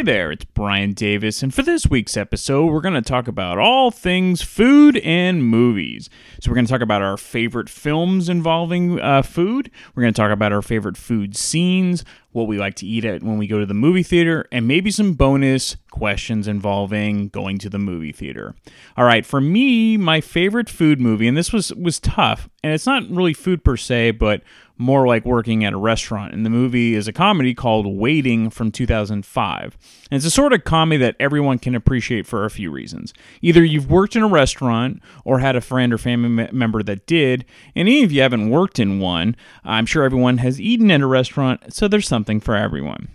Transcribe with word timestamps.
Hey 0.00 0.04
there, 0.04 0.32
it's 0.32 0.46
Brian 0.46 0.94
Davis, 0.94 1.42
and 1.42 1.52
for 1.52 1.60
this 1.60 1.86
week's 1.86 2.16
episode, 2.16 2.72
we're 2.72 2.80
going 2.80 2.94
to 2.94 3.02
talk 3.02 3.28
about 3.28 3.58
all 3.58 3.90
things 3.90 4.40
food 4.40 4.96
and 4.96 5.44
movies. 5.44 6.08
So, 6.40 6.50
we're 6.50 6.54
going 6.54 6.64
to 6.64 6.72
talk 6.72 6.80
about 6.80 7.02
our 7.02 7.18
favorite 7.18 7.68
films 7.68 8.30
involving 8.30 8.98
uh, 8.98 9.20
food, 9.20 9.70
we're 9.94 10.04
going 10.04 10.14
to 10.14 10.18
talk 10.18 10.30
about 10.30 10.54
our 10.54 10.62
favorite 10.62 10.96
food 10.96 11.36
scenes, 11.36 12.02
what 12.32 12.46
we 12.46 12.56
like 12.56 12.76
to 12.76 12.86
eat 12.86 13.04
at 13.04 13.22
when 13.22 13.36
we 13.36 13.46
go 13.46 13.58
to 13.58 13.66
the 13.66 13.74
movie 13.74 14.02
theater, 14.02 14.46
and 14.50 14.66
maybe 14.66 14.90
some 14.90 15.12
bonus 15.12 15.76
questions 15.90 16.48
involving 16.48 17.28
going 17.28 17.58
to 17.58 17.68
the 17.68 17.78
movie 17.78 18.12
theater. 18.12 18.54
All 18.96 19.04
right, 19.04 19.26
for 19.26 19.42
me, 19.42 19.98
my 19.98 20.22
favorite 20.22 20.70
food 20.70 20.98
movie, 20.98 21.28
and 21.28 21.36
this 21.36 21.52
was 21.52 21.74
was 21.74 22.00
tough, 22.00 22.48
and 22.64 22.72
it's 22.72 22.86
not 22.86 23.02
really 23.10 23.34
food 23.34 23.62
per 23.62 23.76
se, 23.76 24.12
but 24.12 24.42
more 24.80 25.06
like 25.06 25.26
working 25.26 25.62
at 25.62 25.74
a 25.74 25.76
restaurant. 25.78 26.32
And 26.32 26.44
the 26.44 26.50
movie 26.50 26.94
is 26.94 27.06
a 27.06 27.12
comedy 27.12 27.54
called 27.54 27.86
Waiting 27.86 28.48
from 28.48 28.72
2005. 28.72 29.78
And 30.10 30.16
it's 30.16 30.26
a 30.26 30.30
sort 30.30 30.54
of 30.54 30.64
comedy 30.64 30.96
that 30.98 31.16
everyone 31.20 31.58
can 31.58 31.74
appreciate 31.74 32.26
for 32.26 32.44
a 32.44 32.50
few 32.50 32.70
reasons. 32.70 33.12
Either 33.42 33.62
you've 33.62 33.90
worked 33.90 34.16
in 34.16 34.22
a 34.22 34.28
restaurant 34.28 35.02
or 35.24 35.38
had 35.38 35.54
a 35.54 35.60
friend 35.60 35.92
or 35.92 35.98
family 35.98 36.48
member 36.50 36.82
that 36.82 37.06
did, 37.06 37.44
and 37.76 37.88
even 37.88 38.06
if 38.06 38.12
you 38.12 38.22
haven't 38.22 38.48
worked 38.48 38.78
in 38.78 39.00
one, 39.00 39.36
I'm 39.64 39.84
sure 39.84 40.02
everyone 40.02 40.38
has 40.38 40.58
eaten 40.58 40.90
at 40.90 41.02
a 41.02 41.06
restaurant, 41.06 41.74
so 41.74 41.86
there's 41.86 42.08
something 42.08 42.40
for 42.40 42.56
everyone. 42.56 43.08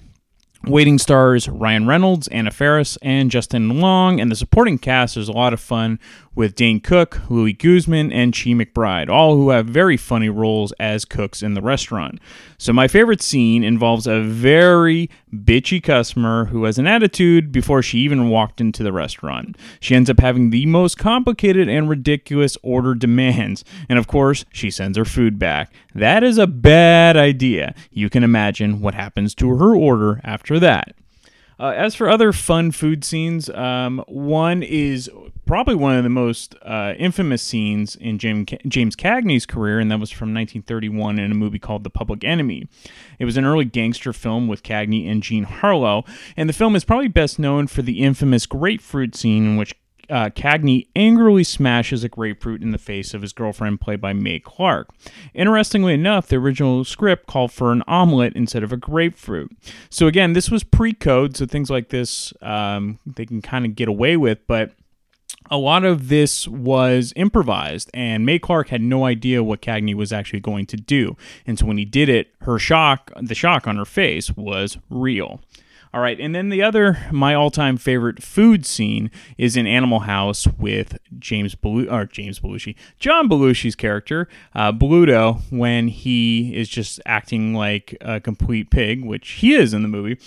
Waiting 0.68 0.98
stars 0.98 1.48
Ryan 1.48 1.86
Reynolds, 1.86 2.28
Anna 2.30 2.50
Faris, 2.50 2.98
and 3.04 3.30
Justin 3.30 3.80
Long, 3.80 4.20
and 4.20 4.32
the 4.32 4.36
supporting 4.36 4.80
cast 4.80 5.16
is 5.16 5.28
a 5.28 5.32
lot 5.32 5.54
of 5.54 5.60
fun 5.60 6.00
with 6.36 6.56
Dane 6.56 6.82
Cook, 6.82 7.22
Luis 7.30 7.56
Guzman, 7.58 8.12
and 8.12 8.34
Chi 8.34 8.52
McBride, 8.52 9.10
all 9.10 9.36
who 9.36 9.50
have 9.50 9.66
very 9.66 9.98
funny 9.98 10.30
roles 10.30 10.74
as 10.74 11.06
cooks 11.06 11.42
in 11.42 11.54
the 11.54 11.62
restaurant. 11.62 12.20
So, 12.58 12.74
my 12.74 12.88
favorite 12.88 13.22
scene 13.22 13.64
involves 13.64 14.06
a 14.06 14.22
very 14.22 15.10
bitchy 15.34 15.82
customer 15.82 16.46
who 16.46 16.66
has 16.66 16.78
an 16.78 16.88
attitude 16.88 17.52
before 17.52 17.82
she 17.82 18.00
even 18.00 18.30
walked 18.30 18.60
into 18.60 18.84
the 18.84 18.94
restaurant. 18.94 19.58
She 19.80 19.96
ends 19.96 20.10
up 20.10 20.20
having 20.20 20.50
the 20.50 20.66
most 20.66 20.98
complicated 20.98 21.70
and 21.70 21.90
ridiculous 21.90 22.58
order 22.62 22.94
demands, 22.94 23.64
and 23.88 23.98
of 23.98 24.08
course, 24.08 24.46
she 24.52 24.70
sends 24.70 24.98
her 24.98 25.06
food 25.06 25.40
back. 25.40 25.74
That 25.94 26.24
is 26.24 26.38
a 26.38 26.48
bad 26.48 27.16
idea. 27.16 27.74
You 27.92 28.10
can 28.10 28.24
imagine 28.24 28.82
what 28.82 28.96
happens 28.96 29.34
to 29.36 29.50
her 29.56 29.76
order 29.76 30.20
after 30.24 30.60
that. 30.60 30.96
Uh, 31.60 31.68
as 31.70 31.96
for 31.96 32.10
other 32.10 32.34
fun 32.34 32.72
food 32.72 33.04
scenes, 33.06 33.50
um, 33.52 34.04
one 34.08 34.62
is 34.62 35.10
probably 35.46 35.76
one 35.76 35.96
of 35.96 36.04
the 36.04 36.10
most 36.10 36.56
uh, 36.64 36.94
infamous 36.98 37.42
scenes 37.42 37.96
in 37.96 38.18
James, 38.18 38.50
James 38.68 38.96
Cagney's 38.96 39.46
career, 39.46 39.80
and 39.80 39.90
that 39.90 40.00
was 40.00 40.12
from 40.12 40.34
1931 40.34 41.18
in 41.18 41.32
a 41.32 41.36
movie 41.36 41.60
called 41.60 41.84
The 41.84 41.90
Public 41.90 42.24
Enemy. 42.24 42.68
It 43.20 43.26
was 43.26 43.38
an 43.38 43.46
early 43.46 43.66
gangster 43.66 44.12
film 44.12 44.48
with 44.48 44.64
Cagney 44.64 45.10
and 45.10 45.24
Jean 45.24 45.44
Harlow, 45.44 46.04
and 46.36 46.50
the 46.50 46.54
film 46.54 46.76
is 46.76 46.84
probably 46.84 47.08
best 47.08 47.40
known 47.40 47.68
for 47.68 47.82
the 47.82 48.02
infamous 48.02 48.46
grapefruit 48.46 49.16
scene 49.16 49.46
in 49.46 49.58
which 49.58 49.76
uh, 50.10 50.30
Cagney 50.30 50.88
angrily 50.96 51.44
smashes 51.44 52.04
a 52.04 52.10
grapefruit 52.10 52.62
in 52.62 52.72
the 52.72 52.78
face 52.78 53.14
of 53.14 53.22
his 53.22 53.34
girlfriend, 53.34 53.82
played 53.82 54.02
by 54.02 54.14
Mae 54.14 54.40
Clarke. 54.40 54.90
Interestingly 55.34 55.94
enough, 55.94 56.28
the 56.28 56.38
original 56.38 56.84
script 56.84 57.28
called 57.28 57.52
for 57.52 57.72
an 57.72 57.84
omelet 57.88 58.34
instead 58.36 58.64
of 58.64 58.72
a 58.72 58.78
grapefruit. 58.78 59.52
So 59.90 60.08
again, 60.08 60.34
this 60.34 60.50
was 60.52 60.64
pre-code, 60.64 61.36
so 61.36 61.46
things 61.46 61.70
like 61.70 61.90
this 61.90 62.34
um, 62.42 63.00
they 63.06 63.26
can 63.26 63.42
kind 63.42 63.66
of 63.66 63.76
get 63.76 63.88
away 63.88 64.18
with, 64.18 64.46
but 64.48 64.74
a 65.52 65.58
lot 65.58 65.84
of 65.84 66.08
this 66.08 66.48
was 66.48 67.14
improvised, 67.16 67.90
and 67.94 68.26
Mae 68.26 68.40
Clarke 68.40 68.70
had 68.70 68.82
no 68.82 69.06
idea 69.06 69.44
what 69.44 69.62
Cagney 69.62 69.94
was 69.94 70.12
actually 70.12 70.40
going 70.40 70.66
to 70.68 70.78
do. 70.78 71.16
And 71.46 71.60
so 71.60 71.66
when 71.66 71.78
he 71.78 71.86
did 71.86 72.10
it, 72.10 72.30
her 72.42 72.58
shock, 72.58 73.12
the 73.22 73.36
shock 73.36 73.68
on 73.68 73.76
her 73.76 73.86
face, 73.86 74.36
was 74.36 74.78
real. 74.90 75.42
All 75.96 76.02
right, 76.02 76.20
and 76.20 76.36
then 76.36 76.50
the 76.50 76.62
other, 76.62 76.98
my 77.10 77.34
all-time 77.34 77.78
favorite 77.78 78.22
food 78.22 78.66
scene 78.66 79.10
is 79.38 79.56
in 79.56 79.66
Animal 79.66 80.02
House 80.02 80.46
with 80.46 80.98
James 81.18 81.56
Belu- 81.56 81.90
or 81.90 82.04
James 82.04 82.38
Belushi, 82.38 82.76
John 83.00 83.30
Belushi's 83.30 83.78
character, 83.78 84.28
uh, 84.54 84.74
Bluto, 84.74 85.40
when 85.52 85.88
he 85.88 86.54
is 86.54 86.68
just 86.68 87.00
acting 87.06 87.54
like 87.54 87.96
a 88.02 88.20
complete 88.20 88.72
pig, 88.72 89.06
which 89.06 89.30
he 89.30 89.54
is 89.54 89.74
in 89.74 89.84
the 89.84 89.88
movie 89.88 90.18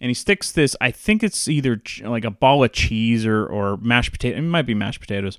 and 0.00 0.08
he 0.08 0.14
sticks 0.14 0.50
this. 0.50 0.74
I 0.80 0.90
think 0.90 1.22
it's 1.22 1.46
either 1.46 1.82
like 2.02 2.24
a 2.24 2.30
ball 2.30 2.64
of 2.64 2.72
cheese 2.72 3.26
or 3.26 3.46
or 3.46 3.76
mashed 3.78 4.12
potato. 4.12 4.38
It 4.38 4.42
might 4.42 4.62
be 4.62 4.72
mashed 4.72 5.00
potatoes 5.00 5.38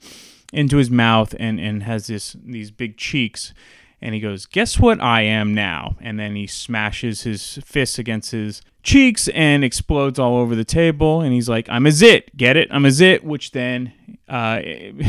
into 0.53 0.77
his 0.77 0.91
mouth, 0.91 1.33
and 1.39 1.59
and 1.59 1.81
has 1.81 2.05
this 2.05 2.35
these 2.43 2.69
big 2.69 2.97
cheeks. 2.97 3.53
And 4.01 4.13
he 4.13 4.21
goes, 4.21 4.45
"Guess 4.45 4.79
what 4.79 5.01
I 5.01 5.21
am 5.21 5.53
now?" 5.53 5.97
And 5.99 6.19
then 6.19 6.35
he 6.35 6.47
smashes 6.47 7.23
his 7.23 7.59
fist 7.65 7.97
against 7.99 8.31
his 8.31 8.61
cheeks 8.83 9.27
and 9.29 9.63
explodes 9.63 10.19
all 10.19 10.37
over 10.37 10.55
the 10.55 10.65
table. 10.65 11.21
And 11.21 11.33
he's 11.33 11.49
like, 11.49 11.67
"I'm 11.69 11.85
a 11.85 11.91
zit, 11.91 12.35
get 12.37 12.57
it? 12.57 12.67
I'm 12.71 12.85
a 12.85 12.91
zit." 12.91 13.23
Which 13.23 13.51
then 13.51 13.93
uh, 14.27 14.61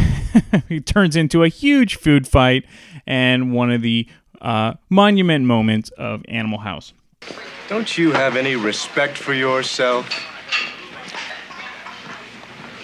he 0.69 0.81
turns 0.81 1.16
into 1.16 1.44
a 1.44 1.48
huge 1.48 1.97
food 1.97 2.26
fight 2.26 2.64
and 3.06 3.53
one 3.53 3.70
of 3.70 3.82
the 3.82 4.08
uh, 4.41 4.75
monument 4.88 5.44
moments 5.44 5.91
of 5.91 6.22
Animal 6.28 6.60
House. 6.60 6.92
Don't 7.69 7.98
you 7.98 8.12
have 8.12 8.36
any 8.36 8.56
respect 8.56 9.16
for 9.16 9.34
yourself? 9.34 10.08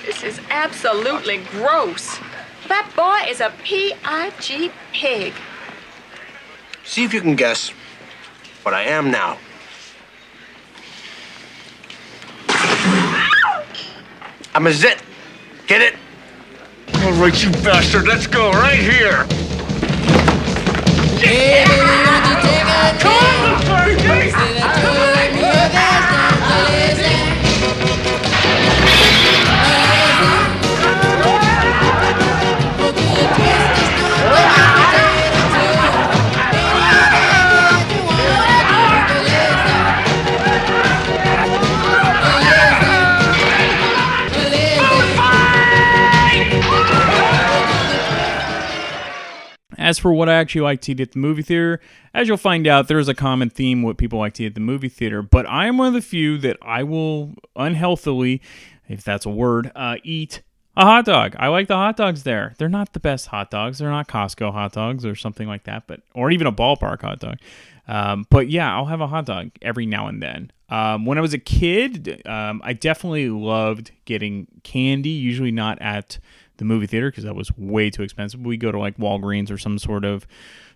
This 0.05 0.23
is 0.23 0.41
absolutely 0.51 1.39
gross. 1.51 2.19
That 2.69 2.91
boy 2.95 3.29
is 3.31 3.41
a 3.41 3.53
P-I-G 3.65 4.71
pig. 4.93 5.33
See 6.85 7.05
if 7.05 7.13
you 7.13 7.21
can 7.21 7.35
guess 7.35 7.71
what 8.63 8.75
I 8.75 8.85
am 8.85 9.11
now. 9.11 9.39
I'm 14.57 14.67
a 14.67 14.73
zit. 14.73 14.97
Get 15.67 15.83
it? 15.83 15.95
All 17.05 17.13
right, 17.13 17.45
you 17.45 17.51
bastard. 17.63 18.09
Let's 18.09 18.27
go 18.27 18.51
right 18.53 18.79
here. 18.79 19.27
As 49.87 50.01
for 50.01 50.13
what 50.13 50.29
I 50.29 50.35
actually 50.35 50.63
like 50.63 50.81
to 50.81 50.93
eat 50.93 51.01
at 51.01 51.13
the 51.13 51.21
movie 51.21 51.43
theater, 51.43 51.79
as 52.13 52.27
you'll 52.27 52.39
find 52.39 52.67
out, 52.67 52.89
there's 52.89 53.07
a 53.07 53.15
common 53.15 53.51
theme 53.51 53.83
what 53.83 53.99
people 53.99 54.19
like 54.19 54.35
to 54.35 54.43
eat 54.43 54.47
at 54.47 54.55
the 54.55 54.61
movie 54.61 54.89
theater. 54.89 55.23
But 55.23 55.49
I 55.49 55.67
am 55.67 55.79
one 55.79 55.87
of 55.87 55.95
the 55.95 56.03
few 56.03 56.39
that 56.39 56.57
I 56.61 56.83
will 56.83 57.35
unhealthily, 57.55 58.43
if 58.89 59.05
that's 59.05 59.27
a 59.27 59.31
word, 59.31 59.71
uh, 59.77 59.99
eat 60.03 60.43
a 60.77 60.85
hot 60.85 61.05
dog. 61.05 61.37
I 61.39 61.47
like 61.47 61.69
the 61.69 61.77
hot 61.77 61.97
dogs 61.97 62.25
there. 62.25 62.53
They're 62.59 62.69
not 62.69 62.95
the 62.95 62.99
best 62.99 63.29
hot 63.29 63.49
dogs. 63.53 63.79
They're 63.79 63.89
not 63.89 64.09
Costco 64.09 64.53
hot 64.53 64.73
dogs 64.73 65.07
or 65.07 65.15
something 65.15 65.47
like 65.47 65.63
that, 65.65 65.87
but 65.87 66.01
or 66.17 66.33
even 66.33 66.49
a 66.49 66.53
ballpark 66.53 67.03
hot 67.03 67.21
dog. 67.21 67.39
Um, 67.87 68.27
but 68.29 68.51
yeah, 68.51 68.75
I'll 68.75 68.87
have 68.87 69.01
a 69.01 69.07
hot 69.07 69.27
dog 69.27 69.53
every 69.63 69.87
now 69.87 70.09
and 70.09 70.21
then. 70.21 70.51
Um, 70.69 71.07
when 71.07 71.17
I 71.17 71.21
was 71.21 71.33
a 71.33 71.39
kid, 71.39 72.23
um, 72.27 72.61
I 72.65 72.73
definitely 72.73 73.29
loved 73.29 73.93
getting 74.05 74.49
candy. 74.65 75.11
Usually 75.11 75.53
not 75.53 75.81
at 75.81 76.19
the 76.59 76.65
movie 76.65 76.87
theater 76.87 77.11
because 77.11 77.25
that 77.25 77.35
was 77.35 77.57
way 77.57 77.91
too 77.91 78.03
expensive. 78.03 78.41
We 78.41 78.57
go 78.57 78.73
to 78.73 78.79
like 78.79 78.97
Walgreens 78.99 79.51
or 79.51 79.59
some 79.59 79.79
sort 79.79 80.05
of 80.05 80.27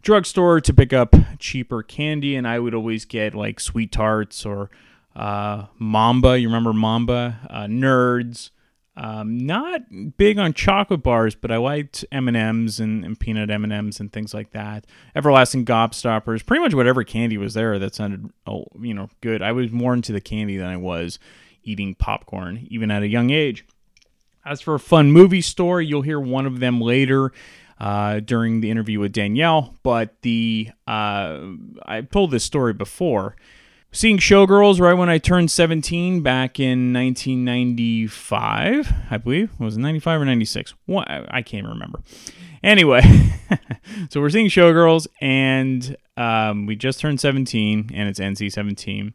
drugstore 0.03 0.61
to 0.61 0.75
pick 0.75 0.93
up 0.93 1.15
cheaper 1.39 1.83
candy, 1.83 2.37
and 2.37 2.47
I 2.47 2.59
would 2.59 2.75
always 2.75 3.05
get 3.05 3.35
like 3.35 3.61
sweet 3.61 3.93
tarts 3.93 4.45
or 4.45 4.71
uh, 5.15 5.67
Mamba. 5.79 6.39
You 6.39 6.49
remember 6.49 6.73
Mamba? 6.73 7.39
Uh, 7.49 7.65
Nerds. 7.65 8.51
Um, 8.97 9.47
not 9.47 9.83
big 10.19 10.39
on 10.39 10.53
chocolate 10.53 11.03
bars, 11.03 11.35
but 11.35 11.51
I 11.51 11.57
liked 11.57 12.05
M 12.13 12.29
and 12.29 12.37
M's 12.37 12.81
and 12.81 13.19
peanut 13.19 13.49
M 13.49 13.65
and 13.65 13.73
M's 13.73 13.99
and 13.99 14.13
things 14.13 14.35
like 14.35 14.51
that. 14.51 14.85
Everlasting 15.15 15.65
Gobstoppers, 15.65 16.45
pretty 16.45 16.63
much 16.63 16.75
whatever 16.75 17.03
candy 17.03 17.39
was 17.39 17.55
there 17.55 17.79
that 17.79 17.95
sounded, 17.95 18.31
oh, 18.47 18.67
you 18.79 18.93
know, 18.93 19.09
good. 19.23 19.41
I 19.41 19.53
was 19.53 19.71
more 19.71 19.95
into 19.95 20.13
the 20.13 20.21
candy 20.21 20.59
than 20.59 20.67
I 20.67 20.77
was 20.77 21.19
eating 21.63 21.95
popcorn, 21.95 22.67
even 22.71 22.91
at 22.91 23.03
a 23.03 23.09
young 23.09 23.31
age. 23.31 23.65
As 24.45 24.61
for 24.61 24.75
a 24.75 24.81
fun 24.81 25.13
movie 25.13 25.43
story, 25.43 25.87
you'll 25.87 26.03
hear 26.03 26.21
one 26.21 26.47
of 26.47 26.61
them 26.61 26.81
later. 26.81 27.33
uh, 27.81 28.21
during 28.21 28.61
the 28.61 28.71
interview 28.71 29.01
with 29.01 29.13
Danielle, 29.13 29.75
but 29.83 30.21
the 30.23 30.69
uh, 30.87 31.41
I 31.87 32.03
told 32.03 32.31
this 32.31 32.45
story 32.45 32.75
before. 32.75 33.37
Seeing 33.93 34.19
Showgirls 34.19 34.79
right 34.79 34.95
when 34.95 35.09
I 35.09 35.19
turned 35.19 35.51
17 35.51 36.23
back 36.23 36.61
in 36.61 36.93
1995, 36.93 38.93
I 39.11 39.17
believe. 39.17 39.51
Was 39.59 39.77
it 39.77 39.81
95 39.81 40.21
or 40.21 40.25
96? 40.27 40.75
What? 40.87 41.11
I 41.11 41.43
can't 41.43 41.67
remember. 41.67 42.01
Anyway, 42.63 43.01
so 44.11 44.21
we're 44.21 44.31
seeing 44.31 44.47
Showgirls, 44.47 45.09
and 45.21 45.97
um, 46.17 46.67
we 46.67 46.77
just 46.77 47.01
turned 47.01 47.19
17, 47.19 47.91
and 47.93 48.09
it's 48.09 48.21
NC 48.21 48.53
17. 48.53 49.13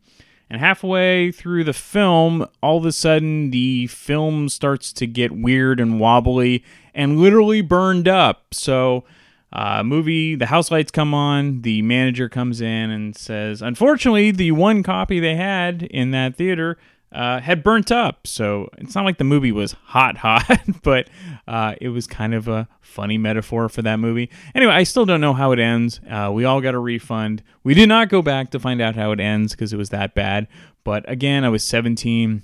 And 0.49 0.59
halfway 0.59 1.31
through 1.31 1.63
the 1.63 1.73
film, 1.73 2.45
all 2.61 2.77
of 2.77 2.85
a 2.85 2.91
sudden, 2.91 3.49
the 3.49 3.87
film 3.87 4.47
starts 4.49 4.93
to 4.93 5.07
get 5.07 5.31
weird 5.31 5.79
and 5.79 5.99
wobbly 5.99 6.63
and 6.93 7.19
literally 7.19 7.61
burned 7.61 8.07
up. 8.07 8.53
So, 8.53 9.03
uh, 9.51 9.83
movie, 9.83 10.35
the 10.35 10.47
house 10.47 10.69
lights 10.69 10.91
come 10.91 11.13
on. 11.13 11.61
The 11.61 11.81
manager 11.81 12.29
comes 12.29 12.61
in 12.61 12.91
and 12.91 13.15
says, 13.15 13.61
Unfortunately, 13.61 14.31
the 14.31 14.51
one 14.51 14.83
copy 14.83 15.19
they 15.19 15.35
had 15.35 15.83
in 15.83 16.11
that 16.11 16.35
theater 16.35 16.77
uh, 17.15 17.39
had 17.39 17.63
burnt 17.63 17.91
up. 17.91 18.27
So 18.27 18.69
it's 18.77 18.93
not 18.93 19.05
like 19.05 19.17
the 19.17 19.23
movie 19.23 19.51
was 19.51 19.73
hot, 19.85 20.17
hot, 20.25 20.59
but 20.83 21.09
uh, 21.47 21.75
it 21.79 21.89
was 21.89 22.05
kind 22.05 22.33
of 22.33 22.47
a 22.47 22.67
funny 22.81 23.17
metaphor 23.17 23.69
for 23.69 23.81
that 23.81 23.97
movie. 23.97 24.29
Anyway, 24.53 24.73
I 24.73 24.83
still 24.83 25.05
don't 25.05 25.21
know 25.21 25.33
how 25.33 25.51
it 25.51 25.59
ends. 25.59 25.99
Uh, 26.09 26.29
we 26.33 26.45
all 26.45 26.61
got 26.61 26.75
a 26.75 26.79
refund. 26.79 27.41
We 27.63 27.73
did 27.73 27.89
not 27.89 28.09
go 28.09 28.21
back 28.21 28.51
to 28.51 28.59
find 28.59 28.81
out 28.81 28.95
how 28.95 29.11
it 29.11 29.19
ends 29.19 29.53
because 29.53 29.73
it 29.73 29.77
was 29.77 29.89
that 29.89 30.13
bad. 30.13 30.47
But 30.83 31.09
again, 31.09 31.43
I 31.43 31.49
was 31.49 31.63
17, 31.63 32.43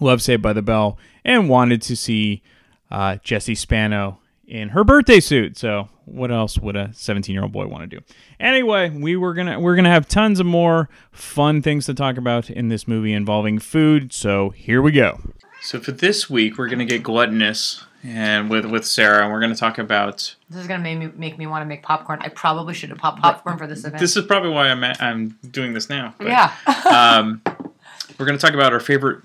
loved 0.00 0.22
Saved 0.22 0.42
by 0.42 0.52
the 0.52 0.62
Bell, 0.62 0.98
and 1.24 1.48
wanted 1.48 1.82
to 1.82 1.96
see 1.96 2.42
uh, 2.90 3.16
Jesse 3.22 3.54
Spano 3.54 4.18
in 4.48 4.70
her 4.70 4.82
birthday 4.82 5.20
suit. 5.20 5.56
So 5.56 5.88
what 6.06 6.32
else 6.32 6.58
would 6.58 6.74
a 6.74 6.90
17 6.94 7.32
year 7.32 7.42
old 7.42 7.52
boy 7.52 7.66
want 7.66 7.88
to 7.88 7.98
do? 7.98 8.04
Anyway, 8.40 8.90
we 8.90 9.14
were 9.14 9.34
gonna 9.34 9.60
we're 9.60 9.76
gonna 9.76 9.90
have 9.90 10.08
tons 10.08 10.40
of 10.40 10.46
more 10.46 10.88
fun 11.12 11.62
things 11.62 11.86
to 11.86 11.94
talk 11.94 12.16
about 12.16 12.50
in 12.50 12.68
this 12.68 12.88
movie 12.88 13.12
involving 13.12 13.58
food. 13.58 14.12
So 14.12 14.50
here 14.50 14.82
we 14.82 14.92
go. 14.92 15.20
So 15.60 15.78
for 15.80 15.92
this 15.92 16.30
week, 16.30 16.56
we're 16.56 16.68
gonna 16.68 16.84
get 16.84 17.02
gluttonous 17.02 17.84
and 18.02 18.48
with 18.48 18.64
with 18.64 18.86
Sarah, 18.86 19.24
and 19.24 19.32
we're 19.32 19.40
gonna 19.40 19.54
talk 19.54 19.78
about. 19.78 20.34
This 20.48 20.60
is 20.60 20.66
gonna 20.66 20.82
make 20.82 20.98
me 20.98 21.10
make 21.16 21.38
me 21.38 21.46
want 21.46 21.62
to 21.62 21.66
make 21.66 21.82
popcorn. 21.82 22.20
I 22.22 22.28
probably 22.28 22.74
should 22.74 22.90
have 22.90 22.98
popped 22.98 23.20
popcorn 23.20 23.58
for 23.58 23.66
this 23.66 23.80
event. 23.80 24.00
This 24.00 24.16
is 24.16 24.24
probably 24.24 24.50
why 24.50 24.68
I'm 24.68 24.84
I'm 24.84 25.38
doing 25.50 25.74
this 25.74 25.88
now. 25.88 26.14
but, 26.18 26.28
yeah. 26.28 26.52
um, 26.90 27.42
we're 28.18 28.26
gonna 28.26 28.38
talk 28.38 28.54
about 28.54 28.72
our 28.72 28.80
favorite 28.80 29.22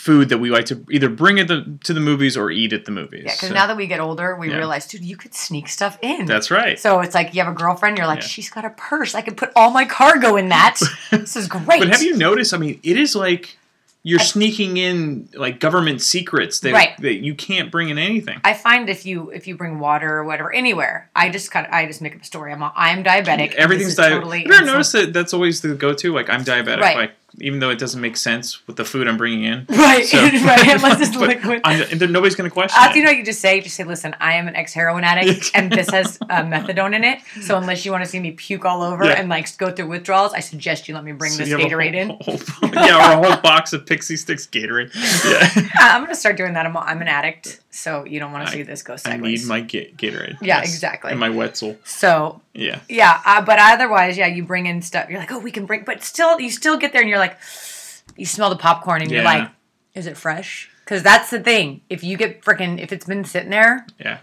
food 0.00 0.30
that 0.30 0.38
we 0.38 0.48
like 0.50 0.64
to 0.64 0.82
either 0.90 1.10
bring 1.10 1.38
at 1.38 1.46
the 1.48 1.78
to 1.84 1.92
the 1.92 2.00
movies 2.00 2.36
or 2.36 2.50
eat 2.50 2.72
at 2.72 2.86
the 2.86 2.90
movies. 2.90 3.24
Yeah, 3.26 3.32
because 3.34 3.48
So- 3.50 3.54
now 3.54 3.66
that 3.66 3.76
we 3.76 3.86
get 3.86 4.00
older, 4.00 4.34
we 4.34 4.48
Yeah. 4.48 4.56
realize, 4.56 4.86
dude, 4.86 5.02
you 5.04 5.16
could 5.16 5.34
sneak 5.34 5.68
stuff 5.68 5.98
in. 6.00 6.24
that's 6.26 6.50
right. 6.50 6.78
So 6.80 7.00
it's 7.00 7.14
like 7.14 7.34
you 7.34 7.42
have 7.42 7.52
a 7.52 7.56
girlfriend, 7.56 7.98
you're 7.98 8.06
like, 8.06 8.20
Yeah. 8.22 8.26
she's 8.28 8.48
got 8.50 8.64
a 8.64 8.70
purse. 8.70 9.14
I 9.14 9.20
could 9.20 9.36
put 9.36 9.50
all 9.54 9.70
my 9.70 9.84
cargo 9.84 10.36
in 10.36 10.48
that. 10.48 10.78
this 11.10 11.36
is 11.36 11.46
great. 11.48 11.80
But 11.80 11.88
have 11.88 12.02
you 12.02 12.16
noticed? 12.16 12.54
I 12.54 12.56
mean, 12.56 12.80
it 12.82 12.96
is 12.96 13.14
like 13.14 13.58
you're 14.02 14.18
sneaking 14.18 14.78
in 14.78 15.28
like 15.34 15.60
government 15.60 16.00
secrets 16.00 16.60
that 16.60 16.72
Right. 16.72 16.96
that 17.02 17.16
you 17.22 17.34
can't 17.34 17.70
bring 17.70 17.90
in 17.90 17.98
anything. 17.98 18.40
I 18.42 18.54
find 18.54 18.88
if 18.88 19.04
you 19.04 19.28
if 19.30 19.46
you 19.46 19.54
bring 19.56 19.78
water 19.78 20.10
or 20.16 20.24
whatever 20.24 20.50
anywhere, 20.54 21.10
I 21.14 21.28
just 21.28 21.50
kind 21.50 21.66
of 21.66 21.72
I 21.74 21.84
just 21.84 22.00
make 22.00 22.16
up 22.16 22.22
a 22.22 22.24
story. 22.24 22.50
I'm 22.54 22.62
I'm 22.74 23.04
diabetic. 23.04 23.52
Everything's 23.56 23.96
diabetic. 23.96 24.10
totally 24.12 24.38
Have 24.38 24.46
you 24.46 24.54
ever 24.54 24.64
noticed 24.66 24.92
that 24.94 25.12
that's 25.12 25.34
always 25.34 25.60
the 25.60 25.74
go-to? 25.74 26.14
Like 26.14 26.30
I'm 26.30 26.42
diabetic. 26.44 26.80
Right. 26.80 26.96
Like 26.96 27.12
even 27.38 27.60
though 27.60 27.70
it 27.70 27.78
doesn't 27.78 28.00
make 28.00 28.16
sense 28.16 28.66
with 28.66 28.76
the 28.76 28.84
food 28.84 29.06
I'm 29.08 29.16
bringing 29.16 29.44
in. 29.44 29.66
Right, 29.70 30.04
So- 30.06 30.18
right. 30.22 30.68
Unless 30.74 31.00
it's 31.08 31.16
liquid. 31.16 31.60
I'm, 31.64 31.98
nobody's 32.12 32.34
going 32.34 32.48
to 32.50 32.52
question 32.54 32.76
Uh, 32.82 32.90
it. 32.90 32.96
you 32.96 33.02
know, 33.02 33.10
what 33.10 33.16
you 33.18 33.24
just 33.24 33.40
say, 33.40 33.60
just 33.60 33.76
say, 33.76 33.84
listen, 33.84 34.14
I 34.20 34.34
am 34.34 34.48
an 34.48 34.56
ex 34.56 34.72
heroin 34.72 35.04
addict, 35.04 35.50
and 35.54 35.70
this 35.72 35.88
has 35.90 36.18
uh, 36.22 36.42
methadone 36.42 36.94
in 36.94 37.04
it. 37.04 37.20
So 37.42 37.56
unless 37.56 37.84
you 37.84 37.92
want 37.92 38.04
to 38.04 38.10
see 38.10 38.18
me 38.20 38.32
puke 38.32 38.64
all 38.64 38.82
over 38.82 39.04
Yeah. 39.04 39.12
and 39.12 39.28
like 39.28 39.56
go 39.58 39.70
through 39.70 39.88
withdrawals, 39.88 40.32
I 40.34 40.40
suggest 40.40 40.88
you 40.88 40.94
let 40.94 41.04
me 41.04 41.12
bring 41.12 41.32
So 41.32 41.38
this 41.38 41.48
you 41.48 41.56
have 41.58 41.66
a 41.66 41.70
Gatorade 41.70 41.94
in. 41.94 42.08
whole- 42.10 42.38
whole- 42.38 42.74
yeah, 42.74 42.96
or 43.16 43.22
a 43.24 43.28
whole 43.32 43.40
box 43.42 43.72
of 43.72 43.84
Pixy 43.84 44.16
Stix 44.16 44.48
Gatorade. 44.48 44.90
Yeah. 45.24 45.62
Yeah, 45.80 45.94
I'm 45.96 46.02
gonna 46.02 46.14
start 46.14 46.36
doing 46.36 46.52
that. 46.54 46.66
I'm, 46.66 46.76
I'm 46.76 47.00
an 47.00 47.08
addict, 47.08 47.60
so 47.70 48.04
you 48.04 48.18
don't 48.20 48.32
want 48.32 48.46
to 48.46 48.52
see 48.52 48.62
this 48.62 48.82
go 48.82 48.96
sideways. 48.96 49.40
I 49.40 49.42
need 49.42 49.48
my 49.48 49.60
ga- 49.60 49.92
Gatorade. 49.96 50.38
Yeah, 50.40 50.60
exactly. 50.60 51.10
And 51.10 51.20
my 51.20 51.30
Wetzel. 51.30 51.76
so 51.84 52.40
Yeah. 52.54 52.80
yeah, 52.88 53.20
uh, 53.24 53.42
but 53.42 53.58
otherwise, 53.60 54.16
yeah, 54.18 54.26
you 54.26 54.44
bring 54.44 54.66
in 54.66 54.82
stuff. 54.82 55.08
You're 55.08 55.18
like, 55.20 55.30
oh, 55.32 55.38
we 55.38 55.50
can 55.50 55.66
bring, 55.66 55.84
but 55.84 56.02
still, 56.02 56.40
you 56.40 56.50
still 56.50 56.76
get 56.76 56.92
there, 56.92 57.00
and 57.00 57.08
you're 57.08 57.18
like, 57.18 57.36
you 58.16 58.26
smell 58.26 58.50
the 58.50 58.56
popcorn, 58.56 59.02
and 59.02 59.10
you're 59.10 59.22
like, 59.24 59.48
is 59.94 60.06
it 60.06 60.16
fresh? 60.16 60.68
Because 60.84 61.02
that's 61.02 61.30
the 61.30 61.38
thing. 61.40 61.82
If 61.88 62.02
you 62.02 62.16
get 62.16 62.42
freaking, 62.42 62.80
if 62.80 62.92
it's 62.92 63.06
been 63.06 63.24
sitting 63.24 63.50
there, 63.50 63.86
Yeah. 63.98 64.18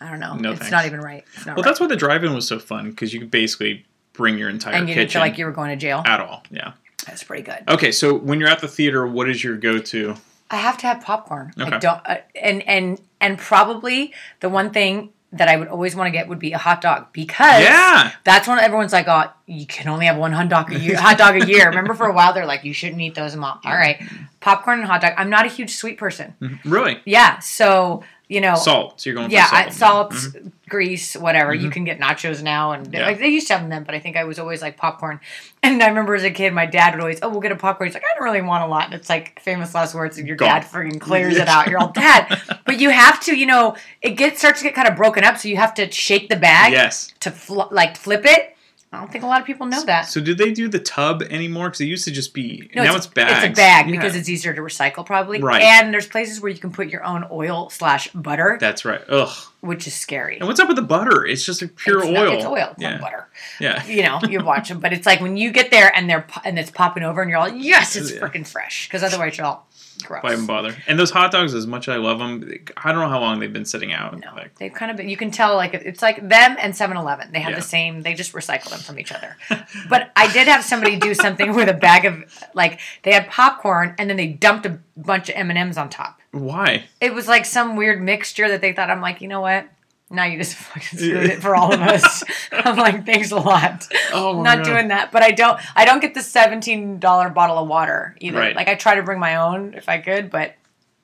I 0.00 0.10
don't 0.10 0.20
know, 0.20 0.34
No 0.36 0.50
it's 0.50 0.58
thanks. 0.60 0.72
not 0.72 0.84
even 0.86 1.00
right. 1.00 1.24
Not 1.38 1.46
Well, 1.46 1.56
right. 1.56 1.64
that's 1.64 1.80
why 1.80 1.86
the 1.86 1.96
drive-in 1.96 2.34
was 2.34 2.46
so 2.46 2.58
fun 2.58 2.90
because 2.90 3.14
you 3.14 3.20
could 3.20 3.30
basically 3.30 3.86
bring 4.12 4.36
your 4.38 4.48
entire 4.50 4.74
and 4.74 4.88
you 4.88 4.94
didn't 4.94 5.10
feel 5.10 5.20
like 5.22 5.38
you 5.38 5.44
were 5.46 5.52
going 5.52 5.70
to 5.70 5.76
jail. 5.76 6.02
at 6.06 6.20
all. 6.20 6.42
Yeah. 6.50 6.72
That's 7.06 7.22
pretty 7.22 7.42
good. 7.42 7.62
Okay, 7.68 7.92
so 7.92 8.14
when 8.14 8.40
you're 8.40 8.48
at 8.48 8.60
the 8.60 8.68
theater, 8.68 9.06
what 9.06 9.28
is 9.28 9.42
your 9.44 9.56
go-to? 9.56 10.16
I 10.50 10.56
have 10.56 10.78
to 10.78 10.86
have 10.86 11.00
popcorn. 11.02 11.52
Okay. 11.58 11.70
I 11.76 11.78
don't, 11.78 12.00
uh, 12.06 12.16
and 12.40 12.62
and 12.68 13.00
and 13.20 13.38
probably 13.38 14.12
the 14.40 14.48
one 14.48 14.70
thing 14.70 15.10
that 15.32 15.48
I 15.48 15.56
would 15.56 15.68
always 15.68 15.94
want 15.96 16.06
to 16.06 16.12
get 16.12 16.28
would 16.28 16.38
be 16.38 16.52
a 16.52 16.58
hot 16.58 16.80
dog 16.80 17.08
because 17.12 17.60
Yeah. 17.62 18.12
that's 18.24 18.46
when 18.48 18.58
everyone's 18.58 18.92
like, 18.92 19.06
oh, 19.08 19.24
you 19.46 19.66
can 19.66 19.88
only 19.88 20.06
have 20.06 20.16
one 20.16 20.32
hot 20.32 20.48
dog 20.48 20.72
a 20.72 20.78
year. 20.78 20.96
hot 21.00 21.18
dog 21.18 21.42
a 21.42 21.46
year. 21.46 21.68
Remember 21.68 21.94
for 21.94 22.06
a 22.06 22.12
while 22.12 22.32
they're 22.32 22.46
like, 22.46 22.64
you 22.64 22.72
shouldn't 22.72 23.00
eat 23.02 23.14
those. 23.16 23.34
I'm 23.34 23.42
all, 23.44 23.58
all 23.64 23.74
right, 23.74 24.00
popcorn 24.40 24.78
and 24.78 24.88
hot 24.88 25.00
dog. 25.02 25.12
I'm 25.16 25.28
not 25.28 25.44
a 25.44 25.48
huge 25.48 25.74
sweet 25.74 25.98
person. 25.98 26.34
Really? 26.64 27.00
Yeah, 27.04 27.40
so 27.40 28.02
you 28.28 28.40
know, 28.40 28.56
Salt. 28.56 29.00
So 29.00 29.08
you're 29.10 29.14
going 29.14 29.28
for 29.28 29.34
yeah, 29.34 29.46
salt. 29.46 29.66
I- 29.66 29.70
salt, 29.70 30.12
Mhm. 30.12 30.52
grease, 30.68 31.14
whatever. 31.14 31.54
You 31.54 31.70
can 31.70 31.84
get 31.84 32.00
nachos 32.00 32.42
now, 32.42 32.72
and 32.72 32.92
Yeah. 32.92 33.06
like 33.06 33.18
they 33.20 33.28
used 33.28 33.46
to 33.46 33.52
have 33.52 33.62
them 33.62 33.70
then, 33.70 33.84
but 33.84 33.94
I 33.94 34.00
think 34.00 34.16
I 34.16 34.24
was 34.24 34.38
always 34.40 34.60
like 34.62 34.76
popcorn. 34.76 35.20
And 35.62 35.80
I 35.82 35.86
remember 35.88 36.14
as 36.16 36.24
a 36.24 36.30
kid, 36.30 36.52
my 36.52 36.66
dad 36.66 36.94
would 36.94 37.00
always, 37.00 37.20
oh, 37.22 37.28
we'll 37.28 37.40
get 37.40 37.52
a 37.52 37.56
popcorn. 37.56 37.86
He's 37.88 37.94
like, 37.94 38.02
I 38.02 38.14
don't 38.18 38.24
really 38.24 38.42
want 38.42 38.64
a 38.64 38.66
lot. 38.66 38.86
And 38.86 38.94
it's 38.94 39.08
like 39.08 39.38
famous 39.40 39.74
last 39.74 39.94
words, 39.94 40.18
and 40.18 40.26
your 40.26 40.36
Gone. 40.36 40.48
dad 40.48 40.64
freaking 40.64 41.00
clears 41.00 41.36
it 41.36 41.46
out. 41.48 41.68
You're 41.68 41.78
all 41.78 41.92
dad, 41.92 42.40
but 42.64 42.80
you 42.80 42.90
have 42.90 43.20
to, 43.20 43.36
you 43.36 43.46
know, 43.46 43.76
it 44.02 44.10
gets 44.16 44.40
starts 44.40 44.58
to 44.60 44.64
get 44.64 44.74
kind 44.74 44.88
of 44.88 44.96
broken 44.96 45.22
up, 45.22 45.38
so 45.38 45.48
you 45.48 45.56
have 45.56 45.74
to 45.74 45.90
shake 45.92 46.28
the 46.28 46.36
bag 46.36 46.72
Yes. 46.72 47.12
to 47.20 47.30
fl- 47.30 47.62
like 47.70 47.96
flip 47.96 48.22
it. 48.24 48.55
I 48.96 49.00
don't 49.00 49.12
think 49.12 49.24
a 49.24 49.26
lot 49.26 49.40
of 49.40 49.46
people 49.46 49.66
know 49.66 49.84
that. 49.84 50.02
So 50.08 50.20
do 50.20 50.34
they 50.34 50.52
do 50.52 50.68
the 50.68 50.78
tub 50.78 51.22
anymore? 51.22 51.68
Because 51.68 51.82
it 51.82 51.86
used 51.86 52.04
to 52.06 52.10
just 52.10 52.32
be. 52.32 52.70
No, 52.74 52.82
now 52.84 52.96
it's, 52.96 53.06
bags. 53.06 53.44
It's 53.44 53.52
a 53.58 53.60
bag 53.60 53.86
Yeah. 53.86 53.92
because 53.92 54.16
it's 54.16 54.28
easier 54.28 54.54
to 54.54 54.60
recycle, 54.60 55.04
probably. 55.04 55.40
Right. 55.40 55.62
And 55.62 55.92
there's 55.92 56.06
places 56.06 56.40
where 56.40 56.50
you 56.50 56.58
can 56.58 56.72
put 56.72 56.88
your 56.88 57.04
own 57.04 57.26
oil 57.30 57.68
slash 57.70 58.08
butter, 58.12 58.56
That's 58.60 58.84
right. 58.84 59.02
Ugh. 59.08 59.28
which 59.60 59.86
is 59.86 59.94
scary. 59.94 60.38
And 60.38 60.48
what's 60.48 60.60
up 60.60 60.68
with 60.68 60.76
the 60.76 60.82
butter? 60.82 61.26
It's 61.26 61.44
just 61.44 61.60
a 61.62 61.68
pure 61.68 61.98
it's 61.98 62.06
oil. 62.06 62.12
Not, 62.12 62.34
it's 62.34 62.44
oil. 62.46 62.68
It's 62.72 62.80
yeah. 62.82 62.98
butter. 62.98 63.28
Yeah. 63.60 63.84
You 63.86 64.02
know, 64.02 64.20
you 64.28 64.42
watch 64.42 64.68
them, 64.70 64.80
but 64.80 64.92
it's 64.92 65.04
like 65.06 65.20
when 65.20 65.36
you 65.36 65.50
get 65.50 65.70
there 65.70 65.92
and 65.94 66.08
they're 66.08 66.26
and 66.44 66.58
it's 66.58 66.70
popping 66.70 67.02
over, 67.02 67.20
and 67.20 67.30
you're 67.30 67.38
all, 67.38 67.48
yes, 67.48 67.96
it's 67.96 68.12
Yeah. 68.12 68.20
freaking 68.20 68.46
fresh. 68.46 68.88
Because 68.88 69.02
otherwise, 69.02 69.36
you're 69.36 69.46
all 69.46 69.65
gross. 70.04 70.22
Why 70.22 70.32
even 70.32 70.46
bother? 70.46 70.74
And 70.86 70.98
those 70.98 71.10
hot 71.10 71.32
dogs, 71.32 71.54
as 71.54 71.66
much 71.66 71.88
as 71.88 71.94
I 71.94 71.96
love 71.98 72.18
them, 72.18 72.50
I 72.76 72.92
don't 72.92 73.00
know 73.00 73.08
how 73.08 73.20
long 73.20 73.40
they've 73.40 73.52
been 73.52 73.64
sitting 73.64 73.92
out. 73.92 74.18
No, 74.18 74.32
Like, 74.34 74.54
they've 74.58 74.72
kind 74.72 74.90
of 74.90 74.96
been. 74.96 75.08
You 75.08 75.16
can 75.16 75.30
tell, 75.30 75.56
like 75.56 75.74
it's 75.74 76.02
like 76.02 76.16
them 76.28 76.56
and 76.60 76.74
7-Eleven. 76.74 77.32
They 77.32 77.40
have 77.40 77.50
Yeah. 77.50 77.56
the 77.56 77.62
same. 77.62 78.02
They 78.02 78.14
just 78.14 78.32
recycle 78.32 78.70
them 78.70 78.80
from 78.80 78.98
each 78.98 79.12
other. 79.12 79.36
but 79.88 80.10
I 80.16 80.30
did 80.32 80.48
have 80.48 80.64
somebody 80.64 80.96
do 80.96 81.14
something 81.14 81.54
with 81.54 81.68
a 81.68 81.74
bag 81.74 82.04
of 82.04 82.24
like 82.54 82.80
they 83.02 83.12
had 83.12 83.28
popcorn 83.28 83.94
and 83.98 84.08
then 84.10 84.16
they 84.16 84.26
dumped 84.28 84.66
a 84.66 84.78
bunch 84.96 85.28
of 85.28 85.36
M 85.36 85.50
and 85.50 85.58
M's 85.58 85.76
on 85.78 85.88
top. 85.90 86.20
why? 86.32 86.84
It 87.00 87.14
was 87.14 87.28
like 87.28 87.44
some 87.44 87.76
weird 87.76 88.02
mixture 88.02 88.48
that 88.48 88.60
they 88.60 88.72
thought. 88.72 88.90
I'm 88.90 89.00
like, 89.00 89.20
you 89.20 89.28
know 89.28 89.40
what? 89.40 89.66
Now 90.10 90.24
you 90.24 90.38
just 90.38 90.54
fucking 90.56 90.98
screwed 90.98 91.30
it 91.30 91.42
for 91.42 91.56
all 91.56 91.72
of 91.72 91.80
us. 91.80 92.22
I'm 92.52 92.76
like, 92.76 93.04
thanks 93.04 93.32
a 93.32 93.36
lot. 93.36 93.86
Oh 94.12 94.34
my 94.34 94.42
not 94.42 94.58
God. 94.58 94.72
doing 94.72 94.88
that. 94.88 95.12
But 95.12 95.22
I 95.22 95.32
don't. 95.32 95.60
I 95.74 95.84
don't 95.84 96.00
get 96.00 96.14
the 96.14 96.22
seventeen 96.22 96.98
dollar 96.98 97.28
bottle 97.28 97.58
of 97.58 97.68
water 97.68 98.16
either. 98.20 98.38
Right. 98.38 98.54
Like 98.54 98.68
I 98.68 98.74
try 98.74 98.94
to 98.94 99.02
bring 99.02 99.18
my 99.18 99.36
own 99.36 99.74
if 99.74 99.88
I 99.88 99.98
could, 99.98 100.30
but 100.30 100.54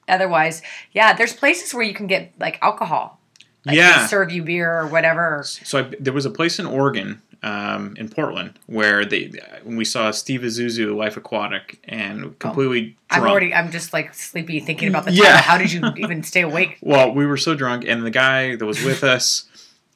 otherwise, 0.09 0.62
yeah. 0.92 1.14
There's 1.14 1.32
places 1.32 1.75
where 1.75 1.82
you 1.82 1.94
can 1.94 2.06
get 2.06 2.32
like 2.38 2.59
alcohol. 2.62 3.18
Like 3.64 3.76
yeah. 3.76 4.02
they 4.02 4.06
serve 4.09 4.32
you 4.32 4.42
beer 4.42 4.73
or 4.73 4.87
whatever. 4.87 5.42
So 5.44 5.80
I, 5.80 5.82
there 6.00 6.12
was 6.12 6.26
a 6.26 6.30
place 6.30 6.59
in 6.59 6.66
Oregon, 6.66 7.23
um, 7.42 7.94
in 7.99 8.08
Portland, 8.08 8.58
where 8.66 9.04
they 9.04 9.32
when 9.64 9.76
we 9.76 9.84
saw 9.84 10.11
Steve 10.12 10.42
Zissou, 10.42 10.94
Life 10.96 11.16
Aquatic, 11.16 11.80
and 11.84 12.38
completely 12.38 12.96
I'm 13.11 13.22
already. 13.22 13.52
I'm 13.52 13.70
just 13.70 13.92
like 13.92 14.14
sleepy 14.14 14.61
thinking 14.61 14.88
about 14.88 15.04
the 15.04 15.12
Yeah. 15.12 15.25
title. 15.25 15.38
How 15.42 15.58
did 15.58 15.72
you 15.72 15.82
even 15.96 16.22
stay 16.22 16.42
awake? 16.42 16.78
Well, 16.80 17.12
we 17.12 17.26
were 17.26 17.37
so 17.37 17.54
drunk, 17.54 17.84
and 17.87 18.04
the 18.06 18.11
guy 18.11 18.54
that 18.56 18.64
was 18.64 18.82
with 18.84 19.02
us 19.04 19.46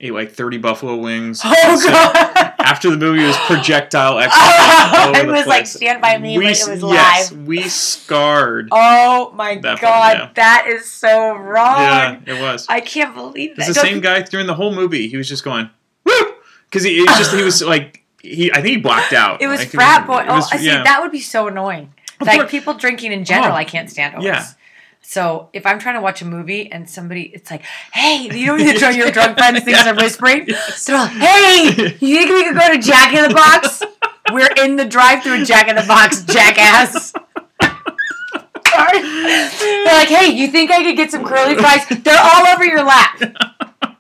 ate 0.01 0.13
like 0.13 0.33
30 0.33 0.59
buffalo 0.59 0.97
wings. 0.97 1.41
Oh 1.45 1.77
So 1.81 1.89
god! 1.89 2.53
After 2.59 2.91
the 2.91 2.97
movie, 2.97 3.25
was 3.25 3.37
projectile 3.47 4.19
it 5.15 5.27
was 5.27 5.47
like. 5.47 5.67
Stand 5.69 6.03
by 6.03 6.19
Me, 6.19 6.37
we, 6.37 6.45
but 6.47 6.59
it 6.59 6.69
was 6.69 6.83
yes, 6.83 7.31
live. 7.33 7.47
we 7.47 7.63
scarred. 7.63 8.69
Oh 8.73 9.31
my 9.35 9.55
god, 9.55 9.79
part, 9.79 10.17
yeah. 10.19 10.31
that 10.35 10.67
is 10.69 10.91
so 10.91 11.37
wrong. 11.37 11.79
yeah, 11.79 12.21
it 12.27 12.43
was. 12.43 12.67
I 12.69 12.81
can't 12.81 13.15
believe 13.15 13.55
that. 13.57 13.69
It's 13.69 13.69
the 13.69 13.75
Don't 13.75 13.85
same 13.85 14.01
guy 14.01 14.23
during 14.23 14.47
the 14.49 14.55
whole 14.55 14.75
movie. 14.75 15.07
He 15.09 15.17
was 15.17 15.29
just 15.29 15.45
going 15.45 15.71
because 16.77 16.85
he, 16.85 17.01
was 17.01 17.17
just 17.19 17.35
he 17.35 17.43
was 17.43 17.63
like 17.75 18.03
he. 18.23 18.51
I 18.53 18.57
think 18.63 18.67
he 18.69 18.77
blacked 18.77 19.13
out. 19.13 19.41
It 19.43 19.49
was 19.49 19.65
frat 19.65 20.07
boy. 20.07 20.25
was- 20.27 20.45
oh, 20.45 20.49
I 20.53 20.57
see. 20.59 20.67
yeah. 20.67 20.83
That 20.83 21.01
would 21.03 21.13
be 21.13 21.21
so 21.21 21.49
annoying. 21.49 21.93
Of 22.21 22.27
Like 22.27 22.41
course. 22.41 22.51
people 22.51 22.75
drinking 22.75 23.13
in 23.13 23.25
general, 23.25 23.53
Oh, 23.53 23.57
I 23.57 23.65
can't 23.65 23.91
stand 23.91 24.15
always. 24.15 24.27
yeah. 24.27 24.47
So 25.03 25.51
if 25.53 25.67
I'm 25.67 25.79
trying 25.79 25.95
to 25.97 26.01
watch 26.01 26.21
a 26.23 26.25
movie 26.25 26.73
and 26.73 26.89
somebody, 26.91 27.31
it's 27.33 27.51
like, 27.51 27.63
hey, 27.93 28.29
you 28.33 28.47
know, 28.47 28.57
your 28.57 28.75
drunk, 28.75 28.97
your 28.97 29.11
drunk 29.13 29.39
friends 29.39 29.63
things 29.63 29.87
are 29.87 29.95
whispering. 30.03 30.47
They're 30.47 30.97
like, 30.97 31.11
hey, 31.13 31.97
you 32.01 32.17
think 32.19 32.31
we 32.31 32.43
could 32.45 32.57
go 32.57 32.73
to 32.73 32.79
Jack 32.79 33.13
in 33.15 33.29
the 33.29 33.35
Box? 33.35 33.83
We're 34.33 34.49
in 34.65 34.75
the 34.77 34.85
drive-through 34.85 35.45
Jack 35.45 35.69
in 35.69 35.77
the 35.77 35.85
Box, 35.87 36.25
jackass. 36.25 37.13
Sorry. 38.67 39.01
They're 39.03 39.85
like, 39.95 40.09
hey, 40.09 40.33
you 40.33 40.49
think 40.49 40.71
I 40.73 40.83
could 40.83 40.97
get 40.97 41.11
some 41.13 41.25
curly 41.25 41.55
fries? 41.55 41.87
They're 41.89 42.19
all 42.21 42.47
over 42.49 42.65
your 42.65 42.83
lap. 42.83 43.21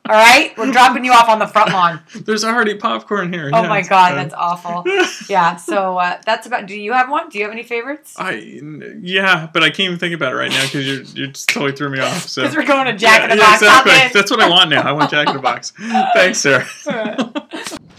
All 0.08 0.14
right, 0.14 0.56
we're 0.56 0.70
dropping 0.72 1.04
you 1.04 1.12
off 1.12 1.28
on 1.28 1.38
the 1.38 1.46
front 1.46 1.72
lawn. 1.72 2.00
There's 2.14 2.44
already 2.44 2.74
popcorn 2.76 3.32
here. 3.32 3.50
Oh 3.52 3.62
yeah. 3.62 3.68
my 3.68 3.82
god, 3.82 4.14
that's 4.14 4.34
awful. 4.34 4.84
Yeah, 5.28 5.56
so 5.56 5.98
uh, 5.98 6.20
that's 6.24 6.46
about. 6.46 6.66
Do 6.66 6.78
you 6.78 6.92
have 6.92 7.10
one? 7.10 7.28
Do 7.28 7.38
you 7.38 7.44
have 7.44 7.52
any 7.52 7.62
favorites? 7.64 8.14
I 8.16 8.32
yeah, 9.00 9.48
but 9.52 9.62
I 9.62 9.68
can't 9.68 9.80
even 9.80 9.98
think 9.98 10.14
about 10.14 10.32
it 10.32 10.36
right 10.36 10.50
now 10.50 10.62
because 10.64 10.86
you 10.86 11.04
you 11.22 11.28
just 11.32 11.48
totally 11.48 11.72
threw 11.72 11.88
me 11.90 11.98
off. 12.00 12.28
So 12.28 12.42
Because 12.42 12.56
we're 12.56 12.66
going 12.66 12.86
to 12.86 12.96
Jack 12.96 13.24
in 13.24 13.30
the 13.30 13.36
Yeah, 13.36 13.42
Box. 13.50 13.62
exactly. 13.62 13.92
That's 14.20 14.30
what 14.30 14.40
I 14.40 14.48
want 14.48 14.70
now. 14.70 14.82
I 14.82 14.92
want 14.92 15.10
Jack 15.10 15.28
in 15.28 15.34
the 15.36 15.42
Box. 15.42 15.72
Thanks, 16.14 16.38
Sarah. 16.38 16.66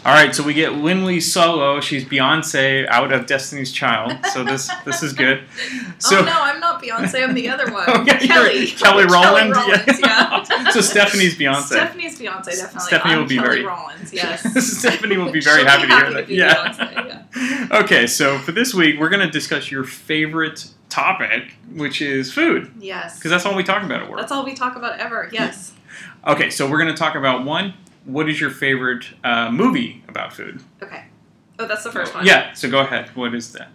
All 0.08 0.14
right, 0.14 0.34
so 0.34 0.42
we 0.42 0.54
get 0.54 0.74
Linley 0.76 1.20
Solo. 1.20 1.82
She's 1.82 2.06
Beyonce 2.06 2.88
out 2.88 3.12
of 3.12 3.26
Destiny's 3.26 3.74
Child. 3.74 4.14
So 4.32 4.42
this 4.46 4.72
this 4.86 5.04
is 5.04 5.12
good. 5.14 5.44
So 6.00 6.20
oh 6.20 6.24
no, 6.26 6.32
I'm 6.32 6.60
not 6.60 6.82
Beyonce. 6.82 7.24
I'm 7.24 7.34
the 7.34 7.50
other 7.50 7.72
one. 7.74 7.84
Oh, 7.88 8.06
Kelly. 8.06 8.68
Kelly 8.68 9.06
Rowland. 9.06 9.52
Rowlands, 9.56 10.00
yeah. 10.00 10.44
so 10.72 10.80
Stephanie's 10.80 11.36
Beyonce. 11.36 11.64
Stephanie's 11.64 12.20
Beyonce, 12.20 12.46
definitely. 12.52 12.80
Stephanie 12.82 13.14
I'm 13.16 13.20
will 13.22 13.28
be 13.28 13.36
Kelly 13.38 13.48
very- 13.48 13.66
Rollins, 13.66 14.14
yes. 14.14 14.44
Stephanie 14.78 15.18
will 15.18 15.32
be 15.32 15.42
very 15.42 15.62
She'll 15.62 15.68
happy, 15.68 15.88
to 15.88 15.96
hear 15.96 16.14
that. 16.14 16.28
be 16.28 16.36
Yeah. 16.36 17.26
Yeah. 17.36 17.80
Okay, 17.82 18.06
so 18.06 18.38
for 18.38 18.52
this 18.52 18.76
week, 18.76 19.00
we're 19.00 19.10
going 19.10 19.26
to 19.26 19.32
discuss 19.32 19.72
your 19.72 19.84
favorite 19.84 20.68
topic, 20.90 21.56
which 21.74 22.00
is 22.00 22.32
food, 22.32 22.72
Yes. 22.80 23.18
because 23.18 23.32
that's 23.32 23.46
all 23.48 23.56
we 23.56 23.64
talk 23.64 23.82
about 23.84 24.04
at 24.04 24.10
work. 24.10 24.20
That's 24.20 24.32
all 24.32 24.46
we 24.46 24.54
talk 24.54 24.76
about 24.76 25.00
ever. 25.00 25.30
Yes. 25.34 25.74
Okay, 26.28 26.52
so 26.52 26.70
we're 26.70 26.80
going 26.80 26.94
to 26.94 26.98
talk 26.98 27.16
about 27.16 27.44
one. 27.44 27.74
What 28.08 28.30
is 28.30 28.40
your 28.40 28.50
favorite 28.52 29.06
uh, 29.26 29.52
movie 29.52 30.02
about 30.08 30.32
food? 30.32 30.64
Okay. 30.82 31.04
Oh, 31.60 31.68
that's 31.68 31.84
the 31.84 31.92
first 31.92 32.16
one. 32.16 32.26
Yeah, 32.26 32.54
so 32.54 32.70
go 32.72 32.80
ahead. 32.80 33.10
What 33.16 33.36
is 33.36 33.52
that? 33.52 33.68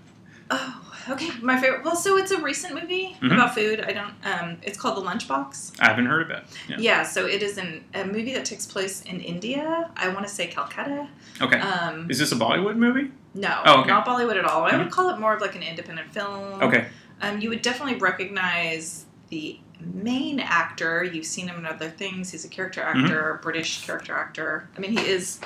Oh, 0.50 0.82
okay. 1.10 1.28
My 1.42 1.60
favorite. 1.60 1.84
Well, 1.84 1.96
so 1.96 2.16
it's 2.16 2.30
a 2.30 2.40
recent 2.40 2.74
movie 2.74 3.14
Mhm. 3.20 3.34
about 3.34 3.54
food. 3.54 3.80
I 3.80 3.92
don't. 3.92 4.14
Um, 4.24 4.56
it's 4.62 4.78
called 4.78 4.96
The 4.96 5.02
Lunchbox. 5.06 5.72
I 5.80 5.88
haven't 5.88 6.06
heard 6.06 6.22
of 6.22 6.30
it. 6.30 6.44
Yeah. 6.68 6.76
Yeah. 6.78 7.02
So 7.02 7.26
it 7.26 7.42
is 7.42 7.58
an, 7.58 7.84
a 7.92 8.06
movie 8.06 8.32
that 8.32 8.46
takes 8.46 8.64
place 8.64 9.02
in 9.02 9.20
India. 9.20 9.90
I 9.96 10.08
want 10.08 10.26
to 10.26 10.32
say 10.32 10.46
Calcutta. 10.46 11.08
Okay. 11.42 11.58
Um, 11.58 12.10
is 12.10 12.18
this 12.18 12.32
a 12.32 12.36
Bollywood 12.36 12.76
movie? 12.76 13.10
no, 13.34 13.62
Oh, 13.66 13.80
okay. 13.80 13.88
not 13.90 14.06
Bollywood 14.06 14.36
at 14.38 14.44
all. 14.46 14.64
I 14.64 14.70
Mhm. 14.72 14.78
would 14.84 14.90
call 14.90 15.10
it 15.10 15.18
more 15.18 15.34
of 15.34 15.42
like 15.42 15.54
an 15.56 15.62
independent 15.62 16.10
film. 16.12 16.62
Okay. 16.62 16.86
Um, 17.20 17.38
you 17.40 17.50
would 17.50 17.60
definitely 17.62 17.96
recognize 17.98 19.04
the 19.30 19.58
main 19.94 20.40
actor. 20.40 21.02
You've 21.04 21.26
seen 21.26 21.48
him 21.48 21.58
in 21.58 21.66
other 21.66 21.88
things. 21.90 22.30
He's 22.30 22.44
a 22.44 22.48
character 22.48 22.80
Mm-hmm. 22.82 23.04
actor, 23.04 23.40
British 23.42 23.84
character 23.84 24.14
actor. 24.14 24.68
I 24.76 24.80
mean, 24.80 24.96
he 24.96 25.04
is. 25.06 25.40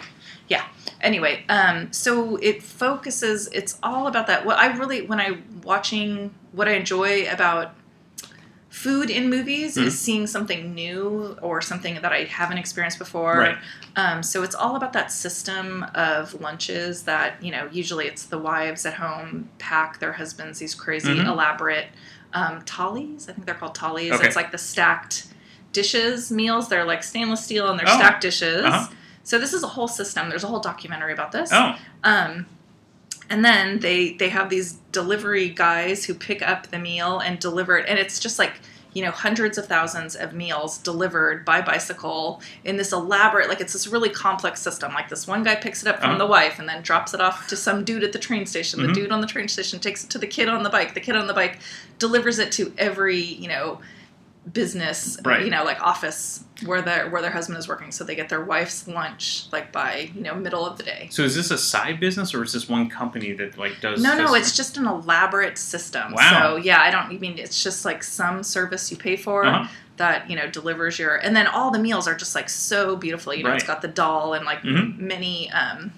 Yeah. 0.49 0.64
Anyway, 1.00 1.45
um, 1.49 1.93
so 1.93 2.37
it 2.37 2.62
focuses. 2.62 3.49
It's 3.52 3.78
all 3.83 4.07
about 4.07 4.26
that. 4.28 4.47
What 4.47 4.59
I 4.59 4.69
really, 4.76 5.02
when 5.02 5.21
I 5.21 5.38
watching, 5.64 6.33
what 6.52 6.69
I 6.69 6.73
enjoy 6.73 7.28
about 7.31 7.75
food 8.69 9.09
in 9.09 9.31
movies 9.31 9.76
Mhm. 9.76 9.87
is 9.87 9.99
seeing 9.99 10.26
something 10.26 10.75
new 10.75 11.37
or 11.40 11.62
something 11.62 11.95
that 12.02 12.12
I 12.12 12.25
haven't 12.25 12.59
experienced 12.59 12.99
before. 12.99 13.38
Right. 13.38 13.59
Um, 13.97 14.23
so 14.23 14.43
it's 14.43 14.55
all 14.55 14.76
about 14.76 14.93
that 14.93 15.11
system 15.11 15.85
of 15.95 16.38
lunches 16.40 17.02
that 17.05 17.43
you 17.43 17.50
know. 17.50 17.69
Usually, 17.73 18.07
it's 18.07 18.25
the 18.25 18.38
wives 18.38 18.85
at 18.85 18.95
home 18.95 19.49
pack 19.59 19.99
their 19.99 20.12
husbands 20.12 20.59
these 20.59 20.75
crazy 20.75 21.16
Mhm. 21.16 21.26
elaborate 21.26 21.88
um, 22.33 22.61
thalis. 22.62 23.28
I 23.28 23.33
think 23.33 23.47
they're 23.47 23.54
called 23.54 23.76
thalis. 23.76 24.12
Okay. 24.12 24.26
It's 24.26 24.37
like 24.37 24.50
the 24.52 24.59
stacked 24.59 25.26
dishes 25.73 26.30
meals. 26.30 26.68
They're 26.68 26.85
like 26.85 27.02
stainless 27.02 27.45
steel 27.45 27.68
and 27.68 27.78
they're 27.78 27.88
Oh. 27.88 27.97
stacked 27.99 28.23
dishes. 28.23 28.64
Uh-huh. 28.64 28.88
So 29.25 29.38
this 29.38 29.52
is 29.52 29.62
a 29.62 29.68
whole 29.68 29.88
system. 29.88 30.28
There's 30.28 30.45
a 30.45 30.47
whole 30.47 30.61
documentary 30.61 31.12
about 31.12 31.33
this. 31.33 31.50
Oh, 31.52 31.76
Um, 32.04 32.47
and 33.28 33.45
then 33.45 33.80
they 33.80 34.12
they 34.12 34.28
have 34.28 34.50
these 34.50 34.75
delivery 34.92 35.49
guys 35.49 36.04
who 36.04 36.14
pick 36.14 36.42
up 36.42 36.68
the 36.68 36.78
meal 36.78 37.18
and 37.18 37.38
deliver 37.40 37.76
it, 37.76 37.87
and 37.88 37.99
it's 37.99 38.21
just 38.21 38.38
like 38.38 38.52
you 38.97 39.05
know 39.05 39.11
hundreds 39.11 39.59
of 39.59 39.67
thousands 39.67 40.17
of 40.17 40.33
meals 40.33 40.79
delivered 40.79 41.45
by 41.45 41.61
bicycle 41.61 42.41
in 42.65 42.76
this 42.79 42.93
elaborate 42.93 43.47
like 43.50 43.61
it's 43.61 43.75
this 43.75 43.87
really 43.87 44.09
complex 44.09 44.59
system 44.62 44.95
like 44.95 45.11
this 45.11 45.26
one 45.29 45.43
guy 45.45 45.55
picks 45.55 45.83
it 45.83 45.88
up 45.88 46.00
from 46.00 46.11
Uh-huh. 46.11 46.19
the 46.19 46.26
wife 46.26 46.59
and 46.59 46.67
then 46.67 46.81
drops 46.81 47.12
it 47.12 47.21
off 47.21 47.47
to 47.49 47.57
some 47.57 47.85
dude 47.85 48.03
at 48.03 48.12
the 48.12 48.19
train 48.19 48.47
station 48.47 48.81
Mhm. 48.81 48.87
the 48.87 48.93
dude 48.95 49.12
on 49.12 49.21
the 49.21 49.26
train 49.26 49.49
station 49.49 49.79
takes 49.81 50.03
it 50.05 50.09
to 50.11 50.19
the 50.19 50.26
kid 50.26 50.49
on 50.49 50.62
the 50.62 50.71
bike 50.71 50.95
the 50.95 51.00
kid 51.00 51.15
on 51.15 51.26
the 51.26 51.35
bike 51.35 51.59
delivers 51.99 52.38
it 52.38 52.50
to 52.53 52.73
every 52.79 53.21
you 53.21 53.49
know 53.49 53.81
business 54.53 55.19
Right. 55.25 55.45
you 55.45 55.50
know 55.50 55.65
like 55.65 55.81
office 55.83 56.45
where 56.65 56.81
their 56.81 57.11
where 57.11 57.21
their 57.21 57.31
husband 57.33 57.59
is 57.59 57.67
working 57.69 57.91
so 57.91 58.05
they 58.05 58.15
get 58.15 58.29
their 58.29 58.45
wife's 58.45 58.87
lunch 58.87 59.47
like 59.53 59.73
by 59.73 60.11
you 60.15 60.23
know 60.23 60.35
middle 60.35 60.65
of 60.65 60.79
the 60.79 60.85
day 60.85 61.09
so 61.11 61.23
is 61.23 61.35
this 61.35 61.50
a 61.50 61.59
side 61.59 61.99
business 61.99 62.33
or 62.33 62.43
is 62.45 62.53
this 62.53 62.69
one 62.69 62.88
company 62.88 63.33
that 63.33 63.59
like 63.59 63.81
does? 63.81 64.03
no, 64.03 64.17
no, 64.17 64.35
it's 64.35 64.57
just 64.57 64.76
an 64.76 64.87
elaborate 64.87 65.59
system. 65.59 66.12
Wow. 66.12 66.31
So 66.53 66.57
yeah, 66.57 66.81
I 66.81 66.91
don't. 66.91 67.07
I 67.07 67.19
mean, 67.19 67.38
it's 67.38 67.62
just 67.62 67.85
like 67.85 68.03
some 68.03 68.43
service 68.43 68.91
you 68.91 68.97
pay 68.97 69.17
for 69.17 69.45
Uh-huh. 69.45 69.69
that 69.97 70.31
you 70.31 70.37
know 70.37 70.47
delivers 70.49 70.99
your, 70.99 71.17
and 71.17 71.35
then 71.35 71.47
all 71.47 71.71
the 71.71 71.79
meals 71.79 72.07
are 72.09 72.15
just 72.15 72.35
like 72.35 72.49
so 72.49 72.97
beautiful. 72.97 73.35
You 73.35 73.43
know, 73.45 73.53
it's 73.53 73.65
got 73.65 73.83
the 73.83 73.88
dal 73.88 74.33
and 74.35 74.45
like 74.47 74.62
Mhm. 74.62 74.99
many, 74.99 75.50
um, 75.50 75.93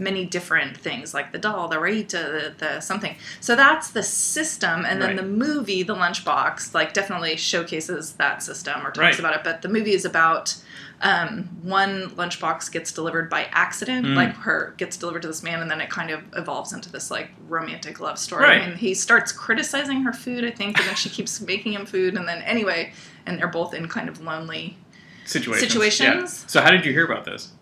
many 0.00 0.24
different 0.24 0.76
things 0.76 1.12
like 1.14 1.30
the 1.30 1.38
dal, 1.38 1.68
the 1.68 1.76
raita, 1.76 2.10
the, 2.10 2.54
the 2.58 2.80
something. 2.80 3.14
So 3.40 3.54
that's 3.54 3.90
the 3.90 4.02
system, 4.02 4.84
and 4.84 5.00
then 5.00 5.10
Right. 5.10 5.16
the 5.16 5.22
movie, 5.22 5.82
The 5.82 5.94
Lunchbox, 5.94 6.74
like 6.74 6.92
definitely 6.94 7.36
showcases 7.36 8.12
that 8.14 8.42
system 8.42 8.80
or 8.80 8.90
talks 8.90 8.98
Right. 8.98 9.18
about 9.18 9.34
it. 9.36 9.44
But 9.44 9.62
the 9.62 9.68
movie 9.68 9.92
is 9.92 10.04
about 10.04 10.56
um, 11.02 11.48
one 11.62 12.10
lunchbox 12.10 12.70
gets 12.70 12.92
delivered 12.92 13.30
by 13.30 13.44
accident, 13.52 14.04
Mm. 14.06 14.16
like 14.16 14.36
her 14.36 14.74
gets 14.76 14.98
delivered 14.98 15.22
to 15.22 15.28
this 15.28 15.42
man, 15.42 15.62
and 15.62 15.70
then 15.70 15.80
it 15.80 15.88
kind 15.88 16.10
of 16.10 16.20
evolves 16.36 16.74
into 16.74 16.92
this 16.92 17.10
like 17.10 17.30
romantic 17.48 18.00
love 18.00 18.18
story. 18.18 18.44
Right. 18.44 18.60
And 18.60 18.76
he 18.76 18.92
starts 18.92 19.32
criticizing 19.32 20.02
her 20.02 20.12
food, 20.12 20.44
I 20.44 20.50
think, 20.50 20.78
and 20.78 20.86
then 20.86 20.94
she 20.96 21.08
keeps 21.08 21.40
making 21.52 21.72
him 21.72 21.86
food, 21.86 22.16
and 22.16 22.28
then 22.28 22.42
anyway, 22.42 22.92
and 23.24 23.38
they're 23.38 23.48
both 23.48 23.72
in 23.72 23.88
kind 23.88 24.10
of 24.10 24.20
lonely. 24.20 24.76
situations. 25.24 25.68
situations. 25.72 26.40
Yeah. 26.42 26.48
So 26.48 26.60
how 26.60 26.70
did 26.70 26.84
you 26.84 26.92
hear 26.92 27.04
about 27.06 27.24
this? 27.24 27.52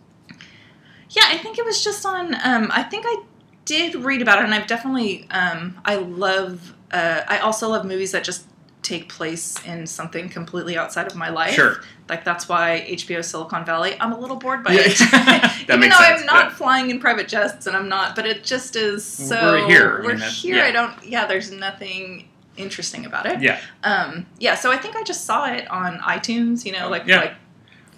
Yeah, 1.11 1.25
I 1.27 1.39
think 1.39 1.59
it 1.59 1.65
was 1.65 1.83
just 1.83 2.05
on. 2.05 2.35
Um, 2.45 2.71
I 2.73 2.83
think 2.83 3.05
I 3.07 3.23
did 3.65 3.95
read 3.95 4.23
about 4.23 4.39
it, 4.41 4.45
and 4.45 4.55
I've 4.55 4.67
definitely. 4.67 5.27
Um, 5.31 5.81
I 5.85 5.97
love. 5.97 6.75
Uh, 6.91 7.23
I 7.29 7.39
also 7.39 7.69
love 7.69 7.85
movies 7.85 8.13
that 8.13 8.25
just 8.25 8.45
take 8.83 9.09
place 9.09 9.57
in 9.67 9.87
something 9.87 10.29
completely 10.31 10.79
outside 10.79 11.07
of 11.07 11.15
my 11.15 11.29
life. 11.29 11.53
Sure. 11.55 11.81
Like 12.09 12.25
that's 12.25 12.49
why 12.49 12.87
HBO 12.89 13.23
Silicon 13.23 13.65
Valley. 13.67 13.95
I'm 14.01 14.13
a 14.13 14.19
little 14.19 14.37
bored 14.37 14.65
by 14.65 14.73
Yeah, 14.73 14.81
it. 14.85 14.99
that 15.11 15.65
Even 15.69 15.81
makes 15.81 15.99
though 15.99 16.05
sense, 16.05 16.21
I'm 16.21 16.27
not 16.27 16.45
yeah. 16.51 16.55
flying 16.57 16.91
in 16.91 16.99
private 17.01 17.29
jets, 17.29 17.67
and 17.67 17.77
I'm 17.77 17.89
not, 17.89 18.17
but 18.17 18.25
it 18.27 18.45
just 18.45 18.77
is 18.77 19.05
so. 19.05 19.37
We're 19.37 19.67
here, 19.69 19.99
I 20.03 20.07
We're 20.07 20.15
mean, 20.17 20.31
here. 20.31 20.57
yeah. 20.57 20.65
I 20.65 20.71
don't. 20.71 21.05
Yeah, 21.05 21.27
there's 21.27 21.51
nothing 21.51 22.29
interesting 22.57 23.05
about 23.07 23.27
it. 23.27 23.43
Yeah. 23.43 23.61
Um. 23.85 24.27
Yeah. 24.39 24.55
So 24.55 24.71
I 24.73 24.79
think 24.79 24.97
I 24.97 25.03
just 25.03 25.25
saw 25.27 25.47
it 25.47 25.71
on 25.71 25.99
iTunes. 25.99 26.65
You 26.65 26.73
know, 26.73 26.89
like 26.89 27.07
Yeah. 27.07 27.21
like 27.21 27.35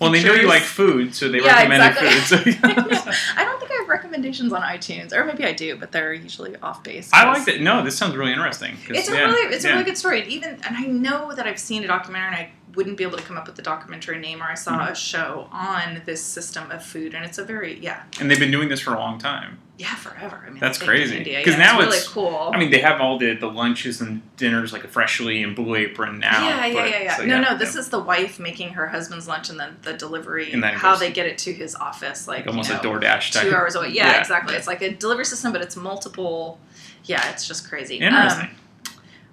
Well, 0.00 0.10
they 0.10 0.24
know 0.24 0.32
you 0.32 0.48
like 0.48 0.62
food, 0.62 1.14
so 1.14 1.28
they 1.28 1.38
Yeah, 1.38 1.56
recommended 1.56 1.90
exactly. 1.90 2.52
food. 2.52 2.96
So 2.96 3.10
I 3.36 3.44
don't 3.44 3.60
think 3.60 3.70
I 3.70 3.74
have 3.80 3.88
recommendations 3.88 4.52
on 4.52 4.62
iTunes, 4.62 5.12
or 5.12 5.24
maybe 5.24 5.44
I 5.44 5.52
do, 5.52 5.76
but 5.76 5.92
they're 5.92 6.14
usually 6.14 6.56
off 6.56 6.82
base. 6.82 7.10
I 7.12 7.26
like 7.30 7.44
that. 7.44 7.60
No, 7.60 7.82
this 7.84 7.98
sounds 7.98 8.16
really 8.16 8.32
interesting. 8.32 8.76
It's 8.88 9.08
a 9.10 9.12
yeah, 9.12 9.24
really, 9.26 9.54
it's 9.54 9.64
yeah. 9.64 9.70
a 9.70 9.74
really 9.74 9.84
good 9.84 9.98
story. 9.98 10.22
And 10.22 10.30
even, 10.30 10.50
and 10.66 10.76
I 10.76 10.86
know 10.86 11.34
that 11.34 11.46
I've 11.46 11.58
seen 11.58 11.84
a 11.84 11.86
documentary, 11.86 12.28
and 12.28 12.36
I 12.36 12.50
wouldn't 12.74 12.96
be 12.96 13.04
able 13.04 13.16
to 13.18 13.22
come 13.24 13.36
up 13.36 13.46
with 13.46 13.56
the 13.56 13.62
documentary 13.62 14.18
name, 14.18 14.40
or 14.42 14.46
I 14.46 14.54
saw 14.54 14.78
Mm-hmm. 14.78 14.92
a 14.92 14.94
show 14.94 15.48
on 15.52 16.02
this 16.04 16.22
system 16.22 16.70
of 16.70 16.84
food, 16.84 17.14
and 17.14 17.24
it's 17.24 17.38
a 17.38 17.44
very, 17.44 17.78
yeah, 17.80 18.02
And 18.20 18.30
they've 18.30 18.38
been 18.38 18.50
doing 18.50 18.68
this 18.68 18.80
for 18.80 18.94
a 18.94 18.98
long 18.98 19.18
time. 19.18 19.58
yeah, 19.78 19.94
forever. 19.94 20.44
I 20.46 20.50
mean, 20.50 20.60
That's 20.60 20.76
I 20.78 20.80
think 20.86 20.90
in 20.92 20.96
crazy. 21.08 21.18
Because 21.24 21.54
yeah, 21.54 21.58
now 21.58 21.80
it's 21.80 21.90
really 21.90 22.06
cool. 22.28 22.50
I 22.52 22.58
mean, 22.58 22.70
they 22.70 22.80
have 22.80 23.00
all 23.00 23.18
the, 23.18 23.34
the 23.34 23.46
lunches 23.46 24.00
and 24.02 24.20
dinners 24.36 24.72
like 24.74 24.84
a 24.84 24.88
freshly 24.88 25.42
and 25.42 25.56
blue 25.56 25.74
apron 25.74 26.18
now. 26.18 26.46
yeah, 26.46 26.66
yeah, 26.66 26.74
but- 26.74 26.90
yeah, 26.90 27.02
yeah. 27.02 27.16
so, 27.16 27.24
no, 27.24 27.34
yeah, 27.36 27.40
no, 27.40 27.56
this 27.58 27.74
is 27.76 27.88
the 27.88 27.98
wife 27.98 28.38
making 28.38 28.70
her 28.74 28.86
husband's 28.88 29.26
lunch, 29.26 29.48
and 29.50 29.58
then 29.58 29.76
the 29.82 29.94
delivery, 29.94 30.52
And 30.52 30.62
then 30.62 30.74
how 30.74 30.96
they 30.96 31.10
get 31.10 31.26
it 31.26 31.38
to 31.38 31.52
his 31.52 31.74
office, 31.74 32.28
like 32.28 32.40
like 32.40 32.48
almost 32.48 32.68
you 32.68 32.74
know, 32.74 32.80
a 32.80 32.84
DoorDash 33.00 33.32
type. 33.32 33.42
two 33.48 33.54
hours 33.54 33.74
away. 33.74 33.88
Yeah, 33.88 34.06
Yeah. 34.12 34.20
exactly. 34.20 34.54
It's 34.54 34.66
like 34.66 34.82
a 34.82 34.90
delivery 34.92 35.24
system, 35.24 35.50
but 35.52 35.62
it's 35.62 35.76
multiple. 35.76 36.60
Yeah, 37.04 37.30
it's 37.30 37.48
just 37.48 37.66
crazy. 37.68 37.96
Interesting. 37.96 38.46
Um, 38.50 38.56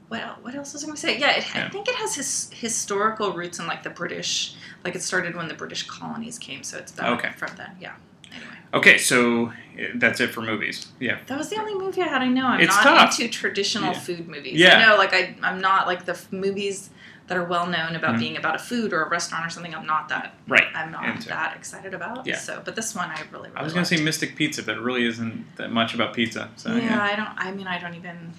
what 0.10 0.42
what 0.44 0.56
else 0.56 0.74
was 0.74 0.84
I 0.84 0.88
going 0.88 0.96
to 0.96 1.02
say? 1.02 1.18
Yeah, 1.20 1.32
it, 1.38 1.46
Yeah. 1.54 1.66
I 1.66 1.70
think 1.70 1.88
it 1.88 1.96
has 1.96 2.16
his 2.16 2.50
historical 2.54 3.34
roots 3.34 3.60
in 3.60 3.68
like 3.68 3.84
the 3.84 3.90
British. 3.90 4.56
Like 4.84 4.96
it 4.96 5.02
started 5.04 5.36
when 5.36 5.48
the 5.48 5.54
British 5.54 5.84
colonies 5.88 6.38
came, 6.40 6.64
so 6.64 6.78
it's 6.78 6.92
back 6.92 7.08
Okay. 7.20 7.32
from 7.38 7.56
then. 7.58 7.72
Yeah. 7.82 7.94
Anyway, 8.32 8.52
Okay, 8.74 8.98
so 8.98 9.48
uh, 9.48 9.52
that's 9.96 10.20
it 10.20 10.32
for 10.32 10.42
movies. 10.42 10.88
Yeah. 11.00 11.20
that 11.28 11.38
was 11.38 11.50
the 11.50 11.58
only 11.58 11.74
movie 11.76 12.02
I 12.02 12.08
had. 12.08 12.22
I 12.22 12.28
know 12.28 12.46
I'm 12.48 12.62
It's 12.62 12.76
not 12.76 12.84
tough. 12.84 13.20
into 13.20 13.28
traditional 13.32 13.92
Yeah. 13.94 14.00
food 14.00 14.28
movies. 14.28 14.54
Yeah. 14.60 14.78
I 14.78 14.86
know, 14.86 14.98
like 14.98 15.14
I 15.14 15.36
I'm 15.44 15.60
not 15.62 15.88
like 15.88 16.06
the 16.06 16.14
f- 16.14 16.32
movies 16.32 16.90
that 17.28 17.38
are 17.38 17.44
well 17.44 17.68
known 17.68 17.94
about 17.98 18.16
Mhm. 18.16 18.20
being 18.20 18.38
about 18.38 18.56
a 18.56 18.60
food 18.60 18.94
or 18.94 19.04
a 19.04 19.10
restaurant 19.10 19.46
or 19.46 19.50
something. 19.50 19.76
I'm 19.76 19.86
not 19.86 20.08
that. 20.10 20.34
Right. 20.48 20.68
I'm 20.74 20.92
not 20.92 21.04
Into. 21.10 21.28
that 21.28 21.58
excited 21.58 21.94
about. 21.94 22.26
Yeah. 22.26 22.38
So, 22.38 22.62
but 22.64 22.76
this 22.78 22.96
one 22.96 23.10
I 23.10 23.20
really. 23.34 23.50
really 23.50 23.58
I 23.58 23.64
was 23.64 23.74
gonna 23.74 23.86
say. 23.86 23.98
Mystic 24.02 24.38
Pizza, 24.38 24.64
but 24.64 24.78
it 24.78 24.82
really 24.82 25.06
isn't 25.06 25.58
that 25.58 25.70
much 25.74 25.94
about 25.94 26.14
pizza. 26.14 26.50
So 26.56 26.74
yeah, 26.74 26.84
yeah. 26.84 27.04
I 27.04 27.16
don't. 27.18 27.30
I 27.38 27.52
mean, 27.52 27.68
I 27.68 27.80
don't 27.80 27.96
even. 27.96 28.34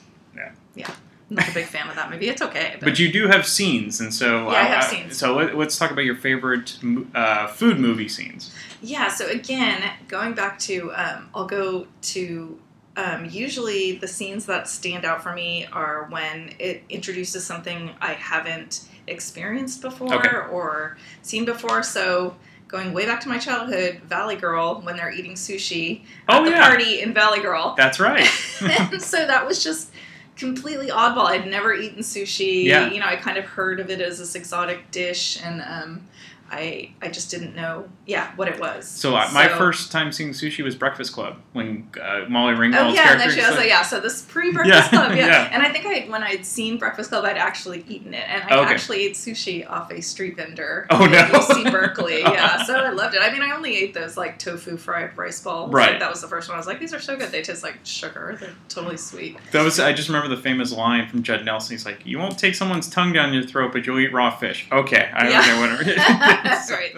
Not 1.31 1.49
a 1.49 1.53
big 1.55 1.67
fan 1.67 1.89
of 1.89 1.97
that 1.97 2.11
movie. 2.11 2.29
It's 2.29 2.41
okay. 2.43 2.77
But 2.81 2.99
you 2.99 3.13
do 3.13 3.27
have 3.29 3.47
scenes, 3.47 4.01
and 4.01 4.13
so 4.15 4.45
Yeah, 4.51 4.57
I 4.59 4.63
have 4.63 4.85
uh, 4.85 4.87
scenes. 4.89 5.19
So 5.19 5.35
let, 5.37 5.57
let's 5.57 5.77
talk 5.79 5.91
about 5.91 6.05
your 6.05 6.17
favorite 6.17 6.79
uh, 7.15 7.49
food 7.49 7.79
movie 7.79 8.09
scenes. 8.09 8.55
Yeah, 8.81 9.09
so 9.09 9.27
again, 9.29 9.83
going 10.09 10.35
back 10.35 10.59
to, 10.61 10.93
um, 10.95 11.29
I'll 11.35 11.47
go 11.47 11.87
to 12.03 12.59
um, 12.97 13.27
usually 13.27 13.99
the 13.99 14.09
scenes 14.09 14.47
that 14.47 14.69
stand 14.69 15.05
out 15.05 15.23
for 15.23 15.33
me 15.35 15.67
are 15.73 16.07
when 16.11 16.55
it 16.59 16.83
introduces 16.89 17.45
something 17.45 17.91
I 18.01 18.15
haven't 18.15 18.89
experienced 19.07 19.83
before 19.83 20.15
Okay. 20.15 20.37
or 20.51 20.97
seen 21.23 21.45
before. 21.45 21.83
So 21.83 22.37
going 22.69 22.93
way 22.93 23.07
back 23.07 23.21
to 23.23 23.29
my 23.29 23.39
childhood, 23.39 24.01
Valley 24.07 24.37
Girl, 24.37 24.81
when 24.83 24.97
they're 24.97 25.11
eating 25.13 25.33
sushi 25.35 26.03
at 26.29 26.41
Oh, 26.41 26.45
the 26.45 26.51
yeah. 26.51 26.69
party 26.69 27.01
in 27.01 27.15
Valley 27.15 27.41
Girl. 27.41 27.75
That's 27.77 27.99
right. 28.01 28.25
so 29.01 29.27
that 29.27 29.45
was 29.47 29.63
just 29.65 29.91
completely 30.39 30.89
oddball. 30.89 31.27
I'd 31.27 31.47
never 31.47 31.75
eaten 31.75 32.03
sushi. 32.03 32.65
Yeah. 32.65 32.91
You 32.91 33.01
know, 33.01 33.07
I 33.07 33.17
kind 33.17 33.37
of 33.37 33.45
heard 33.45 33.81
of 33.81 33.91
it 33.91 34.01
as 34.01 34.19
this 34.19 34.35
exotic 34.35 34.91
dish, 34.91 35.43
and 35.43 35.63
um, 35.63 36.07
I 36.51 36.93
I 37.03 37.09
just 37.09 37.31
didn't 37.31 37.55
know, 37.55 37.89
yeah, 38.07 38.33
what 38.37 38.49
it 38.49 38.59
was. 38.61 38.87
So 38.89 39.15
uh, 39.17 39.29
my 39.33 39.49
first 39.49 39.93
time 39.93 40.13
seeing 40.13 40.31
sushi 40.31 40.65
was 40.65 40.75
Breakfast 40.75 41.13
Club 41.13 41.37
when 41.53 41.89
uh, 42.01 42.25
Molly 42.29 42.55
Oh 42.55 42.63
yeah, 42.63 42.65
and 42.65 42.95
then 42.95 42.95
character. 43.19 43.31
she 43.31 43.41
was 43.47 43.57
like, 43.57 43.69
yeah. 43.69 43.83
So 43.83 44.01
this 44.01 44.23
pre-breakfast 44.23 44.93
Yeah, 44.93 44.99
club, 45.07 45.17
yeah. 45.17 45.27
yeah. 45.27 45.51
And 45.53 45.63
I 45.63 45.71
think 45.73 45.87
I 45.87 46.11
when 46.11 46.23
I'd 46.23 46.45
seen 46.47 46.79
Breakfast 46.79 47.11
Club, 47.11 47.25
I'd 47.25 47.37
actually 47.37 47.85
eaten 47.89 48.15
it, 48.15 48.25
and 48.29 48.43
I 48.45 48.59
Okay. 48.59 48.73
actually 48.73 49.05
ate 49.05 49.15
sushi 49.15 49.69
off 49.69 49.91
a 49.93 50.01
street 50.01 50.37
vendor. 50.37 50.87
Oh, 50.91 51.05
in 51.05 51.13
no. 51.13 51.19
UC 51.19 51.71
Berkeley, 51.71 52.21
yeah. 52.23 52.63
So 52.65 52.75
I 52.77 52.91
loved 52.91 53.15
it. 53.15 53.21
I 53.23 53.31
mean, 53.33 53.43
I 53.43 53.55
only 53.55 53.77
ate 53.77 53.95
those 53.95 54.17
like 54.17 54.39
tofu 54.39 54.77
fried 54.77 55.17
rice 55.17 55.41
balls. 55.41 55.73
Right. 55.73 55.91
Like, 55.91 56.01
that 56.01 56.11
was 56.11 56.21
the 56.23 56.29
first 56.29 56.49
one. 56.49 56.57
I 56.57 56.59
was 56.59 56.67
like, 56.67 56.81
these 56.81 56.95
are 56.95 57.01
so 57.01 57.17
good. 57.17 57.31
They 57.31 57.43
taste 57.43 57.63
like 57.63 57.79
sugar. 57.85 58.37
They're 58.41 58.51
totally 58.69 58.97
sweet. 58.97 59.37
That 59.53 59.63
was 59.65 59.79
I 59.79 59.93
just 59.93 60.09
remember 60.09 60.29
the 60.35 60.41
famous 60.41 60.73
line 60.73 61.09
from 61.09 61.23
Judd 61.23 61.45
Nelson. 61.45 61.73
He's 61.75 61.85
like, 61.85 62.05
"You 62.07 62.19
won't 62.19 62.39
take 62.39 62.55
someone's 62.55 62.89
tongue 62.89 63.13
down 63.13 63.33
your 63.35 63.43
throat, 63.45 63.73
but 63.73 63.87
you'll 63.87 63.99
eat 64.01 64.13
raw 64.13 64.31
fish." 64.37 64.67
Okay, 64.73 65.11
I 65.15 65.29
Yeah. 65.29 65.41
okay, 65.41 65.61
whatever. 65.61 65.85
That's 66.45 66.71
right. 66.71 66.95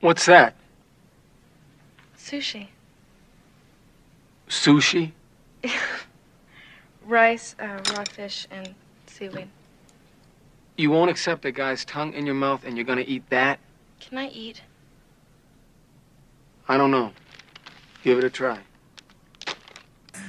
What's 0.00 0.26
that? 0.26 0.54
Sushi. 2.16 2.68
Sushi? 4.48 5.12
Rice, 7.06 7.54
uh, 7.58 7.78
raw 7.92 8.04
fish, 8.04 8.46
and 8.50 8.74
seaweed. 9.06 9.48
You 10.76 10.90
won't 10.90 11.10
accept 11.10 11.44
a 11.44 11.52
guy's 11.52 11.84
tongue 11.84 12.14
in 12.14 12.24
your 12.24 12.34
mouth 12.34 12.64
and 12.64 12.76
you're 12.76 12.86
gonna 12.86 13.04
eat 13.06 13.28
that? 13.30 13.58
Can 14.00 14.16
I 14.16 14.28
eat? 14.28 14.62
I 16.68 16.76
don't 16.76 16.90
know. 16.90 17.12
Give 18.02 18.16
it 18.16 18.24
a 18.24 18.30
try. 18.30 18.58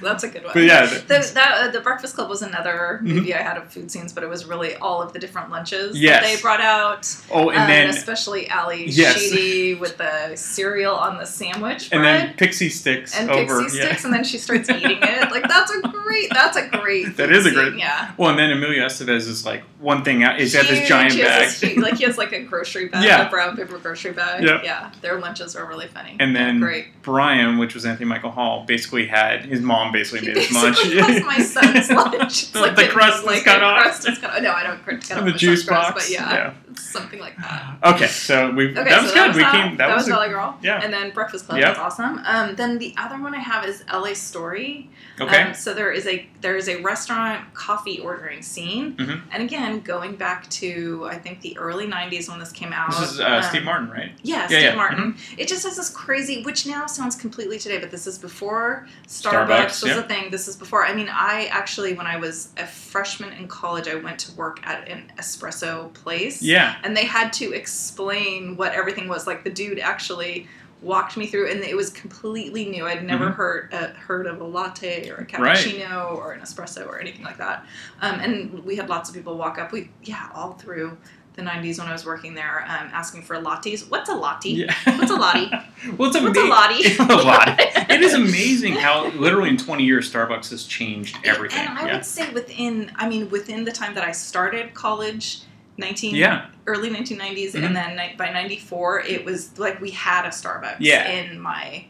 That's 0.01 0.23
a 0.23 0.27
good 0.29 0.43
one. 0.43 0.51
But 0.53 0.63
yeah, 0.63 0.85
the, 0.85 1.31
that, 1.33 1.53
uh, 1.59 1.67
the 1.71 1.79
Breakfast 1.81 2.15
Club 2.15 2.29
was 2.29 2.41
another 2.41 2.99
Mhm. 3.03 3.07
movie 3.07 3.33
I 3.33 3.41
had 3.41 3.57
of 3.57 3.71
food 3.71 3.91
scenes, 3.91 4.11
but 4.13 4.23
it 4.23 4.29
was 4.29 4.45
really 4.45 4.75
all 4.75 5.01
of 5.01 5.13
the 5.13 5.19
different 5.19 5.49
lunches 5.51 5.97
Yes. 5.99 6.21
that 6.23 6.35
they 6.35 6.41
brought 6.41 6.61
out. 6.61 7.07
oh, 7.31 7.49
and 7.49 7.59
um, 7.61 7.67
then 7.67 7.89
especially 7.89 8.47
Ally 8.49 8.75
Yes. 8.87 9.19
Sheedy 9.21 9.75
with 9.75 9.97
the 9.97 10.35
cereal 10.35 10.95
on 10.95 11.17
the 11.17 11.25
sandwich 11.25 11.89
and 11.91 12.03
then 12.03 12.33
pixie 12.35 12.69
sticks 12.69 13.17
and 13.17 13.29
over. 13.29 13.61
pixie 13.61 13.77
yeah. 13.77 13.85
sticks, 13.85 14.05
and 14.05 14.13
then 14.13 14.23
she 14.23 14.37
starts 14.37 14.69
eating 14.69 14.97
it. 15.01 15.31
Like 15.31 15.47
that's 15.47 15.71
a 15.71 15.81
great. 15.81 16.29
That's 16.33 16.57
a 16.57 16.67
great. 16.67 17.17
That 17.17 17.31
is 17.31 17.45
a 17.45 17.49
scene, 17.49 17.53
great- 17.53 17.75
Yeah. 17.79 18.11
Well, 18.17 18.29
and 18.31 18.39
then 18.39 18.51
Emilio 18.51 18.85
Estevez 18.85 19.27
is 19.27 19.45
like 19.45 19.63
one 19.79 20.03
thing 20.03 20.23
out. 20.23 20.39
He's 20.39 20.53
got 20.53 20.67
this 20.67 20.87
giant 20.87 21.17
bag. 21.17 21.49
this 21.49 21.77
like 21.77 21.95
he 21.97 22.03
has 22.05 22.17
like 22.17 22.31
a 22.33 22.41
grocery 22.43 22.87
bag, 22.87 23.03
Yeah. 23.03 23.27
a 23.27 23.29
brown 23.29 23.55
paper 23.57 23.77
grocery 23.77 24.11
bag. 24.11 24.43
Yep. 24.43 24.61
Yeah, 24.63 24.91
their 25.01 25.19
lunches 25.19 25.55
are 25.55 25.65
really 25.65 25.87
funny. 25.87 26.15
And 26.19 26.35
then 26.35 26.59
great. 26.59 27.01
Brian, 27.01 27.57
which 27.57 27.73
was 27.73 27.85
Anthony 27.85 28.05
Michael 28.05 28.31
Hall, 28.31 28.63
basically 28.67 29.05
had 29.07 29.45
his 29.45 29.61
mom 29.61 29.90
basically 29.91 30.27
made 30.27 30.37
his 30.37 30.51
lunch. 30.51 30.77
basically 30.83 31.23
my 31.23 31.39
son's 31.41 31.89
lunch. 31.91 32.23
It's 32.23 32.51
The- 32.51 32.61
like 32.61 32.75
the 32.75 32.87
crust 32.87 33.19
is 33.19 33.25
like 33.25 33.43
cut 33.43 33.61
off. 33.63 33.81
crust 33.81 34.07
is 34.09 34.17
cut 34.19 34.31
off. 34.31 34.41
No, 34.41 34.51
I 34.51 34.63
don't 34.63 34.83
cut 34.85 34.95
off 34.95 35.07
the 35.25 35.31
my 35.31 35.37
juice 35.37 35.59
son's 35.65 35.67
crust, 35.69 35.93
box, 35.93 36.05
but 36.05 36.13
yeah, 36.13 36.33
yeah. 36.33 36.53
something 36.75 37.19
like 37.19 37.35
that. 37.37 37.77
Okay, 37.83 38.07
so 38.07 38.51
we 38.51 38.69
Okay, 38.71 38.83
that 38.89 39.01
was 39.01 39.11
so 39.11 39.15
good. 39.15 39.21
that 39.23 39.27
was 39.27 39.37
we 39.37 39.43
came. 39.43 39.77
That, 39.77 39.87
That 39.87 39.95
was 39.97 40.07
Valley 40.07 40.29
Girl. 40.29 40.57
yeah. 40.61 40.81
And 40.83 40.91
then 40.93 41.11
Breakfast 41.11 41.45
Club. 41.47 41.59
Yep. 41.59 41.67
That's 41.67 41.79
awesome. 41.79 42.21
Um, 42.25 42.55
then 42.55 42.77
the 42.77 42.93
other 42.97 43.19
one 43.21 43.33
I 43.35 43.39
have 43.39 43.65
is 43.65 43.83
L.A. 43.87 44.13
Story. 44.15 44.89
okay. 45.19 45.41
Um, 45.43 45.53
so 45.53 45.73
there 45.73 45.91
is 45.91 46.07
a 46.07 46.27
there 46.41 46.55
is 46.55 46.67
a 46.69 46.81
restaurant 46.81 47.53
coffee 47.53 47.99
ordering 47.99 48.41
scene, 48.41 48.93
Mhm. 48.95 49.21
and 49.31 49.43
again 49.43 49.79
going 49.81 50.15
back 50.15 50.49
to 50.51 51.07
I 51.09 51.17
think 51.17 51.41
the 51.41 51.57
early 51.57 51.85
'90s 51.87 52.29
when 52.29 52.39
this 52.39 52.51
came 52.51 52.73
out. 52.73 52.91
this 52.91 53.11
is 53.13 53.19
uh, 53.19 53.25
um, 53.27 53.43
Steve 53.43 53.63
Martin, 53.63 53.89
right? 53.89 54.11
Yeah, 54.23 54.37
Yeah, 54.41 54.47
Steve 54.47 54.61
yeah. 54.61 54.75
Martin. 54.75 55.15
It 55.37 55.47
just 55.47 55.63
has 55.63 55.75
this 55.77 55.89
crazy, 55.89 56.43
which 56.43 56.65
now 56.65 56.85
sounds 56.87 57.15
completely 57.15 57.59
today, 57.59 57.77
but 57.79 57.91
this 57.91 58.07
is 58.07 58.17
before 58.17 58.87
Starbucks, 59.07 59.47
Starbucks, 59.47 59.80
was 59.81 59.91
yeah. 59.91 59.97
the 60.01 60.07
thing. 60.07 60.31
This 60.31 60.47
is 60.47 60.55
before. 60.55 60.85
I 60.85 60.93
mean, 60.93 61.09
I 61.09 61.45
actually, 61.51 61.93
when 61.93 62.07
I 62.07 62.17
was 62.17 62.49
a 62.57 62.65
freshman 62.65 63.33
in 63.33 63.47
college, 63.47 63.87
I 63.87 63.95
went 63.95 64.19
to 64.19 64.31
work 64.35 64.59
at 64.63 64.87
an 64.87 65.11
espresso 65.17 65.93
place. 65.93 66.41
Yeah. 66.41 66.75
And 66.83 66.95
they 66.95 67.05
had 67.05 67.33
to 67.33 67.53
explain 67.53 68.55
what 68.57 68.73
everything 68.73 69.07
was. 69.07 69.27
Like 69.27 69.43
the 69.43 69.49
dude 69.49 69.79
actually 69.79 70.47
walked 70.81 71.15
me 71.15 71.27
through, 71.27 71.51
and 71.51 71.59
it 71.61 71.75
was 71.75 71.91
completely 71.91 72.65
new. 72.65 72.87
I'd 72.87 73.03
never 73.05 73.27
Mhm. 73.27 73.35
heard 73.35 73.73
uh, 73.73 73.87
heard 74.07 74.25
of 74.25 74.41
a 74.41 74.43
latte 74.43 75.09
or 75.09 75.15
a 75.15 75.17
Right. 75.19 75.27
cappuccino 75.55 76.15
or 76.15 76.31
an 76.33 76.41
espresso 76.41 76.87
or 76.87 76.99
anything 76.99 77.23
like 77.23 77.37
that. 77.37 77.65
Um, 78.01 78.19
and 78.19 78.63
we 78.65 78.75
had 78.77 78.89
lots 78.89 79.07
of 79.09 79.15
people 79.15 79.37
walk 79.37 79.59
up. 79.59 79.71
We 79.71 79.91
yeah, 80.03 80.29
all 80.33 80.53
through 80.53 80.97
the 81.33 81.41
90s 81.41 81.77
when 81.79 81.87
I 81.87 81.93
was 81.93 82.05
working 82.05 82.33
there, 82.33 82.63
um, 82.67 82.89
asking 82.91 83.21
for 83.21 83.37
lattes. 83.37 83.89
What's 83.89 84.09
a 84.09 84.15
latte? 84.15 84.49
Yeah. 84.49 84.73
What's 84.97 85.11
a 85.11 85.15
latte? 85.15 85.49
well, 85.97 86.09
it's 86.09 86.19
What's 86.21 86.37
a 86.37 86.41
ama- 86.41 86.49
latte? 86.49 86.95
a 86.99 87.03
latte. 87.23 87.71
It 87.91 88.01
is 88.01 88.13
amazing 88.13 88.73
how 88.73 89.07
literally 89.11 89.49
in 89.49 89.57
20 89.57 89.83
years 89.83 90.11
Starbucks 90.11 90.49
has 90.51 90.65
changed 90.65 91.17
everything. 91.25 91.59
And 91.59 91.77
I 91.77 91.87
yeah. 91.87 91.93
would 91.95 92.05
say 92.05 92.31
within, 92.33 92.91
I 92.95 93.07
mean, 93.09 93.29
within 93.29 93.63
the 93.63 93.71
time 93.71 93.93
that 93.95 94.03
I 94.03 94.11
started 94.11 94.73
college, 94.73 95.39
19, 95.77 96.15
Yeah. 96.15 96.47
early 96.67 96.89
1990s, 96.89 97.53
Mhm. 97.53 97.65
and 97.65 97.75
then 97.75 97.99
by 98.17 98.29
94, 98.31 99.01
it 99.01 99.23
was 99.25 99.57
like 99.59 99.79
we 99.81 99.91
had 99.91 100.25
a 100.25 100.29
Starbucks 100.29 100.77
Yeah. 100.79 101.09
in 101.09 101.39
my, 101.39 101.85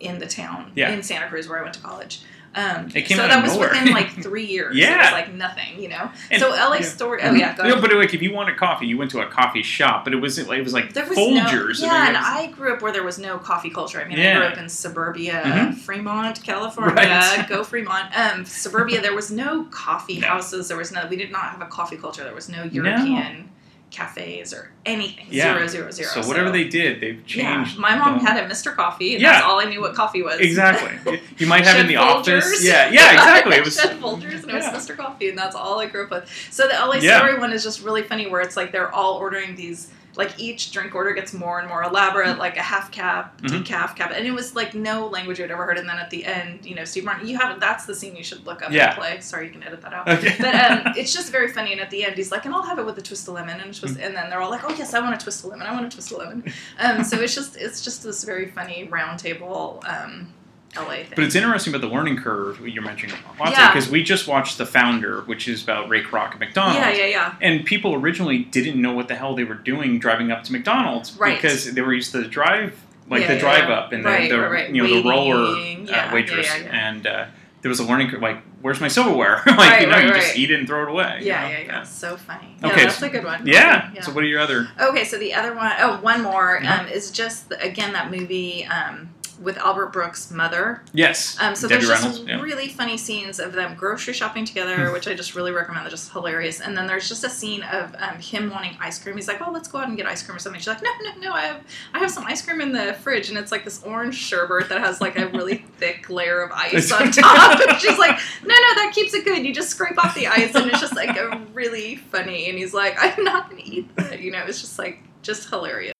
in 0.00 0.18
the 0.18 0.26
town, 0.26 0.72
Yeah. 0.74 0.90
in 0.90 1.02
Santa 1.02 1.28
Cruz 1.28 1.48
where 1.48 1.58
I 1.58 1.62
went 1.62 1.74
to 1.74 1.80
college. 1.80 2.20
Um, 2.58 2.88
It 2.94 3.02
came 3.02 3.16
so 3.18 3.22
out 3.24 3.28
that 3.30 3.38
of 3.38 3.44
was 3.44 3.52
nowhere. 3.54 3.70
within 3.70 3.92
like 3.92 4.10
three 4.22 4.44
years. 4.46 4.74
It 4.76 4.80
Yeah. 4.80 5.02
was 5.04 5.12
like 5.12 5.32
nothing, 5.34 5.80
you 5.80 5.88
know? 5.88 6.10
And- 6.30 6.40
so 6.40 6.50
LA 6.50 6.76
yeah. 6.76 6.80
Story, 6.82 7.20
oh 7.22 7.32
yeah, 7.32 7.54
No, 7.62 7.80
but 7.80 7.92
like 7.92 8.14
if 8.14 8.22
you 8.22 8.32
wanted 8.32 8.56
coffee, 8.56 8.86
you 8.86 8.98
went 8.98 9.10
to 9.12 9.20
a 9.20 9.26
coffee 9.26 9.62
shop, 9.62 10.04
but 10.04 10.12
it 10.12 10.16
wasn't 10.16 10.48
like 10.48 10.58
it 10.58 10.64
was 10.64 10.72
like 10.72 10.92
There 10.92 11.06
was 11.06 11.16
Folgers. 11.18 11.80
no, 11.80 11.86
yeah, 11.86 12.04
it 12.04 12.08
and 12.08 12.16
was- 12.16 12.26
I 12.26 12.46
grew 12.48 12.72
up 12.74 12.82
where 12.82 12.92
there 12.92 13.04
was 13.04 13.18
no 13.18 13.38
coffee 13.38 13.70
culture. 13.70 14.00
I 14.00 14.04
mean, 14.08 14.18
I 14.20 14.34
grew 14.34 14.44
up 14.44 14.58
in 14.58 14.68
suburbia, 14.68 15.42
Mhm. 15.44 15.74
Fremont, 15.78 16.42
California. 16.42 16.94
Right. 16.94 17.46
Go 17.48 17.62
Fremont. 17.64 18.06
Um, 18.18 18.44
suburbia. 18.44 19.00
There 19.00 19.14
was 19.14 19.30
no 19.30 19.64
coffee 19.70 20.18
No. 20.20 20.28
houses. 20.28 20.68
There 20.68 20.76
was 20.76 20.90
no. 20.92 21.06
We 21.08 21.16
did 21.16 21.30
not 21.30 21.44
have 21.50 21.60
a 21.62 21.66
coffee 21.66 21.96
culture. 21.96 22.24
There 22.24 22.34
was 22.34 22.48
no 22.48 22.64
European 22.64 23.48
cafes 23.90 24.52
or 24.52 24.70
anything. 24.86 25.26
Yeah. 25.30 25.54
Zero, 25.54 25.66
zero, 25.66 25.90
zero. 25.90 26.08
So 26.10 26.28
whatever 26.28 26.50
they 26.50 26.64
did, 26.64 27.00
they've 27.00 27.24
changed. 27.26 27.74
Yeah, 27.74 27.80
my 27.80 27.96
mom 27.96 28.18
the- 28.18 28.24
had 28.30 28.42
a 28.44 28.48
Mr. 28.48 28.74
Coffee, 28.74 29.14
and 29.14 29.22
Yeah. 29.22 29.32
that's 29.32 29.44
all 29.44 29.58
I 29.60 29.64
knew 29.64 29.80
what 29.80 29.94
coffee 29.94 30.22
was. 30.22 30.40
Exactly. 30.40 31.20
You 31.38 31.46
might 31.46 31.64
have 31.64 31.78
in 31.80 31.86
the 31.86 31.94
Folgers. 31.94 32.38
office. 32.42 32.64
Yeah, 32.64 32.90
yeah, 32.90 33.12
exactly. 33.12 33.56
It 33.56 33.64
was 33.64 33.80
Shed 33.80 34.00
Folgers, 34.00 34.42
and 34.42 34.50
it 34.50 34.54
was 34.54 34.64
Mr. 34.66 34.96
Coffee, 34.96 35.28
and 35.28 35.38
that's 35.38 35.54
all 35.54 35.78
I 35.80 35.86
grew 35.86 36.04
up 36.04 36.10
with. 36.10 36.48
So 36.50 36.66
the 36.66 36.74
LA. 36.74 36.98
Story 37.00 37.38
one 37.38 37.52
is 37.52 37.62
just 37.62 37.82
really 37.82 38.02
funny, 38.02 38.26
where 38.26 38.40
it's 38.40 38.56
like 38.56 38.72
they're 38.72 38.92
all 38.92 39.14
ordering 39.14 39.54
these. 39.56 39.90
Like 40.18 40.38
each 40.38 40.72
drink 40.72 40.94
order 40.94 41.14
gets 41.14 41.32
more 41.32 41.60
and 41.60 41.68
more 41.68 41.82
elaborate, 41.84 42.36
like 42.38 42.56
a 42.58 42.62
half 42.62 42.90
cap, 42.92 43.40
Mhm. 43.40 43.62
decaf 43.64 43.96
cap, 43.96 44.12
and 44.14 44.26
it 44.26 44.32
was 44.32 44.54
like 44.54 44.74
no 44.74 45.06
language 45.06 45.40
I'd 45.40 45.50
ever 45.50 45.64
heard. 45.64 45.78
And 45.78 45.88
then 45.88 45.96
at 45.98 46.10
the 46.10 46.26
end, 46.26 46.66
you 46.66 46.74
know, 46.74 46.84
Steve 46.84 47.04
Martin, 47.04 47.26
you 47.28 47.38
have 47.38 47.58
that's 47.60 47.86
the 47.86 47.94
scene 47.94 48.14
you 48.16 48.24
should 48.24 48.44
look 48.44 48.60
up 48.60 48.70
Yeah. 48.72 48.88
and 48.90 48.98
play. 48.98 49.20
Sorry, 49.20 49.46
you 49.46 49.52
can 49.52 49.62
edit 49.62 49.80
that 49.82 49.94
out. 49.94 50.08
Okay. 50.08 50.34
But 50.38 50.54
um, 50.86 50.92
it's 50.96 51.12
just 51.14 51.32
very 51.32 51.48
funny. 51.48 51.72
And 51.72 51.80
at 51.80 51.88
the 51.90 52.04
end, 52.04 52.16
he's 52.16 52.30
like, 52.32 52.44
"And 52.44 52.54
I'll 52.54 52.62
have 52.64 52.78
it 52.78 52.84
with 52.84 52.98
a 52.98 53.02
twist 53.02 53.28
of 53.28 53.34
lemon." 53.34 53.60
And, 53.60 53.70
it's 53.70 53.78
just, 53.78 53.96
and 53.98 54.14
then 54.14 54.28
they're 54.28 54.40
all 54.40 54.50
like, 54.50 54.64
"Oh 54.68 54.74
yes, 54.76 54.92
I 54.92 55.00
want 55.00 55.14
a 55.14 55.18
twist 55.24 55.44
of 55.44 55.50
lemon. 55.50 55.66
I 55.66 55.72
want 55.72 55.86
a 55.86 55.88
twist 55.90 56.10
of 56.12 56.18
lemon." 56.18 56.52
Um, 56.80 57.04
so 57.04 57.20
it's 57.20 57.34
just 57.34 57.56
it's 57.56 57.80
just 57.82 58.02
this 58.02 58.24
very 58.24 58.48
funny 58.50 58.88
round 58.90 59.20
table 59.20 59.82
um, 59.86 60.32
LA 60.76 60.84
thing. 60.96 61.06
But 61.16 61.24
it's 61.24 61.34
interesting 61.34 61.74
about 61.74 61.86
the 61.88 61.92
learning 61.94 62.16
curve 62.18 62.60
you're 62.66 62.82
mentioning, 62.82 63.16
lots 63.40 63.52
Yeah. 63.58 63.68
because 63.72 63.88
we 63.90 64.02
just 64.02 64.28
watched 64.28 64.58
The 64.58 64.66
Founder, 64.66 65.22
which 65.22 65.48
is 65.48 65.62
about 65.62 65.88
Ray 65.88 66.02
Kroc 66.02 66.32
at 66.32 66.38
McDonald's. 66.40 66.78
yeah, 66.78 66.90
yeah, 66.90 67.06
yeah. 67.06 67.34
And 67.40 67.64
people 67.64 67.94
originally 67.94 68.38
didn't 68.38 68.80
know 68.80 68.92
what 68.92 69.08
the 69.08 69.14
hell 69.14 69.34
they 69.34 69.44
were 69.44 69.54
doing 69.54 69.98
driving 69.98 70.30
up 70.30 70.44
to 70.44 70.52
McDonald's 70.52 71.16
Right. 71.16 71.36
because 71.40 71.72
they 71.72 71.80
were 71.80 71.94
used 71.94 72.12
to 72.12 72.18
the 72.22 72.28
drive, 72.28 72.78
like 73.08 73.22
Yeah, 73.22 73.28
the 73.28 73.34
yeah, 73.34 73.40
drive 73.40 73.68
yeah. 73.70 73.74
up 73.76 73.92
and 73.92 74.04
Right, 74.04 74.28
the, 74.30 74.36
the 74.36 74.48
right, 74.50 74.70
you 74.70 74.82
know 74.86 75.02
the 75.02 75.08
roller 75.08 75.56
uh, 75.56 76.10
waitress, 76.12 76.46
yeah, 76.46 76.56
yeah, 76.56 76.62
yeah. 76.64 76.88
and 76.88 77.06
uh, 77.06 77.24
there 77.62 77.70
was 77.70 77.80
a 77.80 77.84
learning 77.84 78.10
curve. 78.10 78.20
Like, 78.22 78.38
where's 78.60 78.80
my 78.80 78.88
silverware? 78.88 79.42
like, 79.46 79.56
Right, 79.58 79.80
you 79.80 79.86
know, 79.88 79.92
right, 79.94 80.04
you 80.06 80.12
just 80.12 80.28
right. 80.28 80.38
eat 80.38 80.50
it 80.50 80.58
and 80.60 80.68
throw 80.68 80.82
it 80.84 80.90
away. 80.90 81.18
you 81.20 81.26
Yeah, 81.28 81.42
know? 81.42 81.48
yeah, 81.48 81.58
yeah. 81.64 81.82
So 81.82 82.16
funny. 82.16 82.56
Yeah, 82.60 82.66
Okay, 82.68 82.82
that's 82.84 82.98
so- 82.98 83.06
a 83.06 83.10
good 83.10 83.24
one. 83.24 83.46
Yeah. 83.46 83.88
Okay, 83.92 84.00
So 84.02 84.12
what 84.12 84.22
are 84.22 84.26
your 84.26 84.40
other? 84.40 84.68
Okay, 84.78 85.04
so 85.04 85.18
the 85.18 85.32
other 85.34 85.54
one, 85.54 85.72
oh, 85.80 85.98
one 86.02 86.22
more 86.22 86.60
Yeah. 86.62 86.80
um, 86.82 86.88
is 86.88 87.10
just 87.10 87.52
again 87.58 87.94
that 87.94 88.10
movie. 88.10 88.64
Um, 88.66 89.08
with 89.40 89.56
Albert 89.58 89.92
Brooks' 89.92 90.30
mother. 90.30 90.82
Yes. 90.92 91.36
Um, 91.40 91.54
so 91.54 91.68
Debbie 91.68 91.86
there's 91.86 91.90
Reynolds. 91.98 92.18
just 92.18 92.28
yeah. 92.28 92.40
really 92.40 92.68
funny 92.68 92.96
scenes 92.96 93.38
of 93.38 93.52
them 93.52 93.74
grocery 93.76 94.14
shopping 94.14 94.44
together, 94.44 94.92
which 94.92 95.06
I 95.06 95.14
just 95.14 95.34
really 95.34 95.52
recommend. 95.52 95.84
They're 95.84 95.90
just 95.90 96.12
hilarious. 96.12 96.60
And 96.60 96.76
then 96.76 96.86
there's 96.86 97.08
just 97.08 97.24
a 97.24 97.30
scene 97.30 97.62
of 97.62 97.94
um, 97.98 98.18
him 98.18 98.50
wanting 98.50 98.76
ice 98.80 98.98
cream. 99.02 99.16
He's 99.16 99.28
like, 99.28 99.40
"Oh, 99.46 99.50
let's 99.50 99.68
go 99.68 99.78
out 99.78 99.88
and 99.88 99.96
get 99.96 100.06
ice 100.06 100.22
cream 100.22 100.36
or 100.36 100.38
something." 100.38 100.60
She's 100.60 100.68
like, 100.68 100.82
"No, 100.82 100.90
no, 101.02 101.20
no, 101.20 101.32
I 101.32 101.42
have 101.42 101.60
I 101.94 101.98
have 102.00 102.10
some 102.10 102.24
ice 102.26 102.42
cream 102.42 102.60
in 102.60 102.72
the 102.72 102.94
fridge, 103.02 103.28
and 103.28 103.38
it's 103.38 103.52
like 103.52 103.64
this 103.64 103.82
orange 103.84 104.16
sherbet 104.16 104.68
that 104.68 104.80
has 104.80 105.00
like 105.00 105.18
a 105.18 105.28
really 105.28 105.56
thick 105.78 106.08
layer 106.10 106.42
of 106.42 106.50
ice 106.52 106.90
on 106.92 107.10
top." 107.10 107.60
And 107.68 107.78
she's 107.78 107.98
like, 107.98 108.18
"No, 108.42 108.54
no, 108.54 108.74
that 108.74 108.92
keeps 108.94 109.14
it 109.14 109.24
good. 109.24 109.44
You 109.44 109.54
just 109.54 109.70
scrape 109.70 109.98
off 110.02 110.14
the 110.14 110.26
ice, 110.26 110.54
and 110.54 110.70
it's 110.70 110.80
just 110.80 110.96
like 110.96 111.16
a 111.16 111.40
really 111.52 111.96
funny." 111.96 112.48
And 112.48 112.58
he's 112.58 112.74
like, 112.74 112.96
"I'm 112.98 113.24
not 113.24 113.50
gonna 113.50 113.62
eat 113.64 113.94
that." 113.96 114.20
You 114.20 114.30
know, 114.30 114.44
it's 114.46 114.60
just 114.60 114.78
like 114.78 115.00
just 115.22 115.48
hilarious. 115.48 115.92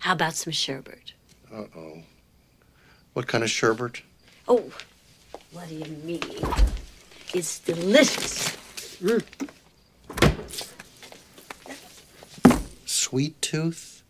How 0.00 0.12
about 0.12 0.34
some 0.34 0.52
sherbet? 0.52 1.12
Uh 1.52 1.64
oh. 1.76 2.02
What 3.12 3.26
kind 3.26 3.42
of 3.42 3.50
sherbet? 3.50 4.02
Oh, 4.46 4.70
what 5.52 5.68
do 5.68 5.74
you 5.74 5.96
mean? 6.04 6.22
It's 7.34 7.58
delicious. 7.60 8.56
Mm. 9.02 9.24
Sweet 12.86 13.40
Tooth? 13.42 14.02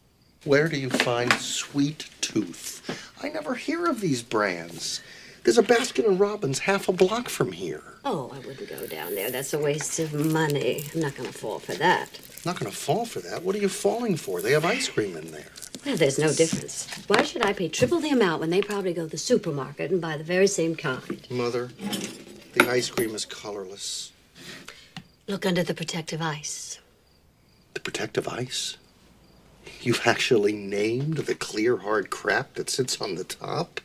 Where 0.44 0.68
do 0.68 0.76
you 0.78 0.90
find 0.90 1.32
Sweet 1.34 2.08
Tooth? 2.20 2.82
I 3.22 3.28
never 3.28 3.54
hear 3.54 3.86
of 3.86 4.00
these 4.00 4.22
brands. 4.22 5.00
There's 5.44 5.58
a 5.58 5.62
Baskin 5.62 6.06
and 6.06 6.20
Robbins 6.20 6.60
half 6.60 6.88
a 6.88 6.92
block 6.92 7.28
from 7.28 7.52
here. 7.52 7.82
Oh, 8.04 8.30
I 8.34 8.38
wouldn't 8.46 8.68
go 8.68 8.86
down 8.86 9.14
there. 9.14 9.30
That's 9.30 9.54
a 9.54 9.58
waste 9.58 9.98
of 9.98 10.12
money. 10.12 10.84
I'm 10.94 11.00
not 11.00 11.14
going 11.16 11.30
to 11.30 11.36
fall 11.36 11.58
for 11.58 11.74
that. 11.74 12.20
Not 12.44 12.58
gonna 12.58 12.70
fall 12.70 13.04
for 13.04 13.20
that. 13.20 13.42
What 13.42 13.54
are 13.54 13.58
you 13.58 13.68
falling 13.68 14.16
for? 14.16 14.40
They 14.40 14.52
have 14.52 14.64
ice 14.64 14.88
cream 14.88 15.16
in 15.16 15.30
there. 15.30 15.50
Well, 15.84 15.96
there's 15.96 16.18
no 16.18 16.32
difference. 16.32 16.86
Why 17.06 17.22
should 17.22 17.44
I 17.44 17.54
pay 17.54 17.68
triple 17.68 18.00
the 18.00 18.10
amount 18.10 18.40
when 18.40 18.50
they 18.50 18.60
probably 18.60 18.92
go 18.92 19.04
to 19.04 19.10
the 19.10 19.16
supermarket 19.18 19.90
and 19.90 20.00
buy 20.00 20.16
the 20.18 20.24
very 20.24 20.46
same 20.46 20.76
kind? 20.76 21.26
Mother, 21.30 21.70
the 22.52 22.68
ice 22.68 22.90
cream 22.90 23.14
is 23.14 23.24
colorless. 23.24 24.12
Look 25.26 25.46
under 25.46 25.62
the 25.62 25.74
protective 25.74 26.20
ice. 26.20 26.80
The 27.74 27.80
protective 27.80 28.28
ice? 28.28 28.76
You've 29.80 30.06
actually 30.06 30.52
named 30.52 31.18
the 31.18 31.34
clear 31.34 31.78
hard 31.78 32.10
crap 32.10 32.54
that 32.54 32.68
sits 32.68 33.00
on 33.00 33.14
the 33.14 33.24
top? 33.24 33.80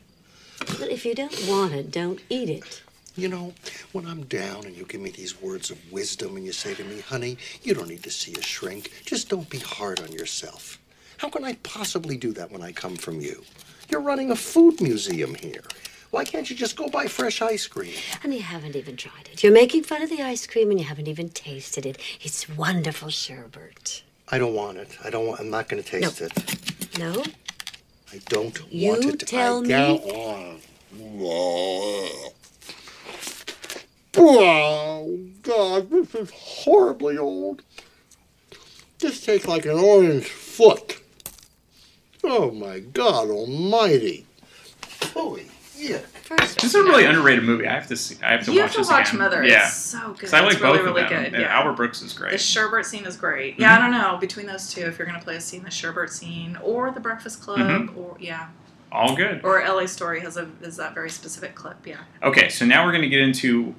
But 0.79 0.89
if 0.89 1.05
you 1.05 1.15
don't 1.15 1.47
want 1.47 1.73
it, 1.73 1.91
don't 1.91 2.19
eat 2.29 2.49
it. 2.49 2.81
You 3.15 3.29
know, 3.29 3.53
when 3.93 4.05
I'm 4.05 4.23
down 4.23 4.65
and 4.65 4.75
you 4.75 4.83
give 4.83 4.99
me 4.99 5.11
these 5.11 5.41
words 5.41 5.71
of 5.71 5.79
wisdom 5.91 6.35
and 6.35 6.45
you 6.45 6.51
say 6.51 6.73
to 6.73 6.83
me, 6.83 6.99
honey, 6.99 7.37
you 7.63 7.73
don't 7.73 7.87
need 7.87 8.03
to 8.03 8.11
see 8.11 8.33
a 8.33 8.41
shrink. 8.41 8.91
Just 9.05 9.29
don't 9.29 9.49
be 9.49 9.59
hard 9.59 10.01
on 10.01 10.11
yourself. 10.11 10.79
How 11.17 11.29
can 11.29 11.43
I 11.43 11.53
possibly 11.63 12.17
do 12.17 12.31
that 12.33 12.51
when 12.51 12.61
I 12.61 12.71
come 12.71 12.95
from 12.95 13.19
you? 13.21 13.43
You're 13.89 14.01
running 14.01 14.31
a 14.31 14.35
food 14.35 14.81
museum 14.81 15.35
here. 15.35 15.61
Why 16.11 16.23
can't 16.23 16.49
you 16.49 16.55
just 16.55 16.75
go 16.77 16.87
buy 16.87 17.07
fresh 17.07 17.41
ice 17.41 17.67
cream? 17.67 17.93
And 18.23 18.33
you 18.33 18.41
haven't 18.41 18.75
even 18.75 18.95
tried 18.95 19.29
it. 19.31 19.43
You're 19.43 19.51
making 19.51 19.83
fun 19.83 20.01
of 20.01 20.09
the 20.09 20.21
ice 20.21 20.47
cream 20.47 20.71
and 20.71 20.79
you 20.79 20.85
haven't 20.85 21.07
even 21.07 21.29
tasted 21.29 21.85
it. 21.85 21.97
It's 22.21 22.47
wonderful 22.49 23.09
sherbet. 23.09 24.03
I 24.29 24.37
don't 24.37 24.53
want 24.55 24.77
it. 24.77 24.89
I 25.03 25.09
don't 25.09 25.27
want 25.27 25.41
I'm 25.41 25.49
not 25.49 25.67
gonna 25.67 25.83
taste 25.83 26.21
No. 26.21 26.27
it. 26.27 26.97
No? 26.99 27.23
I 28.13 28.19
don't 28.29 28.57
You 28.71 28.89
want 28.91 29.05
it. 29.05 29.19
tell 29.27 29.57
I 29.57 29.61
me. 29.61 30.59
Oh 34.17 35.19
God, 35.41 35.89
this 35.89 36.15
is 36.15 36.29
horribly 36.31 37.17
old. 37.17 37.61
Just 38.97 39.25
tastes 39.25 39.47
like 39.47 39.65
an 39.65 39.77
orange 39.77 40.25
foot. 40.25 41.01
Oh 42.27 42.51
my 42.51 42.79
God 42.79 43.29
Almighty! 43.29 44.25
Holy 45.13 45.47
yeah. 45.77 45.99
First, 46.23 46.55
This 46.61 46.73
is 46.73 46.75
a 46.75 46.83
really 46.83 47.05
underrated 47.05 47.43
movie. 47.43 47.67
I 47.67 47.73
have 47.73 47.85
to 47.87 47.97
see. 47.97 48.15
I 48.23 48.31
have 48.31 48.45
to 48.45 48.51
You 48.53 48.59
watch 48.61 48.67
have 48.67 48.71
to 48.71 48.77
this 48.79 48.89
watch 48.89 49.09
again. 49.09 49.19
Mother. 49.19 49.43
Yeah. 49.43 49.67
It's 49.67 49.75
so 49.75 49.99
good. 50.13 50.19
'Cause 50.19 50.33
I 50.33 50.39
like 50.39 50.53
it's 50.53 50.61
really, 50.61 50.77
both 50.79 50.85
really 50.87 51.01
of 51.03 51.09
them. 51.09 51.23
good. 51.31 51.41
Yeah. 51.41 51.47
Albert 51.55 51.73
Brooks 51.73 52.01
is 52.01 52.13
great. 52.13 52.31
The 52.31 52.37
sherbet 52.39 52.85
scene 52.85 53.05
is 53.05 53.17
great. 53.17 53.53
Mm-hmm. 53.53 53.61
Yeah, 53.61 53.75
I 53.75 53.79
don't 53.79 53.91
know 53.91 54.17
between 54.19 54.47
those 54.47 54.73
two 54.73 54.81
if 54.81 54.97
you're 54.97 55.05
gonna 55.05 55.19
play 55.21 55.35
a 55.35 55.41
scene, 55.41 55.63
the 55.63 55.69
sherbet 55.69 56.09
scene 56.09 56.57
or 56.63 56.89
the 56.91 56.99
Breakfast 57.01 57.41
Club, 57.41 57.59
Mhm. 57.59 57.95
or 57.97 58.15
yeah, 58.19 58.47
All 58.91 59.15
good. 59.15 59.41
or 59.43 59.61
LA 59.61 59.85
Story 59.85 60.21
has 60.21 60.37
a 60.37 60.47
is 60.61 60.77
that 60.77 60.95
very 60.95 61.09
specific 61.11 61.53
clip. 61.53 61.85
Yeah. 61.85 61.97
Okay, 62.23 62.49
so 62.49 62.65
now 62.65 62.83
we're 62.85 62.91
going 62.91 63.03
to 63.03 63.09
get 63.09 63.19
into 63.21 63.75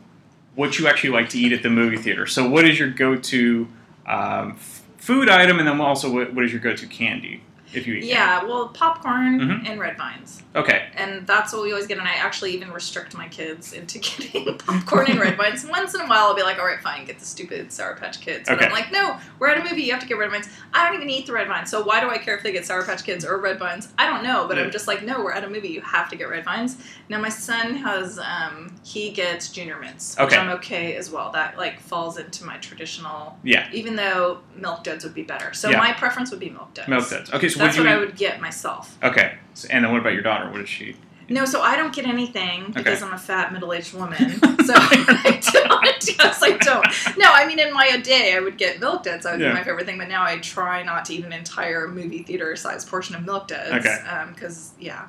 what 0.54 0.78
you 0.78 0.86
actually 0.86 1.10
like 1.10 1.30
to 1.30 1.38
eat 1.38 1.52
at 1.52 1.62
the 1.62 1.70
movie 1.70 1.96
theater. 1.96 2.26
So, 2.26 2.48
what 2.48 2.64
is 2.66 2.78
your 2.78 2.88
go-to 2.90 3.66
um, 4.06 4.56
food 4.98 5.28
item, 5.28 5.58
and 5.58 5.66
then 5.66 5.80
also 5.80 6.10
what, 6.12 6.32
what 6.32 6.44
is 6.44 6.52
your 6.52 6.60
go-to 6.60 6.86
candy 6.86 7.42
if 7.76 7.86
you 7.86 7.94
eat? 7.94 8.04
Yeah, 8.04 8.44
well, 8.44 8.68
popcorn 8.68 9.40
Mhm. 9.40 9.68
and 9.70 9.80
red 9.80 9.96
vines. 9.96 10.42
Okay. 10.54 10.88
And 10.94 11.26
that's 11.26 11.52
what 11.52 11.62
we 11.62 11.72
always 11.72 11.86
get. 11.86 11.98
And 11.98 12.08
I 12.08 12.12
actually 12.14 12.52
even 12.54 12.72
restrict 12.72 13.14
my 13.16 13.28
kids 13.28 13.72
into 13.72 13.98
getting 14.00 14.56
popcorn 14.58 15.06
and 15.10 15.20
red 15.20 15.36
vines. 15.36 15.66
Once 15.66 15.94
in 15.94 16.00
a 16.00 16.06
while, 16.06 16.26
I'll 16.26 16.34
be 16.34 16.42
like, 16.42 16.58
all 16.58 16.64
right, 16.66 16.80
fine, 16.80 17.04
get 17.04 17.18
the 17.18 17.24
stupid 17.26 17.70
Sour 17.72 17.96
Patch 17.96 18.20
Kids. 18.20 18.48
But 18.48 18.56
Okay. 18.56 18.66
I'm 18.66 18.72
like, 18.72 18.90
no, 18.90 19.18
we're 19.38 19.48
at 19.48 19.58
a 19.58 19.68
movie, 19.68 19.82
you 19.82 19.92
have 19.92 20.00
to 20.00 20.06
get 20.06 20.18
red 20.18 20.30
vines. 20.30 20.48
I 20.72 20.86
don't 20.86 20.94
even 20.96 21.10
eat 21.10 21.26
the 21.26 21.32
red 21.32 21.48
vines. 21.48 21.70
So 21.70 21.82
why 21.84 22.00
do 22.00 22.08
I 22.08 22.18
care 22.18 22.36
if 22.36 22.42
they 22.42 22.52
get 22.52 22.64
Sour 22.66 22.84
Patch 22.84 23.04
Kids 23.04 23.24
or 23.24 23.38
red 23.38 23.58
vines? 23.58 23.88
I 23.98 24.06
don't 24.06 24.22
know. 24.22 24.46
But 24.48 24.56
Yeah. 24.56 24.64
I'm 24.64 24.70
just 24.70 24.86
like, 24.88 25.02
no, 25.02 25.22
we're 25.22 25.32
at 25.32 25.44
a 25.44 25.50
movie, 25.50 25.68
you 25.68 25.82
have 25.82 26.08
to 26.10 26.16
get 26.16 26.28
red 26.30 26.44
vines. 26.44 26.76
Now, 27.08 27.20
my 27.20 27.28
son 27.28 27.76
has, 27.76 28.18
um, 28.18 28.74
he 28.82 29.10
gets 29.10 29.48
Junior 29.50 29.78
Mints, 29.78 30.16
which 30.16 30.26
Okay. 30.32 30.36
I'm 30.38 30.48
okay 30.56 30.96
as 30.96 31.10
well. 31.10 31.30
That 31.32 31.58
like 31.58 31.80
falls 31.80 32.18
into 32.18 32.44
my 32.44 32.56
traditional, 32.58 33.38
Yeah. 33.42 33.68
even 33.72 33.96
though 33.96 34.38
Milk 34.54 34.84
Duds 34.84 35.04
would 35.04 35.14
be 35.14 35.22
better. 35.22 35.52
So 35.52 35.68
Yeah. 35.70 35.78
my 35.78 35.92
preference 35.92 36.30
would 36.30 36.40
be 36.40 36.50
Milk 36.50 36.72
Duds. 36.74 36.88
Milk 36.88 37.08
duds. 37.10 37.32
Okay, 37.32 37.48
so 37.48 37.60
That's 37.66 37.78
what 37.78 37.86
what 37.86 37.92
I 37.94 37.98
would 37.98 38.16
get 38.16 38.40
myself. 38.40 38.96
Okay, 39.02 39.36
so, 39.54 39.68
and 39.70 39.84
then 39.84 39.92
what 39.92 40.00
about 40.00 40.12
your 40.12 40.22
daughter? 40.22 40.50
What 40.50 40.58
does 40.58 40.68
she? 40.68 40.96
No, 41.28 41.44
so 41.44 41.60
I 41.60 41.74
don't 41.76 41.92
get 41.92 42.06
anything 42.06 42.66
because 42.72 43.02
Okay. 43.02 43.04
I'm 43.04 43.12
a 43.12 43.18
fat 43.18 43.52
middle-aged 43.52 43.94
woman. 43.94 44.40
So 44.66 44.72
I 44.76 45.38
don't. 45.52 46.18
Yes, 46.18 46.42
I 46.42 46.56
don't. 46.56 47.18
No, 47.18 47.26
I 47.32 47.46
mean 47.46 47.60
in 47.60 47.72
my 47.72 47.98
day 47.98 48.34
I 48.36 48.40
would 48.40 48.58
get 48.58 48.80
milk 48.80 49.04
duds. 49.04 49.22
That 49.22 49.32
would 49.32 49.40
Yeah. 49.40 49.50
be 49.50 49.54
my 49.54 49.62
favorite 49.62 49.86
thing. 49.86 49.96
But 49.96 50.08
now 50.08 50.24
I 50.24 50.38
try 50.38 50.82
not 50.82 51.04
to 51.04 51.14
eat 51.14 51.24
an 51.24 51.32
entire 51.32 51.86
movie 51.86 52.24
theater 52.24 52.56
size 52.56 52.84
portion 52.84 53.14
of 53.14 53.24
milk 53.24 53.46
duds. 53.46 53.70
Okay. 53.86 54.24
Because 54.34 54.72
yeah. 54.80 55.06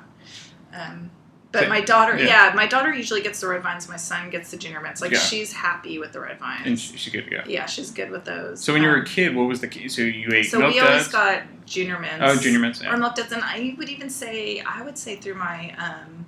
Um, 0.72 1.10
but 1.52 1.68
my 1.68 1.80
daughter, 1.80 2.16
yeah. 2.18 2.48
yeah. 2.48 2.52
my 2.54 2.66
daughter 2.66 2.92
usually 2.92 3.22
gets 3.22 3.40
the 3.40 3.48
red 3.48 3.62
vines. 3.62 3.88
My 3.88 3.96
son 3.96 4.28
gets 4.30 4.50
the 4.50 4.56
junior 4.58 4.80
mints. 4.80 5.00
Like 5.00 5.12
Yeah. 5.12 5.18
she's 5.18 5.52
happy 5.52 5.98
with 5.98 6.12
the 6.12 6.20
red 6.20 6.38
vines. 6.38 6.66
And 6.66 6.78
she, 6.78 6.96
she's 6.96 7.12
good 7.12 7.24
to 7.24 7.30
go. 7.30 7.42
yeah, 7.46 7.66
she's 7.66 7.90
good 7.90 8.10
with 8.10 8.24
those. 8.24 8.62
So 8.62 8.72
when 8.72 8.82
you 8.82 8.88
were 8.88 8.96
a 8.96 9.00
Um, 9.00 9.06
kid, 9.06 9.34
what 9.34 9.48
was 9.48 9.60
the 9.60 9.68
key? 9.68 9.88
So 9.88 10.02
you 10.02 10.28
ate 10.32 10.44
so 10.44 10.58
we 10.66 10.78
always 10.80 11.08
got 11.08 11.42
junior 11.66 11.98
mints. 11.98 12.18
Oh, 12.20 12.36
junior 12.36 12.58
mints, 12.58 12.82
yeah. 12.82 12.92
Or 12.92 12.96
milk 12.98 13.14
duds, 13.14 13.32
and 13.32 13.42
I 13.42 13.74
would 13.78 13.88
even 13.88 14.10
say 14.10 14.60
I 14.60 14.82
would 14.82 14.98
say 14.98 15.16
through 15.16 15.34
my 15.36 15.74
um, 15.78 16.26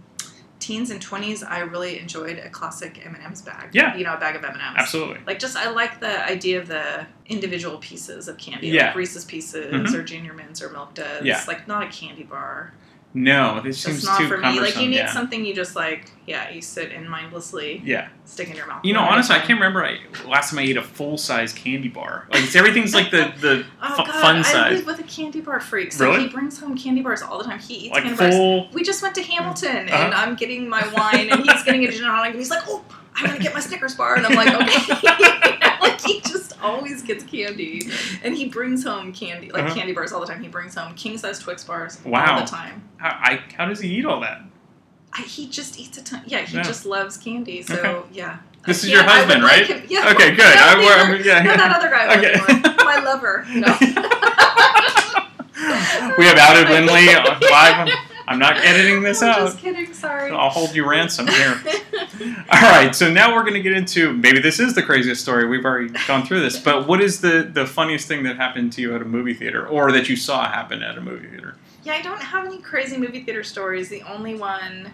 teens 0.58 0.90
and 0.90 1.00
twenties, 1.00 1.42
I 1.42 1.60
really 1.60 1.98
enjoyed 1.98 2.38
a 2.38 2.48
classic 2.50 3.00
M 3.04 3.14
and 3.14 3.24
M's 3.24 3.40
bag. 3.42 3.70
Yeah. 3.72 3.96
you 3.96 4.04
know, 4.04 4.14
a 4.14 4.18
bag 4.18 4.36
of 4.36 4.44
M 4.44 4.52
and 4.52 4.60
M's. 4.62 4.76
Absolutely. 4.78 5.18
Like 5.26 5.38
just 5.38 5.56
I 5.56 5.70
like 5.70 6.00
the 6.00 6.24
idea 6.26 6.60
of 6.60 6.68
the 6.68 7.06
individual 7.26 7.78
pieces 7.78 8.28
of 8.28 8.36
candy, 8.38 8.68
Yeah. 8.68 8.88
like 8.88 8.96
Reese's 8.96 9.24
Pieces 9.24 9.72
Mhm. 9.72 9.94
or 9.94 10.02
Junior 10.02 10.32
Mints 10.34 10.60
or 10.62 10.70
Milk 10.70 10.94
Duds. 10.94 11.24
Yeah. 11.26 11.42
like 11.46 11.66
not 11.68 11.82
a 11.82 11.88
candy 11.88 12.24
bar. 12.24 12.72
No, 13.12 13.60
this 13.60 13.80
seems 13.80 14.04
not 14.04 14.18
too 14.20 14.28
for 14.28 14.38
me. 14.38 14.60
Like 14.60 14.76
you 14.76 14.88
need 14.88 14.94
yeah. 14.96 15.12
something 15.12 15.44
you 15.44 15.52
just 15.52 15.74
like 15.74 16.12
yeah, 16.26 16.48
you 16.50 16.62
sit 16.62 16.92
and 16.92 17.10
mindlessly 17.10 17.82
Yeah. 17.84 18.08
stick 18.24 18.48
in 18.50 18.54
your 18.56 18.68
mouth. 18.68 18.84
You 18.84 18.92
know, 18.94 19.00
One 19.00 19.08
at 19.08 19.12
a 19.12 19.14
honestly, 19.14 19.34
I 19.34 19.38
can't 19.40 19.58
remember 19.58 19.84
I, 19.84 19.98
last 20.28 20.50
time 20.50 20.60
I 20.60 20.62
ate 20.62 20.76
a 20.76 20.82
full 20.82 21.18
size 21.18 21.52
candy 21.52 21.88
bar. 21.88 22.28
Like 22.30 22.44
it's, 22.44 22.54
everything's 22.54 22.94
like 22.94 23.10
the 23.10 23.32
the 23.40 23.64
Oh 23.82 23.88
fu- 23.96 24.04
god, 24.04 24.20
fun 24.20 24.36
I 24.36 24.42
size. 24.42 24.76
live 24.78 24.86
with 24.86 25.00
a 25.00 25.02
candy 25.02 25.40
bar 25.40 25.58
freak. 25.58 25.90
So 25.90 26.04
Really? 26.08 26.22
he 26.22 26.28
brings 26.28 26.60
home 26.60 26.76
candy 26.78 27.02
bars 27.02 27.20
all 27.20 27.38
the 27.38 27.44
time. 27.44 27.58
He 27.58 27.74
eats 27.86 27.94
Like 27.94 28.04
candy 28.04 28.16
bars. 28.16 28.72
We 28.74 28.84
just 28.84 29.02
went 29.02 29.16
to 29.16 29.22
Hamilton, 29.22 29.76
and 29.76 29.90
Uh-huh. 29.90 30.12
I'm 30.28 30.36
getting 30.36 30.68
my 30.68 30.86
wine, 30.94 31.30
and 31.30 31.42
he's 31.42 31.62
getting 31.64 31.82
a 31.84 31.90
gin 31.90 32.04
and 32.04 32.12
tonic, 32.12 32.30
and 32.30 32.38
he's 32.38 32.50
like, 32.50 32.62
"Oh, 32.68 32.84
I 33.16 33.24
want 33.24 33.36
to 33.38 33.42
get 33.42 33.52
my 33.54 33.60
Snickers 33.60 33.96
bar," 33.96 34.14
and 34.14 34.24
I'm 34.26 34.34
like, 34.34 34.54
"Okay." 34.54 35.56
like 36.04 36.12
he 36.12 36.20
just 36.20 36.60
always 36.62 37.02
gets 37.02 37.24
candy, 37.24 37.88
and 38.22 38.36
he 38.36 38.48
brings 38.48 38.84
home 38.84 39.12
candy, 39.12 39.50
like 39.50 39.64
Uh-huh. 39.64 39.74
candy 39.74 39.92
bars 39.92 40.12
all 40.12 40.20
the 40.20 40.26
time. 40.26 40.42
He 40.42 40.48
brings 40.48 40.74
home 40.74 40.94
king 40.94 41.16
size 41.18 41.38
Twix 41.38 41.64
bars 41.64 41.98
Wow. 42.04 42.34
all 42.34 42.40
the 42.40 42.46
time. 42.46 42.82
How, 42.98 43.08
I, 43.10 43.40
how 43.56 43.66
does 43.66 43.80
he 43.80 43.88
eat 43.88 44.04
all 44.04 44.20
that? 44.20 44.42
I, 45.12 45.22
he 45.22 45.48
just 45.48 45.78
eats 45.80 45.98
a 45.98 46.04
ton. 46.04 46.22
Yeah, 46.26 46.42
he 46.42 46.56
Yeah. 46.56 46.62
just 46.62 46.86
loves 46.86 47.16
candy. 47.16 47.62
So 47.62 47.74
Okay. 47.74 48.08
yeah. 48.12 48.38
This 48.66 48.84
is 48.84 48.90
your 48.90 49.00
I 49.00 49.04
would 49.04 49.10
husband, 49.12 49.42
right? 49.42 49.66
him- 49.66 49.82
yeah. 49.88 50.10
Okay, 50.14 50.34
good. 50.36 50.44
I- 50.44 50.74
I'm- 50.74 51.20
yeah, 51.24 51.42
not 51.42 51.56
that 51.56 51.76
other 51.76 51.88
guy. 51.90 52.16
Okay. 52.18 52.34
Okay. 52.40 52.84
My 52.84 53.00
lover. 53.04 53.44
No. 53.48 53.76
We 56.18 56.26
have 56.26 56.38
outed 56.38 56.68
Lindley 56.70 57.06
live. 57.06 57.88
on- 57.88 58.09
I'm 58.28 58.38
not 58.38 58.56
editing 58.58 59.02
this 59.02 59.22
I'm 59.22 59.30
out. 59.30 59.38
Just 59.38 59.58
kidding. 59.58 59.92
Sorry. 59.92 60.30
I'll 60.30 60.50
hold 60.50 60.74
you 60.74 60.88
ransom 60.88 61.26
here. 61.28 61.60
All 62.50 62.60
right, 62.62 62.94
so 62.94 63.10
now 63.10 63.34
we're 63.34 63.42
going 63.42 63.54
to 63.54 63.62
get 63.62 63.72
into 63.72 64.12
maybe 64.12 64.40
this 64.40 64.60
is 64.60 64.74
the 64.74 64.82
craziest 64.82 65.22
story. 65.22 65.46
We've 65.46 65.64
already 65.64 65.92
gone 66.06 66.24
through 66.26 66.40
this, 66.40 66.58
but 66.58 66.86
what 66.86 67.00
is 67.00 67.20
the 67.20 67.50
the 67.52 67.66
funniest 67.66 68.08
thing 68.08 68.22
that 68.24 68.36
happened 68.36 68.72
to 68.74 68.82
you 68.82 68.94
at 68.94 69.02
a 69.02 69.04
movie 69.04 69.34
theater, 69.34 69.66
or 69.66 69.92
that 69.92 70.08
you 70.08 70.16
saw 70.16 70.48
happen 70.48 70.82
at 70.82 70.98
a 70.98 71.00
movie 71.00 71.28
theater? 71.28 71.56
Yeah, 71.82 71.94
I 71.94 72.02
don't 72.02 72.20
have 72.22 72.46
any 72.46 72.58
crazy 72.58 72.96
movie 72.96 73.24
theater 73.24 73.42
stories. 73.42 73.88
The 73.88 74.02
only 74.02 74.34
one, 74.34 74.92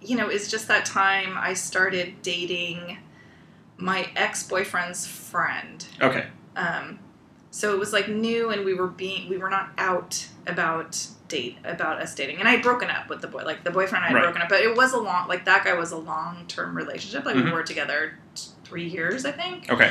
you 0.00 0.16
know, 0.16 0.30
is 0.30 0.50
just 0.50 0.68
that 0.68 0.84
time 0.84 1.36
I 1.36 1.54
started 1.54 2.22
dating 2.22 2.98
my 3.76 4.08
ex 4.14 4.44
boyfriend's 4.44 5.06
friend. 5.06 5.84
Okay. 6.00 6.26
Um, 6.56 7.00
so 7.50 7.72
it 7.72 7.78
was 7.78 7.92
like 7.92 8.08
new, 8.08 8.50
and 8.50 8.64
we 8.64 8.74
were 8.74 8.86
being 8.88 9.28
we 9.28 9.38
were 9.38 9.50
not 9.50 9.70
out 9.78 10.26
about 10.46 11.06
date 11.28 11.56
about 11.64 12.00
us 12.00 12.14
dating, 12.14 12.38
and 12.38 12.48
I 12.48 12.52
had 12.52 12.62
broken 12.62 12.90
up 12.90 13.08
with 13.08 13.20
the 13.20 13.26
boy. 13.28 13.42
Like 13.44 13.64
the 13.64 13.70
boyfriend, 13.70 14.04
I 14.04 14.08
had 14.08 14.14
Right. 14.14 14.22
broken 14.24 14.42
up, 14.42 14.48
but 14.48 14.60
it 14.60 14.76
was 14.76 14.92
a 14.92 14.98
long. 14.98 15.26
Like 15.28 15.44
that 15.46 15.64
guy 15.64 15.74
was 15.74 15.90
a 15.92 15.96
long 15.96 16.44
term 16.48 16.76
relationship. 16.76 17.24
Like 17.24 17.36
Mhm. 17.36 17.44
we 17.46 17.50
were 17.52 17.62
together 17.62 18.18
t- 18.34 18.48
three 18.64 18.84
years, 18.84 19.24
I 19.24 19.32
think, 19.32 19.70
Okay. 19.70 19.90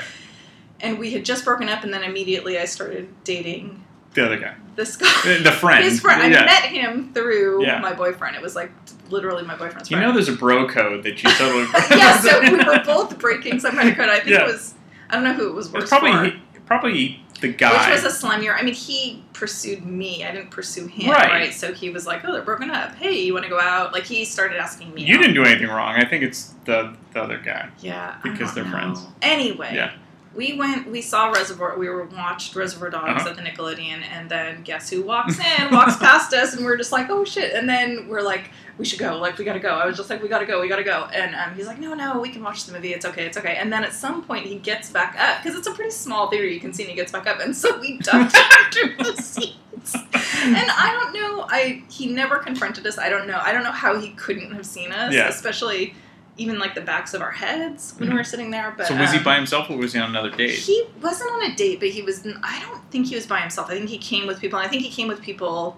and 0.81 0.99
we 0.99 1.11
had 1.11 1.25
just 1.25 1.43
broken 1.45 1.69
up, 1.69 1.83
and 1.83 1.93
then 1.93 2.03
immediately 2.03 2.59
I 2.59 2.65
started 2.65 3.09
dating 3.23 3.83
The 4.13 4.25
other 4.25 4.37
guy. 4.37 4.53
this 4.75 4.95
guy. 4.95 5.07
The 5.43 5.51
friend. 5.51 5.83
His 5.83 5.99
friend. 5.99 6.31
Yeah. 6.31 6.41
I 6.41 6.45
met 6.45 6.63
him 6.63 7.11
through 7.13 7.65
Yeah. 7.65 7.79
my 7.79 7.93
boyfriend. 7.93 8.35
It 8.35 8.41
was 8.43 8.55
like 8.55 8.71
literally 9.09 9.43
my 9.43 9.55
boyfriend's 9.55 9.89
You 9.89 9.97
friend. 9.97 10.09
know, 10.09 10.13
there's 10.13 10.29
a 10.29 10.33
bro 10.33 10.67
code 10.67 11.03
that 11.03 11.23
you 11.23 11.29
totally. 11.31 11.65
yeah, 11.97 12.19
so 12.19 12.41
we 12.41 12.51
were 12.63 12.79
both 12.85 13.17
breaking 13.17 13.59
some 13.59 13.75
kind 13.75 13.89
of 13.89 13.95
code. 13.95 14.09
I 14.09 14.17
think 14.19 14.29
Yeah. 14.29 14.41
it 14.43 14.47
was. 14.47 14.75
I 15.09 15.15
don't 15.15 15.23
know 15.23 15.33
who 15.33 15.47
it 15.49 15.53
was 15.55 15.69
worse 15.69 15.83
It's 15.83 15.89
probably 15.89 16.29
he, 16.31 16.37
probably 16.65 17.22
the 17.43 17.49
guy. 17.53 17.91
Which 17.93 18.03
was 18.03 18.23
a 18.23 18.25
slimier. 18.27 18.55
I 18.57 18.63
mean, 18.63 18.73
he 18.73 19.23
pursued 19.33 19.85
me. 19.85 20.23
I 20.25 20.31
didn't 20.31 20.49
pursue 20.49 20.87
him, 20.87 21.11
Right. 21.11 21.29
right? 21.29 21.53
So 21.53 21.73
he 21.73 21.89
was 21.91 22.07
like, 22.07 22.25
"Oh, 22.25 22.31
they're 22.33 22.41
broken 22.41 22.71
up. 22.71 22.95
Hey, 22.95 23.21
you 23.23 23.33
want 23.33 23.43
to 23.45 23.49
go 23.49 23.59
out?" 23.59 23.93
Like 23.93 24.03
he 24.05 24.25
started 24.25 24.57
asking 24.57 24.93
me. 24.93 25.03
you 25.03 25.15
out. 25.15 25.21
didn't 25.21 25.35
do 25.35 25.43
anything 25.43 25.67
wrong. 25.67 25.95
I 25.95 26.05
think 26.05 26.23
it's 26.23 26.53
the 26.65 26.95
the 27.13 27.21
other 27.21 27.37
guy. 27.37 27.69
Yeah, 27.79 28.15
Because 28.23 28.53
they're 28.55 28.63
know. 28.63 28.71
friends. 28.71 29.05
Anyway, 29.21 29.71
Yeah. 29.75 29.91
we 30.33 30.53
went. 30.53 30.89
We 30.89 31.01
saw 31.01 31.29
Reservoir. 31.29 31.77
We 31.77 31.89
were 31.89 32.05
watched 32.05 32.55
Reservoir 32.55 32.89
Dogs 32.89 33.21
Uh-huh. 33.21 33.29
at 33.29 33.35
the 33.35 33.43
Nickelodeon, 33.43 34.01
and 34.11 34.29
then 34.29 34.63
guess 34.63 34.89
who 34.89 35.01
walks 35.03 35.37
in? 35.39 35.69
walks 35.71 35.97
past 35.97 36.33
us, 36.33 36.55
and 36.55 36.65
we're 36.65 36.77
just 36.77 36.91
like, 36.91 37.09
"Oh 37.09 37.23
shit!" 37.25 37.53
And 37.53 37.69
then 37.69 38.07
we're 38.07 38.21
like, 38.21 38.49
"We 38.77 38.85
should 38.85 38.99
go. 38.99 39.17
Like, 39.19 39.37
we 39.37 39.45
gotta 39.45 39.59
go." 39.59 39.69
I 39.69 39.85
was 39.85 39.97
just 39.97 40.09
like, 40.09 40.21
"We 40.21 40.27
gotta 40.29 40.45
go. 40.45 40.61
We 40.61 40.67
gotta 40.67 40.83
go." 40.83 41.07
And 41.13 41.35
um, 41.35 41.55
he's 41.55 41.67
like, 41.67 41.79
"No, 41.79 41.93
no, 41.93 42.19
we 42.19 42.29
can 42.29 42.43
watch 42.43 42.65
the 42.65 42.73
movie. 42.73 42.93
It's 42.93 43.05
okay. 43.05 43.25
It's 43.25 43.37
okay." 43.37 43.55
And 43.55 43.71
then 43.71 43.83
at 43.83 43.93
some 43.93 44.23
point, 44.23 44.45
he 44.45 44.55
gets 44.55 44.89
back 44.91 45.15
up 45.19 45.41
because 45.43 45.57
it's 45.57 45.67
a 45.67 45.71
pretty 45.71 45.91
small 45.91 46.29
theater. 46.29 46.47
You 46.47 46.59
can 46.59 46.73
see, 46.73 46.83
and 46.83 46.89
he 46.89 46.95
gets 46.95 47.11
back 47.11 47.27
up, 47.27 47.39
and 47.39 47.55
so 47.55 47.79
we 47.79 47.97
ducked 47.99 48.35
under 48.83 49.03
the 49.03 49.21
seats. 49.21 49.95
And 49.95 50.55
I 50.71 50.97
don't 50.99 51.13
know. 51.13 51.45
I 51.49 51.83
he 51.89 52.07
never 52.07 52.37
confronted 52.37 52.85
us. 52.87 52.97
I 52.97 53.09
don't 53.09 53.27
know. 53.27 53.39
I 53.41 53.51
don't 53.51 53.63
know 53.63 53.71
how 53.71 53.99
he 53.99 54.11
couldn't 54.11 54.51
have 54.53 54.65
seen 54.65 54.91
us, 54.91 55.13
Yeah. 55.13 55.27
especially 55.27 55.93
even 56.37 56.57
like 56.57 56.73
the 56.73 56.81
backs 56.81 57.13
of 57.13 57.21
our 57.21 57.29
heads 57.31 57.93
when 57.97 58.09
we 58.09 58.15
were 58.15 58.23
sitting 58.23 58.49
there. 58.49 58.73
But 58.75 58.87
so 58.87 58.95
was 58.97 59.11
he 59.11 59.19
um, 59.19 59.23
by 59.23 59.35
himself 59.35 59.69
or 59.69 59.77
was 59.77 59.93
he 59.93 59.99
on 59.99 60.09
another 60.09 60.31
date? 60.31 60.51
he 60.51 60.83
wasn't 61.01 61.31
on 61.31 61.43
a 61.51 61.55
date, 61.55 61.79
but 61.79 61.89
he 61.89 62.01
was. 62.01 62.25
I 62.43 62.59
don't 62.61 62.81
think 62.91 63.07
he 63.07 63.15
was 63.15 63.27
by 63.27 63.39
himself. 63.39 63.69
I 63.69 63.73
think 63.73 63.89
he 63.89 63.97
came 63.99 64.25
with 64.25 64.39
people. 64.39 64.57
And 64.57 64.67
I 64.67 64.69
think 64.69 64.81
he 64.83 64.89
came 64.89 65.07
with 65.07 65.21
people 65.21 65.77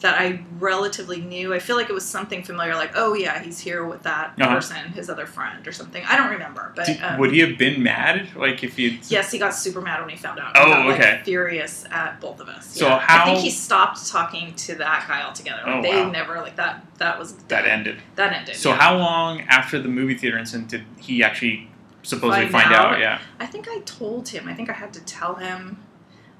that 0.00 0.20
I 0.20 0.44
relatively 0.60 1.20
knew. 1.20 1.52
I 1.52 1.58
feel 1.58 1.74
like 1.74 1.90
it 1.90 1.92
was 1.92 2.04
something 2.04 2.44
familiar, 2.44 2.74
like, 2.76 2.92
oh 2.94 3.14
yeah, 3.14 3.42
he's 3.42 3.58
here 3.58 3.84
with 3.84 4.04
that 4.04 4.34
Uh-huh. 4.40 4.54
person, 4.54 4.76
his 4.92 5.10
other 5.10 5.26
friend, 5.26 5.66
or 5.66 5.72
something. 5.72 6.04
I 6.06 6.16
don't 6.16 6.30
remember, 6.30 6.72
but 6.76 6.86
Did- 6.86 7.02
um, 7.02 7.18
would 7.18 7.32
he 7.32 7.40
have 7.40 7.58
been 7.58 7.82
mad? 7.82 8.28
Like 8.36 8.62
if 8.62 8.78
you? 8.78 8.98
Yes, 9.08 9.32
he 9.32 9.38
got 9.38 9.54
super 9.54 9.80
mad 9.80 10.00
when 10.00 10.08
he 10.10 10.16
found 10.16 10.38
out. 10.38 10.52
Oh, 10.56 10.66
got, 10.66 10.86
like, 10.86 11.00
okay. 11.00 11.20
furious 11.24 11.84
at 11.90 12.20
both 12.20 12.38
of 12.40 12.48
us. 12.48 12.66
So 12.66 12.86
yeah. 12.86 13.04
I 13.08 13.24
think 13.24 13.38
he 13.40 13.50
stopped 13.50 14.06
talking 14.08 14.54
to 14.54 14.76
that 14.76 15.06
guy 15.08 15.22
altogether. 15.24 15.62
Like, 15.66 15.74
Oh, 15.76 15.82
they 15.82 16.00
wow. 16.02 16.10
never 16.10 16.36
like 16.36 16.54
that. 16.56 16.84
That 16.98 17.18
was 17.18 17.32
That 17.48 17.62
done. 17.62 17.70
ended. 17.70 18.02
That 18.14 18.32
ended. 18.32 18.54
So 18.56 18.70
yeah. 18.70 18.76
how 18.76 18.96
long 18.98 19.40
after 19.42 19.80
the 19.80 19.88
movie 19.88 20.14
theater 20.14 20.38
incident 20.38 20.68
did 20.68 20.84
he 20.98 21.22
actually 21.24 21.68
supposedly 22.02 22.46
Find 22.48 22.62
find 22.66 22.74
out? 22.74 22.94
out? 22.94 23.00
Yeah. 23.00 23.18
I 23.40 23.46
think 23.46 23.66
I 23.68 23.80
told 23.80 24.28
him. 24.28 24.48
I 24.48 24.54
think 24.54 24.70
I 24.70 24.74
had 24.74 24.92
to 24.94 25.00
tell 25.00 25.34
him. 25.34 25.82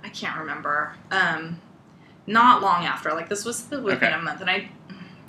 I 0.04 0.08
can't 0.10 0.38
remember. 0.38 0.94
Um, 1.10 1.60
not 2.28 2.62
long 2.62 2.84
after. 2.84 3.10
Like 3.12 3.28
this 3.28 3.44
was 3.44 3.64
the 3.64 3.80
within 3.80 4.08
Okay. 4.08 4.12
a 4.12 4.22
month, 4.22 4.40
and 4.40 4.50
I. 4.50 4.68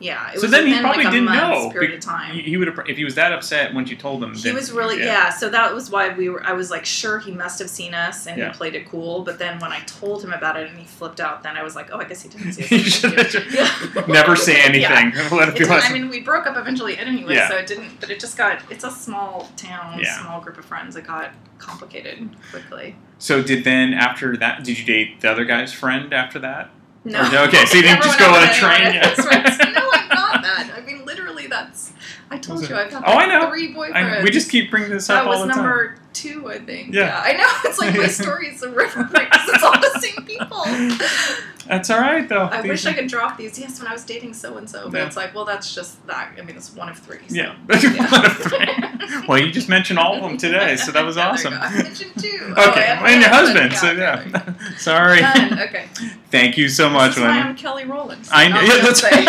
Yeah, 0.02 0.32
it 0.32 0.36
so 0.38 0.44
was 0.44 0.52
then 0.52 0.66
he 0.66 0.80
probably 0.80 1.04
like, 1.04 1.08
a 1.14 1.18
didn't 1.18 1.26
know. 1.26 1.70
period 1.72 1.94
of 1.94 2.00
time. 2.00 2.34
He, 2.34 2.42
he 2.44 2.56
would 2.56 2.70
have 2.70 2.80
if 2.88 2.96
he 2.96 3.04
was 3.04 3.16
that 3.16 3.34
upset 3.34 3.74
when 3.74 3.86
you 3.86 3.98
told 3.98 4.24
him. 4.24 4.34
He 4.34 4.44
then- 4.44 4.56
was 4.56 4.72
really 4.72 4.98
yeah. 5.00 5.30
So 5.30 5.50
that 5.50 5.74
was 5.76 5.90
why 5.90 6.14
we 6.14 6.30
were. 6.30 6.42
I 6.42 6.54
was 6.54 6.72
like, 6.72 6.86
sure, 6.86 7.20
he 7.20 7.32
must 7.34 7.60
have 7.60 7.70
seen 7.70 7.94
us 7.94 8.26
and 8.26 8.38
Yeah. 8.38 8.48
he 8.50 8.54
played 8.54 8.76
it 8.76 8.88
cool. 8.90 9.26
But 9.26 9.40
then 9.40 9.60
when 9.60 9.74
I 9.74 9.82
told 9.82 10.24
him 10.24 10.32
about 10.32 10.56
it 10.56 10.70
and 10.70 10.80
he 10.80 10.86
flipped 10.86 11.20
out, 11.20 11.44
then 11.44 11.58
I 11.58 11.64
was 11.64 11.76
like, 11.76 11.90
oh, 11.92 11.98
I 12.00 12.06
guess 12.06 12.22
he 12.22 12.30
didn't 12.30 12.54
see 12.54 12.64
us. 13.18 13.34
Yeah. 13.54 14.04
Never 14.08 14.38
say 14.38 14.62
anything. 14.62 15.12
Yeah. 15.14 15.28
Let 15.34 15.50
it 15.50 15.56
It 15.56 15.60
be 15.60 15.66
didn't. 15.66 15.84
I 15.84 15.92
mean, 15.92 16.08
we 16.08 16.22
broke 16.22 16.48
up 16.48 16.56
eventually 16.56 16.98
anyway, 16.98 17.36
Yeah. 17.36 17.50
so 17.50 17.58
it 17.58 17.68
didn't. 17.68 18.00
But 18.00 18.10
it 18.10 18.22
just 18.22 18.38
got. 18.38 18.62
It's 18.72 18.86
a 18.86 18.92
small 18.92 19.50
town, 19.58 20.00
Yeah. 20.00 20.18
small 20.22 20.40
group 20.40 20.58
of 20.58 20.64
friends. 20.64 20.96
It 20.96 21.06
got 21.06 21.32
complicated 21.58 22.30
quickly. 22.52 22.96
so 23.18 23.42
did 23.44 23.66
then 23.66 23.94
after 23.94 24.38
that? 24.38 24.64
Did 24.64 24.80
you 24.80 24.86
date 24.86 25.20
the 25.20 25.30
other 25.30 25.44
guy's 25.44 25.74
friend 25.74 26.14
after 26.14 26.40
that? 26.40 26.70
No. 27.06 27.20
Oh, 27.22 27.44
or- 27.44 27.48
okay, 27.48 27.66
so 27.66 27.78
you 27.78 27.84
didn't 27.84 28.04
just 28.04 28.20
go 28.20 28.26
on 28.34 28.44
a 28.44 28.54
train, 28.54 28.82
had 28.82 28.96
yeah. 28.96 29.02
best 29.16 29.22
friends. 29.28 29.58
No, 29.60 29.90
I'm 29.94 30.10
not 30.10 30.42
that. 30.42 30.72
I 30.78 30.82
mean, 30.82 31.06
literally, 31.06 31.48
that's. 31.48 31.94
I 32.30 32.38
told 32.38 32.68
you 32.68 32.76
I've 32.76 32.92
had 32.92 33.04
Oh, 33.06 33.14
I 33.14 33.26
know. 33.26 33.50
three 33.50 33.74
boyfriends. 33.74 34.20
I, 34.20 34.24
we 34.24 34.30
just 34.32 34.50
keep 34.52 34.70
bringing 34.70 34.90
this 34.92 35.10
up 35.10 35.24
That 35.24 35.32
all 35.34 35.40
was 35.40 35.48
the 35.48 35.54
time. 35.54 35.64
number 35.64 35.96
two, 36.14 36.50
I 36.50 36.60
think. 36.60 36.94
Yeah. 36.94 37.02
Yeah, 37.06 37.22
I 37.24 37.34
know. 37.34 37.50
It's 37.70 37.80
like 37.80 37.96
my 37.96 38.08
story 38.08 38.48
is 38.48 38.62
a 38.64 38.70
river 38.70 39.04
because 39.04 39.50
it's 39.50 39.64
all 39.64 39.80
the 39.80 40.00
same 40.00 40.26
people. 40.26 40.64
That's 41.68 41.90
all 41.92 42.00
right 42.00 42.28
though. 42.28 42.46
I 42.52 42.62
These- 42.62 42.70
wish 42.70 42.86
I 42.88 42.94
could 42.94 43.08
drop 43.08 43.38
these. 43.38 43.60
Yes, 43.60 43.80
when 43.80 43.88
I 43.88 43.94
was 43.94 44.04
dating 44.04 44.34
so 44.34 44.58
and 44.58 44.68
so, 44.70 44.90
but 44.90 44.98
Yeah. 44.98 45.06
it's 45.06 45.16
like, 45.16 45.36
well, 45.36 45.46
that's 45.46 45.74
just 45.76 46.06
that. 46.08 46.32
I 46.38 46.42
mean, 46.42 46.56
it's 46.56 46.74
one 46.74 46.90
of 46.90 46.98
three. 46.98 47.20
So. 47.28 47.36
Yeah. 47.36 47.56
Yeah. 47.70 48.12
One 48.12 48.26
of 48.26 48.38
three. 48.38 49.28
well, 49.28 49.38
you 49.38 49.52
just 49.52 49.70
mentioned 49.70 50.00
all 50.00 50.16
of 50.16 50.24
them 50.24 50.38
today, 50.38 50.76
so 50.78 50.92
that 50.92 51.06
was 51.06 51.18
awesome. 51.18 51.54
I 51.54 51.84
mentioned 51.84 52.12
two. 52.20 52.54
Oh, 52.58 52.72
Okay, 52.72 52.82
have 52.82 53.06
and 53.06 53.22
your 53.22 53.30
husband. 53.30 53.74
So 53.74 53.92
yeah. 53.92 54.54
Sorry. 54.78 55.20
Done. 55.22 55.60
Okay. 55.60 55.86
Thank 56.32 56.58
you 56.58 56.70
so 56.70 56.90
much, 56.90 57.16
This 57.16 57.24
I'm 57.24 57.56
Kelly 57.56 57.86
Rowland. 57.86 58.28
I 58.32 58.48
know. 58.48 58.62
Yeah, 58.62 58.82
that's 58.82 59.02
say. 59.02 59.26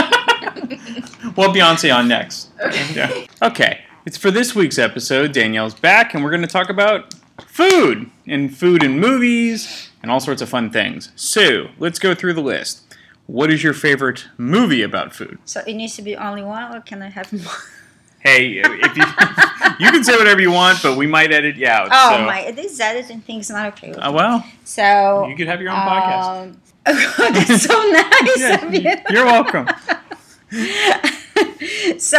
Well, 1.36 1.52
Beyonce 1.54 1.94
on 1.94 2.08
next. 2.08 2.48
okay. 2.60 2.94
Yeah. 2.94 3.26
Okay. 3.42 3.84
It's 4.06 4.16
for 4.16 4.30
this 4.30 4.54
week's 4.54 4.78
episode. 4.78 5.32
Danielle's 5.32 5.74
back, 5.74 6.14
and 6.14 6.24
we're 6.24 6.30
going 6.30 6.42
to 6.42 6.48
talk 6.48 6.70
about 6.70 7.14
food 7.46 8.10
and 8.26 8.54
food 8.56 8.82
in 8.82 8.98
movies 8.98 9.90
and 10.02 10.10
all 10.10 10.20
sorts 10.20 10.40
of 10.42 10.48
fun 10.48 10.70
things. 10.70 11.12
So 11.16 11.68
let's 11.78 11.98
go 11.98 12.14
through 12.14 12.34
the 12.34 12.40
list. 12.40 12.82
What 13.26 13.50
is 13.50 13.62
your 13.62 13.74
favorite 13.74 14.26
movie 14.38 14.82
about 14.82 15.14
food? 15.14 15.38
So 15.44 15.60
it 15.66 15.74
needs 15.74 15.94
to 15.96 16.02
be 16.02 16.16
only 16.16 16.42
one, 16.42 16.74
or 16.74 16.80
can 16.80 17.02
I 17.02 17.10
have 17.10 17.32
more? 17.44 17.52
Hey, 18.20 18.58
if 18.62 18.96
you 18.96 19.04
you 19.86 19.90
can 19.90 20.04
say 20.04 20.16
whatever 20.16 20.40
you 20.42 20.50
want, 20.50 20.82
but 20.82 20.96
we 20.98 21.06
might 21.06 21.32
edit 21.32 21.56
you 21.56 21.66
out. 21.66 21.88
Oh 21.90 22.16
so. 22.18 22.24
my! 22.26 22.50
This 22.50 22.78
editing 22.78 23.20
thing's 23.22 23.48
not 23.48 23.66
okay. 23.68 23.90
With 23.90 23.98
Uh, 23.98 24.12
well, 24.14 24.44
so 24.64 25.26
you 25.26 25.36
could 25.36 25.46
have 25.46 25.60
your 25.62 25.70
own 25.70 25.78
podcast. 25.78 26.42
um, 26.42 26.60
That's 26.84 27.62
so 27.62 27.74
nice 27.90 28.38
Yeah, 28.38 28.66
of 28.66 28.74
you. 28.74 28.92
You're 29.10 29.24
welcome. 29.24 29.68
so, 31.98 32.18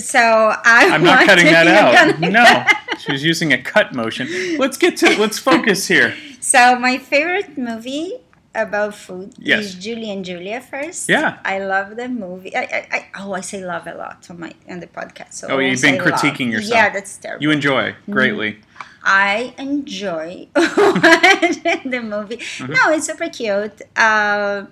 so 0.00 0.18
I. 0.20 0.90
I'm 0.92 1.02
not 1.04 1.26
cutting 1.26 1.46
that 1.46 1.66
out. 1.66 2.18
No, 2.20 2.44
she 2.98 3.12
was 3.12 3.22
using 3.24 3.52
a 3.52 3.58
cut 3.62 3.94
motion. 3.94 4.26
Let's 4.58 4.76
get 4.76 4.96
to 4.98 5.18
let's 5.20 5.38
focus 5.38 5.86
here. 5.88 6.14
So 6.40 6.78
my 6.78 6.98
favorite 6.98 7.56
movie 7.58 8.14
about 8.54 8.94
food 8.96 9.32
Yes. 9.38 9.64
is 9.66 9.74
Julie 9.76 10.10
and 10.10 10.24
Julia 10.24 10.60
first. 10.60 11.08
Yeah. 11.08 11.38
I 11.44 11.58
love 11.60 11.94
the 11.96 12.08
movie. 12.08 12.56
I, 12.56 12.62
I, 12.62 12.88
I 12.96 13.06
oh 13.20 13.32
I 13.32 13.42
say 13.42 13.64
love 13.64 13.86
a 13.86 13.94
lot 13.94 14.26
on 14.30 14.40
my 14.40 14.52
on 14.68 14.80
the 14.80 14.88
podcast. 14.88 15.34
So 15.34 15.48
Oh, 15.48 15.58
you've 15.58 15.80
been 15.80 15.98
say 15.98 16.00
love. 16.00 16.08
critiquing 16.20 16.50
yourself. 16.50 16.74
Yeah, 16.74 16.88
that's 16.90 17.16
terrible. 17.18 17.42
You 17.42 17.50
enjoy 17.52 17.94
greatly. 18.10 18.58
I 19.04 19.54
enjoy 19.56 20.48
the 20.54 22.00
movie. 22.02 22.36
Mm-hmm. 22.38 22.72
No, 22.72 22.90
it's 22.92 23.06
super 23.06 23.28
cute. 23.28 23.80
Uh, 23.96 24.66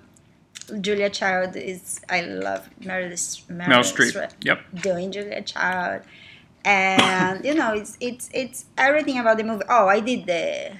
Julia 0.81 1.09
Child 1.09 1.55
is 1.55 1.99
I 2.09 2.21
love 2.21 2.69
Meryl, 2.81 3.11
Meryl, 3.11 3.67
Meryl 3.67 3.83
Streep. 3.93 4.13
Streep 4.13 4.31
Yep. 4.43 4.59
doing 4.81 5.11
Julia 5.11 5.41
Child, 5.41 6.01
and 6.65 7.43
you 7.45 7.53
know 7.55 7.73
it's 7.73 7.97
it's 7.99 8.29
it's 8.33 8.65
everything 8.77 9.17
about 9.19 9.37
the 9.37 9.43
movie. 9.43 9.63
Oh, 9.69 9.87
I 9.87 9.99
did 9.99 10.25
the 10.25 10.71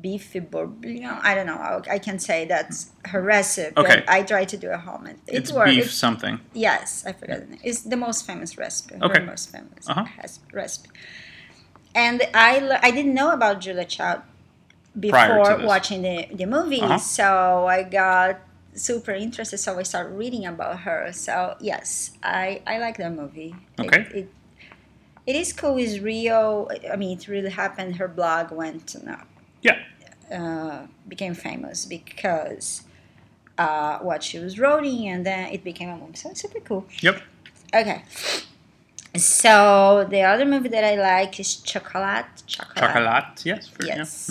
beefy 0.00 0.40
bourguignon. 0.40 1.20
I 1.22 1.34
don't 1.34 1.46
know. 1.46 1.54
I, 1.54 1.80
I 1.94 1.98
can 1.98 2.18
say 2.18 2.44
that's 2.44 2.90
her 3.06 3.22
recipe. 3.22 3.72
Okay. 3.76 4.02
I 4.08 4.22
try 4.22 4.44
to 4.44 4.56
do 4.56 4.68
a 4.70 4.78
home. 4.78 5.06
It, 5.06 5.18
it 5.26 5.36
It's 5.36 5.52
works. 5.52 5.70
beef 5.70 5.92
something. 5.92 6.40
Yes, 6.54 7.04
I 7.06 7.12
forgot 7.12 7.40
the 7.40 7.46
name. 7.46 7.60
It's 7.62 7.82
the 7.82 7.96
most 7.96 8.26
famous 8.26 8.58
recipe. 8.58 8.96
Okay. 9.00 9.20
Her 9.20 9.26
most 9.26 9.52
famous 9.52 9.88
Uh-huh. 9.88 10.04
recipe. 10.52 10.88
And 11.94 12.22
I, 12.34 12.58
le- 12.58 12.80
I 12.82 12.90
didn't 12.90 13.14
know 13.14 13.30
about 13.32 13.60
Julia 13.60 13.84
Child 13.84 14.22
before 14.98 15.58
watching 15.64 16.02
the, 16.02 16.26
the 16.32 16.46
movie. 16.46 16.80
Uh-huh. 16.80 16.98
So 16.98 17.66
I 17.68 17.82
got 17.84 18.40
super 18.74 19.12
interested. 19.12 19.58
So 19.58 19.78
I 19.78 19.82
started 19.82 20.14
reading 20.16 20.46
about 20.46 20.80
her. 20.80 21.10
So 21.12 21.56
yes, 21.60 22.12
I, 22.22 22.62
I 22.66 22.78
like 22.78 22.96
that 22.98 23.12
movie. 23.12 23.54
Okay. 23.78 24.06
It, 24.14 24.28
it 25.26 25.36
is 25.36 25.52
cool. 25.52 25.76
It's 25.78 25.98
real. 26.00 26.70
I 26.92 26.96
mean, 26.96 27.16
it 27.18 27.28
really 27.28 27.50
happened. 27.50 27.96
Her 27.96 28.08
blog 28.08 28.50
went, 28.50 28.94
you 28.98 29.06
know, 29.06 29.20
Yeah. 29.62 29.78
uh, 30.32 30.86
became 31.06 31.34
famous 31.34 31.84
because 31.86 32.82
uh, 33.58 33.98
what 33.98 34.22
she 34.22 34.38
was 34.38 34.58
writing, 34.58 35.08
and 35.08 35.24
then 35.24 35.50
it 35.52 35.62
became 35.62 35.90
a 35.90 35.96
movie. 35.96 36.16
So 36.16 36.30
it's 36.30 36.40
super 36.40 36.60
cool. 36.60 36.86
Yep. 37.00 37.20
Okay. 37.74 38.02
So 39.14 40.06
the 40.08 40.22
other 40.22 40.44
movie 40.46 40.70
that 40.70 40.84
I 40.84 40.96
like 40.96 41.38
is 41.38 41.56
Chocolate. 41.56 42.24
Chocolate. 42.46 42.78
Chocolate. 42.78 43.44
Yes. 43.44 43.68
for- 43.68 43.84
yeah. 43.86 43.96
Yes. 43.98 44.30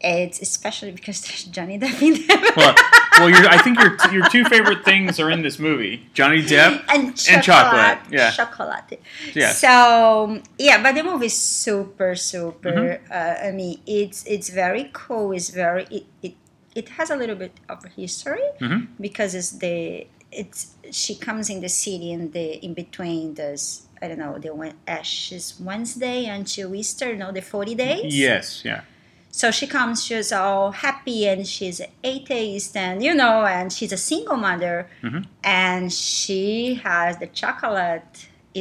It's 0.00 0.40
especially 0.42 0.92
because 0.92 1.20
there's 1.22 1.44
Johnny 1.44 1.78
Depp 1.78 2.00
in 2.02 2.26
there. 2.26 2.52
Well, 2.56 2.74
well, 3.18 3.48
I 3.48 3.58
think 3.58 3.80
your 3.80 3.96
your 4.12 4.28
two 4.28 4.44
favorite 4.44 4.84
things 4.84 5.18
are 5.18 5.30
in 5.30 5.40
this 5.42 5.58
movie: 5.58 6.06
Johnny 6.12 6.42
Depp. 6.42 6.84
and 6.94 7.16
chocolate. 7.16 7.34
and 7.34 7.42
chocolate, 7.42 7.98
yeah. 8.10 8.30
Chocolate. 8.30 9.00
Yes. 9.34 9.58
So 9.58 10.40
yeah, 10.58 10.82
but 10.82 10.94
the 10.94 11.02
movie 11.02 11.26
is 11.26 11.36
super, 11.38 12.14
super. 12.14 12.70
Mm-hmm. 12.72 13.12
Uh, 13.12 13.48
I 13.48 13.52
mean, 13.52 13.80
it's 13.86 14.24
it's 14.26 14.50
very 14.50 14.90
cool. 14.92 15.32
It's 15.32 15.48
very 15.48 15.84
it, 15.90 16.04
it 16.22 16.34
it 16.74 16.88
has 16.90 17.08
a 17.10 17.16
little 17.16 17.36
bit 17.36 17.52
of 17.70 17.82
history 17.96 18.44
Mhm. 18.60 18.88
because 19.00 19.34
it's 19.34 19.52
the 19.52 20.06
it's 20.30 20.74
she 20.90 21.14
comes 21.14 21.48
in 21.48 21.60
the 21.62 21.70
city 21.70 22.12
in 22.12 22.30
the 22.32 22.62
in 22.64 22.74
between 22.74 23.32
this 23.34 23.86
I 24.02 24.08
don't 24.08 24.18
know 24.18 24.36
the 24.38 24.52
Ashes 24.86 25.54
Wednesday 25.58 26.26
until 26.26 26.74
Easter, 26.74 27.16
no, 27.16 27.32
the 27.32 27.40
forty 27.40 27.74
days. 27.74 28.14
Yes, 28.14 28.62
yeah. 28.62 28.82
So 29.40 29.50
she 29.50 29.66
comes, 29.66 29.96
she's 30.06 30.32
all 30.32 30.70
happy 30.86 31.20
and 31.32 31.46
she's 31.46 31.78
atheist 32.02 32.74
and 32.74 33.02
you 33.06 33.12
know, 33.22 33.44
and 33.44 33.66
she's 33.76 33.92
a 33.92 34.02
single 34.10 34.38
mother 34.48 34.76
Mhm. 35.02 35.26
and 35.44 35.92
she 35.92 36.74
has 36.88 37.18
the 37.22 37.26
chocolate 37.40 38.12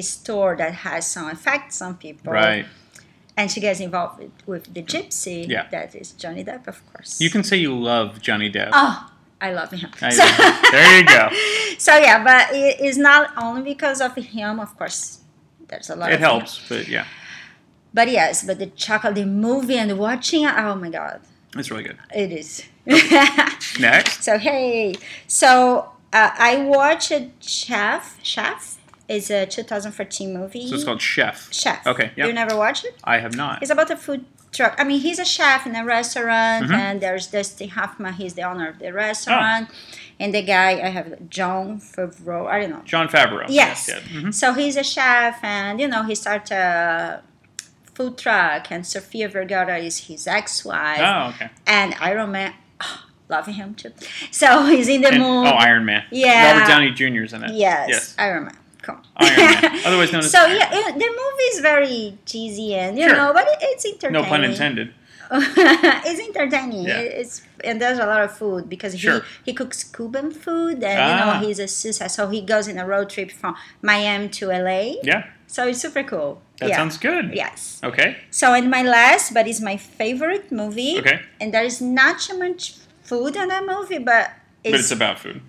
store 0.01 0.53
that 0.61 0.73
has 0.87 1.07
some 1.15 1.27
effects 1.29 1.81
on 1.81 1.91
people. 1.95 2.33
Right. 2.33 2.65
And 3.37 3.45
she 3.51 3.59
gets 3.61 3.79
involved 3.79 4.19
with, 4.19 4.31
with 4.51 4.73
the 4.73 4.83
gypsy. 4.83 5.47
Yeah. 5.47 5.67
That 5.71 5.95
is 5.95 6.11
Johnny 6.21 6.43
Depp, 6.43 6.67
of 6.67 6.77
course. 6.91 7.21
You 7.21 7.29
can 7.29 7.43
say 7.49 7.55
you 7.57 7.73
love 7.93 8.21
Johnny 8.21 8.49
Depp. 8.51 8.69
Oh, 8.73 8.95
I 9.39 9.49
love 9.59 9.71
him. 9.71 9.89
I- 10.01 10.09
So, 10.19 10.25
there 10.73 10.99
you 10.99 11.05
go. 11.05 11.23
so 11.77 11.95
yeah, 12.07 12.19
but 12.29 12.43
it 12.53 12.81
is 12.81 12.97
not 12.97 13.31
only 13.37 13.61
because 13.73 14.01
of 14.01 14.13
him, 14.15 14.59
of 14.59 14.71
course. 14.77 15.19
There's 15.69 15.89
a 15.89 15.95
lot 15.95 16.11
It 16.11 16.19
helps, 16.19 16.59
but 16.69 16.87
yeah, 16.89 17.05
But 17.95 18.09
yes, 18.11 18.43
but 18.45 18.59
the 18.59 18.67
chocolate, 18.67 19.15
the 19.15 19.25
movie 19.25 19.77
and 19.77 19.97
watching 19.97 20.43
it, 20.43 20.53
oh 20.55 20.75
my 20.75 20.89
god, 20.89 21.21
it's 21.55 21.71
really 21.71 21.83
good. 21.83 21.97
it 22.13 22.31
is. 22.31 22.63
Next. 23.79 24.23
So 24.23 24.37
hey, 24.37 24.95
so 25.27 25.89
uh, 26.13 26.29
I 26.37 26.57
watched 26.77 27.11
Chef. 27.41 28.19
Chef 28.23 28.77
is 29.07 29.29
a 29.31 29.45
2014 29.45 30.33
movie. 30.33 30.67
So 30.67 30.75
it's 30.75 30.83
called 30.83 31.01
Chef. 31.01 31.51
Chef. 31.53 31.85
Okay, 31.87 32.11
yeah. 32.15 32.25
You 32.27 32.33
never 32.33 32.55
watched 32.57 32.85
it? 32.85 32.95
I 33.03 33.19
have 33.19 33.35
not. 33.35 33.61
It's 33.61 33.71
about 33.71 33.89
a 33.91 33.95
food 33.97 34.25
truck. 34.51 34.75
I 34.79 34.83
mean, 34.83 34.99
he's 34.99 35.19
a 35.19 35.25
chef 35.25 35.65
in 35.67 35.75
a 35.75 35.83
restaurant, 35.85 36.65
Mhm. 36.67 36.73
and 36.73 37.01
there's 37.01 37.27
Dustin 37.27 37.69
Hoffman. 37.69 38.13
He's 38.13 38.33
the 38.33 38.43
owner 38.43 38.67
of 38.69 38.79
the 38.79 38.91
restaurant, 38.93 39.69
and 40.19 40.33
the 40.33 40.41
guy 40.41 40.71
I 40.87 40.89
have 40.89 41.29
Jon 41.29 41.79
Favreau. 41.79 42.47
I 42.47 42.59
don't 42.61 42.69
know. 42.71 42.81
Jon 42.85 43.07
Favreau. 43.07 43.45
Yes. 43.49 43.89
yeah. 43.89 43.99
Mhm. 44.21 44.33
So 44.33 44.53
he's 44.53 44.75
a 44.77 44.83
chef, 44.83 45.39
and 45.43 45.79
you 45.81 45.87
know 45.87 46.03
he 46.03 46.15
started 46.15 46.55
a 46.55 47.21
food 47.95 48.17
truck, 48.17 48.71
and 48.71 48.85
Sofia 48.85 49.27
Vergara 49.29 49.77
is 49.79 49.95
his 50.07 50.27
ex-wife, 50.27 50.99
Oh, 51.01 51.29
okay. 51.33 51.49
and 51.65 51.95
Iron 51.99 52.31
Man. 52.31 52.53
loving 53.27 53.55
him 53.55 53.73
too. 53.73 53.91
So 54.29 54.65
he's 54.67 54.87
in 54.87 55.01
the 55.01 55.07
And- 55.09 55.17
movie. 55.19 55.47
oh, 55.49 55.53
Iron 55.69 55.83
Man. 55.85 56.03
Yeah. 56.11 56.51
Robert 56.51 56.67
Downey 56.67 56.91
Jr. 56.91 57.23
is 57.23 57.33
in 57.33 57.43
it. 57.43 57.51
Yes, 57.55 57.87
Yes. 57.89 58.15
Iron 58.19 58.43
Man. 58.45 58.57
Come 58.83 58.97
on. 58.97 59.03
Iron 59.17 59.35
Man, 59.37 59.81
otherwise 59.87 60.11
known 60.11 60.19
as 60.21 60.29
so 60.31 60.45
yeah, 60.45 60.69
it, 60.71 60.93
the 60.93 61.09
movie 61.21 61.47
is 61.53 61.59
very 61.61 62.17
cheesy 62.27 62.75
and 62.75 62.99
you 62.99 63.07
Sure. 63.09 63.17
know, 63.17 63.33
but 63.33 63.47
it, 63.47 63.57
it's 63.61 63.83
entertaining. 63.85 64.13
No 64.21 64.23
pun 64.29 64.43
intended. 64.43 64.93
it's 65.31 66.19
entertaining. 66.27 66.85
Yeah. 66.85 66.99
It's 66.99 67.41
and 67.63 67.81
there's 67.81 67.97
a 67.97 68.05
lot 68.05 68.21
of 68.21 68.37
food 68.37 68.69
because 68.69 68.93
Sure. 68.99 69.21
he 69.43 69.51
he 69.51 69.53
cooks 69.53 69.83
Cuban 69.83 70.29
food 70.31 70.83
and 70.83 70.99
you 71.09 71.15
Ah. 71.25 71.39
know 71.41 71.47
he's 71.47 71.57
a 71.57 71.67
suicide, 71.67 72.11
so 72.11 72.27
he 72.29 72.41
goes 72.41 72.67
in 72.67 72.77
a 72.77 72.85
road 72.85 73.09
trip 73.09 73.31
from 73.31 73.55
Miami 73.81 74.27
to 74.37 74.51
LA. 74.51 74.97
Yeah, 75.01 75.23
So 75.47 75.67
it's 75.67 75.81
super 75.81 76.03
cool. 76.03 76.41
That 76.59 76.69
yeah. 76.69 76.77
sounds 76.77 76.97
good. 76.97 77.33
Yes. 77.33 77.81
Okay. 77.83 78.17
So 78.31 78.53
and 78.53 78.69
my 78.69 78.83
last, 78.83 79.33
but 79.33 79.47
it's 79.47 79.61
my 79.61 79.77
favorite 79.77 80.51
movie. 80.51 80.97
Okay. 80.99 81.21
And 81.39 81.53
there 81.53 81.63
is 81.63 81.81
not 81.81 82.21
so 82.21 82.37
much 82.37 82.75
food 83.03 83.35
in 83.35 83.49
that 83.49 83.65
movie, 83.65 83.99
but 83.99 84.31
it's, 84.63 84.71
but 84.71 84.79
it's 84.79 84.91
about 84.91 85.19
food. 85.19 85.41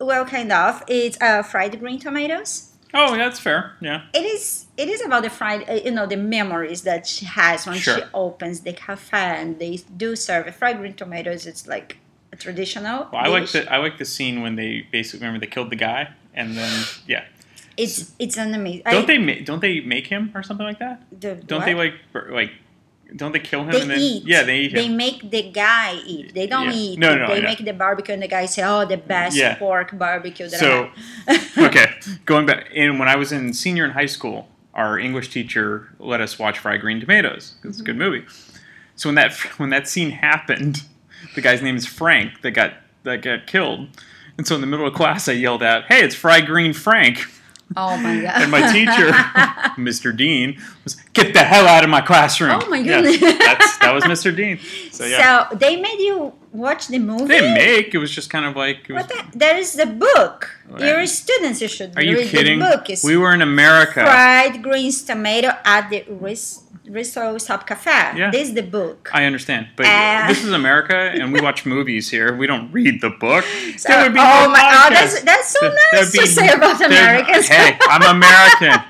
well, 0.00 0.24
kind 0.24 0.52
of. 0.52 0.82
It's 0.88 1.20
uh, 1.20 1.42
fried 1.42 1.78
green 1.78 1.98
tomatoes. 1.98 2.70
Oh, 2.94 3.16
that's 3.16 3.40
fair. 3.40 3.72
Yeah. 3.80 4.02
It 4.12 4.24
is. 4.24 4.66
It 4.76 4.88
is 4.88 5.02
about 5.02 5.22
the 5.22 5.30
fried, 5.30 5.68
uh, 5.68 5.74
you 5.84 5.90
know, 5.90 6.06
the 6.06 6.16
memories 6.16 6.82
that 6.82 7.06
she 7.06 7.24
has 7.24 7.66
when 7.66 7.76
she 7.78 7.96
opens 8.12 8.60
the 8.60 8.72
cafe 8.72 9.16
and 9.16 9.58
they 9.58 9.80
do 9.96 10.14
serve 10.16 10.54
fried 10.54 10.78
green 10.78 10.94
tomatoes. 10.94 11.46
It's 11.46 11.66
like 11.66 11.98
a 12.32 12.36
traditional. 12.36 13.08
Well, 13.12 13.22
I 13.24 13.28
like 13.28 13.50
the 13.50 13.70
I 13.72 13.78
like 13.78 13.98
the 13.98 14.04
scene 14.04 14.42
when 14.42 14.56
they 14.56 14.86
basically 14.90 15.20
remember 15.20 15.40
they 15.44 15.50
killed 15.50 15.70
the 15.70 15.76
guy 15.76 16.10
and 16.34 16.56
then 16.56 16.84
yeah. 17.06 17.24
It's 17.76 18.12
it's 18.18 18.36
an 18.36 18.54
amazing. 18.54 18.82
Don't 18.84 19.02
I, 19.04 19.06
they 19.06 19.18
ma- 19.18 19.44
don't 19.44 19.60
they 19.60 19.80
make 19.80 20.06
him 20.06 20.30
or 20.34 20.42
something 20.42 20.66
like 20.66 20.78
that? 20.78 21.02
The, 21.20 21.34
Don't 21.36 21.60
what? 21.60 21.64
they 21.66 21.74
like 21.74 21.94
like 22.30 22.52
don't 23.14 23.32
they 23.32 23.40
kill 23.40 23.62
him 23.64 23.70
They 23.72 23.80
and 23.82 23.90
then 23.90 23.98
eat. 24.00 24.24
yeah 24.26 24.42
they 24.42 24.58
eat 24.60 24.74
They 24.74 24.86
him. 24.86 24.96
make 24.96 25.30
the 25.30 25.50
guy 25.50 26.00
eat. 26.06 26.34
They 26.34 26.46
don't 26.46 26.66
Yeah. 26.68 26.72
eat. 26.74 26.98
No, 26.98 27.14
no, 27.14 27.26
they 27.28 27.40
make 27.42 27.58
the 27.64 27.72
barbecue, 27.72 28.14
and 28.14 28.22
the 28.22 28.28
guy 28.28 28.46
say, 28.46 28.62
"Oh, 28.64 28.84
the 28.86 28.96
best 28.96 29.36
Yeah. 29.36 29.54
pork 29.56 29.96
barbecue 29.98 30.48
that 30.48 30.58
So- 30.60 30.90
okay, 31.58 31.90
going 32.24 32.46
back 32.46 32.68
and 32.74 32.98
when 32.98 33.08
I 33.08 33.16
was 33.16 33.32
in 33.32 33.52
senior 33.52 33.84
in 33.84 33.90
high 33.92 34.06
school, 34.06 34.48
our 34.74 34.98
English 34.98 35.28
teacher 35.28 35.88
let 35.98 36.20
us 36.20 36.38
watch 36.38 36.58
Fried 36.58 36.80
Green 36.80 37.00
Tomatoes. 37.00 37.54
It's 37.64 37.80
a 37.80 37.82
good 37.82 37.96
Mm-hmm. 37.96 38.02
movie. 38.04 38.24
So 38.96 39.08
when 39.08 39.14
that 39.16 39.32
when 39.58 39.70
that 39.70 39.88
scene 39.88 40.10
happened, 40.10 40.82
the 41.34 41.40
guy's 41.40 41.62
name 41.62 41.76
is 41.76 41.86
Frank 41.86 42.40
that 42.42 42.52
got 42.52 42.74
that 43.04 43.22
got 43.22 43.46
killed. 43.46 43.88
And 44.38 44.46
so 44.46 44.54
in 44.54 44.60
the 44.62 44.66
middle 44.66 44.86
of 44.86 44.94
class, 44.94 45.28
I 45.28 45.32
yelled 45.32 45.62
out, 45.62 45.84
"Hey, 45.88 46.00
it's 46.02 46.14
Fried 46.14 46.46
Green 46.46 46.72
Frank!" 46.72 47.26
Oh 47.76 47.96
my 47.96 48.20
god! 48.22 48.42
And 48.42 48.50
my 48.50 48.72
teacher, 48.72 49.10
Mr. 49.76 50.16
Dean, 50.16 50.60
was 50.84 50.94
"Get 51.12 51.32
the 51.34 51.40
hell 51.40 51.66
out 51.66 51.84
of 51.84 51.90
my 51.90 52.00
classroom!" 52.00 52.60
Oh 52.62 52.68
my 52.68 52.78
Yes, 52.78 53.02
goodness. 53.18 53.38
that's, 53.38 53.78
that 53.78 53.92
was 53.94 54.04
Mr. 54.14 54.34
Dean. 54.34 54.58
So 54.90 55.04
yeah, 55.04 55.48
So 55.48 55.56
they 55.56 55.76
made 55.80 55.98
you 56.00 56.32
watch 56.52 56.88
the 56.88 56.98
movie. 56.98 57.26
they 57.26 57.52
make. 57.54 57.94
It 57.94 57.98
was 57.98 58.10
just 58.10 58.30
kind 58.30 58.44
of 58.44 58.56
like 58.56 58.88
was. 58.88 59.04
What 59.04 59.08
the, 59.08 59.38
there 59.38 59.56
is 59.56 59.74
the 59.74 59.86
book. 59.86 60.50
Right. 60.68 60.82
You're 60.82 61.06
students. 61.06 61.60
You 61.60 61.68
should 61.68 61.96
Are 61.96 62.02
you 62.02 62.16
read 62.18 62.28
kidding? 62.28 62.58
the 62.58 62.64
book. 62.66 62.90
It's 62.90 63.04
We 63.04 63.16
were 63.16 63.32
in 63.34 63.42
America. 63.42 64.04
fried 64.04 64.62
greens 64.62 65.02
tomato 65.02 65.50
at 65.64 65.88
the 65.90 66.04
Ris- 66.08 66.62
Riso 66.86 67.38
Sub 67.38 67.66
Cafe. 67.66 67.90
Yeah. 68.18 68.30
This 68.30 68.48
is 68.48 68.54
the 68.54 68.62
book. 68.62 69.08
I 69.12 69.24
understand, 69.24 69.68
but 69.76 69.86
Uh, 69.86 70.26
this 70.28 70.42
is 70.44 70.52
America, 70.52 70.96
and 70.96 71.32
we 71.32 71.40
watch 71.40 71.64
movies 71.64 72.10
here. 72.10 72.34
We 72.36 72.46
don't 72.46 72.70
read 72.72 73.00
the 73.00 73.10
book. 73.10 73.44
So- 73.76 74.02
would 74.02 74.12
be 74.14 74.18
oh 74.18 74.44
no 74.46 74.48
my! 74.50 74.62
Oh, 74.86 74.90
that's 74.90 75.20
that's 75.22 75.48
so 75.48 75.60
there'd 75.60 75.78
nice 75.92 76.12
to 76.12 76.26
say 76.26 76.48
about 76.52 76.80
Americans. 76.84 77.46
Hey, 77.48 77.78
I'm 77.82 78.16
American. 78.16 78.80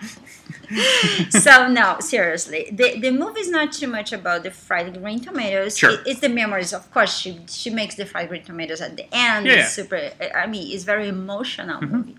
so 1.31 1.69
no, 1.69 1.97
seriously, 2.01 2.69
the 2.73 2.99
the 2.99 3.11
movie 3.11 3.41
is 3.41 3.51
not 3.51 3.73
too 3.73 3.87
much 3.89 4.11
about 4.13 4.43
the 4.43 4.51
fried 4.51 4.89
green 5.01 5.21
tomatoes. 5.21 5.77
Sure. 5.77 5.91
It- 5.93 6.01
it's 6.07 6.21
the 6.21 6.29
memories. 6.31 6.73
Of 6.73 6.91
course, 6.95 7.17
she 7.19 7.41
she 7.49 7.69
makes 7.71 7.95
the 7.97 8.07
fried 8.07 8.29
green 8.31 8.43
tomatoes 8.43 8.81
at 8.81 8.97
the 8.97 9.07
end. 9.13 9.47
Yeah. 9.47 9.53
It's 9.61 9.73
super. 9.73 10.01
I 10.35 10.47
mean, 10.47 10.73
it's 10.75 10.85
very 10.85 11.09
emotional 11.09 11.81
Mm-hmm. 11.81 11.95
movie, 11.97 12.17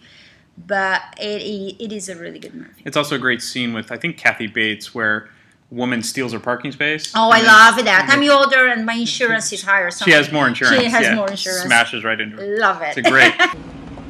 but 0.68 1.02
it 1.20 1.42
it 1.80 1.92
is 1.92 2.10
a 2.10 2.16
really 2.16 2.40
good 2.40 2.54
movie. 2.54 2.84
It's 2.86 2.96
also 2.98 3.16
a 3.16 3.20
great 3.20 3.42
scene 3.42 3.74
with 3.74 3.92
I 3.92 3.98
think 3.98 4.18
Kathy 4.18 4.46
Bates 4.48 4.94
where 4.94 5.30
woman 5.74 6.04
steals 6.04 6.34
her 6.34 6.40
parking 6.40 6.72
space. 6.72 7.12
Oh, 7.16 7.30
I 7.30 7.42
love 7.42 7.84
that. 7.84 8.08
I'm 8.10 8.30
older 8.30 8.68
and 8.68 8.86
my 8.86 8.94
insurance 8.94 9.52
is 9.52 9.64
higher. 9.64 9.92
So 9.92 10.06
She 10.06 10.12
has 10.12 10.32
more 10.32 10.48
insurance. 10.48 10.82
She 10.82 10.90
has 10.90 11.04
yeah. 11.04 11.16
more 11.16 11.30
insurance. 11.30 11.64
Smashes 11.64 12.04
right 12.04 12.20
into 12.20 12.38
her. 12.38 12.58
Love 12.58 12.82
it. 12.82 12.98
It's 12.98 13.08
a 13.08 13.12
great. 13.12 13.34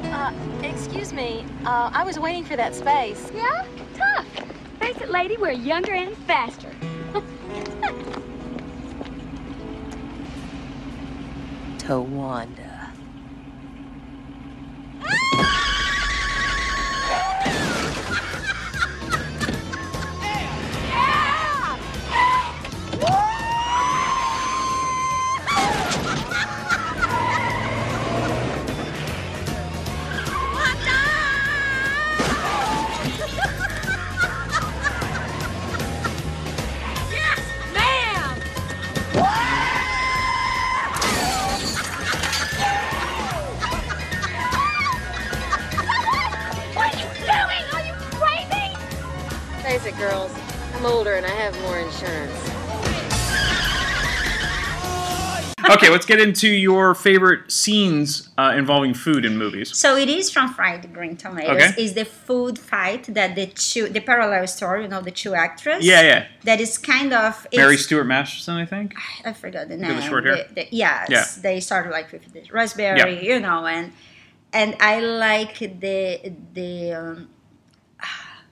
Uh, 0.04 0.32
excuse 0.62 1.12
me. 1.12 1.44
Uh, 1.64 1.90
I 1.92 2.04
was 2.04 2.20
waiting 2.20 2.44
for 2.44 2.54
that 2.54 2.72
space. 2.72 3.32
Yeah? 3.34 3.66
Tough. 3.94 4.26
Face 4.78 4.96
it, 4.98 5.10
lady, 5.10 5.36
we're 5.36 5.50
younger 5.50 5.92
and 5.92 6.16
faster. 6.18 6.70
Towanda. 11.78 12.90
girls. 50.08 50.32
I'm 50.74 50.84
older 50.86 51.14
and 51.14 51.24
I 51.24 51.30
have 51.44 51.54
more 51.62 51.78
insurance. 51.78 52.36
Okay, 55.70 55.88
let's 55.88 56.04
get 56.04 56.20
into 56.20 56.46
your 56.48 56.94
favorite 56.94 57.50
scenes 57.50 58.28
uh, 58.36 58.52
involving 58.54 58.92
food 58.92 59.24
in 59.24 59.38
movies. 59.38 59.74
So 59.74 59.96
it 59.96 60.10
is 60.10 60.30
from 60.30 60.52
Fried 60.52 60.92
Green 60.92 61.16
Tomatoes. 61.16 61.56
Okay. 61.56 61.82
Is 61.82 61.94
the 61.94 62.04
food 62.04 62.58
fight 62.58 63.04
that 63.14 63.34
the 63.34 63.46
two, 63.46 63.88
the 63.88 64.00
parallel 64.00 64.46
story, 64.46 64.82
you 64.82 64.88
know, 64.88 65.00
the 65.00 65.10
two 65.10 65.32
actors. 65.34 65.82
Yeah, 65.86 66.02
yeah. 66.02 66.26
That 66.42 66.60
is 66.60 66.76
kind 66.76 67.14
of 67.14 67.46
it's, 67.50 67.56
Mary 67.56 67.78
Stuart 67.78 68.04
Masterson, 68.04 68.56
I 68.56 68.66
think. 68.66 68.94
I 69.24 69.32
forgot 69.32 69.68
the 69.68 69.76
With 69.76 69.80
name. 69.88 69.96
the 69.96 70.02
short 70.02 70.26
hair? 70.26 70.36
The- 70.36 70.54
the- 70.54 70.68
yes, 70.70 71.08
Yeah. 71.08 71.24
they 71.40 71.60
started 71.60 71.90
like 71.92 72.12
with 72.12 72.30
the 72.30 72.42
raspberry, 72.52 72.98
Yeah. 72.98 73.06
you 73.06 73.40
know, 73.40 73.64
and 73.66 73.92
and 74.52 74.76
I 74.80 75.00
like 75.00 75.58
the 75.80 76.30
the 76.52 76.92
um, 76.92 77.28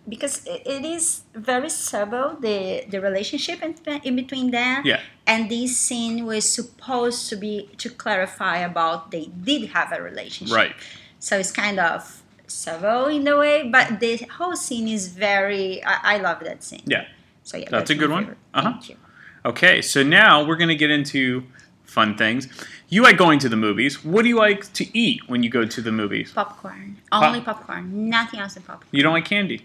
because 0.09 0.45
it 0.47 0.85
is 0.85 1.23
very 1.35 1.71
subtle 1.71 2.37
the 2.41 2.85
the 2.89 3.01
relationship 3.01 3.63
in, 3.63 3.75
in 4.03 4.17
between 4.17 4.51
them. 4.51 4.83
Yeah. 4.85 5.01
And 5.27 5.51
this 5.51 5.77
scene 5.77 6.25
was 6.25 6.51
supposed 6.51 7.29
to 7.31 7.37
be 7.37 7.71
to 7.79 7.89
clarify 7.89 8.59
about 8.59 9.11
they 9.11 9.27
did 9.27 9.71
have 9.71 9.93
a 9.93 10.03
relationship. 10.03 10.57
Right. 10.57 10.75
So 11.19 11.39
it's 11.39 11.53
kind 11.53 11.79
of 11.79 12.23
subtle 12.49 13.07
in 13.07 13.27
a 13.29 13.39
way, 13.39 13.69
but 13.69 14.01
the 14.01 14.17
whole 14.39 14.57
scene 14.57 14.89
is 14.89 15.09
very. 15.09 15.83
I, 15.85 16.17
I 16.17 16.19
love 16.19 16.41
that 16.41 16.63
scene. 16.65 16.83
Yeah. 16.87 17.07
So 17.45 17.57
yeah, 17.57 17.69
That's 17.71 17.91
a 17.91 17.95
good 17.95 18.11
one. 18.11 18.25
favorite. 18.25 18.39
Uh-huh. 18.55 18.71
Thank 18.71 18.89
you. 18.91 18.97
Okay, 19.45 19.83
so 19.83 20.03
now 20.05 20.45
we're 20.45 20.57
gonna 20.57 20.77
get 20.77 20.91
into 20.91 21.45
fun 21.85 22.17
things. 22.17 22.49
You 22.89 23.03
like 23.03 23.17
going 23.17 23.39
to 23.41 23.49
the 23.49 23.57
movies. 23.57 24.05
What 24.05 24.23
do 24.23 24.29
you 24.29 24.37
like 24.37 24.73
to 24.75 24.99
eat 24.99 25.29
when 25.29 25.43
you 25.43 25.51
go 25.51 25.65
to 25.65 25.81
the 25.81 25.93
movies? 25.93 26.33
Popcorn. 26.33 26.99
Only 27.11 27.41
popcorn. 27.41 28.09
Nothing 28.09 28.41
else 28.41 28.55
than 28.55 28.63
popcorn. 28.63 28.89
You 28.93 29.03
don't 29.03 29.13
like 29.13 29.25
candy. 29.25 29.65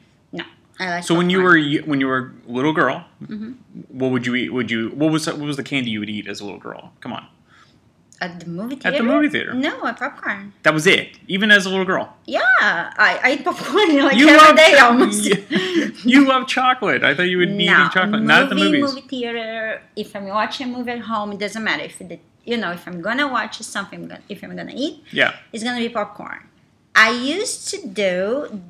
I 0.80 0.90
like 0.90 1.04
So 1.04 1.16
when 1.16 1.30
you 1.30 1.42
were 1.42 1.58
when 1.86 2.00
you 2.02 2.08
were 2.08 2.34
a 2.48 2.52
little 2.52 2.74
girl, 2.74 3.06
Mhm. 3.24 3.56
what 3.90 4.12
would 4.12 4.26
you 4.28 4.36
eat? 4.36 4.50
Would 4.54 4.70
you 4.72 4.90
what 4.90 5.12
was 5.12 5.26
what 5.28 5.40
was 5.40 5.58
the 5.58 5.64
candy 5.64 5.90
you 5.90 6.00
would 6.00 6.10
eat 6.10 6.28
as 6.28 6.40
a 6.42 6.46
little 6.46 6.60
girl? 6.60 6.94
Come 7.02 7.14
on, 7.14 7.26
At 8.22 8.40
the 8.42 8.48
movie 8.50 8.76
theater. 8.76 8.88
At 8.96 8.98
the 8.98 9.04
movie 9.04 9.30
theater. 9.30 9.54
No, 9.54 9.74
a 9.82 9.94
popcorn. 9.94 10.54
that 10.64 10.74
was 10.74 10.86
it. 10.88 11.18
Even 11.28 11.52
as 11.52 11.66
a 11.66 11.70
little 11.70 11.86
girl, 11.86 12.06
Yeah, 12.26 12.42
I, 12.66 13.20
I 13.24 13.28
eat 13.34 13.44
popcorn 13.44 13.90
like 14.08 14.18
You 14.18 14.28
every 14.30 14.48
love 14.48 14.56
day 14.58 14.74
cho- 14.78 14.86
almost. 14.86 15.24
you 16.12 16.20
love 16.26 16.48
chocolate. 16.48 17.04
I 17.04 17.14
thought 17.16 17.30
you 17.34 17.38
would 17.42 17.56
be 17.58 17.66
no, 17.68 17.74
eating 17.74 17.90
chocolate. 17.98 18.22
Not 18.24 18.44
at 18.44 18.50
the 18.50 18.56
movie, 18.56 18.80
movies. 18.82 18.96
movie 18.96 19.08
theater. 19.08 19.82
If 19.96 20.16
I'm 20.16 20.28
watching 20.28 20.68
a 20.74 20.78
movie 20.78 20.92
at 20.92 21.02
home, 21.12 21.32
it 21.34 21.40
doesn't 21.40 21.64
matter 21.64 21.84
if 21.92 21.98
the, 22.00 22.20
you 22.46 22.58
know 22.58 22.72
if 22.72 22.88
I'm 22.88 23.02
gonna 23.02 23.28
watch 23.38 23.56
something. 23.62 24.02
If 24.30 24.44
I'm 24.44 24.56
gonna 24.56 24.74
eat, 24.76 25.04
Yeah. 25.12 25.34
it's 25.54 25.64
gonna 25.64 25.80
be 25.80 25.90
popcorn. 25.90 26.42
I 26.96 27.12
used 27.12 27.70
to 27.72 27.78
do 27.88 28.16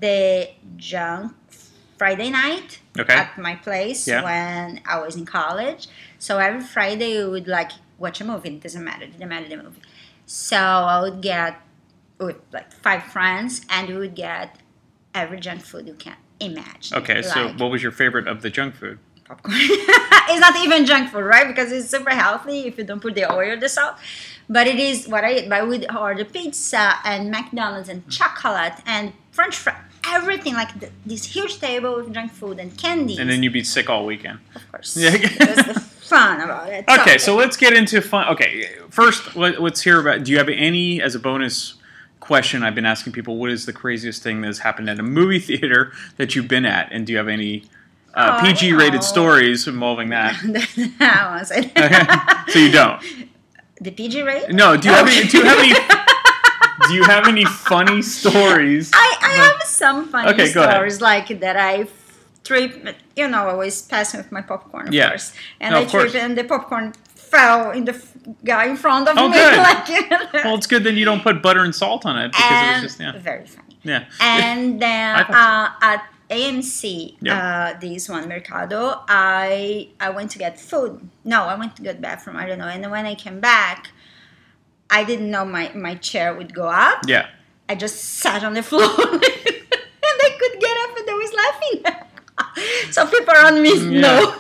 the 0.02 0.50
junk 0.78 1.32
Friday 1.98 2.30
night 2.30 2.80
Okay. 3.00 3.14
at 3.14 3.38
my 3.38 3.56
place 3.56 4.08
Yeah. 4.08 4.24
when 4.24 4.82
I 4.86 5.00
was 5.00 5.16
in 5.16 5.26
college. 5.26 5.88
So 6.20 6.38
every 6.38 6.62
Friday 6.62 7.18
we 7.24 7.30
would 7.30 7.48
like 7.48 7.72
watch 7.98 8.22
a 8.22 8.26
movie. 8.26 8.50
It 8.50 8.62
doesn't 8.62 8.84
matter. 8.84 9.06
It 9.06 9.14
doesn't 9.14 9.28
matter 9.30 9.48
the 9.50 9.58
movie. 9.58 9.82
So 10.26 10.58
I 10.58 11.02
would 11.02 11.22
get 11.22 11.60
with 12.20 12.38
like 12.52 12.72
five 12.72 13.04
friends, 13.04 13.62
and 13.70 13.88
we 13.90 13.98
would 13.98 14.16
get 14.16 14.58
every 15.14 15.40
junk 15.40 15.62
food 15.62 15.88
you 15.88 15.94
can 15.94 16.16
imagine. 16.40 16.98
Okay, 16.98 17.22
so 17.22 17.50
what 17.58 17.70
was 17.72 17.82
your 17.84 17.92
favorite 17.92 18.28
of 18.28 18.42
the 18.42 18.50
junk 18.50 18.76
food? 18.76 19.00
popcorn. 19.26 19.56
it's 19.60 20.40
not 20.40 20.56
even 20.64 20.86
junk 20.86 21.10
food, 21.12 21.20
right? 21.26 21.48
Because 21.48 21.72
it's 21.72 21.90
super 21.90 22.12
healthy 22.12 22.60
if 22.66 22.78
you 22.78 22.84
don't 22.86 23.02
put 23.02 23.14
the 23.14 23.32
oil 23.32 23.52
or 23.52 23.56
the 23.58 23.68
salt. 23.70 23.96
But 24.50 24.68
it 24.68 24.80
is 24.80 25.08
what 25.08 25.24
I 25.26 25.34
eat. 25.40 25.50
But 25.50 25.60
I 25.60 25.64
would 25.64 25.86
order 25.94 26.24
pizza 26.24 26.96
and 27.04 27.30
McDonald's 27.30 27.90
and 27.90 28.08
chocolate 28.10 28.76
and 28.86 29.12
French 29.32 29.58
fry, 29.58 29.76
everything 30.10 30.54
like 30.54 30.80
th- 30.80 30.92
this 31.06 31.26
huge 31.26 31.60
table 31.60 31.96
with 31.98 32.14
junk 32.14 32.32
food 32.32 32.60
and 32.60 32.78
candy. 32.78 33.18
And 33.18 33.30
then 33.30 33.44
you'd 33.44 33.54
be 33.54 33.64
sick 33.64 33.90
all 33.90 34.06
weekend. 34.06 34.40
of 34.56 34.72
course, 34.72 34.96
Yeah. 34.98 35.12
it 35.14 35.38
the 35.40 35.80
fun 36.08 36.42
about 36.42 36.70
it. 36.72 36.86
Okay, 36.90 37.18
so 37.18 37.36
let's 37.36 37.58
get 37.58 37.74
into 37.74 38.02
fun. 38.02 38.28
Okay, 38.30 38.66
first 38.90 39.36
let, 39.36 39.62
let's 39.62 39.82
hear 39.82 40.00
about. 40.00 40.24
Do 40.24 40.32
you 40.32 40.38
have 40.38 40.50
any 40.50 41.02
as 41.02 41.16
a 41.16 41.20
bonus 41.20 41.76
question? 42.20 42.64
I've 42.64 42.76
been 42.76 42.86
asking 42.86 43.14
people, 43.14 43.38
what 43.38 43.50
is 43.52 43.66
the 43.66 43.74
craziest 43.74 44.24
thing 44.24 44.42
that 44.42 44.48
has 44.48 44.60
happened 44.60 44.90
at 44.90 45.00
a 45.00 45.04
movie 45.04 45.40
theater 45.40 45.92
that 46.18 46.36
you've 46.36 46.48
been 46.48 46.66
at, 46.66 46.92
and 46.92 47.06
do 47.06 47.12
you 47.14 47.18
have 47.18 47.28
any 47.28 47.64
uh, 48.14 48.40
Oh, 48.42 48.46
PG-rated 48.46 49.04
stories 49.04 49.68
involving 49.68 50.10
that? 50.10 50.36
that 51.00 51.38
was 51.40 51.52
it. 51.52 51.72
Okay, 51.78 52.52
so 52.52 52.60
you 52.60 52.72
don't. 52.72 53.02
the 53.82 53.92
PG 53.92 54.22
rate? 54.24 54.50
No. 54.50 54.76
Do 54.78 54.88
you 54.90 54.94
have 54.96 55.08
any? 55.08 55.28
Do 55.28 55.38
you 55.40 55.44
have 55.44 55.60
any? 55.60 55.74
Do 56.88 56.94
you 56.96 57.04
have 57.04 57.28
any 57.28 57.46
funny 57.46 58.02
stories? 58.02 58.92
I, 58.94 59.18
I 59.22 59.32
have 59.44 59.64
some 59.64 60.10
funny 60.10 60.30
Okay, 60.32 60.48
stories 60.48 61.02
like 61.02 61.28
that 61.40 61.58
I 61.58 61.88
trip 62.44 62.96
you 63.16 63.28
know 63.28 63.48
I 63.50 63.54
was 63.54 63.82
passing 63.82 64.20
with 64.22 64.32
my 64.32 64.42
popcorn 64.42 64.88
of 64.88 64.94
Yeah. 64.94 65.10
course 65.10 65.34
and 65.60 65.74
No, 65.74 65.82
I 65.82 65.86
tripped 65.86 66.16
and 66.16 66.38
the 66.38 66.44
popcorn 66.46 66.94
fell 67.16 67.72
in 67.72 67.84
the 67.84 67.94
f- 67.94 68.14
guy 68.46 68.68
in 68.68 68.78
front 68.78 69.10
of 69.10 69.18
Oh, 69.18 69.28
me 69.28 69.36
good. 69.38 69.58
like 69.70 69.88
Well, 70.46 70.56
it's 70.56 70.68
good 70.68 70.84
then 70.86 70.96
you 70.96 71.04
don't 71.04 71.22
put 71.22 71.42
butter 71.42 71.64
and 71.66 71.76
salt 71.76 72.06
on 72.06 72.18
it 72.18 72.32
because 72.32 72.52
and 72.52 72.70
it 72.70 72.72
was 72.74 72.82
just 72.82 73.00
yeah. 73.02 73.18
very 73.18 73.46
funny 73.46 73.78
Yeah. 73.84 74.06
and 74.22 74.82
then 74.86 75.16
I 75.18 75.22
uh, 75.22 75.86
at 75.92 76.06
AMC 76.30 77.18
Yeah. 77.22 77.36
uh, 77.76 77.80
this 77.80 78.08
one 78.08 78.28
Mercado 78.30 79.02
I 79.10 79.90
I 80.00 80.10
went 80.12 80.32
to 80.32 80.38
get 80.40 80.58
food 80.60 81.10
no 81.26 81.44
I 81.44 81.56
went 81.56 81.76
to 81.78 81.82
get 81.82 82.00
bathroom 82.02 82.38
I 82.38 82.46
don't 82.48 82.60
know 82.60 82.68
and 82.76 82.90
when 82.90 83.06
I 83.06 83.16
came 83.16 83.40
back 83.42 83.92
I 84.90 85.04
didn't 85.04 85.30
know 85.32 85.46
my, 85.46 85.72
my 85.74 85.96
chair 85.96 86.34
would 86.36 86.54
go 86.54 86.68
up 86.68 87.00
Yeah. 87.08 87.28
I 87.70 87.76
just 87.76 87.98
sat 88.22 88.44
on 88.44 88.54
the 88.54 88.64
floor 88.64 88.84
and 88.84 90.18
I 90.28 90.30
could 90.40 90.60
get 90.62 90.76
up 90.84 90.98
and 90.98 91.10
I 91.10 91.14
was 91.24 91.34
laughing. 91.44 92.92
so 92.92 93.06
people 93.08 93.34
around 93.34 93.62
me 93.62 93.74
Yeah. 93.76 94.02
know. 94.02 94.36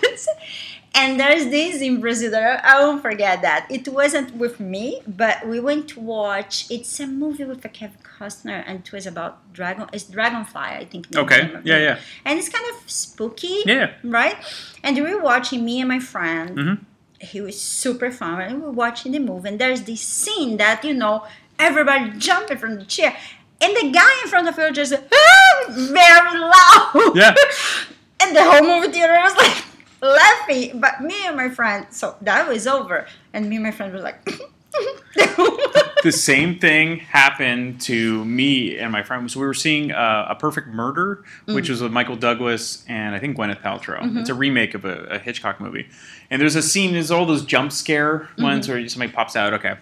and 0.95 1.19
there's 1.19 1.45
this 1.47 1.81
in 1.81 1.99
Brazil 1.99 2.33
I 2.35 2.79
won't 2.83 3.01
forget 3.01 3.41
that. 3.41 3.67
It 3.69 3.87
wasn't 3.89 4.35
with 4.35 4.59
me, 4.59 5.01
but 5.05 5.45
we 5.47 5.59
went 5.59 5.89
to 5.89 5.99
watch 5.99 6.65
it's 6.69 6.99
a 6.99 7.07
movie 7.07 7.43
with 7.43 7.63
a 7.65 7.69
Kevin 7.69 7.97
Costner 8.17 8.63
and 8.65 8.79
it 8.79 8.91
was 8.91 9.05
about 9.05 9.53
dragon 9.53 9.87
it's 9.93 10.05
Dragonfly, 10.05 10.61
I 10.61 10.85
think. 10.85 11.07
Okay. 11.15 11.51
Yeah, 11.65 11.79
yeah. 11.79 11.99
And 12.25 12.39
it's 12.39 12.49
kind 12.49 12.65
of 12.73 12.89
spooky. 12.89 13.63
Yeah. 13.65 13.91
Right? 14.03 14.37
And 14.83 14.95
we 14.95 15.13
were 15.13 15.21
watching 15.21 15.65
me 15.65 15.79
and 15.81 15.89
my 15.89 15.99
friend 15.99 16.57
Mhm. 16.57 16.77
He 17.19 17.41
was 17.41 17.59
super 17.59 18.11
fun 18.11 18.41
and 18.41 18.55
we 18.55 18.61
were 18.61 18.71
watching 18.71 19.11
the 19.11 19.19
movie 19.19 19.49
and 19.49 19.59
there's 19.59 19.83
this 19.83 20.01
scene 20.01 20.57
that 20.57 20.83
you 20.83 20.93
know 20.93 21.25
everybody 21.57 22.11
jumping 22.17 22.57
from 22.57 22.75
the 22.75 22.85
chair 22.85 23.15
and 23.61 23.75
the 23.75 23.91
guy 23.91 24.21
in 24.23 24.29
front 24.29 24.47
of 24.47 24.55
her 24.55 24.71
just 24.71 24.93
ah, 24.93 25.65
very 25.67 26.39
loud. 26.39 27.15
Yeah. 27.15 27.33
and 28.21 28.35
the 28.35 28.43
whole 28.43 28.61
movie 28.61 28.91
theater 28.91 29.13
was 29.13 29.35
like 29.35 29.63
laughing. 30.01 30.79
But 30.79 31.01
me 31.01 31.25
and 31.25 31.35
my 31.35 31.49
friend 31.49 31.87
so 31.89 32.15
that 32.21 32.47
was 32.47 32.67
over. 32.67 33.07
And 33.33 33.49
me 33.49 33.55
and 33.55 33.63
my 33.63 33.71
friend 33.71 33.93
were 33.93 33.99
like 33.99 34.23
the 36.03 36.11
same 36.11 36.59
thing 36.59 36.97
happened 36.99 37.81
to 37.81 38.23
me 38.25 38.77
and 38.77 38.91
my 38.91 39.03
friend. 39.03 39.29
So 39.31 39.39
we 39.39 39.45
were 39.47 39.53
seeing 39.53 39.91
uh, 39.91 40.27
a 40.29 40.35
Perfect 40.35 40.67
Murder, 40.67 41.23
which 41.45 41.65
Mm. 41.65 41.69
was 41.69 41.81
with 41.81 41.91
Michael 41.91 42.15
Douglas 42.15 42.85
and 42.87 43.15
I 43.15 43.19
think 43.19 43.35
Gwyneth 43.37 43.61
Paltrow. 43.61 44.01
Mhm. 44.01 44.19
It's 44.19 44.29
a 44.29 44.33
remake 44.35 44.73
of 44.75 44.85
a, 44.85 45.03
a 45.05 45.19
Hitchcock 45.19 45.59
movie. 45.59 45.87
And 46.29 46.41
there's 46.41 46.55
a 46.55 46.61
scene. 46.61 46.93
There's 46.93 47.11
all 47.11 47.25
those 47.25 47.43
jump 47.45 47.71
scare 47.71 48.29
ones 48.37 48.67
Mhm. 48.67 48.69
where 48.69 48.89
somebody 48.89 49.11
pops 49.11 49.35
out. 49.35 49.53
Okay, 49.53 49.75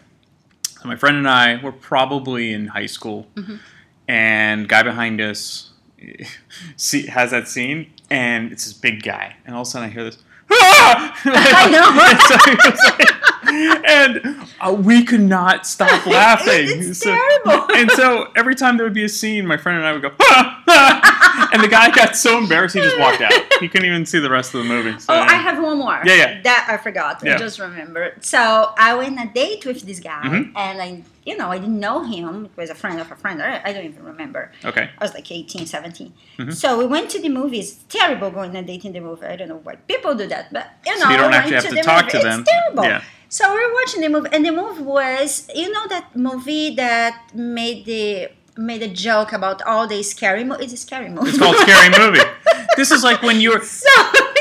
so 0.79 0.87
my 0.87 0.95
friend 0.95 1.17
and 1.17 1.27
I 1.27 1.57
were 1.61 1.71
probably 1.71 2.53
in 2.53 2.67
high 2.67 2.85
school, 2.87 3.27
Mhm. 3.35 3.59
and 4.07 4.67
guy 4.69 4.83
behind 4.83 5.19
us 5.21 5.71
see, 6.77 7.07
has 7.07 7.31
that 7.31 7.47
scene, 7.47 7.87
and 8.09 8.51
it's 8.51 8.65
this 8.65 8.73
big 8.73 9.01
guy, 9.03 9.35
and 9.45 9.55
all 9.55 9.61
of 9.63 9.67
a 9.67 9.71
sudden 9.71 9.89
I 9.89 9.91
hear 9.91 10.03
this. 10.03 10.17
"Ah!" 10.51 11.19
I 11.25 11.69
know. 11.71 13.11
and 13.47 14.45
uh, 14.61 14.73
we 14.73 15.03
could 15.03 15.21
not 15.21 15.65
stop 15.67 16.05
laughing. 16.19 16.67
It's 16.67 16.99
So- 16.99 17.15
terrible. 17.15 17.75
and 17.75 17.91
so 17.91 18.31
every 18.35 18.55
time 18.55 18.77
there 18.77 18.85
would 18.85 18.93
be 18.93 19.03
a 19.05 19.09
scene, 19.09 19.45
my 19.45 19.57
friend 19.57 19.77
and 19.77 19.87
I 19.87 19.93
would 19.93 20.01
go, 20.01 20.11
"Ah, 20.21 20.63
ah," 20.67 21.49
and 21.53 21.63
the 21.63 21.67
guy 21.67 21.91
got 21.91 22.15
so 22.15 22.37
embarrassed 22.37 22.75
he 22.75 22.81
just 22.81 22.99
walked 22.99 23.21
out. 23.21 23.33
He 23.59 23.67
couldn't 23.67 23.87
even 23.87 24.05
see 24.05 24.19
the 24.19 24.29
rest 24.29 24.53
of 24.53 24.63
the 24.63 24.69
movie. 24.69 24.97
So, 24.99 25.13
Oh. 25.13 25.19
I 25.19 25.33
have 25.35 25.61
one 25.61 25.77
more. 25.77 26.01
Yeah, 26.05 26.15
yeah. 26.15 26.41
That 26.43 26.67
I 26.69 26.77
forgot. 26.77 27.21
Yeah. 27.23 27.35
I 27.35 27.37
just 27.37 27.59
remembered. 27.59 28.23
So 28.23 28.73
I 28.77 28.95
went 28.95 29.19
on 29.19 29.27
a 29.27 29.33
date 29.33 29.65
with 29.65 29.81
this 29.83 29.99
guy, 29.99 30.21
Mhm. 30.23 30.51
and 30.55 30.81
I, 30.81 31.03
you 31.25 31.37
know, 31.37 31.49
I 31.51 31.57
didn't 31.57 31.79
know 31.79 32.03
him. 32.03 32.45
It 32.45 32.51
was 32.57 32.69
a 32.69 32.75
friend 32.75 32.99
of 32.99 33.11
a 33.11 33.15
friend. 33.15 33.41
I, 33.41 33.61
I 33.63 33.73
don't 33.73 33.85
even 33.85 34.03
remember. 34.03 34.51
Okay. 34.63 34.89
I 34.97 35.03
was 35.03 35.13
like 35.13 35.31
18, 35.31 35.65
17. 35.65 36.13
Mhm. 36.39 36.53
So 36.53 36.77
we 36.77 36.85
went 36.85 37.09
to 37.11 37.19
the 37.21 37.29
movies. 37.29 37.71
It's 37.73 37.83
terrible 37.97 38.29
going 38.31 38.49
on 38.51 38.55
a 38.57 38.61
date 38.63 38.85
in 38.85 38.93
the 38.93 38.99
movie. 39.01 39.25
I 39.25 39.35
don't 39.35 39.49
know 39.49 39.61
why 39.63 39.75
people 39.75 40.15
do 40.15 40.27
that, 40.27 40.51
but 40.53 40.67
you 40.85 40.93
know, 40.99 41.05
So 41.05 41.09
you 41.11 41.17
don't 41.17 41.31
we 41.31 41.35
actually 41.37 41.55
have 41.55 41.63
to 41.69 41.75
the 41.75 41.81
talk 41.81 42.05
movie. 42.05 42.17
to 42.19 42.23
them. 42.23 42.39
It's 42.41 42.49
terrible. 42.51 42.83
Yeah. 42.83 43.01
So 43.35 43.53
we 43.53 43.59
were 43.65 43.73
watching 43.73 43.99
the 43.99 44.07
movie, 44.07 44.29
and 44.31 44.45
the 44.45 44.51
movie 44.53 44.81
was, 44.81 45.49
you 45.53 45.69
know, 45.69 45.85
that 45.89 46.15
movie 46.15 46.73
that 46.75 47.31
made 47.33 47.83
the 47.83 48.29
made 48.55 48.81
a 48.81 48.87
joke 48.87 49.33
about 49.33 49.61
all 49.63 49.85
the 49.87 50.01
scary 50.03 50.45
movies. 50.45 50.71
It's 50.71 50.81
a 50.81 50.85
scary 50.87 51.09
movie. 51.09 51.31
It's 51.31 51.37
called 51.37 51.57
Scary 51.57 51.89
Movie. 51.99 52.23
This 52.77 52.91
is 52.91 53.03
like 53.03 53.21
when 53.23 53.41
you 53.41 53.49
were. 53.51 53.59
So, 53.59 53.89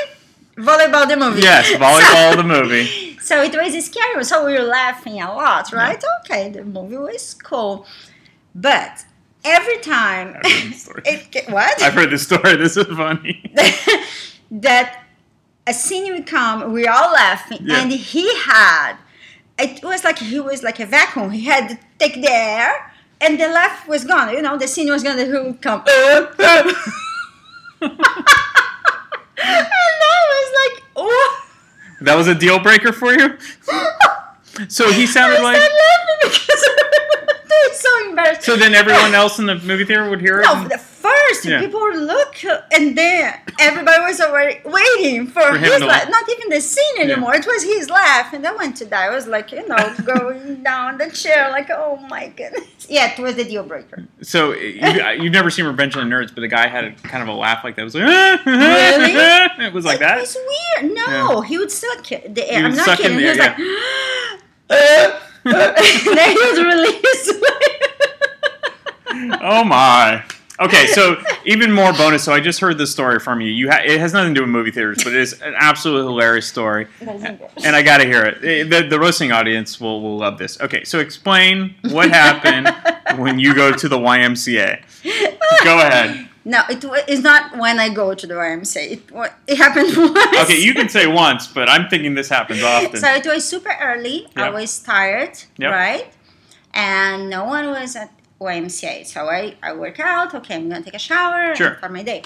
volleyball 0.68 1.08
the 1.08 1.16
movie. 1.16 1.40
Yes, 1.42 1.66
volleyball 1.72 2.36
the 2.36 2.44
movie. 2.54 3.18
So 3.18 3.42
it 3.42 3.52
was 3.60 3.74
a 3.74 3.80
scary. 3.80 4.22
So 4.22 4.46
we 4.46 4.52
were 4.52 4.68
laughing 4.80 5.20
a 5.20 5.26
lot, 5.34 5.72
right? 5.72 6.00
Okay, 6.20 6.50
the 6.50 6.62
movie 6.62 6.96
was 6.96 7.34
cool, 7.34 7.86
but 8.54 9.04
every 9.44 9.78
time 9.78 10.36
I've 10.36 10.52
heard 10.52 10.70
this 10.70 10.82
story. 10.82 11.02
it 11.04 11.50
what 11.50 11.82
I've 11.82 11.94
heard 11.94 12.10
this 12.12 12.22
story. 12.22 12.56
This 12.58 12.76
is 12.76 12.86
funny. 12.86 13.50
that 14.52 15.03
a 15.66 15.72
scene 15.74 16.12
would 16.12 16.26
come, 16.26 16.72
we 16.72 16.86
all 16.86 17.12
laughing, 17.12 17.58
Yeah. 17.62 17.80
and 17.82 17.92
he 17.92 18.28
had 18.40 18.96
it 19.58 19.82
was 19.84 20.02
like 20.04 20.18
he 20.18 20.40
was 20.40 20.62
like 20.64 20.80
a 20.80 20.86
vacuum. 20.86 21.30
He 21.30 21.44
had 21.44 21.68
to 21.68 21.78
take 21.98 22.14
the 22.20 22.28
air, 22.30 22.92
and 23.20 23.38
the 23.38 23.46
laugh 23.48 23.86
was 23.86 24.04
gone. 24.04 24.30
You 24.34 24.42
know, 24.42 24.58
the 24.58 24.66
scene 24.66 24.90
was 24.90 25.04
gone. 25.04 25.16
He 25.16 25.24
would 25.30 25.60
come. 25.62 25.82
and 25.86 26.26
I 29.38 30.20
was 30.32 30.50
like, 30.60 30.82
oh. 30.96 31.40
That 32.00 32.16
was 32.16 32.26
a 32.26 32.34
deal 32.34 32.58
breaker 32.58 32.92
for 32.92 33.12
you. 33.12 33.38
So 34.68 34.92
he 34.92 35.04
sounded 35.04 35.40
I 35.40 35.42
like. 35.42 35.62
started 37.46 37.50
laughing 37.50 37.64
because 37.64 37.80
so 37.80 38.08
embarrassing. 38.10 38.42
So 38.42 38.56
then 38.56 38.74
everyone 38.74 39.14
else 39.14 39.38
in 39.38 39.46
the 39.46 39.56
movie 39.56 39.84
theater 39.84 40.08
would 40.08 40.20
hear 40.20 40.40
it. 40.40 40.44
No, 40.44 40.66
the 40.68 40.78
first 40.78 41.44
Yeah. 41.44 41.60
people 41.60 41.80
would 41.80 41.96
look, 41.96 42.36
and 42.72 42.96
then 42.96 43.34
everybody 43.60 44.00
was 44.02 44.20
already 44.20 44.60
waiting 44.64 45.26
for, 45.26 45.42
For 45.42 45.58
his 45.58 45.82
laugh. 45.82 46.08
Not 46.08 46.28
even 46.30 46.48
the 46.50 46.60
scene 46.60 46.98
anymore. 47.00 47.34
It 47.34 47.46
was 47.46 47.62
his 47.62 47.90
laugh, 47.90 48.32
and 48.32 48.46
I 48.46 48.52
went 48.54 48.76
to 48.78 48.84
die. 48.86 49.06
I 49.06 49.10
was 49.10 49.26
like, 49.26 49.52
you 49.52 49.66
know, 49.68 49.94
going 50.04 50.62
down 50.62 50.98
the 50.98 51.10
chair, 51.10 51.50
like, 51.50 51.68
oh 51.70 51.96
my 52.08 52.28
goodness. 52.28 52.64
Yeah, 52.88 53.12
it 53.12 53.18
was 53.20 53.34
the 53.36 53.44
deal 53.44 53.62
breaker. 53.64 54.04
So 54.22 54.52
you, 54.54 54.80
you've 55.22 55.32
never 55.32 55.50
seen 55.50 55.66
Revenge 55.66 55.94
of 55.96 56.02
the 56.02 56.08
Nerds, 56.08 56.34
but 56.34 56.40
the 56.40 56.48
guy 56.48 56.66
had 56.68 56.84
a, 56.84 56.92
kind 56.92 57.22
of 57.22 57.28
a 57.28 57.32
laugh 57.32 57.64
like 57.64 57.76
that. 57.76 57.82
It 57.82 57.84
was 57.84 57.94
like, 57.94 58.44
Really? 58.46 59.12
it 59.66 59.72
was 59.72 59.84
like 59.84 59.96
it 59.96 60.00
that. 60.00 60.20
was 60.20 60.36
weird. 60.80 60.94
No, 60.94 61.40
he 61.42 61.58
would 61.58 61.70
suck 61.70 62.04
the 62.06 62.44
air. 62.50 62.64
I'm 62.66 62.74
not 62.74 62.98
kidding. 62.98 63.18
He 63.18 63.24
was 63.26 63.38
air, 63.38 63.56
like, 63.56 63.58
uh, 64.70 65.20
and 65.54 66.16
then 66.18 66.66
released. 66.66 67.34
oh 69.40 69.64
my. 69.64 70.24
Okay, 70.60 70.86
so 70.86 71.16
even 71.44 71.72
more 71.72 71.92
bonus. 71.92 72.22
So 72.24 72.32
I 72.32 72.38
just 72.38 72.60
heard 72.60 72.78
this 72.78 72.92
story 72.92 73.18
from 73.18 73.40
you. 73.40 73.48
You 73.48 73.70
ha- 73.70 73.82
it 73.84 73.98
has 73.98 74.12
nothing 74.12 74.34
to 74.34 74.38
do 74.38 74.42
with 74.44 74.50
movie 74.50 74.70
theaters, 74.70 75.02
but 75.02 75.12
it 75.12 75.20
is 75.20 75.40
an 75.42 75.52
absolutely 75.56 76.12
hilarious 76.12 76.46
story, 76.46 76.86
and 77.00 77.74
I 77.74 77.82
got 77.82 77.98
to 77.98 78.04
hear 78.04 78.22
it. 78.24 78.44
Eh, 78.44 78.62
The, 78.62 78.86
the 78.88 79.00
roasting 79.00 79.32
audience 79.32 79.80
will 79.80 80.00
will 80.00 80.16
love 80.16 80.38
this. 80.38 80.60
Okay, 80.60 80.84
so 80.84 81.00
explain 81.00 81.74
what 81.90 82.08
happened 82.10 82.70
when 83.20 83.40
you 83.40 83.52
go 83.52 83.72
to 83.72 83.88
the 83.88 83.98
YMCA. 83.98 84.80
Go 85.64 85.78
ahead. 85.78 86.28
No, 86.46 86.60
it 86.68 86.84
it's 87.08 87.22
not 87.22 87.56
when 87.56 87.78
I 87.80 87.88
go 87.88 88.12
to 88.14 88.26
the 88.26 88.34
YMCA. 88.34 88.90
It, 88.92 89.32
it 89.46 89.56
happened 89.56 89.96
once. 89.96 90.36
Okay, 90.42 90.60
you 90.60 90.74
can 90.74 90.88
say 90.90 91.06
once, 91.06 91.46
but 91.46 91.68
I'm 91.70 91.88
thinking 91.88 92.14
this 92.14 92.28
happens 92.28 92.62
often. 92.62 93.00
So 93.00 93.08
it 93.14 93.24
was 93.26 93.48
super 93.48 93.74
early. 93.80 94.26
I 94.36 94.50
was 94.50 94.78
tired, 94.80 95.38
Yep. 95.56 95.72
right? 95.72 96.12
And 96.74 97.30
no 97.30 97.44
one 97.44 97.66
was 97.70 97.96
at 97.96 98.10
YMCA. 98.40 99.06
So 99.06 99.26
I, 99.28 99.54
I 99.62 99.72
work 99.72 99.98
out. 100.00 100.34
Okay, 100.34 100.56
I'm 100.56 100.68
gonna 100.68 100.82
take 100.84 100.94
a 100.94 100.98
shower 100.98 101.54
Sure. 101.56 101.76
start 101.78 101.92
my 101.92 102.02
day. 102.02 102.22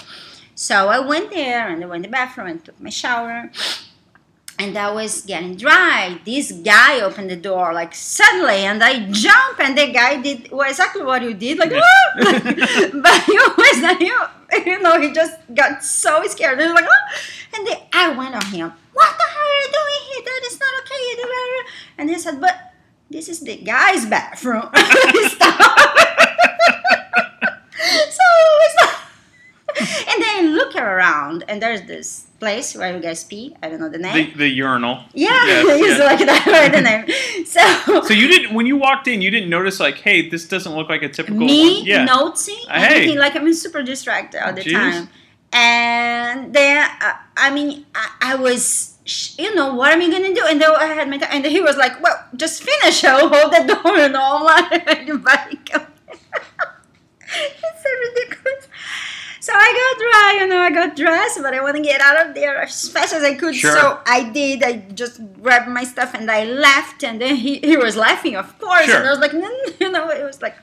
So 0.55 0.89
I 0.89 0.99
went 0.99 1.31
there 1.31 1.69
and 1.69 1.81
I 1.81 1.87
went 1.87 2.03
to 2.03 2.09
the 2.09 2.11
bathroom 2.11 2.47
and 2.47 2.65
took 2.65 2.79
my 2.81 2.89
shower. 2.89 3.49
And 4.59 4.77
I 4.77 4.91
was 4.91 5.21
getting 5.21 5.55
dry. 5.55 6.19
This 6.25 6.51
guy 6.51 6.99
opened 6.99 7.29
the 7.29 7.37
door 7.37 7.73
like 7.73 7.95
suddenly, 7.95 8.67
and 8.67 8.83
I 8.83 9.07
jump, 9.09 9.57
and 9.59 9.77
the 9.77 9.87
guy 9.89 10.21
did 10.21 10.51
well, 10.51 10.69
exactly 10.69 11.01
what 11.01 11.21
you 11.23 11.33
did, 11.33 11.57
like, 11.57 11.71
"Ah!" 11.71 11.81
but 12.19 13.23
he 13.23 13.39
was 13.39 13.81
not 13.87 14.01
you. 14.01 14.19
You 14.65 14.79
know, 14.81 14.99
he 14.99 15.13
just 15.13 15.37
got 15.55 15.81
so 15.81 16.21
scared. 16.27 16.59
Was 16.59 16.73
like, 16.73 16.89
and 17.55 17.65
then 17.65 17.77
I 17.93 18.09
went 18.09 18.35
on 18.35 18.45
him. 18.51 18.73
What 18.91 19.15
the 19.15 19.27
hell 19.31 19.47
are 19.47 19.61
you 19.63 19.71
doing 19.71 20.01
here? 20.11 20.23
That 20.27 20.41
is 20.51 20.59
not 20.59 20.73
okay. 20.83 20.99
And 21.97 22.09
he 22.09 22.19
said, 22.19 22.41
"But 22.41 22.55
this 23.09 23.29
is 23.29 23.39
the 23.39 23.55
guy's 23.63 24.05
bathroom." 24.05 24.67
so 24.75 24.79
it's 28.65 28.75
like, 28.81 28.95
and 29.79 30.21
then 30.21 30.35
I 30.35 30.41
look 30.51 30.75
around, 30.75 31.38
and 31.49 31.61
there's 31.61 31.81
this 31.83 32.27
place 32.39 32.75
where 32.75 32.95
you 32.95 33.01
guys 33.01 33.23
pee. 33.25 33.55
I 33.61 33.67
don't 33.69 33.79
know 33.81 33.89
the 33.89 33.97
name. 33.97 34.13
the, 34.31 34.37
the 34.37 34.47
urinal. 34.47 35.03
yeah, 35.13 35.27
Yes, 35.45 35.65
it's 35.69 35.99
yes. 35.99 35.99
like 35.99 36.19
that. 36.29 36.45
Right, 36.55 36.71
the 36.71 36.81
name. 36.81 37.03
So, 37.45 38.01
So 38.07 38.13
you 38.13 38.27
didn't 38.29 38.53
when 38.55 38.65
you 38.65 38.77
walked 38.77 39.07
in, 39.07 39.21
you 39.21 39.31
didn't 39.31 39.49
notice 39.49 39.79
like, 39.79 39.97
hey, 39.97 40.29
this 40.29 40.47
doesn't 40.47 40.73
look 40.75 40.87
like 40.89 41.01
a 41.03 41.09
typical 41.09 41.39
me. 41.45 41.81
Yeah. 41.83 42.05
noticing 42.05 42.59
Uh, 42.69 42.79
hey. 42.79 42.95
anything 42.95 43.17
like 43.17 43.35
I'm 43.35 43.51
super 43.53 43.81
distracted 43.83 44.39
all 44.45 44.53
the 44.53 44.61
Jeez. 44.61 44.73
time, 44.73 45.09
and 45.51 46.53
then 46.53 46.77
uh, 47.01 47.13
I 47.37 47.49
mean 47.51 47.85
I, 47.95 48.33
I 48.33 48.35
was. 48.35 48.95
You 49.41 49.55
know 49.55 49.73
what 49.73 49.91
am 49.91 50.01
I 50.01 50.09
gonna 50.13 50.35
do? 50.35 50.45
And 50.45 50.61
then 50.61 50.69
I 50.69 50.85
had 50.85 51.09
my 51.09 51.17
time, 51.17 51.29
and 51.33 51.43
then 51.43 51.49
he 51.51 51.61
was 51.61 51.75
like, 51.75 51.97
"Well, 51.99 52.13
just 52.35 52.61
finish. 52.61 53.03
I'll 53.09 53.27
hold 53.27 53.49
the 53.51 53.63
door." 53.73 53.97
And 53.97 54.15
all 54.15 54.47
everybody 54.47 55.55
come. 55.65 55.87
it's 57.25 57.83
so 57.83 57.89
ridiculous. 58.05 58.67
So 59.49 59.55
I 59.55 59.69
got 59.81 59.93
dry, 60.05 60.37
you 60.43 60.47
know, 60.47 60.61
I 60.61 60.69
got 60.69 60.95
dressed, 60.95 61.41
but 61.41 61.53
I 61.55 61.61
want 61.63 61.75
to 61.77 61.81
get 61.81 61.99
out 62.01 62.27
of 62.27 62.35
there 62.35 62.61
as 62.61 62.87
fast 62.89 63.13
as 63.13 63.23
I 63.23 63.33
could. 63.33 63.55
Sure. 63.55 63.71
So 63.71 63.99
I 64.05 64.29
did. 64.29 64.61
I 64.61 64.73
just 64.93 65.19
grabbed 65.41 65.67
my 65.69 65.83
stuff 65.83 66.13
and 66.13 66.29
I 66.29 66.43
left. 66.43 67.03
And 67.03 67.19
then 67.19 67.35
he, 67.35 67.57
he 67.57 67.75
was 67.75 67.95
laughing, 67.95 68.35
of 68.35 68.57
course. 68.59 68.85
Sure. 68.85 68.97
And 68.97 69.07
I 69.07 69.09
was 69.09 69.19
like, 69.19 69.33
you 69.79 69.89
know, 69.89 70.09
it 70.11 70.23
was 70.23 70.41
like, 70.43 70.55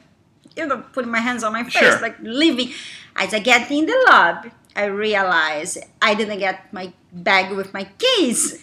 you 0.57 0.67
know, 0.67 0.85
putting 0.93 1.11
my 1.11 1.19
hands 1.19 1.43
on 1.43 1.53
my 1.53 1.65
face, 1.65 1.73
Sure. 1.73 2.01
like 2.01 2.17
leaving. 2.21 2.71
As 3.17 3.35
I 3.35 3.41
get 3.41 3.69
in 3.71 3.87
the 3.87 4.07
lobby, 4.09 4.51
I 4.77 4.85
realized 4.85 5.79
I 6.01 6.15
didn't 6.15 6.39
get 6.39 6.73
my 6.73 6.93
bag 7.13 7.57
with 7.57 7.73
my 7.75 7.85
keys. 7.99 8.63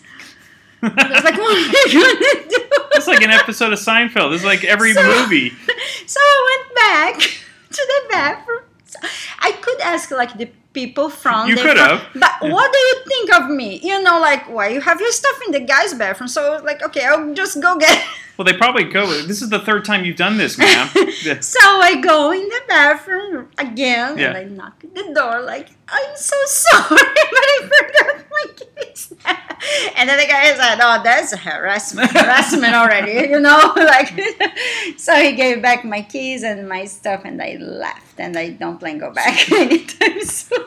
I 0.81 0.87
was 0.87 1.23
like, 1.23 1.37
what 1.43 1.57
am 1.57 1.63
I 1.65 1.93
gonna 1.93 2.49
do? 2.49 2.59
It's 2.95 3.07
like 3.07 3.21
an 3.23 3.31
episode 3.31 3.73
of 3.73 3.79
Seinfeld. 3.79 4.33
It's 4.35 4.43
like 4.43 4.63
every 4.63 4.93
So- 4.93 5.03
movie. 5.03 5.51
So 6.05 6.19
I 6.19 6.37
went 6.51 6.75
back 6.75 7.29
to 7.71 7.81
the 7.91 8.09
bathroom. 8.09 8.62
I 9.39 9.51
could 9.53 9.79
ask 9.81 10.11
like 10.11 10.37
the 10.37 10.49
people 10.73 11.09
from 11.09 11.47
You 11.49 11.55
the 11.55 11.61
could 11.61 11.77
have. 11.77 12.07
but 12.15 12.33
what 12.41 12.71
do 12.73 12.79
you 12.79 12.95
think 13.07 13.33
of 13.33 13.49
me? 13.49 13.79
You 13.83 14.01
know, 14.01 14.19
like 14.19 14.49
why 14.49 14.69
you 14.69 14.81
have 14.81 14.99
your 14.99 15.11
stuff 15.11 15.39
in 15.45 15.51
the 15.51 15.59
guy's 15.61 15.93
bathroom? 15.93 16.27
So 16.27 16.59
like, 16.63 16.81
okay, 16.83 17.05
I'll 17.05 17.33
just 17.33 17.61
go 17.61 17.77
get. 17.77 18.03
Well, 18.35 18.45
they 18.45 18.53
probably 18.57 18.85
go. 18.85 19.05
This 19.21 19.43
is 19.43 19.49
the 19.51 19.59
third 19.59 19.85
time 19.85 20.03
you've 20.05 20.15
done 20.17 20.37
this, 20.37 20.57
ma'am. 20.57 20.89
So 21.41 21.59
I 21.61 22.01
go 22.01 22.31
in 22.31 22.41
the 22.49 22.61
bathroom 22.67 23.47
again 23.59 24.17
Yeah. 24.17 24.29
and 24.29 24.37
I 24.37 24.43
knock 24.45 24.83
at 24.83 24.95
the 24.95 25.13
door 25.13 25.41
like, 25.43 25.69
I'm 25.87 26.15
so 26.15 26.35
sorry, 26.45 26.87
but 26.89 27.43
I 27.53 27.69
forgot 27.69 28.25
my 28.31 28.45
keys. 28.55 29.13
and 29.95 30.09
then 30.09 30.17
the 30.17 30.25
guy 30.25 30.45
said, 30.55 30.79
Oh, 30.81 30.99
that's 31.03 31.35
harassment 31.35 32.09
harassment 32.09 32.73
already, 32.73 33.29
you 33.29 33.39
know? 33.39 33.71
Like 33.77 34.09
so 34.97 35.13
he 35.15 35.33
gave 35.33 35.61
back 35.61 35.85
my 35.85 36.01
keys 36.01 36.41
and 36.41 36.67
my 36.67 36.85
stuff 36.85 37.21
and 37.25 37.39
I 37.39 37.57
left 37.59 38.12
and 38.17 38.37
I 38.37 38.51
don't 38.51 38.79
plan 38.79 38.97
go 38.97 39.11
back 39.11 39.51
anytime 39.51 40.21
soon. 40.23 40.59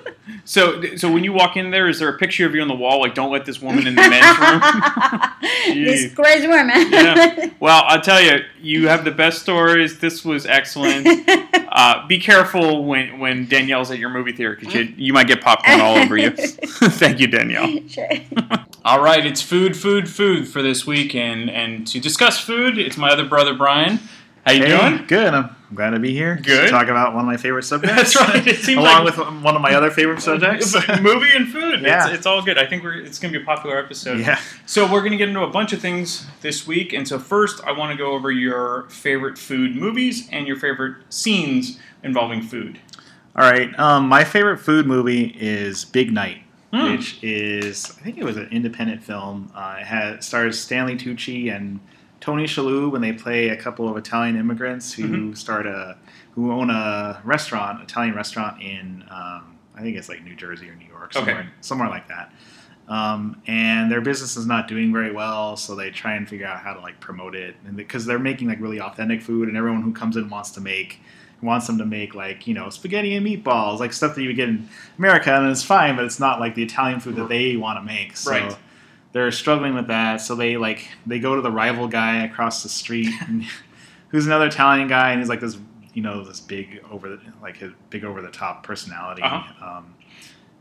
So, 0.45 0.97
so 0.97 1.13
when 1.13 1.25
you 1.25 1.33
walk 1.33 1.57
in 1.57 1.71
there, 1.71 1.89
is 1.89 1.99
there 1.99 2.09
a 2.09 2.19
picture 2.19 2.47
of 2.47 2.55
you 2.55 2.63
on 2.63 2.69
the 2.69 2.75
wall? 2.75 3.01
Like, 3.01 3.15
don't 3.15 3.33
let 3.33 3.45
this 3.45 3.61
woman 3.61 3.87
in 3.87 3.95
the 3.95 4.09
men's 4.09 4.39
room. 4.39 5.75
this 5.85 6.15
crazy 6.15 6.47
woman. 6.47 6.93
yeah. 6.93 7.51
Well, 7.61 7.83
I'll 7.87 8.01
tell 8.01 8.21
you, 8.21 8.45
you 8.61 8.89
have 8.89 9.05
the 9.05 9.11
best 9.11 9.43
stories. 9.43 9.99
This 9.99 10.25
was 10.25 10.47
excellent. 10.47 11.07
Uh, 11.77 12.07
be 12.07 12.19
careful 12.19 12.87
when 12.87 13.19
when 13.19 13.47
Danielle's 13.47 13.91
at 13.91 13.99
your 13.99 14.09
movie 14.09 14.33
theater 14.33 14.57
because 14.59 14.73
you, 14.73 14.95
you 14.97 15.13
might 15.13 15.27
get 15.27 15.43
popcorn 15.43 15.79
all 15.79 15.99
over 15.99 16.17
you. 16.17 16.31
Thank 16.31 17.21
you, 17.21 17.27
Danielle. 17.27 17.87
Sure. 17.87 18.09
All 18.83 19.03
right, 19.03 19.27
it's 19.27 19.43
food, 19.43 19.77
food, 19.77 20.09
food 20.09 20.49
for 20.49 20.63
this 20.63 20.87
week, 20.87 21.15
and 21.15 21.51
and 21.51 21.87
to 21.89 22.01
discuss 22.01 22.41
food, 22.41 22.79
it's 22.79 22.97
my 22.97 23.11
other 23.11 23.27
brother 23.27 23.53
Brian. 23.53 24.01
How 24.47 24.53
you 24.53 24.65
Hey, 24.65 24.69
doing? 24.79 25.07
Good. 25.09 25.35
I'm 25.35 25.57
glad 25.75 25.91
to 25.91 25.99
be 25.99 26.13
here. 26.13 26.37
Good. 26.37 26.67
To 26.67 26.69
talk 26.71 26.87
about 26.87 27.13
one 27.15 27.25
of 27.25 27.27
my 27.27 27.37
favorite 27.37 27.65
subjects. 27.65 28.15
That's 28.15 28.17
right. 28.17 28.47
It 28.47 28.59
seems 28.61 28.79
Along 28.79 29.05
like- 29.05 29.17
with 29.17 29.43
one 29.43 29.57
of 29.57 29.61
my 29.61 29.75
other 29.75 29.91
favorite 29.91 30.21
subjects. 30.23 30.73
movie 31.01 31.33
and 31.35 31.49
food. 31.49 31.81
Yeah. 31.83 32.07
It's, 32.07 32.19
it's 32.19 32.27
all 32.27 32.43
good. 32.43 32.57
I 32.57 32.65
think 32.67 32.83
we're, 32.85 32.95
it's 33.01 33.19
going 33.19 33.33
to 33.33 33.39
be 33.39 33.43
a 33.43 33.47
popular 33.47 33.77
episode. 33.79 34.21
Yeah. 34.21 34.41
So 34.65 34.85
we're 34.91 35.01
going 35.01 35.11
to 35.13 35.17
get 35.19 35.29
into 35.29 35.43
a 35.43 35.51
bunch 35.51 35.73
of 35.73 35.81
things 35.81 36.27
this 36.43 36.67
week. 36.67 36.93
And 36.93 37.07
so 37.09 37.19
first, 37.19 37.61
I 37.65 37.73
want 37.73 37.91
to 37.93 37.99
go 37.99 38.13
over 38.13 38.31
your 38.31 38.89
favorite 38.89 39.37
food 39.37 39.75
movies 39.77 40.29
and 40.31 40.47
your 40.47 40.57
favorite 40.57 40.97
scenes 41.11 41.79
involving 42.05 42.41
food. 42.43 42.79
All 43.35 43.43
right. 43.51 43.77
Um, 43.79 44.09
my 44.09 44.23
favorite 44.25 44.59
food 44.59 44.87
movie 44.87 45.37
is 45.39 45.85
Big 45.85 46.13
Night, 46.13 46.39
Hmm. 46.73 46.93
which 46.93 47.23
is 47.23 47.91
I 47.99 48.03
think 48.05 48.17
it 48.19 48.25
was 48.25 48.37
an 48.37 48.49
independent 48.53 49.03
film. 49.03 49.51
Uh, 49.55 49.77
it 49.81 49.87
has 49.87 50.25
stars 50.25 50.59
Stanley 50.59 50.97
Tucci 50.97 51.55
and 51.55 51.81
Tony 52.21 52.45
Shalhoub, 52.45 52.95
and 52.95 53.05
they 53.05 53.12
play 53.12 53.49
a 53.51 53.57
couple 53.57 53.89
of 53.89 53.97
Italian 53.97 54.37
immigrants 54.37 54.93
who 54.93 55.07
Mhm. 55.31 55.37
start 55.37 55.67
a 55.67 55.97
who 56.33 56.53
own 56.53 56.69
a 56.71 57.21
restaurant, 57.25 57.83
Italian 57.83 58.14
restaurant 58.14 58.61
in 58.62 59.03
um, 59.11 59.57
I 59.75 59.81
think 59.83 59.97
it's 59.97 60.09
like 60.09 60.23
New 60.25 60.35
Jersey 60.35 60.69
or 60.71 60.75
New 60.75 60.87
York, 60.87 61.12
Okay. 61.14 61.25
somewhere 61.25 61.53
somewhere 61.61 61.89
like 61.89 62.09
that. 62.09 62.33
Um, 62.89 63.43
and 63.49 63.91
their 63.91 64.01
business 64.01 64.37
is 64.37 64.47
not 64.47 64.69
doing 64.69 64.93
very 64.93 65.11
well, 65.12 65.57
so 65.57 65.75
they 65.75 65.91
try 65.91 66.14
and 66.14 66.29
figure 66.29 66.47
out 66.47 66.61
how 66.61 66.73
to 66.73 66.81
like 66.81 67.01
promote 67.01 67.35
it, 67.35 67.57
and 67.67 67.77
because 67.77 68.07
they're 68.07 68.19
making 68.19 68.49
like 68.49 68.61
really 68.61 68.81
authentic 68.81 69.23
food, 69.23 69.49
and 69.49 69.57
everyone 69.57 69.83
who 69.83 69.93
comes 69.93 70.17
in 70.17 70.29
wants 70.31 70.51
to 70.53 70.61
make 70.61 71.01
wants 71.43 71.67
them 71.67 71.77
to 71.79 71.85
make 71.85 72.14
like 72.14 72.47
you 72.47 72.55
know 72.55 72.71
spaghetti 72.71 73.14
and 73.17 73.27
meatballs, 73.27 73.79
like 73.81 73.93
stuff 73.93 74.14
that 74.14 74.23
you 74.23 74.29
would 74.29 74.37
get 74.37 74.49
in 74.49 74.69
America, 74.99 75.35
and 75.35 75.51
it's 75.51 75.62
fine, 75.62 75.97
but 75.97 76.05
it's 76.05 76.21
not 76.21 76.39
like 76.41 76.55
the 76.55 76.62
Italian 76.62 77.01
food 77.01 77.17
that 77.17 77.29
they 77.29 77.57
want 77.57 77.79
to 77.79 77.83
make. 77.83 78.17
So 78.17 78.31
Right. 78.31 78.57
They're 79.13 79.31
struggling 79.33 79.75
with 79.75 79.87
that. 79.89 80.21
So 80.21 80.35
they 80.35 80.57
like 80.57 80.89
they 81.07 81.19
go 81.19 81.35
to 81.37 81.43
the 81.43 81.51
rival 81.51 81.89
guy 81.89 82.25
across 82.25 82.63
the 82.63 82.69
street, 82.69 83.11
and, 83.29 83.45
who's 84.09 84.27
another 84.27 84.47
Italian 84.47 84.89
guy, 84.89 85.11
and 85.13 85.21
he's 85.21 85.29
like 85.29 85.41
this 85.41 85.59
you 85.95 86.03
know 86.03 86.23
this 86.25 86.41
big 86.41 86.83
over 86.91 87.09
the 87.09 87.21
like 87.43 87.57
his 87.57 87.73
big 87.91 88.05
over 88.05 88.21
the 88.23 88.31
top 88.31 88.63
personality. 88.63 89.23
Uh-huh. 89.23 89.77
Um, 89.79 89.95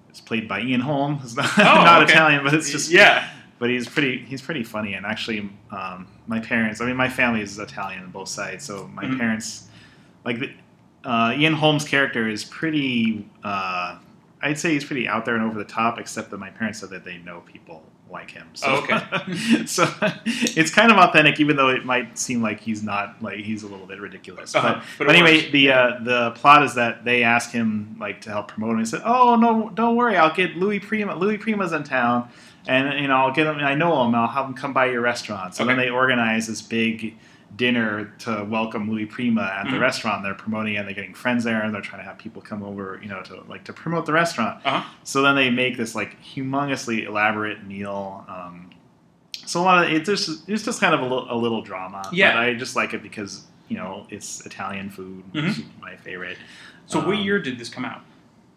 it's 0.10 0.22
played 0.22 0.48
by 0.48 0.62
Ian 0.62 0.80
Holm. 0.80 1.20
It's 1.24 1.36
not, 1.36 1.50
Oh, 1.60 1.64
not 1.64 2.04
okay. 2.04 2.14
Italian, 2.14 2.44
but 2.44 2.54
it's 2.54 2.72
just 2.72 2.90
Yeah. 2.90 3.30
But 3.60 3.70
he's 3.70 3.88
pretty 3.88 4.20
he's 4.20 4.42
pretty 4.42 4.64
funny, 4.64 4.94
and 4.94 5.06
actually, 5.06 5.50
um, 5.72 6.08
my 6.28 6.40
parents. 6.40 6.82
I 6.82 6.86
mean, 6.86 6.96
my 6.98 7.10
family 7.10 7.42
is 7.42 7.58
Italian 7.60 8.04
on 8.04 8.12
both 8.12 8.28
sides, 8.30 8.64
so 8.66 8.88
my 8.94 9.04
Mhm. 9.06 9.18
parents 9.18 9.68
like 10.26 10.40
the, 10.40 10.52
uh, 11.06 11.34
Ian 11.38 11.54
Holm's 11.54 11.86
character 11.86 12.28
is 12.28 12.44
pretty. 12.44 13.28
Uh, 13.44 13.98
I'd 14.42 14.60
say 14.60 14.74
he's 14.74 14.84
pretty 14.86 15.08
out 15.08 15.24
there 15.26 15.36
and 15.36 15.44
over 15.46 15.58
the 15.58 15.64
top, 15.66 16.00
except 16.00 16.32
that 16.32 16.38
my 16.38 16.50
parents 16.50 16.80
said 16.80 16.90
that 16.92 17.04
they 17.06 17.18
know 17.20 17.42
people 17.46 17.84
like 18.16 18.32
him. 18.32 18.48
So, 18.54 18.68
Oh, 18.68 18.84
okay. 18.84 19.66
so 19.68 19.86
it's 20.26 20.72
kind 20.72 20.92
of 20.92 20.98
authentic, 20.98 21.40
even 21.40 21.56
though 21.56 21.70
it 21.70 21.86
might 21.86 22.18
seem 22.18 22.42
like 22.42 22.60
he's 22.60 22.82
not 22.82 23.22
like 23.22 23.38
he's 23.38 23.62
a 23.64 23.68
little 23.68 23.86
bit 23.86 24.00
ridiculous. 24.02 24.56
Uh-huh, 24.56 24.82
But, 24.98 25.06
but 25.08 25.16
anyway, 25.16 25.38
works. 25.42 25.52
the 25.52 25.72
uh, 25.72 26.00
the 26.02 26.32
plot 26.32 26.64
is 26.64 26.74
that 26.76 27.06
they 27.06 27.22
ask 27.24 27.52
him 27.52 27.96
like 28.00 28.22
to 28.22 28.30
help 28.32 28.48
promote 28.48 28.72
him. 28.72 28.80
He 28.80 28.86
said, 28.86 29.02
"Oh 29.06 29.36
no, 29.36 29.70
don't 29.76 29.96
worry, 29.96 30.18
I'll 30.18 30.34
get 30.34 30.56
Louis 30.58 30.80
Prima. 30.80 31.16
Louis 31.16 31.38
Prima's 31.38 31.72
in 31.74 31.84
town, 31.84 32.30
and 32.68 33.00
you 33.00 33.08
know 33.08 33.18
I'll 33.18 33.34
get 33.34 33.46
him. 33.48 33.58
I 33.58 33.76
know 33.76 34.04
him. 34.06 34.16
I'll 34.16 34.28
have 34.28 34.46
him 34.48 34.54
come 34.56 34.74
by 34.74 34.88
your 34.88 35.02
restaurant." 35.02 35.54
So 35.56 35.66
then 35.66 35.78
they 35.78 35.90
organize 35.90 36.48
this 36.48 36.62
big 36.62 37.16
dinner 37.56 38.06
to 38.20 38.46
welcome 38.50 38.90
Louis 38.92 39.06
Prima 39.06 39.42
at 39.44 39.66
the 39.66 39.78
Mhm. 39.78 39.82
restaurant. 39.82 40.24
They're 40.24 40.34
promoting 40.34 40.76
it. 40.76 40.84
They're 40.86 40.94
getting 40.94 41.14
friends 41.14 41.44
there, 41.44 41.62
and 41.62 41.74
they're 41.74 41.82
trying 41.82 42.02
to 42.02 42.06
have 42.08 42.18
people 42.18 42.42
come 42.42 42.64
over, 42.64 43.00
you 43.02 43.08
know, 43.10 43.22
to 43.24 43.42
like 43.48 43.64
to 43.66 43.74
promote 43.74 44.06
the 44.06 44.14
restaurant. 44.14 44.60
Uh-huh. 44.66 44.84
So 45.04 45.22
then 45.22 45.36
they 45.36 45.50
make 45.50 45.78
this 45.78 45.96
like 45.96 46.18
humongously 46.22 47.06
elaborate 47.06 47.66
meal. 47.66 48.26
Um, 48.28 48.70
so 49.46 49.62
a 49.62 49.64
lot 49.64 49.86
of 49.86 49.92
it 49.92 50.06
just 50.06 50.50
it's 50.50 50.64
just 50.64 50.82
kind 50.82 50.94
of 50.94 51.00
a 51.02 51.04
little, 51.04 51.28
a 51.30 51.36
little 51.38 51.62
drama. 51.62 52.10
Yeah. 52.12 52.34
But 52.34 52.40
I 52.44 52.54
just 52.56 52.76
like 52.76 52.94
it 52.94 53.02
because 53.04 53.46
you 53.70 53.78
know 53.78 54.06
it's 54.10 54.46
Italian 54.46 54.90
food, 54.90 55.24
which 55.32 55.44
Mhm. 55.44 55.50
is 55.50 55.62
my 55.82 55.96
favorite. 55.96 56.38
So 56.88 57.00
what 57.00 57.16
Um, 57.16 57.22
year 57.24 57.40
did 57.40 57.58
this 57.58 57.70
come 57.70 57.86
out? 57.86 58.02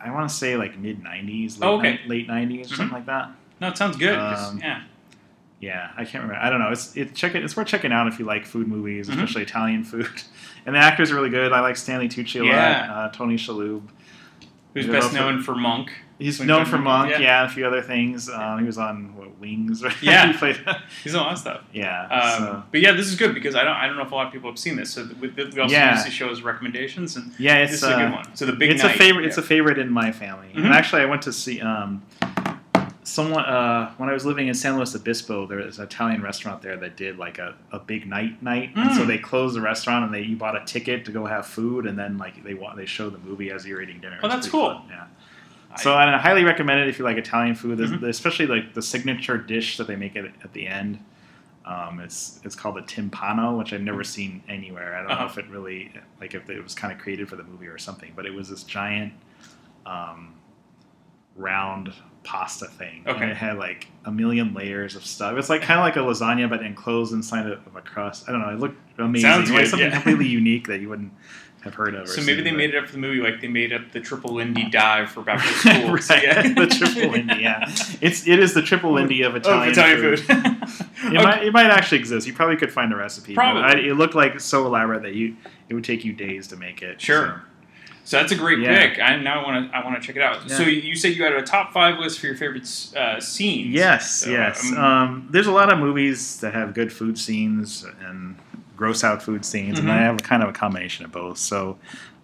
I 0.00 0.10
want 0.10 0.28
to 0.28 0.34
say 0.34 0.56
like 0.56 0.76
mid 0.78 1.02
'90s, 1.02 1.58
late, 1.58 1.66
Oh, 1.66 1.78
okay. 1.78 2.00
ni- 2.02 2.08
late 2.08 2.28
'90s, 2.28 2.68
Mhm. 2.72 2.76
something 2.76 2.94
like 2.94 3.06
that. 3.06 3.30
No, 3.60 3.68
it 3.68 3.76
sounds 3.78 3.96
good. 3.96 4.18
Um, 4.18 4.58
yeah. 4.58 4.82
Yeah, 5.60 5.90
I 5.96 6.04
can't 6.04 6.22
remember. 6.22 6.36
I 6.36 6.50
don't 6.50 6.60
know. 6.60 6.70
It's 6.70 6.96
it 6.96 7.14
check 7.14 7.34
it. 7.34 7.42
It's 7.42 7.56
worth 7.56 7.66
checking 7.66 7.92
out 7.92 8.06
if 8.06 8.18
you 8.20 8.24
like 8.24 8.46
food 8.46 8.68
movies, 8.68 9.08
Mhm. 9.08 9.14
especially 9.14 9.42
Italian 9.42 9.84
food. 9.84 10.08
And 10.66 10.74
the 10.74 10.80
actors 10.80 11.10
are 11.10 11.14
really 11.14 11.30
good. 11.30 11.50
I 11.52 11.60
like 11.60 11.76
Stanley 11.76 12.08
Tucci 12.10 12.42
a 12.42 12.44
Yeah. 12.44 12.90
lot. 12.90 12.90
Uh, 12.90 13.08
Tony 13.16 13.36
Shalhoub. 13.36 13.82
Who's 14.74 14.86
best 14.86 15.14
know, 15.14 15.30
known 15.30 15.42
for 15.42 15.54
Monk? 15.54 15.90
He's 16.18 16.40
known 16.40 16.66
for 16.66 16.76
Monk, 16.76 17.10
yeah. 17.12 17.18
yeah. 17.20 17.44
a 17.46 17.48
few 17.48 17.64
other 17.66 17.80
things. 17.80 18.28
Um, 18.28 18.58
he 18.58 18.66
was 18.66 18.76
on 18.76 19.14
what, 19.16 19.38
Wings. 19.38 19.82
Right? 19.82 19.94
Yeah. 20.02 20.26
he 20.32 20.36
played. 20.36 20.60
He's 21.02 21.14
on 21.14 21.20
a 21.22 21.24
lot 21.24 21.32
of 21.34 21.38
stuff. 21.38 21.60
Yeah. 21.72 22.02
Um, 22.08 22.38
so- 22.38 22.62
But 22.70 22.80
yeah, 22.82 22.92
this 22.92 23.06
is 23.06 23.14
good 23.16 23.32
because 23.34 23.54
I 23.54 23.64
don't 23.64 23.76
I 23.76 23.86
don't 23.86 23.96
know 23.96 24.02
if 24.02 24.12
a 24.12 24.14
lot 24.14 24.26
of 24.26 24.32
people 24.32 24.50
have 24.50 24.58
seen 24.58 24.76
this. 24.76 24.90
So 24.92 25.08
we, 25.20 25.28
we 25.28 25.42
also 25.60 25.74
Yeah. 25.74 25.94
use 25.94 26.04
the 26.04 26.10
show 26.10 26.28
as 26.28 26.42
recommendations, 26.42 27.16
and 27.16 27.32
Yeah, 27.38 27.58
it's 27.58 27.72
this 27.72 27.82
is 27.84 27.88
a 27.88 27.94
good 27.94 28.08
uh, 28.08 28.16
one. 28.16 28.36
So 28.36 28.44
the 28.44 28.52
big 28.52 28.70
it's 28.72 28.82
night. 28.82 28.94
a 28.94 28.98
favorite. 28.98 29.24
It's 29.24 29.38
a 29.38 29.42
favorite 29.42 29.78
in 29.78 29.90
my 29.90 30.12
family. 30.12 30.48
Mhm. 30.54 30.64
And 30.66 30.74
actually, 30.74 31.00
I 31.02 31.06
went 31.06 31.22
to 31.22 31.32
see 31.32 31.60
um, 31.62 32.02
someone 33.08 33.44
uh, 33.44 33.92
when 33.96 34.08
I 34.08 34.12
was 34.12 34.24
living 34.26 34.48
in 34.48 34.54
San 34.54 34.76
Luis 34.76 34.94
Obispo. 34.94 35.46
There 35.46 35.58
was 35.58 35.78
an 35.78 35.84
Italian 35.84 36.22
restaurant 36.22 36.62
there 36.62 36.76
that 36.76 36.96
did 36.96 37.18
like 37.18 37.38
a, 37.38 37.54
a 37.72 37.78
big 37.78 38.06
night 38.06 38.42
night, 38.42 38.70
and 38.76 38.94
so 38.94 39.02
Mm. 39.02 39.06
they 39.06 39.18
closed 39.18 39.56
the 39.56 39.60
restaurant 39.60 40.04
and 40.04 40.14
they 40.14 40.22
you 40.22 40.36
bought 40.36 40.56
a 40.60 40.64
ticket 40.64 41.04
to 41.06 41.12
go 41.12 41.24
have 41.26 41.46
food, 41.46 41.86
and 41.86 41.98
then 41.98 42.18
like 42.18 42.42
they 42.44 42.54
they 42.76 42.86
show 42.86 43.10
the 43.10 43.18
movie 43.18 43.50
as 43.50 43.66
you're 43.66 43.80
eating 43.82 44.00
dinner. 44.00 44.18
Oh, 44.22 44.28
that's 44.28 44.48
cool. 44.48 44.68
fun, 44.74 44.82
Yeah. 44.90 45.06
So 45.76 45.94
I, 45.94 46.16
highly 46.18 46.44
recommend 46.44 46.80
it 46.80 46.88
if 46.88 46.98
you 46.98 47.04
like 47.04 47.18
Italian 47.18 47.54
food, 47.54 47.78
Mhm. 47.78 48.02
especially 48.08 48.46
like 48.46 48.74
the 48.74 48.82
signature 48.82 49.36
dish 49.38 49.76
that 49.76 49.86
they 49.86 49.96
make 49.96 50.16
it 50.16 50.32
at 50.42 50.52
the 50.52 50.66
end. 50.66 50.98
Um, 51.64 52.00
it's 52.00 52.40
it's 52.44 52.54
called 52.54 52.78
a 52.78 52.82
timpano, 52.82 53.56
which 53.58 53.72
I've 53.72 53.82
never 53.82 54.02
seen 54.02 54.42
anywhere. 54.48 54.96
I 54.96 55.02
don't 55.02 55.10
Uh-huh. 55.10 55.20
know 55.24 55.30
if 55.30 55.38
it 55.38 55.46
really 55.48 55.92
like 56.20 56.34
if 56.34 56.48
it 56.50 56.62
was 56.62 56.74
kind 56.74 56.92
of 56.92 56.98
created 56.98 57.28
for 57.28 57.36
the 57.36 57.44
movie 57.44 57.66
or 57.68 57.78
something, 57.78 58.12
but 58.16 58.24
it 58.26 58.34
was 58.34 58.48
this 58.48 58.64
giant 58.64 59.12
um, 59.86 60.34
round 61.36 61.92
pasta 62.28 62.66
thing. 62.66 63.02
Okay. 63.06 63.22
And 63.22 63.30
it 63.30 63.36
had 63.38 63.56
like 63.56 63.86
a 64.04 64.12
million 64.12 64.52
layers 64.52 64.94
of 64.96 65.04
stuff. 65.06 65.36
It's 65.38 65.48
like 65.48 65.62
kind 65.62 65.80
of 65.80 65.84
like 65.84 65.96
a 65.96 66.00
lasagna, 66.00 66.48
but 66.50 66.62
enclosed 66.62 67.14
inside 67.14 67.46
of 67.46 67.60
a 67.74 67.80
crust. 67.80 68.28
I 68.28 68.32
don't 68.32 68.42
know. 68.42 68.50
It 68.50 68.58
looked 68.60 68.76
amazing. 68.98 69.30
Sounds 69.30 69.50
like 69.50 69.66
something 69.66 69.88
yeah. 69.88 69.94
completely 69.94 70.26
unique 70.26 70.66
that 70.66 70.80
you 70.82 70.90
wouldn't 70.90 71.10
have 71.62 71.72
heard 71.74 71.94
of. 71.94 72.06
So 72.06 72.20
maybe 72.20 72.34
seen, 72.36 72.44
they 72.44 72.50
but- 72.50 72.56
made 72.58 72.74
it 72.74 72.76
up 72.76 72.86
for 72.86 72.92
the 72.92 72.98
movie 72.98 73.20
like 73.20 73.40
they 73.40 73.48
made 73.48 73.72
up 73.72 73.92
the 73.92 74.00
triple 74.00 74.34
Lindy 74.34 74.68
dive 74.68 75.10
for 75.10 75.22
back 75.22 75.40
to 75.42 75.52
school. 75.54 75.92
right, 75.94 76.02
So, 76.02 76.14
yeah. 76.16 76.42
the 76.54 76.66
triple 76.66 77.10
Lindy. 77.12 77.36
Yeah, 77.40 77.64
it's 78.02 78.28
it 78.28 78.38
is 78.40 78.52
the 78.52 78.62
triple 78.62 78.92
Lindy 78.92 79.22
of 79.22 79.34
Italian, 79.34 79.68
Of 79.70 79.78
Italian 79.78 80.00
food. 80.00 80.20
food. 80.20 80.84
It 81.00 81.14
might 81.14 81.44
it 81.44 81.52
might 81.54 81.70
actually 81.70 81.98
exist. 81.98 82.26
You 82.26 82.34
probably 82.34 82.56
could 82.56 82.72
find 82.72 82.92
a 82.92 82.96
recipe. 82.96 83.34
but 83.34 83.40
Probably. 83.40 83.62
I, 83.62 83.72
it 83.88 83.94
looked 83.94 84.14
like 84.16 84.38
so 84.40 84.66
elaborate 84.66 85.02
that 85.02 85.14
you 85.14 85.36
it 85.70 85.74
would 85.74 85.84
take 85.84 86.04
you 86.04 86.12
days 86.12 86.48
to 86.48 86.56
make 86.56 86.82
it. 86.82 87.00
Sure. 87.00 87.42
So 87.44 87.47
that's 88.16 88.32
a 88.32 88.36
great 88.36 88.58
Yeah. 88.60 88.88
pick. 88.88 89.00
I 89.00 89.16
now 89.16 89.44
want 89.44 89.70
to 89.70 89.76
I 89.76 89.84
want 89.84 90.00
to 90.00 90.06
check 90.06 90.16
it 90.16 90.22
out. 90.22 90.48
Yeah. 90.48 90.56
So 90.56 90.62
you 90.62 90.96
said 90.96 91.14
you 91.14 91.22
had 91.24 91.32
a 91.34 91.42
top 91.42 91.72
five 91.72 91.98
list 91.98 92.18
for 92.20 92.26
your 92.26 92.36
favorite 92.36 92.66
uh, 92.96 93.20
scenes. 93.20 93.74
Yes, 93.74 94.10
So, 94.20 94.30
yes. 94.30 94.72
um, 94.72 94.78
Um, 94.78 95.28
there's 95.30 95.46
a 95.46 95.52
lot 95.52 95.72
of 95.72 95.78
movies 95.78 96.40
that 96.40 96.54
have 96.54 96.72
good 96.74 96.92
food 96.92 97.18
scenes 97.18 97.84
and 98.06 98.36
gross 98.76 99.04
out 99.04 99.22
food 99.22 99.44
scenes, 99.44 99.78
and 99.78 99.88
Mhm. 99.88 99.92
I 99.92 99.96
have 99.98 100.22
kind 100.22 100.42
of 100.42 100.48
a 100.48 100.52
combination 100.52 101.04
of 101.04 101.12
both. 101.12 101.36
So, 101.38 101.78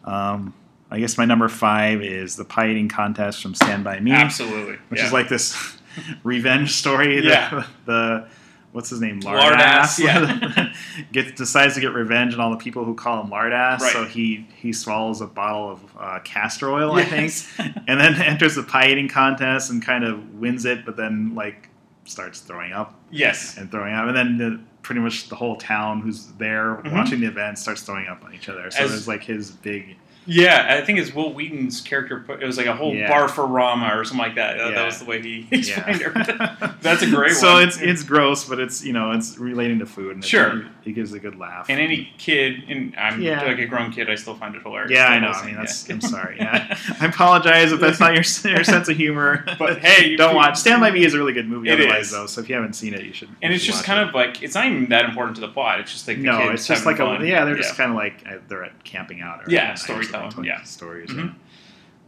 um, 0.04 0.54
I 0.90 1.00
guess 1.00 1.18
my 1.18 1.24
number 1.24 1.48
five 1.48 2.02
is 2.02 2.36
the 2.36 2.44
pie 2.44 2.70
eating 2.70 2.88
contest 2.88 3.42
from 3.42 3.54
Stand 3.54 3.82
by 3.82 3.98
Me, 4.00 4.12
Absolutely, 4.12 4.76
which 4.88 5.00
yeah. 5.00 5.06
is 5.06 5.12
like 5.12 5.28
this 5.28 5.76
revenge 6.22 6.72
story. 6.72 7.20
that 7.20 7.24
Yeah. 7.52 7.64
the 7.86 8.26
what's 8.74 8.90
his 8.90 9.00
name, 9.00 9.20
Lardass, 9.20 9.98
Lardass, 9.98 9.98
yeah. 10.00 10.72
gets 11.12 11.30
decides 11.32 11.74
to 11.76 11.80
get 11.80 11.94
revenge 11.94 12.34
on 12.34 12.40
all 12.40 12.50
the 12.50 12.56
people 12.56 12.84
who 12.84 12.94
call 12.94 13.22
him 13.22 13.30
Lardass. 13.30 13.78
Right. 13.80 13.92
So 13.92 14.04
he 14.04 14.46
he 14.56 14.72
swallows 14.72 15.20
a 15.20 15.26
bottle 15.26 15.70
of 15.70 15.80
uh, 15.98 16.18
castor 16.24 16.70
oil, 16.72 16.98
Yes. 16.98 17.48
I 17.58 17.62
think, 17.68 17.76
and 17.88 18.00
then 18.00 18.14
enters 18.20 18.56
the 18.56 18.64
pie 18.64 18.88
eating 18.90 19.08
contest 19.08 19.70
and 19.70 19.82
kind 19.82 20.04
of 20.04 20.34
wins 20.34 20.64
it, 20.64 20.84
but 20.84 20.96
then 20.96 21.34
like 21.34 21.68
starts 22.04 22.40
throwing 22.40 22.72
up 22.72 22.94
Yes. 23.10 23.56
and 23.56 23.70
throwing 23.70 23.94
up, 23.94 24.06
and 24.08 24.16
then 24.16 24.36
the, 24.38 24.60
pretty 24.82 25.00
much 25.00 25.28
the 25.30 25.36
whole 25.36 25.56
town 25.56 26.02
who's 26.02 26.26
there 26.32 26.82
Mhm. 26.84 26.92
watching 26.92 27.20
the 27.20 27.26
event 27.26 27.58
starts 27.58 27.80
throwing 27.82 28.06
up 28.08 28.22
on 28.24 28.34
each 28.34 28.48
other. 28.50 28.70
So 28.70 28.84
As- 28.84 28.90
there's 28.90 29.08
like 29.08 29.22
his 29.24 29.50
big. 29.52 29.96
Yeah, 30.26 30.66
I 30.80 30.84
think 30.84 30.98
it's 30.98 31.14
Wil 31.14 31.32
Wheaton's 31.34 31.80
character. 31.80 32.20
put- 32.20 32.42
It 32.42 32.46
was 32.46 32.56
like 32.56 32.66
a 32.66 32.74
whole 32.74 32.94
Yeah. 32.94 33.10
barf-o-rama 33.10 33.90
or 33.96 34.04
something 34.04 34.18
like 34.26 34.34
that. 34.36 34.58
Uh, 34.60 34.70
That 34.70 34.86
was 34.86 34.98
the 35.00 35.04
way 35.04 35.20
he 35.22 35.46
Yeah. 35.50 35.58
explained 35.88 36.02
everything. 36.06 36.38
That's 36.80 37.02
a 37.02 37.06
great 37.10 37.32
so 37.32 37.54
one. 37.54 37.68
it's 37.68 37.80
it's 37.80 38.02
gross, 38.02 38.44
but 38.44 38.58
it's 38.58 38.84
you 38.84 38.92
know 38.92 39.12
it's 39.12 39.38
relating 39.38 39.78
to 39.80 39.86
food. 39.86 40.14
And 40.16 40.24
it- 40.24 40.26
Sure. 40.28 40.64
it, 40.84 40.92
gives 40.94 41.12
a 41.12 41.18
good 41.18 41.36
laugh. 41.38 41.66
and 41.68 41.80
any 41.80 42.10
kid, 42.18 42.62
and 42.68 42.94
I'm 42.96 43.20
Yeah. 43.20 43.42
like 43.42 43.58
a 43.58 43.66
grown 43.66 43.90
kid, 43.92 44.08
I 44.10 44.14
still 44.14 44.34
find 44.36 44.54
it 44.54 44.62
hilarious. 44.62 44.90
Yeah, 44.92 45.06
I 45.08 45.18
know. 45.18 45.30
I 45.30 45.46
mean, 45.46 45.56
that's, 45.56 45.88
I'm 45.90 46.00
sorry. 46.16 46.36
Yeah, 46.38 46.76
I 47.00 47.06
apologize 47.06 47.72
if 47.72 47.80
that's 47.80 48.00
not 48.00 48.12
your 48.14 48.22
your 48.54 48.64
sense 48.64 48.88
of 48.88 48.96
humor. 48.96 49.44
But 49.58 49.78
hey, 49.78 50.08
you 50.08 50.16
don't 50.16 50.34
watch. 50.34 50.56
Stand 50.56 50.80
by 50.80 50.90
Me 50.90 51.04
is 51.04 51.14
a 51.14 51.18
really 51.18 51.32
good 51.32 51.48
movie. 51.48 51.68
It 51.68 51.80
otherwise, 51.80 52.06
is. 52.06 52.12
though. 52.12 52.26
So 52.26 52.40
if 52.40 52.48
you 52.48 52.54
haven't 52.54 52.74
seen 52.74 52.94
it, 52.94 53.02
you 53.04 53.12
should. 53.12 53.28
And 53.42 53.50
you 53.50 53.56
it's 53.56 53.64
should 53.64 53.72
just 53.74 53.82
watch 53.88 53.96
kind 53.96 54.00
it. 54.00 54.08
of 54.08 54.14
like 54.14 54.42
it's 54.42 54.54
not 54.54 54.66
even 54.66 54.86
that 54.90 55.04
important 55.04 55.34
to 55.36 55.40
the 55.40 55.48
plot. 55.48 55.80
It's 55.80 55.92
just 55.92 56.06
like 56.08 56.16
the 56.18 56.22
no, 56.24 56.38
kids 56.38 56.54
it's 56.60 56.66
just 56.66 56.86
like 56.86 56.98
fun. 56.98 57.22
a 57.22 57.26
yeah. 57.26 57.44
They're 57.44 57.56
just 57.56 57.76
kind 57.76 57.90
of 57.90 57.96
like 57.96 58.22
uh, 58.26 58.38
they're 58.48 58.64
at 58.64 58.84
camping 58.84 59.20
out 59.20 59.40
or 59.46 59.50
Yeah, 59.50 59.70
at 59.72 59.78
or 60.18 60.30
something, 60.30 60.44
yeah. 60.44 60.62
stories. 60.62 61.10
Mhm. 61.10 61.34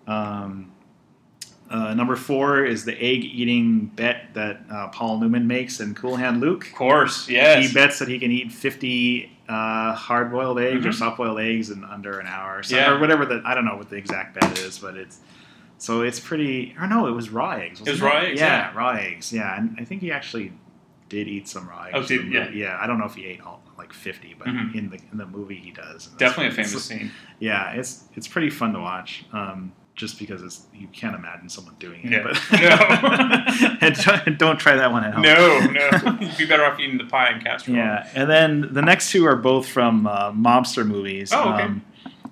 yeah. 0.07 0.43
Um, 0.43 0.73
uh, 1.69 1.95
number 1.95 2.15
four 2.15 2.65
is 2.65 2.85
the 2.85 2.95
egg 2.95 3.25
eating 3.25 3.87
bet 3.97 4.29
that 4.35 4.61
uh, 4.71 4.89
Paul 4.89 5.19
Newman 5.19 5.47
makes 5.49 5.81
in 5.81 5.95
Cool 5.95 6.15
Hand 6.17 6.41
Luke. 6.41 6.69
Of 6.69 6.75
course, 6.75 7.29
yes. 7.29 7.67
He 7.67 7.75
bets 7.75 7.99
that 7.99 8.07
he 8.09 8.19
can 8.21 8.31
eat 8.31 8.53
50 8.53 9.33
uh, 9.49 9.93
hard 9.95 10.31
boiled 10.31 10.61
eggs 10.61 10.87
or 10.87 10.91
Mhm. 10.91 10.95
soft 10.95 11.17
boiled 11.19 11.41
eggs 11.41 11.71
in 11.71 11.85
under 11.85 12.21
an 12.21 12.27
hour 12.29 12.59
or, 12.59 12.63
so, 12.63 12.77
Yeah. 12.77 12.93
or 12.93 12.99
whatever 13.01 13.27
the 13.27 13.43
I 13.45 13.55
don't 13.55 13.65
know 13.65 13.77
what 13.77 13.91
the 13.91 13.97
exact 13.97 14.39
bet 14.39 14.59
is, 14.61 14.79
but 14.79 14.97
it's 14.97 15.19
so 15.79 16.03
it's 16.03 16.21
pretty. 16.21 16.75
Or 16.81 16.87
no, 16.87 17.07
it 17.09 17.13
was 17.13 17.31
raw 17.31 17.51
eggs. 17.53 17.81
It 17.81 17.89
was 17.89 18.01
raw 18.01 18.19
eggs, 18.21 18.41
Yeah, 18.41 18.71
yeah. 18.73 18.77
raw 18.79 18.91
eggs. 18.91 19.33
Yeah, 19.33 19.57
and 19.59 19.77
I 19.79 19.85
think 19.85 20.01
he 20.03 20.11
actually 20.13 20.53
did 21.09 21.27
eat 21.29 21.49
some 21.49 21.69
raw 21.69 21.83
eggs. 21.85 21.95
Oh, 21.95 22.03
did- 22.03 22.33
yeah. 22.33 22.49
yeah. 22.51 22.79
I 22.81 22.87
don't 22.87 22.99
know 22.99 23.05
if 23.07 23.15
he 23.17 23.27
ate 23.27 23.41
all 23.43 23.61
like 23.87 23.93
50, 23.95 24.35
but 24.39 24.49
Mhm. 24.49 24.75
in 24.75 24.91
the 24.91 24.99
in 25.13 25.19
the 25.19 25.27
movie 25.27 25.57
he 25.57 25.71
does. 25.71 26.07
Definitely 26.19 26.49
a 26.49 26.65
famous 26.65 26.85
scene. 26.85 27.11
Yeah, 27.39 27.71
it's 27.73 28.05
it's 28.15 28.29
pretty 28.29 28.51
fun 28.51 28.73
to 28.73 28.81
watch. 28.81 29.25
Um, 29.33 29.73
just 29.95 30.19
because 30.19 30.43
it's 30.43 30.67
you 30.75 30.89
can't 30.89 31.15
imagine 31.15 31.49
someone 31.49 31.75
doing 31.79 32.01
it. 32.05 32.11
Yeah. 32.13 32.23
But 32.23 32.37
No. 32.61 33.77
and 33.87 33.95
don't, 33.97 34.39
don't 34.39 34.57
try 34.59 34.77
that 34.77 34.93
one 34.93 35.05
at 35.05 35.15
home. 35.15 35.23
No, 35.23 35.59
no. 35.71 36.19
You'd 36.21 36.37
be 36.37 36.47
better 36.47 36.65
off 36.65 36.79
eating 36.79 36.99
the 36.99 37.05
pie 37.05 37.29
and 37.29 37.43
castor. 37.43 37.71
oil. 37.71 37.77
Yeah, 37.79 38.09
and 38.15 38.29
then 38.29 38.69
the 38.73 38.83
next 38.83 39.11
two 39.11 39.25
are 39.27 39.37
both 39.37 39.67
from 39.69 40.07
uh, 40.07 40.33
mobster 40.33 40.87
movies. 40.87 41.33
Oh, 41.33 41.53
okay. 41.55 41.63
Um, 41.63 41.83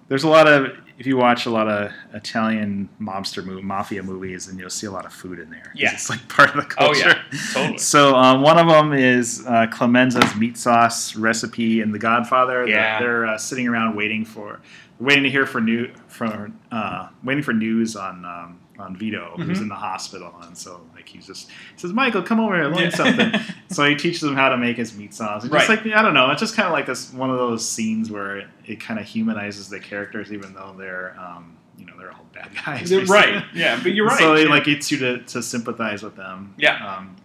there's 0.09 0.25
a 0.25 0.29
lot 0.29 0.47
of 0.47 0.73
if 0.99 1.07
you 1.07 1.17
watch 1.17 1.47
a 1.47 1.51
lot 1.51 1.69
of 1.69 1.91
Italian 2.13 2.89
mobster 3.01 3.45
mo- 3.45 3.61
mafia 3.63 4.03
movies, 4.03 4.49
and 4.49 4.59
you'll 4.59 4.71
see 4.71 4.87
a 4.87 4.91
lot 4.91 5.05
of 5.05 5.13
food 5.13 5.39
in 5.39 5.51
there. 5.51 5.73
Yeah. 5.75 5.93
it's 5.93 6.09
like 6.09 6.27
part 6.29 6.51
of 6.51 6.57
the 6.57 6.63
culture. 6.63 7.03
Oh, 7.17 7.23
yeah, 7.33 7.39
totally. 7.53 7.79
So 7.79 8.15
um, 8.15 8.43
one 8.43 8.59
of 8.59 8.69
them 8.69 8.93
is 8.93 9.45
uh, 9.47 9.67
Clemenza's 9.73 10.35
meat 10.37 10.57
sauce 10.57 11.17
recipe 11.17 11.81
in 11.81 11.91
The 11.93 11.99
Godfather. 11.99 12.65
They're- 12.65 12.69
Yeah. 12.75 12.99
they're, 13.01 13.27
uh, 13.27 13.39
sitting 13.39 13.67
around 13.69 13.97
waiting 13.97 14.25
for 14.25 14.61
waiting 15.01 15.25
to 15.25 15.31
hear 15.31 15.45
for 15.47 15.61
new 15.61 15.91
from 16.07 16.59
uh, 16.71 17.09
waiting 17.25 17.43
for 17.43 17.53
news 17.53 17.97
on. 17.97 18.25
Um, 18.25 18.61
on 18.79 18.97
Vito, 18.97 19.35
who's 19.37 19.59
Mhm. 19.59 19.63
in 19.63 19.69
the 19.69 19.75
hospital, 19.75 20.35
and 20.43 20.57
so 20.59 20.81
like 20.95 21.09
he's 21.09 21.27
just 21.27 21.49
he 21.51 21.55
says, 21.79 21.93
"Michael, 21.93 22.23
come 22.23 22.41
over 22.41 22.55
here, 22.57 22.65
learn 22.69 22.85
Yeah. 22.85 22.89
something." 22.91 23.33
so 23.71 23.85
he 23.89 23.95
teaches 23.95 24.23
him 24.25 24.35
how 24.35 24.49
to 24.49 24.57
make 24.57 24.77
his 24.77 24.97
meat 24.97 25.15
sauce. 25.15 25.45
And 25.45 25.53
Just 25.53 25.69
like 25.69 25.87
I 25.87 26.03
don't 26.03 26.15
know, 26.15 26.31
it's 26.31 26.41
just 26.41 26.57
kind 26.57 26.67
of 26.67 26.73
like 26.73 26.87
this 26.87 27.13
one 27.13 27.31
of 27.31 27.37
those 27.39 27.69
scenes 27.69 28.11
where 28.11 28.39
it, 28.39 28.47
it 28.67 28.81
kind 28.81 28.99
of 28.99 29.07
humanizes 29.07 29.69
the 29.69 29.79
characters, 29.81 30.33
even 30.33 30.55
though 30.55 30.75
they're 30.77 31.17
um, 31.19 31.57
you 31.79 31.87
know 31.87 31.93
they're 31.99 32.11
all 32.13 32.27
bad 32.33 32.51
guys. 32.67 32.91
They're 32.91 33.01
basically. 33.01 33.33
right. 33.33 33.45
Yeah, 33.55 33.79
but 33.83 33.93
you're 33.95 34.07
right. 34.07 34.19
So 34.19 34.35
it 34.35 34.45
yeah. 34.45 34.51
like 34.51 34.65
gets 34.65 34.91
you 34.91 34.99
to, 34.99 35.19
to 35.23 35.43
sympathize 35.43 36.03
with 36.03 36.17
them. 36.17 36.55
Yeah. 36.59 36.97
Um, 36.97 37.17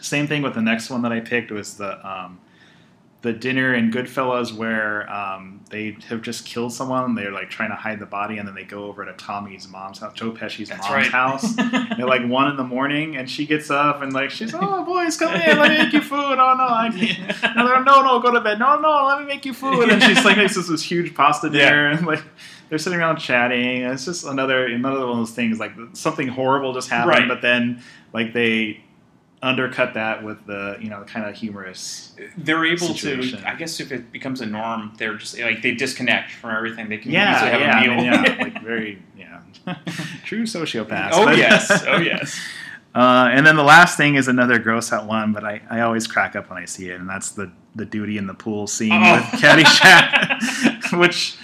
same 0.00 0.26
thing 0.28 0.42
with 0.42 0.54
the 0.54 0.62
next 0.62 0.88
one 0.90 1.02
that 1.02 1.10
I 1.12 1.18
picked 1.20 1.50
was 1.50 1.74
the 1.78 1.98
um, 2.08 2.38
the 3.26 3.32
dinner 3.32 3.74
in 3.74 3.90
Goodfellas 3.90 4.52
where 4.52 5.10
um, 5.12 5.60
they 5.68 5.96
have 6.08 6.22
just 6.22 6.46
killed 6.46 6.72
someone. 6.72 7.16
They're 7.16 7.32
like 7.32 7.50
trying 7.50 7.70
to 7.70 7.74
hide 7.74 7.98
the 7.98 8.06
body, 8.06 8.38
and 8.38 8.46
then 8.46 8.54
they 8.54 8.62
go 8.62 8.84
over 8.84 9.04
to 9.04 9.12
Tommy's 9.14 9.66
mom's 9.68 9.98
house, 9.98 10.14
Joe 10.14 10.30
Pesci's 10.30 10.68
That's 10.68 10.88
mom's 10.88 10.94
right. 10.94 11.10
house. 11.10 11.58
At 11.58 12.06
like 12.06 12.24
one 12.24 12.48
in 12.48 12.56
the 12.56 12.62
morning, 12.64 13.16
and 13.16 13.28
she 13.28 13.44
gets 13.46 13.68
up 13.68 14.00
and 14.02 14.12
like 14.12 14.30
she's, 14.30 14.54
oh 14.54 14.84
boys, 14.84 15.16
come 15.16 15.34
in, 15.34 15.58
let 15.58 15.70
me 15.72 15.78
make 15.78 15.92
you 15.92 16.00
food. 16.00 16.16
Oh 16.38 16.54
no, 16.56 16.68
I 16.68 16.90
can't. 16.94 17.36
No, 17.56 17.66
they're, 17.66 17.82
no, 17.84 18.02
no, 18.02 18.20
go 18.20 18.30
to 18.32 18.40
bed. 18.40 18.58
No, 18.60 18.78
no, 18.78 19.06
let 19.06 19.18
me 19.20 19.26
make 19.26 19.44
you 19.44 19.52
food. 19.54 19.88
And 19.88 20.00
then 20.00 20.08
she's 20.14 20.24
like 20.24 20.36
makes 20.36 20.56
us 20.56 20.68
this 20.68 20.82
huge 20.82 21.14
pasta 21.14 21.48
Yeah. 21.48 21.70
dinner, 21.70 21.88
and 21.90 22.06
like 22.06 22.22
they're 22.68 22.78
sitting 22.78 22.98
around 23.00 23.16
chatting. 23.16 23.82
And 23.82 23.92
it's 23.94 24.04
just 24.04 24.24
another 24.24 24.66
another 24.66 25.00
one 25.00 25.10
of 25.10 25.16
those 25.16 25.32
things 25.32 25.58
like 25.58 25.72
something 25.94 26.28
horrible 26.28 26.74
just 26.74 26.88
happened, 26.90 27.18
Right. 27.18 27.28
but 27.28 27.42
then 27.42 27.82
like 28.12 28.32
they 28.32 28.82
undercut 29.42 29.94
that 29.94 30.24
with 30.24 30.44
the 30.46 30.76
you 30.80 30.88
know 30.88 31.02
kind 31.04 31.28
of 31.28 31.34
humorous. 31.36 32.14
They're 32.36 32.64
able 32.64 32.88
Situation. 32.88 33.40
to. 33.40 33.48
I 33.48 33.54
guess 33.54 33.80
if 33.80 33.92
it 33.92 34.10
becomes 34.12 34.40
a 34.40 34.46
norm, 34.46 34.92
they're 34.98 35.14
just 35.16 35.38
like 35.38 35.62
they 35.62 35.72
disconnect 35.72 36.32
from 36.32 36.50
everything. 36.56 36.88
They 36.88 36.98
can 36.98 37.10
Yeah, 37.12 37.36
easily 37.36 37.50
have 37.50 37.60
yeah, 37.60 37.70
a 37.70 37.76
I 37.76 37.86
meal. 37.86 37.96
mean, 37.96 38.04
yeah, 38.04 38.36
like 38.42 38.62
very 38.62 39.02
yeah, 39.16 39.42
true 40.24 40.42
sociopath. 40.44 41.10
oh 41.12 41.30
yes, 41.32 41.84
oh 41.86 41.96
yes. 42.00 42.40
Uh, 42.94 43.28
and 43.30 43.46
then 43.46 43.56
the 43.56 43.62
last 43.62 43.98
thing 43.98 44.14
is 44.14 44.26
another 44.26 44.58
gross 44.58 44.90
out 44.90 45.06
one, 45.06 45.34
but 45.34 45.44
I, 45.44 45.60
I 45.68 45.80
always 45.82 46.06
crack 46.06 46.34
up 46.34 46.48
when 46.48 46.58
I 46.58 46.64
see 46.64 46.88
it, 46.88 46.98
and 46.98 47.06
that's 47.08 47.30
the 47.32 47.52
the 47.74 47.84
duty 47.84 48.16
in 48.16 48.26
the 48.26 48.32
pool 48.32 48.66
scene 48.66 48.90
Oh. 48.90 49.16
with 49.16 49.24
Caddyshack, 49.42 50.98
which 50.98 51.36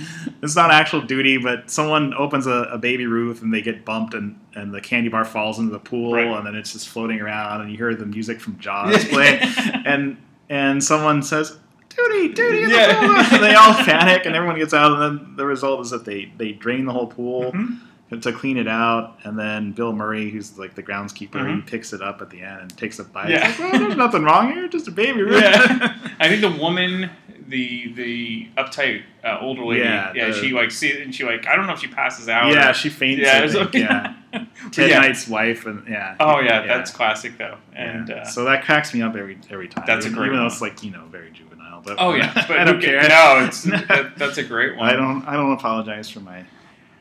is 0.42 0.56
not 0.56 0.70
actual 0.70 1.00
duty, 1.02 1.38
but 1.38 1.70
someone 1.70 2.12
opens 2.14 2.46
a, 2.46 2.68
a 2.72 2.78
baby 2.78 3.06
Ruth 3.06 3.42
and 3.42 3.52
they 3.54 3.62
get 3.62 3.84
bumped, 3.84 4.14
and, 4.14 4.38
and 4.54 4.74
the 4.74 4.80
candy 4.80 5.08
bar 5.08 5.24
falls 5.24 5.58
into 5.58 5.70
the 5.72 5.78
pool, 5.78 6.14
Right. 6.14 6.26
and 6.26 6.46
then 6.46 6.54
it's 6.54 6.72
just 6.72 6.88
floating 6.88 7.20
around, 7.20 7.60
and 7.62 7.70
you 7.70 7.76
hear 7.76 7.94
the 7.94 8.06
music 8.06 8.40
from 8.40 8.58
Jaws 8.58 9.04
play, 9.06 9.38
and 9.86 10.16
and 10.48 10.82
someone 10.82 11.22
says. 11.22 11.58
Duty, 11.94 12.32
duty 12.32 12.62
in 12.62 12.70
the 12.70 12.74
Yeah. 12.76 13.38
they 13.40 13.54
all 13.54 13.74
panic, 13.74 14.24
and 14.24 14.34
everyone 14.34 14.58
gets 14.58 14.72
out. 14.72 14.92
And 14.92 15.02
then 15.20 15.36
the 15.36 15.44
result 15.44 15.82
is 15.82 15.90
that 15.90 16.06
they, 16.06 16.32
they 16.38 16.52
drain 16.52 16.86
the 16.86 16.92
whole 16.92 17.06
pool 17.06 17.52
Mm-hmm. 17.52 18.18
to 18.20 18.32
clean 18.32 18.56
it 18.56 18.66
out, 18.66 19.18
and 19.24 19.38
then 19.38 19.72
Bill 19.72 19.92
Murray, 19.92 20.30
who's 20.30 20.58
like 20.58 20.74
the 20.74 20.82
groundskeeper, 20.82 21.46
he 21.46 21.54
Mhm. 21.62 21.66
picks 21.66 21.92
it 21.92 22.00
up 22.00 22.22
at 22.22 22.30
the 22.30 22.40
end 22.40 22.60
and 22.62 22.76
takes 22.78 22.98
a 22.98 23.04
bite. 23.04 23.28
Yeah. 23.28 23.46
It's 23.50 23.58
like, 23.58 23.72
well, 23.72 23.80
there's 23.82 23.96
nothing 23.96 24.22
wrong 24.22 24.52
here, 24.52 24.68
just 24.68 24.88
a 24.88 24.90
baby. 24.90 25.20
Yeah. 25.30 25.96
I 26.18 26.28
think 26.28 26.40
the 26.40 26.50
woman, 26.62 27.10
the 27.52 27.92
the 27.92 28.48
uptight 28.56 29.02
uh, 29.22 29.38
older 29.40 29.64
lady, 29.64 29.82
Yeah, 29.84 30.12
yeah, 30.14 30.26
the- 30.28 30.32
she 30.32 30.50
like 30.52 30.70
see 30.70 31.00
and 31.00 31.14
she 31.14 31.24
like 31.24 31.46
I 31.46 31.54
don't 31.54 31.66
know 31.66 31.74
if 31.74 31.80
she 31.80 31.86
passes 31.86 32.28
out. 32.28 32.50
yeah, 32.52 32.70
or- 32.70 32.74
she 32.74 32.88
faints. 32.88 33.22
Yeah, 33.22 33.42
I 33.44 33.48
think, 33.48 33.68
okay. 33.68 33.80
yeah. 33.80 34.14
Ted 34.72 34.88
yeah. 34.90 35.00
Knight's 35.00 35.28
wife, 35.28 35.66
and 35.66 35.86
yeah. 35.86 36.16
Oh 36.18 36.40
yeah, 36.40 36.66
that's 36.66 36.90
classic 36.90 37.36
though. 37.38 37.58
And 37.74 38.08
Yeah. 38.08 38.14
uh, 38.16 38.24
so 38.24 38.44
that 38.44 38.64
cracks 38.64 38.92
me 38.94 39.02
up 39.02 39.14
every 39.14 39.38
every 39.50 39.68
time. 39.68 39.84
That's 39.86 40.06
a 40.06 40.08
even, 40.08 40.18
great 40.18 40.26
even 40.28 40.38
though 40.38 40.46
it's 40.46 40.60
like 40.62 40.82
you 40.82 40.90
know 40.90 41.04
very 41.10 41.30
juvenile. 41.30 41.82
But 41.84 41.96
oh 41.98 42.14
yeah, 42.14 42.32
but 42.48 42.58
I 42.58 42.64
don't 42.64 42.76
who 42.76 42.80
care. 42.82 43.02
No, 43.08 43.44
it's 43.46 43.62
that, 43.88 44.14
that's 44.16 44.38
a 44.38 44.42
great 44.44 44.76
one. 44.76 44.88
I 44.88 44.94
don't 44.94 45.24
I 45.28 45.34
don't 45.34 45.52
apologize 45.52 46.08
for 46.08 46.20
my 46.20 46.44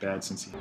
bad 0.01 0.23
sense 0.23 0.47
of 0.47 0.53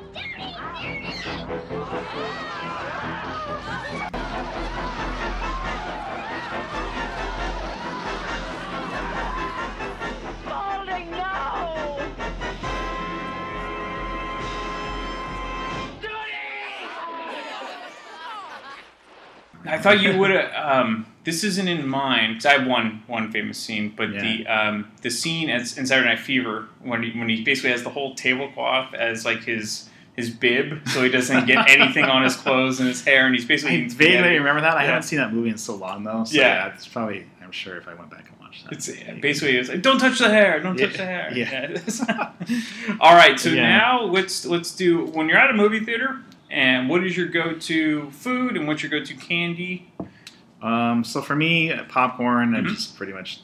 I 19.65 19.77
thought 19.77 20.01
you 20.01 20.17
would 20.17 20.31
have. 20.31 20.51
Um, 20.85 21.05
this 21.23 21.43
isn't 21.43 21.67
in 21.67 21.87
mine 21.87 22.31
because 22.31 22.45
I 22.47 22.53
have 22.53 22.67
one 22.67 23.03
one 23.07 23.31
famous 23.31 23.57
scene, 23.57 23.93
but 23.95 24.11
the 24.11 24.45
um, 24.47 24.91
the 25.01 25.09
scene 25.11 25.49
as 25.49 25.77
in 25.77 25.85
Saturday 25.85 26.09
Night 26.09 26.19
Fever 26.19 26.67
when 26.81 27.03
he, 27.03 27.17
when 27.17 27.29
he 27.29 27.43
basically 27.43 27.69
has 27.71 27.83
the 27.83 27.89
whole 27.91 28.15
tablecloth 28.15 28.93
as 28.93 29.23
like 29.25 29.43
his 29.43 29.87
his 30.15 30.29
bib, 30.29 30.81
so 30.89 31.03
he 31.03 31.09
doesn't 31.09 31.45
get 31.45 31.69
anything 31.69 32.05
on 32.05 32.23
his 32.23 32.35
clothes 32.35 32.79
and 32.79 32.89
his 32.89 33.03
hair, 33.05 33.25
and 33.27 33.35
he's 33.35 33.45
basically 33.45 33.85
I 33.85 33.87
vaguely 33.87 34.37
remember 34.37 34.61
that. 34.61 34.75
I 34.77 34.81
Yeah. 34.81 34.87
haven't 34.87 35.03
seen 35.03 35.19
that 35.19 35.31
movie 35.33 35.49
in 35.49 35.57
so 35.57 35.75
long 35.75 36.03
though. 36.03 36.23
So 36.25 36.35
Yeah. 36.37 36.67
yeah, 36.67 36.73
it's 36.73 36.87
probably. 36.87 37.25
I'm 37.43 37.51
sure 37.51 37.75
if 37.77 37.87
I 37.87 37.93
went 37.93 38.09
back 38.09 38.27
and 38.29 38.39
watched 38.39 38.63
that. 38.63 38.73
It's 38.73 38.87
basically 39.21 39.57
it's 39.57 39.69
like 39.69 39.81
don't 39.81 39.99
touch 39.99 40.19
the 40.19 40.29
hair, 40.29 40.59
don't 40.61 40.77
touch 40.77 40.95
the 40.97 41.05
hair. 41.05 41.31
Yeah. 41.35 41.79
All 42.99 43.13
right, 43.13 43.39
so 43.39 43.49
Yeah. 43.49 43.77
now 43.77 44.01
let's 44.03 44.45
let's 44.45 44.73
do 44.73 45.05
when 45.07 45.27
you're 45.29 45.37
at 45.37 45.49
a 45.49 45.53
movie 45.53 45.79
theater 45.81 46.19
and 46.51 46.89
what 46.89 47.03
is 47.05 47.15
your 47.17 47.27
go-to 47.27 48.11
food 48.11 48.57
and 48.57 48.67
what's 48.67 48.83
your 48.83 48.89
go-to 48.91 49.13
candy? 49.15 49.91
Um, 50.61 51.03
so 51.03 51.21
for 51.21 51.35
me, 51.35 51.73
popcorn 51.89 52.51
Mhm. 52.53 52.67
just 52.67 52.97
pretty 52.97 53.13
much 53.13 53.39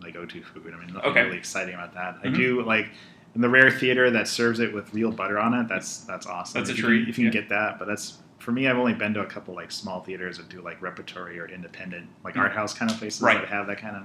my 0.00 0.10
go-to 0.10 0.42
food. 0.42 0.72
I 0.74 0.78
mean, 0.84 0.94
nothing 0.94 1.10
Okay. 1.10 1.22
really 1.24 1.38
exciting 1.38 1.74
about 1.74 1.94
that. 1.94 2.18
I 2.22 2.28
Mhm. 2.28 2.34
do 2.36 2.62
like 2.62 2.90
in 3.34 3.40
the 3.40 3.48
rare 3.48 3.70
theater 3.70 4.10
that 4.10 4.28
serves 4.28 4.60
it 4.60 4.72
with 4.74 4.92
real 4.94 5.10
butter 5.10 5.38
on 5.38 5.54
it. 5.54 5.66
That's 5.68 5.98
that's 6.04 6.26
awesome. 6.26 6.60
That's 6.60 6.70
a 6.70 6.72
if 6.72 6.78
you 6.78 6.84
treat, 6.84 7.00
can- 7.02 7.08
if 7.10 7.18
you 7.18 7.24
can 7.30 7.32
get 7.32 7.48
that. 7.48 7.78
But 7.78 7.88
that's 7.88 8.18
for 8.38 8.52
me. 8.52 8.68
I've 8.68 8.76
only 8.78 8.92
been 8.94 9.14
to 9.14 9.20
a 9.20 9.26
couple 9.26 9.54
like 9.54 9.70
small 9.72 10.00
theaters 10.02 10.36
that 10.38 10.48
do 10.48 10.60
like 10.60 10.80
repertory 10.82 11.38
or 11.38 11.46
independent, 11.46 12.08
like 12.24 12.34
Mm. 12.34 12.40
art 12.40 12.52
house 12.52 12.74
kind 12.74 12.90
of 12.90 12.98
places 12.98 13.22
Right. 13.22 13.40
that 13.40 13.48
have 13.48 13.66
that 13.68 13.78
kind 13.78 13.96
of 13.96 14.02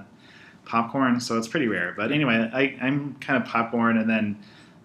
popcorn. 0.64 1.20
So 1.20 1.36
it's 1.38 1.48
pretty 1.48 1.66
rare. 1.68 1.92
But 1.96 2.10
anyway, 2.12 2.48
I, 2.52 2.76
I'm 2.80 3.14
kind 3.20 3.40
of 3.42 3.48
popcorn, 3.48 3.98
and 3.98 4.08
then 4.08 4.36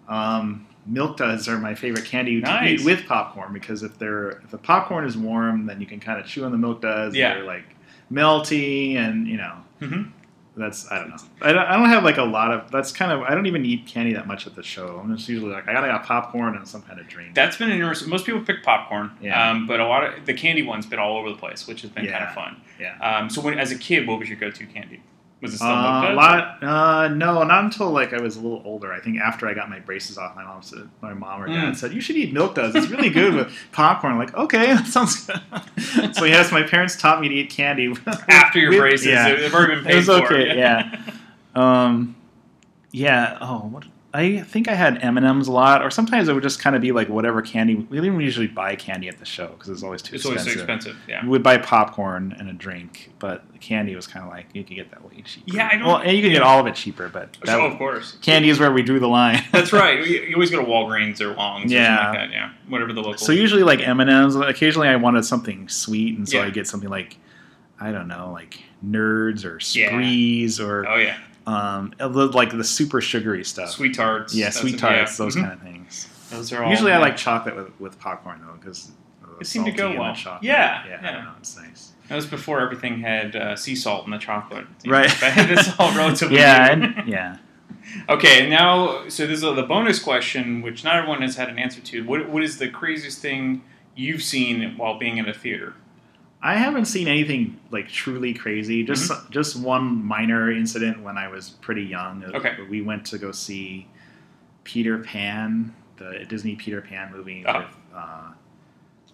um, 0.08 0.66
milk 0.86 1.16
duds 1.16 1.48
are 1.48 1.58
my 1.58 1.74
favorite 1.74 2.04
candy 2.04 2.40
to 2.40 2.46
Nice. 2.46 2.80
eat 2.80 2.84
with 2.84 3.06
popcorn 3.06 3.52
because 3.52 3.82
if 3.82 3.98
they're 3.98 4.30
if 4.44 4.50
the 4.50 4.58
popcorn 4.58 5.04
is 5.04 5.16
warm, 5.16 5.66
then 5.66 5.80
you 5.80 5.86
can 5.86 6.00
kind 6.00 6.20
of 6.20 6.26
chew 6.26 6.44
on 6.44 6.52
the 6.52 6.58
milk 6.58 6.80
duds. 6.82 7.14
Yeah. 7.14 7.34
They're 7.34 7.44
like 7.44 7.64
melty, 8.12 8.96
and 8.96 9.26
you 9.26 9.36
know. 9.36 9.54
Mhm. 9.80 10.10
That's 10.56 10.88
I 10.90 10.98
don't 11.00 11.08
know. 11.10 11.16
I 11.42 11.52
don't, 11.52 11.66
I 11.66 11.76
don't 11.76 11.88
have 11.88 12.04
like 12.04 12.16
a 12.18 12.22
lot 12.22 12.52
of. 12.52 12.70
That's 12.70 12.92
kind 12.92 13.10
of. 13.10 13.22
I 13.22 13.34
don't 13.34 13.46
even 13.46 13.64
eat 13.64 13.86
candy 13.88 14.12
that 14.12 14.28
much 14.28 14.46
at 14.46 14.54
the 14.54 14.62
show. 14.62 15.00
I'm 15.02 15.14
just 15.16 15.28
usually 15.28 15.50
like 15.50 15.66
I 15.66 15.72
gotta 15.72 15.90
have 15.90 16.02
popcorn 16.04 16.54
and 16.56 16.66
some 16.68 16.82
kind 16.82 17.00
of 17.00 17.08
drink. 17.08 17.34
That's 17.34 17.56
been 17.56 17.70
interesting. 17.72 18.08
Most 18.08 18.24
people 18.24 18.40
pick 18.40 18.62
popcorn, 18.62 19.10
Yeah. 19.20 19.50
um, 19.50 19.66
but 19.66 19.80
a 19.80 19.86
lot 19.86 20.04
of 20.04 20.26
the 20.26 20.32
candy 20.34 20.62
one's 20.62 20.86
been 20.86 21.00
all 21.00 21.16
over 21.18 21.28
the 21.28 21.34
place, 21.36 21.66
which 21.66 21.82
has 21.82 21.90
been 21.90 22.06
kind 22.06 22.22
of 22.22 22.32
fun. 22.34 22.60
Yeah. 22.78 22.96
Um, 23.00 23.28
so 23.30 23.40
when 23.40 23.58
as 23.58 23.72
a 23.72 23.78
kid, 23.78 24.06
what 24.06 24.20
was 24.20 24.28
your 24.28 24.38
go-to 24.38 24.64
candy? 24.66 25.02
Was 25.44 25.54
it 25.54 25.58
still 25.58 25.68
Uh, 25.68 26.12
a 26.12 26.14
lot. 26.14 26.62
Uh, 26.62 27.08
no, 27.08 27.42
not 27.44 27.64
until 27.64 27.90
like 27.90 28.12
I 28.12 28.20
was 28.20 28.36
a 28.36 28.40
little 28.40 28.62
older. 28.64 28.92
I 28.92 28.98
think 29.00 29.18
after 29.20 29.46
I 29.46 29.54
got 29.54 29.70
my 29.70 29.78
braces 29.78 30.18
off, 30.18 30.34
my 30.34 30.42
mom 30.44 30.62
said, 30.62 30.88
my 31.00 31.14
mom 31.14 31.42
or 31.42 31.46
dad 31.46 31.72
Mm. 31.72 31.76
said, 31.76 31.92
"You 31.92 32.00
should 32.00 32.16
eat 32.16 32.32
milk 32.32 32.56
duds. 32.56 32.74
It's 32.74 32.88
really 32.88 33.10
good 33.10 33.34
with 33.34 33.52
popcorn." 33.72 34.14
I'm 34.14 34.18
like, 34.18 34.34
okay, 34.34 34.66
that 34.74 34.86
sounds 34.86 35.26
good. 35.26 36.16
so 36.16 36.24
yes, 36.24 36.50
my 36.50 36.62
parents 36.62 36.96
taught 36.96 37.20
me 37.20 37.28
to 37.28 37.34
eat 37.34 37.50
candy 37.50 37.94
After 38.28 38.58
your 38.58 38.70
with- 38.70 38.80
braces, 38.80 39.06
Yeah. 39.06 39.34
they've 39.34 39.54
already 39.54 39.82
been 39.82 39.90
It 39.92 39.96
was 39.96 40.08
okay. 40.08 40.56
yeah. 40.56 40.96
Yeah. 40.96 41.12
Um, 41.54 42.16
yeah. 42.90 43.38
Oh, 43.40 43.58
what? 43.70 43.84
I 44.16 44.42
think 44.42 44.68
I 44.68 44.74
had 44.74 45.02
M 45.02 45.16
and 45.16 45.26
M's 45.26 45.48
a 45.48 45.52
lot, 45.52 45.82
or 45.84 45.90
sometimes 45.90 46.28
it 46.28 46.34
would 46.34 46.42
just 46.44 46.60
kind 46.60 46.76
of 46.76 46.80
be 46.82 46.92
like 46.92 47.08
whatever 47.08 47.42
candy. 47.42 47.74
We 47.74 48.00
didn't 48.00 48.20
usually 48.20 48.46
buy 48.46 48.76
candy 48.76 49.08
at 49.08 49.18
the 49.18 49.24
show 49.24 49.48
because 49.48 49.68
it's 49.70 49.82
always 49.82 50.02
too 50.02 50.14
It's 50.14 50.24
always 50.24 50.46
expensive. 50.46 50.66
too 50.66 50.72
expensive, 50.72 50.96
yeah. 51.08 51.22
we 51.24 51.30
would 51.30 51.42
buy 51.42 51.58
popcorn 51.58 52.34
and 52.38 52.48
a 52.48 52.52
drink, 52.52 53.10
but 53.18 53.42
candy 53.60 53.96
was 53.96 54.06
kind 54.06 54.24
of 54.24 54.30
like 54.30 54.46
you 54.52 54.62
could 54.62 54.76
get 54.76 54.90
that 54.92 55.04
way 55.04 55.20
cheaper. 55.22 55.50
Yeah, 55.56 55.68
I 55.72 55.76
don't- 55.76 55.86
Well, 55.88 55.96
and 55.96 56.16
you 56.16 56.22
could 56.22 56.30
get 56.30 56.42
all 56.42 56.60
of 56.60 56.66
it 56.68 56.76
cheaper, 56.76 57.08
but 57.08 57.36
oh, 57.42 57.46
that, 57.46 57.58
Oh, 57.60 57.66
of 57.66 57.76
course. 57.76 58.16
candy 58.22 58.50
is 58.50 58.60
where 58.60 58.70
we 58.70 58.82
drew 58.82 59.00
the 59.00 59.08
line. 59.08 59.42
That's 59.52 59.72
right. 59.72 60.06
You, 60.06 60.34
always 60.34 60.50
go 60.52 60.60
to 60.60 60.66
Walgreens 60.70 61.20
or 61.20 61.34
Long's 61.34 61.72
or 61.72 61.74
Yeah. 61.74 61.96
something 62.04 62.20
like 62.20 62.30
that. 62.30 62.32
Yeah, 62.34 62.50
whatever 62.68 62.92
the 62.92 63.00
local. 63.02 63.18
So 63.18 63.32
usually 63.32 63.64
like 63.64 63.80
M 63.80 63.98
and 63.98 64.08
M's. 64.08 64.36
Occasionally 64.36 64.86
I 64.88 64.94
wanted 64.96 65.24
something 65.24 65.68
sweet, 65.68 66.16
and 66.16 66.28
so 66.28 66.38
Yeah. 66.38 66.44
I 66.44 66.50
get 66.50 66.68
something 66.68 66.88
like 66.88 67.16
I 67.80 67.90
don't 67.90 68.06
know, 68.06 68.30
like 68.32 68.62
Nerds 68.86 69.44
or 69.44 69.58
Yeah. 69.76 69.88
Sprees 69.88 70.60
or 70.60 70.86
Oh 70.88 70.96
yeah, 70.98 71.16
um, 71.46 71.92
like 72.00 72.50
the 72.50 72.64
super 72.64 73.00
sugary 73.00 73.44
stuff. 73.44 73.70
sweet 73.70 73.94
tarts. 73.94 74.34
Yeah, 74.34 74.50
sweet 74.50 74.78
tarts, 74.78 75.18
yeah. 75.18 75.24
those 75.24 75.36
Mhm. 75.36 75.40
kind 75.42 75.52
of 75.52 75.60
things. 75.60 76.08
Those 76.30 76.52
are 76.52 76.64
all. 76.64 76.70
Usually 76.70 76.92
I 76.92 76.98
like 76.98 77.16
chocolate 77.16 77.54
with, 77.56 77.78
with 77.80 77.98
popcorn 77.98 78.40
though, 78.46 78.54
because 78.60 78.90
It 79.40 79.46
seemed 79.46 79.66
to 79.66 79.72
go 79.72 79.90
well. 79.98 80.16
Yeah, 80.16 80.38
yeah, 80.42 80.84
yeah. 80.88 80.98
I 81.08 81.12
don't 81.12 81.24
know, 81.24 81.32
it's 81.38 81.56
nice. 81.56 81.92
That 82.08 82.16
was 82.16 82.26
before 82.26 82.60
everything 82.60 83.00
had 83.00 83.34
uh, 83.34 83.56
sea 83.56 83.74
salt 83.74 84.04
in 84.04 84.10
the 84.10 84.18
chocolate. 84.18 84.66
Right. 84.86 85.12
But 85.20 85.34
this 85.48 85.70
all 85.78 85.92
relatively 85.96 86.36
Yeah, 86.38 86.70
and, 86.72 87.02
yeah. 87.08 87.38
Okay, 88.08 88.48
now 88.48 89.08
so 89.08 89.26
this 89.26 89.36
is 89.36 89.40
the 89.42 89.62
bonus 89.68 89.98
question, 89.98 90.62
which 90.62 90.84
not 90.84 90.96
everyone 90.96 91.20
has 91.22 91.36
had 91.36 91.48
an 91.50 91.58
answer 91.58 91.80
to. 91.80 92.04
What 92.04 92.28
what 92.28 92.42
is 92.42 92.58
the 92.58 92.68
craziest 92.68 93.18
thing 93.20 93.62
you've 93.94 94.22
seen 94.22 94.76
while 94.76 94.98
being 94.98 95.18
in 95.18 95.28
a 95.28 95.34
theater? 95.34 95.74
I 96.46 96.56
haven't 96.56 96.84
seen 96.84 97.08
anything 97.08 97.58
like 97.70 97.88
truly 97.88 98.34
crazy. 98.34 98.84
Just 98.84 99.10
Mm-hmm. 99.10 99.32
just 99.32 99.56
one 99.56 100.04
minor 100.04 100.50
incident 100.52 101.02
when 101.02 101.16
I 101.16 101.28
was 101.28 101.50
pretty 101.50 101.84
young. 101.84 102.22
Okay. 102.22 102.56
we 102.68 102.82
went 102.82 103.06
to 103.06 103.18
go 103.18 103.32
see 103.32 103.88
Peter 104.62 104.98
Pan, 104.98 105.74
the 105.96 106.26
Disney 106.28 106.54
Peter 106.54 106.82
Pan 106.82 107.10
movie 107.12 107.44
Oh. 107.48 107.60
with 107.60 107.68
uh, 107.94 108.32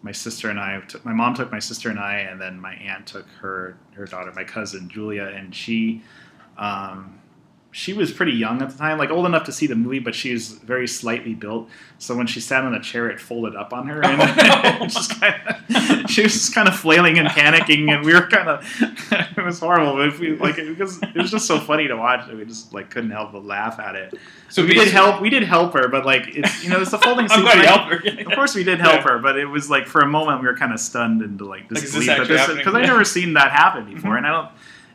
my 0.03 0.11
sister 0.13 0.51
and 0.51 0.59
I. 0.59 0.81
Took, 0.81 1.05
my 1.05 1.13
mom 1.13 1.35
took 1.35 1.53
my 1.53 1.61
sister 1.61 1.89
and 1.89 2.01
I, 2.01 2.17
and 2.19 2.41
then 2.41 2.59
my 2.59 2.75
aunt 2.75 3.07
took 3.07 3.29
her 3.41 3.77
her 3.93 4.07
daughter, 4.07 4.33
my 4.35 4.45
cousin 4.45 4.89
Julia, 4.89 5.27
and 5.27 5.55
she. 5.55 6.03
Um, 6.59 7.20
she 7.73 7.93
was 7.93 8.11
pretty 8.13 8.33
young 8.33 8.63
at 8.63 8.71
the 8.71 8.77
time, 8.79 8.99
like 8.99 9.11
old 9.11 9.27
enough 9.27 9.45
to 9.45 9.53
see 9.53 9.67
the 9.69 9.77
movie, 9.77 10.01
but 10.01 10.15
she 10.15 10.33
was 10.33 10.49
very 10.49 10.89
slightly 10.89 11.35
built. 11.35 11.69
So 11.99 12.17
when 12.17 12.27
she 12.27 12.41
sat 12.41 12.65
on 12.65 12.75
a 12.75 12.81
chair, 12.81 13.09
it 13.09 13.21
folded 13.21 13.55
up 13.55 13.73
on 13.73 13.87
her, 13.87 14.03
and 14.05 14.21
it 14.83 14.89
just 14.91 15.21
kind 15.21 15.35
of, 15.47 16.11
she 16.11 16.23
was 16.23 16.33
just 16.33 16.53
kind 16.55 16.67
of 16.67 16.75
flailing 16.77 17.19
and 17.19 17.29
panicking, 17.29 17.89
and 17.95 18.05
we 18.05 18.13
were 18.13 18.27
kind 18.27 18.49
of, 18.49 18.67
it 19.37 19.45
was 19.45 19.61
horrible. 19.61 19.97
But 19.97 20.19
we 20.19 20.37
like, 20.37 20.59
it 20.59 20.79
was 20.79 21.01
it 21.03 21.15
was 21.15 21.31
just 21.31 21.47
so 21.47 21.61
funny 21.61 21.87
to 21.89 21.97
watch 21.97 22.27
that 22.27 22.37
we 22.37 22.45
just 22.45 22.73
like 22.75 22.91
couldn't 22.91 23.11
help 23.11 23.33
but 23.33 23.45
laugh 23.45 23.79
at 23.79 23.95
it. 23.95 24.15
So 24.49 24.65
we 24.67 24.75
did 24.75 24.89
help. 24.89 25.21
We 25.21 25.31
did 25.31 25.45
help 25.45 25.75
her, 25.75 25.87
but 25.89 26.05
like 26.05 26.25
it's 26.29 26.65
you 26.65 26.71
know 26.71 26.81
it's 26.81 26.91
the 26.91 26.99
folding. 26.99 27.27
I'm 27.31 27.43
glad 27.43 27.55
you 27.59 27.61
like, 27.63 27.69
helped 27.69 28.09
her. 28.09 28.21
Of 28.21 28.27
course, 28.35 28.55
we 28.57 28.65
did 28.65 28.81
help 28.81 29.05
Yeah. 29.05 29.13
her, 29.13 29.19
but 29.21 29.39
it 29.39 29.47
was 29.47 29.71
like 29.71 29.87
for 29.87 30.01
a 30.01 30.07
moment 30.09 30.41
we 30.41 30.49
were 30.49 30.57
kind 30.57 30.73
of 30.73 30.81
stunned 30.81 31.23
into 31.23 31.45
like 31.45 31.71
Like, 31.71 31.83
disbelief 31.83 32.09
actually 32.09 32.57
because 32.57 32.75
I've 32.75 32.83
never 32.87 33.05
seen 33.05 33.35
that 33.35 33.53
happen 33.53 33.85
before, 33.95 34.15
Mhm. 34.15 34.19
and 34.19 34.27
I 34.27 34.31
don't. 34.33 34.49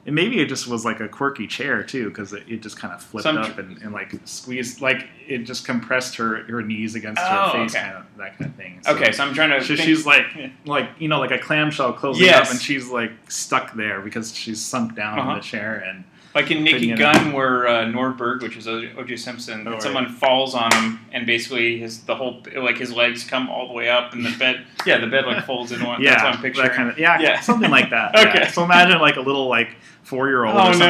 And 0.07 0.13
maybe 0.13 0.39
it 0.39 0.45
just 0.49 0.67
was 0.67 0.85
like 0.85 0.99
a 0.99 1.07
quirky 1.07 1.47
chair 1.47 1.81
too, 1.81 2.09
because 2.09 2.31
it, 2.31 2.43
it 2.47 2.61
just 2.61 2.77
kind 2.77 2.93
of 2.93 3.01
flipped 3.01 3.23
Some- 3.23 3.37
up 3.37 3.57
and, 3.57 3.81
and 3.81 3.91
like 3.91 4.13
squeezed, 4.25 4.79
like 4.79 5.07
it 5.27 5.39
just 5.39 5.65
compressed 5.65 6.15
her 6.17 6.43
her 6.43 6.61
knees 6.61 6.93
against 6.93 7.19
Oh, 7.23 7.25
her 7.25 7.51
face, 7.63 7.75
okay. 7.75 7.83
kind 7.85 7.97
of 7.97 8.05
that 8.17 8.37
kind 8.37 8.51
of 8.51 8.55
thing. 8.55 8.81
Okay, 8.87 9.11
so 9.11 9.23
I'm 9.23 9.33
trying 9.33 9.49
to 9.49 9.61
So 9.61 9.75
think- 9.75 9.79
she's 9.79 10.05
like, 10.05 10.25
like 10.65 10.89
you 10.99 11.07
know, 11.07 11.19
like 11.19 11.31
a 11.31 11.39
clamshell 11.39 11.93
closing 11.93 12.25
Yes. 12.25 12.45
up, 12.47 12.51
and 12.53 12.61
she's 12.61 12.87
like 12.89 13.11
stuck 13.29 13.73
there 13.73 14.01
because 14.01 14.35
she's 14.35 14.61
sunk 14.63 14.95
down 14.95 15.17
Uh-huh. 15.17 15.31
in 15.31 15.35
the 15.37 15.43
chair 15.43 15.77
and. 15.77 16.03
Like 16.35 16.51
in 16.51 16.65
Naked 16.65 16.97
Gun, 16.99 17.31
where 17.31 17.65
uh, 17.65 17.85
Nordberg, 17.85 18.41
which 18.43 18.57
is 18.57 18.67
O.J. 18.67 19.15
Simpson, 19.15 19.65
Oh, 19.65 19.71
right. 19.71 19.81
someone 19.81 20.09
falls 20.09 20.53
on 20.53 20.69
him, 20.73 20.99
and 21.13 21.25
basically 21.25 21.79
his 21.79 22.01
the 22.03 22.13
whole 22.15 22.43
like 22.57 22.77
his 22.77 22.91
legs 22.91 23.23
come 23.23 23.49
all 23.49 23.67
the 23.69 23.73
way 23.73 23.89
up, 23.89 24.11
and 24.11 24.25
the 24.25 24.35
bed, 24.37 24.65
yeah, 24.85 24.97
the 24.97 25.07
bed 25.07 25.25
like 25.25 25.45
folds 25.45 25.71
in 25.71 25.81
one. 25.83 26.01
Yeah, 26.01 26.11
that's 26.11 26.23
what 26.23 26.33
I'm 26.35 26.41
picturing. 26.41 26.67
that 26.67 26.75
kind 26.75 26.89
of 26.89 26.99
yeah, 26.99 27.19
Yeah. 27.21 27.39
something 27.51 27.71
like 27.71 27.89
that. 27.91 28.13
Okay. 28.19 28.39
yeah. 28.41 28.47
So 28.51 28.65
imagine 28.65 28.99
like 28.99 29.15
a 29.15 29.21
little 29.21 29.47
like 29.47 29.77
four 30.03 30.27
year 30.27 30.43
old 30.43 30.55
Oh, 30.57 30.69
or 30.69 30.73
something. 30.73 30.89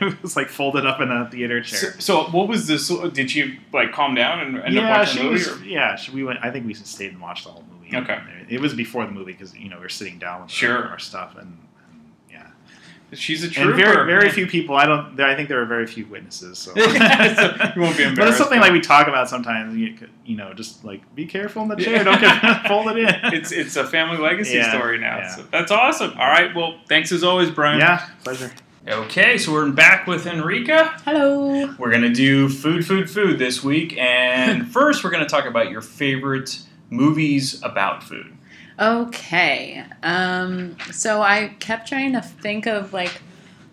no. 0.00 0.08
It 0.08 0.22
was 0.22 0.34
like 0.34 0.48
folded 0.48 0.86
up 0.86 1.00
in 1.02 1.10
a 1.10 1.28
theater 1.30 1.60
chair. 1.60 1.94
so 2.00 2.24
what 2.30 2.48
was 2.48 2.66
this? 2.66 2.88
Did 3.12 3.34
you 3.34 3.58
like 3.74 3.92
calm 3.92 4.14
down 4.14 4.40
and 4.40 4.56
end 4.56 4.78
up 4.78 4.82
yeah, 4.82 4.98
watching 4.98 5.12
she 5.12 5.18
the 5.18 5.24
movie? 5.30 5.50
was. 5.50 5.62
Yeah, 5.62 5.96
she, 5.96 6.10
we 6.12 6.24
went. 6.24 6.38
I 6.42 6.50
think 6.50 6.66
we 6.66 6.72
stayed 6.72 7.12
and 7.12 7.20
watched 7.20 7.44
the 7.44 7.50
whole 7.50 7.64
movie. 7.70 7.94
Okay. 7.94 8.18
It 8.48 8.60
was 8.62 8.72
before 8.72 9.04
the 9.04 9.12
movie 9.12 9.32
because 9.32 9.54
you 9.54 9.68
know 9.68 9.76
we 9.76 9.82
were 9.82 9.88
sitting 9.90 10.18
down 10.18 10.40
with 10.42 10.50
Sure. 10.50 10.88
our 10.88 10.98
stuff 10.98 11.36
and. 11.36 11.58
And 13.10 13.18
yeah. 13.18 13.22
She's 13.22 13.44
a 13.44 13.48
trooper. 13.50 13.70
And 13.70 13.76
very, 13.80 14.06
very 14.06 14.30
few 14.30 14.46
people. 14.46 14.76
I 14.76 14.86
don't. 14.86 15.18
I 15.20 15.34
think 15.36 15.48
there 15.48 15.60
are 15.62 15.66
very 15.66 15.86
few 15.86 16.06
witnesses. 16.06 16.58
So, 16.58 16.72
So 16.74 16.80
you 17.76 17.80
won't 17.82 17.96
be 17.96 18.02
embarrassed. 18.02 18.16
But 18.16 18.28
it's 18.28 18.36
something 18.38 18.58
but- 18.58 18.66
like 18.66 18.72
we 18.72 18.80
talk 18.80 19.06
about 19.08 19.28
sometimes. 19.28 19.76
You, 19.76 19.94
could- 19.94 20.10
you 20.24 20.36
know, 20.36 20.52
just 20.54 20.84
like 20.84 21.02
be 21.14 21.26
careful 21.26 21.62
in 21.62 21.68
the 21.68 21.76
chair. 21.76 22.02
Don't 22.04 22.20
get 22.20 22.66
folded 22.68 22.96
in. 22.98 23.08
It's 23.34 23.52
it's 23.52 23.76
a 23.76 23.86
family 23.86 24.18
legacy 24.18 24.56
Yeah, 24.56 24.76
story 24.76 24.98
now. 24.98 25.18
yeah. 25.18 25.36
So 25.36 25.42
that's 25.50 25.70
awesome. 25.70 26.10
All 26.12 26.26
right. 26.28 26.54
Well, 26.54 26.78
thanks 26.88 27.12
as 27.12 27.22
always, 27.24 27.50
Brian. 27.50 27.78
Yeah, 27.80 28.06
pleasure. 28.24 28.52
Okay, 28.88 29.36
so 29.36 29.52
we're 29.52 29.68
back 29.72 30.06
with 30.06 30.26
Enrica. 30.28 31.00
Hello. 31.04 31.74
We're 31.76 31.90
gonna 31.90 32.12
do 32.14 32.48
food, 32.48 32.86
food, 32.86 33.10
food 33.10 33.36
this 33.38 33.64
week, 33.64 33.96
and 33.98 34.68
first 34.70 35.02
we're 35.02 35.10
gonna 35.10 35.28
talk 35.28 35.44
about 35.44 35.70
your 35.72 35.80
favorite 35.80 36.60
movies 36.88 37.60
about 37.64 38.04
food. 38.04 38.35
Okay. 38.78 39.84
Um, 40.02 40.76
so 40.92 41.22
I 41.22 41.48
kept 41.60 41.88
trying 41.88 42.12
to 42.12 42.20
think 42.20 42.66
of 42.66 42.92
like 42.92 43.20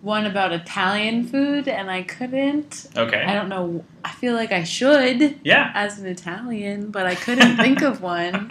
one 0.00 0.26
about 0.26 0.52
Italian 0.52 1.26
food 1.26 1.68
and 1.68 1.90
I 1.90 2.02
couldn't. 2.02 2.86
Okay. 2.96 3.22
I 3.22 3.34
don't 3.34 3.48
know. 3.48 3.84
I 4.04 4.10
feel 4.12 4.34
like 4.34 4.52
I 4.52 4.64
should 4.64 5.40
Yeah. 5.44 5.70
as 5.74 5.98
an 5.98 6.06
Italian, 6.06 6.90
but 6.90 7.06
I 7.06 7.14
couldn't 7.14 7.56
think 7.56 7.82
of 7.82 8.00
one 8.02 8.50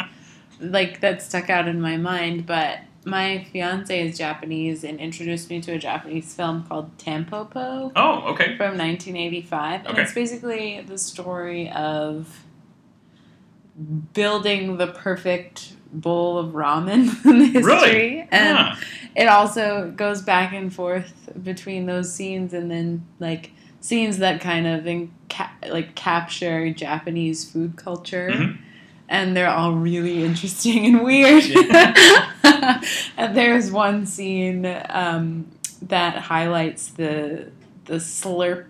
like 0.59 1.01
that 1.01 1.21
stuck 1.21 1.49
out 1.49 1.67
in 1.67 1.81
my 1.81 1.97
mind, 1.97 2.45
but 2.45 2.79
my 3.05 3.45
fiance 3.51 4.07
is 4.07 4.17
Japanese 4.17 4.83
and 4.83 4.99
introduced 4.99 5.49
me 5.49 5.59
to 5.61 5.73
a 5.73 5.77
Japanese 5.77 6.33
film 6.33 6.63
called 6.63 6.97
Tampopo 6.97 7.91
Oh, 7.95 8.21
okay. 8.29 8.55
from 8.55 8.77
1985 8.77 9.81
and 9.81 9.87
Okay. 9.89 10.01
it's 10.03 10.13
basically 10.13 10.81
the 10.87 10.97
story 10.97 11.69
of 11.71 12.45
building 14.13 14.77
the 14.77 14.87
perfect 14.87 15.73
bowl 15.93 16.37
of 16.37 16.53
ramen 16.53 17.23
in 17.25 17.41
history 17.41 17.61
Really? 17.63 18.27
and 18.31 18.57
Huh. 18.57 18.75
it 19.15 19.27
also 19.27 19.91
goes 19.95 20.21
back 20.21 20.51
and 20.53 20.73
forth 20.73 21.29
between 21.43 21.85
those 21.85 22.11
scenes 22.13 22.53
and 22.53 22.69
then 22.71 23.05
like 23.19 23.51
scenes 23.79 24.17
that 24.19 24.41
kind 24.41 24.65
of 24.67 24.85
like 25.71 25.93
capture 25.95 26.71
Japanese 26.71 27.49
food 27.49 27.75
culture 27.75 28.29
Mhm. 28.31 28.57
and 29.09 29.35
they're 29.37 29.49
all 29.49 29.73
really 29.73 30.23
interesting 30.23 30.85
and 30.85 31.03
weird 31.03 31.43
and 32.43 33.35
there's 33.37 33.71
one 33.71 34.05
scene 34.05 34.65
um, 34.89 35.45
that 35.81 36.17
highlights 36.17 36.89
the 36.89 37.51
the 37.85 37.95
slurp 37.95 38.65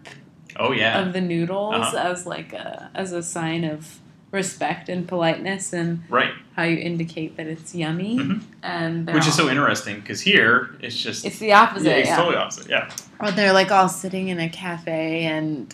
Oh 0.56 0.72
yeah. 0.72 1.00
of 1.02 1.14
the 1.14 1.22
noodles 1.22 1.76
Uh-huh. 1.76 1.98
as 2.12 2.26
like 2.26 2.54
a 2.54 2.90
as 2.94 3.12
a 3.12 3.24
sign 3.24 3.64
of 3.64 4.00
respect 4.34 4.90
and 4.90 5.08
politeness 5.08 5.72
and 5.74 6.02
Right. 6.10 6.32
how 6.56 6.64
you 6.64 6.78
indicate 6.78 7.38
that 7.38 7.46
it's 7.48 7.74
yummy 7.76 8.18
Mhm. 8.18 8.42
and 8.64 9.06
they're 9.08 9.16
Which 9.16 9.28
is 9.28 9.36
so 9.36 9.48
interesting 9.48 10.00
because 10.02 10.22
here 10.22 10.72
it's 10.82 10.98
just 10.98 11.24
it's 11.24 11.38
the 11.40 11.54
opposite 11.54 11.90
yeah, 11.90 11.96
it's 11.98 12.10
yeah. 12.10 12.16
totally 12.18 12.36
opposite. 12.36 12.68
Yeah. 12.70 12.90
or 13.20 13.32
they're 13.32 13.54
like 13.54 13.72
all 13.72 13.88
sitting 13.88 14.30
in 14.30 14.40
a 14.40 14.50
cafe 14.50 15.24
and 15.26 15.74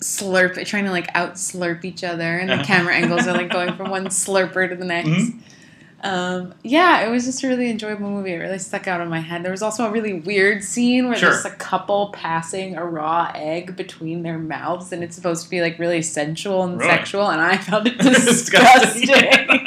slurp 0.00 0.64
trying 0.66 0.84
to 0.84 0.90
like 0.92 1.08
out 1.14 1.34
slurp 1.34 1.84
each 1.84 2.04
other 2.04 2.38
and 2.38 2.48
the 2.48 2.54
Uh-huh. 2.54 2.64
camera 2.64 2.94
angles 2.94 3.26
are 3.26 3.32
like 3.32 3.50
going 3.58 3.74
from 3.76 3.90
one 3.90 4.06
slurper 4.06 4.68
to 4.68 4.76
the 4.76 4.84
next 4.84 5.08
Mhm. 5.08 5.38
Um, 6.06 6.54
yeah 6.62 7.06
it 7.06 7.10
was 7.10 7.24
just 7.24 7.42
a 7.42 7.48
really 7.48 7.68
enjoyable 7.70 8.08
movie 8.10 8.32
it 8.32 8.36
really 8.38 8.58
stuck 8.58 8.86
out 8.86 9.00
in 9.00 9.08
my 9.08 9.18
head 9.20 9.42
there 9.44 9.50
was 9.50 9.62
also 9.62 9.84
a 9.86 9.90
really 9.90 10.12
weird 10.14 10.62
scene 10.62 11.08
where 11.08 11.16
Sure. 11.16 11.30
there's 11.30 11.44
a 11.44 11.50
couple 11.50 12.10
passing 12.12 12.76
a 12.76 12.84
raw 12.84 13.30
egg 13.34 13.74
between 13.76 14.22
their 14.22 14.38
mouths 14.38 14.92
and 14.92 15.02
it's 15.02 15.16
supposed 15.16 15.44
to 15.44 15.50
be 15.50 15.60
like 15.60 15.78
really 15.78 16.02
sensual 16.02 16.62
and 16.64 16.78
Really? 16.78 16.90
sexual 16.90 17.28
and 17.28 17.40
i 17.40 17.56
found 17.56 17.86
it 17.88 17.98
Disgusting. 18.00 19.00
disgusting 19.02 19.66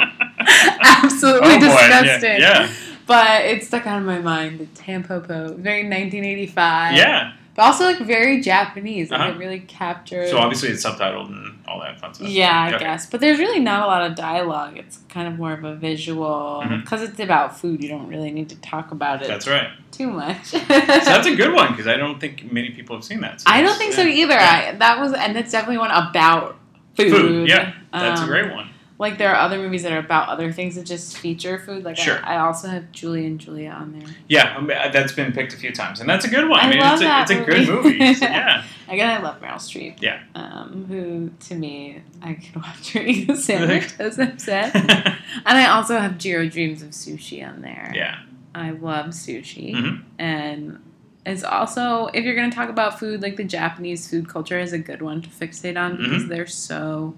absolutely 0.80 1.48
Oh, 1.48 1.58
boy. 1.60 1.66
Yeah, 1.66 2.02
disgusting 2.02 2.40
yeah. 2.40 2.70
but 3.06 3.44
it 3.44 3.64
stuck 3.64 3.86
out 3.86 3.98
in 3.98 4.04
my 4.06 4.18
mind 4.18 4.58
The 4.60 4.66
tampopo 4.66 5.56
very 5.56 5.82
1985 5.88 6.96
Yeah. 6.96 7.32
But 7.60 7.66
also 7.66 7.84
like 7.84 7.98
very 7.98 8.40
Japanese. 8.40 9.10
Like 9.10 9.20
Uh-huh. 9.20 9.32
it 9.32 9.36
really 9.36 9.60
captured. 9.60 10.30
So 10.30 10.38
obviously 10.38 10.70
it's 10.70 10.82
subtitled 10.82 11.26
and 11.26 11.58
all 11.68 11.78
that 11.80 12.00
fun 12.00 12.14
stuff. 12.14 12.26
Yeah, 12.26 12.58
I 12.58 12.68
Okay. 12.74 12.78
guess. 12.78 13.04
But 13.04 13.20
there's 13.20 13.38
really 13.38 13.60
not 13.60 13.82
a 13.82 13.86
lot 13.86 14.02
of 14.10 14.14
dialogue. 14.16 14.78
It's 14.78 15.00
kind 15.10 15.28
of 15.28 15.34
more 15.38 15.52
of 15.52 15.62
a 15.62 15.74
visual 15.74 16.64
because 16.80 17.02
it's 17.02 17.20
about 17.20 17.58
food. 17.60 17.82
You 17.82 17.90
don't 17.90 18.08
really 18.08 18.30
need 18.30 18.48
to 18.48 18.56
talk 18.62 18.92
about 18.92 19.20
it 19.20 19.28
That's 19.28 19.46
right. 19.46 19.68
too 19.90 20.08
much. 20.10 20.38
So 20.52 20.58
that's 20.58 21.26
a 21.26 21.36
good 21.36 21.52
one 21.52 21.72
because 21.72 21.86
I 21.86 21.96
don't 21.98 22.18
think 22.18 22.50
many 22.50 22.70
people 22.70 22.96
have 22.96 23.04
seen 23.04 23.20
that. 23.20 23.42
So 23.42 23.50
I 23.50 23.60
don't 23.60 23.76
think 23.76 23.92
so 23.92 24.02
either. 24.04 24.32
Yeah. 24.32 24.70
I, 24.72 24.76
that 24.78 24.98
was, 24.98 25.12
and 25.12 25.36
that's 25.36 25.52
definitely 25.52 25.76
one 25.78 25.90
about 25.90 26.56
food. 26.96 27.10
Food. 27.10 27.46
Yeah, 27.48 27.74
that's 27.92 28.20
a 28.20 28.24
Um, 28.24 28.28
great 28.30 28.54
one. 28.54 28.69
Like 29.00 29.16
there 29.18 29.30
are 29.30 29.36
other 29.36 29.56
movies 29.58 29.82
that 29.84 29.92
are 29.92 29.98
about 29.98 30.28
other 30.28 30.52
things 30.52 30.74
that 30.76 30.84
just 30.84 31.16
feature 31.18 31.58
food. 31.58 31.84
Like 31.84 31.96
Sure. 31.96 32.20
I, 32.22 32.34
I 32.34 32.40
also 32.40 32.68
have 32.68 32.92
Julie 32.92 33.26
and 33.26 33.40
Julia 33.40 33.70
on 33.70 33.98
there. 33.98 34.08
Yeah, 34.28 34.54
I 34.56 34.60
mean, 34.60 34.76
uh, 34.76 34.90
that's 34.92 35.12
been 35.12 35.32
picked 35.32 35.54
a 35.54 35.56
few 35.56 35.72
times, 35.72 36.00
and 36.00 36.08
that's 36.08 36.26
a 36.26 36.28
good 36.28 36.48
one. 36.48 36.60
I 36.60 36.68
mean, 36.68 36.78
love 36.80 36.92
it's, 36.92 37.02
a, 37.02 37.04
that 37.06 37.22
it's 37.22 37.40
a 37.40 37.44
good 37.44 37.66
movie. 37.68 37.98
movie. 37.98 38.14
So, 38.14 38.24
yeah, 38.26 38.62
Again, 38.88 39.08
I 39.08 39.22
love 39.22 39.40
Meryl 39.40 39.54
Streep. 39.54 40.02
Yeah. 40.02 40.20
Um, 40.34 40.84
who 40.86 41.30
to 41.48 41.54
me, 41.54 42.02
I 42.22 42.34
could 42.34 42.56
watch 42.62 42.92
her 42.92 43.00
eat 43.00 43.30
a 43.30 43.36
sandwich, 43.48 43.94
as 43.98 44.18
I've 44.18 44.38
said. 44.40 44.72
and 44.74 45.18
I 45.46 45.66
also 45.70 45.98
have 45.98 46.18
Jiro 46.18 46.46
Dreams 46.48 46.82
of 46.82 46.90
Sushi 46.90 47.44
on 47.46 47.62
there. 47.62 47.90
yeah. 47.94 48.18
I 48.54 48.70
love 48.72 49.06
sushi. 49.10 49.74
Mhm. 49.74 50.02
And 50.18 50.78
it's 51.24 51.44
also, 51.44 52.08
if 52.12 52.24
you're 52.24 52.34
going 52.34 52.50
to 52.50 52.54
talk 52.56 52.68
about 52.68 52.98
food, 52.98 53.22
like 53.22 53.36
the 53.36 53.44
Japanese 53.44 54.10
food 54.10 54.28
culture 54.28 54.58
is 54.58 54.72
a 54.72 54.78
good 54.78 55.00
one 55.02 55.22
to 55.22 55.28
fixate 55.30 55.78
on 55.80 55.96
because 55.96 56.24
Mhm. 56.24 56.28
they're 56.28 56.46
so 56.48 57.14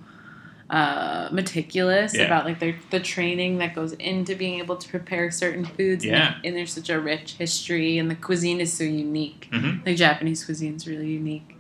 uh, 0.73 1.29
meticulous 1.31 2.15
Yeah. 2.17 2.23
about 2.23 2.47
like 2.47 2.59
their 2.59 2.75
the 2.91 2.99
training 2.99 3.59
that 3.59 3.75
goes 3.75 3.93
into 3.93 4.35
being 4.35 4.59
able 4.59 4.77
to 4.77 4.89
prepare 4.89 5.31
certain 5.31 5.65
foods. 5.67 6.03
and- 6.05 6.13
Yeah. 6.15 6.35
And, 6.43 6.57
there's 6.57 6.73
such 6.73 6.89
a 6.89 6.99
rich 6.99 7.35
history, 7.35 7.99
and 7.99 8.11
the 8.11 8.15
cuisine 8.15 8.59
is 8.61 8.73
so 8.73 8.85
unique. 8.85 9.49
Mhm. 9.53 9.85
Like 9.87 9.97
Japanese 9.97 10.45
cuisine 10.45 10.75
is 10.77 10.89
really 10.89 11.09
unique. 11.11 11.55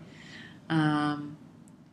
Um, 0.70 1.36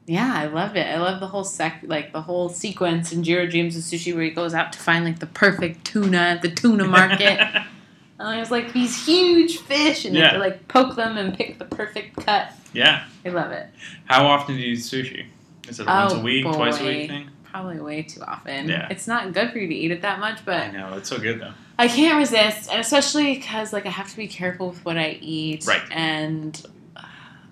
yeah, 0.05 0.31
I 0.33 0.45
love 0.47 0.75
it. 0.77 0.87
I 0.87 0.97
love 0.97 1.19
the 1.19 1.27
whole 1.27 1.43
sec, 1.43 1.81
like 1.85 2.13
the 2.13 2.21
whole 2.21 2.47
sequence 2.49 3.11
in 3.11 3.23
Jiro 3.23 3.45
Dreams 3.45 3.75
of 3.75 3.83
Sushi 3.83 4.13
where 4.15 4.23
he 4.23 4.29
goes 4.31 4.53
out 4.53 4.71
to 4.73 4.79
find 4.79 5.03
like 5.05 5.19
the 5.19 5.25
perfect 5.27 5.85
tuna 5.85 6.17
at 6.17 6.41
the 6.41 6.49
tuna 6.49 6.85
market. 6.85 7.37
and 8.19 8.37
there's 8.37 8.49
like 8.49 8.71
these 8.73 9.05
huge 9.05 9.57
fish, 9.57 10.05
and 10.05 10.15
you 10.15 10.21
have 10.23 10.33
to 10.33 10.39
like 10.39 10.67
poke 10.69 10.95
them 10.95 11.17
and 11.17 11.37
pick 11.37 11.59
the 11.59 11.65
perfect 11.65 12.15
cut. 12.25 12.53
yeah. 12.73 13.03
I 13.25 13.29
love 13.29 13.51
it. 13.51 13.67
How 14.05 14.25
often 14.27 14.55
do 14.55 14.61
you 14.61 14.73
eat 14.73 14.79
sushi? 14.79 15.25
Is 15.69 15.79
it 15.79 15.83
a 15.83 15.85
once 15.85 16.13
a 16.13 16.15
Oh, 16.17 16.21
week, 16.21 16.43
twice 16.45 16.75
a 16.77 16.79
boy. 16.79 16.85
week 16.97 17.09
thing? 17.09 17.29
Probably 17.43 17.79
way 17.79 18.03
too 18.03 18.21
often. 18.21 18.67
Yeah. 18.69 18.87
It's 18.89 19.07
not 19.07 19.33
good 19.33 19.51
for 19.51 19.57
you 19.59 19.67
to 19.67 19.73
eat 19.73 19.91
it 19.91 20.01
that 20.03 20.19
much, 20.19 20.43
but 20.45 20.55
I 20.61 20.71
know 20.71 20.93
it's 20.97 21.09
so 21.09 21.17
good 21.17 21.39
though. 21.41 21.53
I 21.77 21.87
can't 21.87 22.17
resist, 22.17 22.69
and 22.69 22.79
especially 22.81 23.35
because 23.35 23.71
like 23.73 23.85
I 23.85 23.89
have 23.89 24.09
to 24.09 24.17
be 24.17 24.27
careful 24.27 24.69
with 24.69 24.83
what 24.85 24.97
I 24.97 25.17
eat. 25.21 25.65
Right. 25.65 25.81
And 25.91 26.61
uh, 26.95 27.01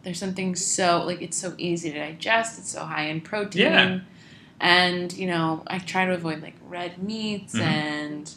there's 0.03 0.19
something 0.19 0.55
so 0.55 1.03
like 1.05 1.21
it's 1.21 1.37
so 1.37 1.53
easy 1.57 1.91
to 1.91 1.97
digest. 1.99 2.59
It's 2.59 2.69
so 2.71 2.81
high 2.81 3.03
in 3.07 3.21
protein. 3.21 3.61
Yeah. 3.61 3.99
And 4.59 5.13
you 5.13 5.27
know 5.27 5.63
I 5.67 5.79
try 5.79 6.05
to 6.05 6.13
avoid 6.13 6.41
like 6.41 6.55
red 6.67 7.01
meats 7.01 7.55
Mhm. 7.55 7.61
and 7.61 8.33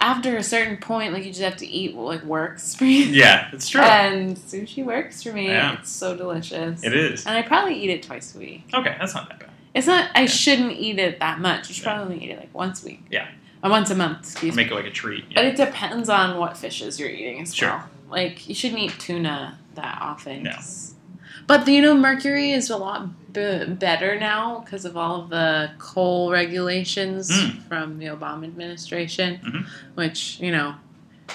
after 0.00 0.36
a 0.36 0.42
certain 0.42 0.76
point, 0.78 1.12
like 1.12 1.24
you 1.24 1.30
just 1.30 1.42
have 1.42 1.56
to 1.58 1.66
eat 1.66 1.94
what 1.94 2.04
like 2.06 2.22
works 2.24 2.74
for 2.74 2.84
you. 2.84 3.04
Yeah, 3.20 3.48
it's 3.52 3.68
true. 3.68 3.80
And 3.82 4.36
sushi 4.36 4.84
works 4.84 5.22
for 5.22 5.32
me. 5.32 5.48
Yeah. 5.48 5.78
It's 5.78 5.90
so 5.90 6.16
delicious. 6.16 6.82
It 6.82 6.94
is. 6.94 7.26
And 7.26 7.36
I 7.36 7.42
probably 7.42 7.74
eat 7.74 7.90
it 7.90 8.02
twice 8.02 8.34
a 8.34 8.38
week. 8.38 8.64
Okay, 8.72 8.96
that's 8.98 9.14
not 9.14 9.28
that 9.28 9.40
bad. 9.40 9.50
It's 9.74 9.86
not. 9.86 10.10
I 10.14 10.26
shouldn't 10.26 10.72
eat 10.72 10.98
it 10.98 11.20
that 11.20 11.38
much. 11.38 11.68
You 11.68 11.74
should 11.74 11.84
probably 11.84 12.22
eat 12.24 12.30
it 12.30 12.38
like 12.38 12.52
once 12.54 12.82
a 12.82 12.86
week. 12.86 13.04
Yeah. 13.10 13.28
Or 13.62 13.70
once 13.70 13.90
a 13.90 13.94
month. 13.94 14.20
Excuse 14.20 14.56
me. 14.56 14.62
Make 14.64 14.72
it 14.72 14.74
like 14.74 14.86
a 14.86 14.90
treat. 14.90 15.34
But 15.34 15.44
it 15.44 15.56
depends 15.56 16.08
on 16.08 16.38
what 16.38 16.56
fishes 16.56 16.98
you're 16.98 17.10
eating 17.10 17.42
as 17.42 17.54
Sure. 17.54 17.68
well. 17.68 17.88
Like 18.08 18.48
you 18.48 18.54
shouldn't 18.54 18.80
eat 18.80 18.98
tuna 18.98 19.58
that 19.74 19.98
often. 20.00 20.44
No. 20.44 20.56
But 21.46 21.68
you 21.68 21.82
know, 21.82 21.94
mercury 21.94 22.52
is 22.52 22.70
a 22.70 22.76
lot 22.76 23.08
b- 23.32 23.64
better 23.66 24.18
now 24.18 24.60
because 24.64 24.84
of 24.84 24.96
all 24.96 25.22
of 25.22 25.30
the 25.30 25.70
coal 25.78 26.30
regulations 26.30 27.30
Mm. 27.30 27.62
from 27.68 27.98
the 27.98 28.06
Obama 28.06 28.44
administration, 28.44 29.40
Mhm. 29.44 29.66
which 29.94 30.38
you 30.40 30.50
know. 30.50 30.74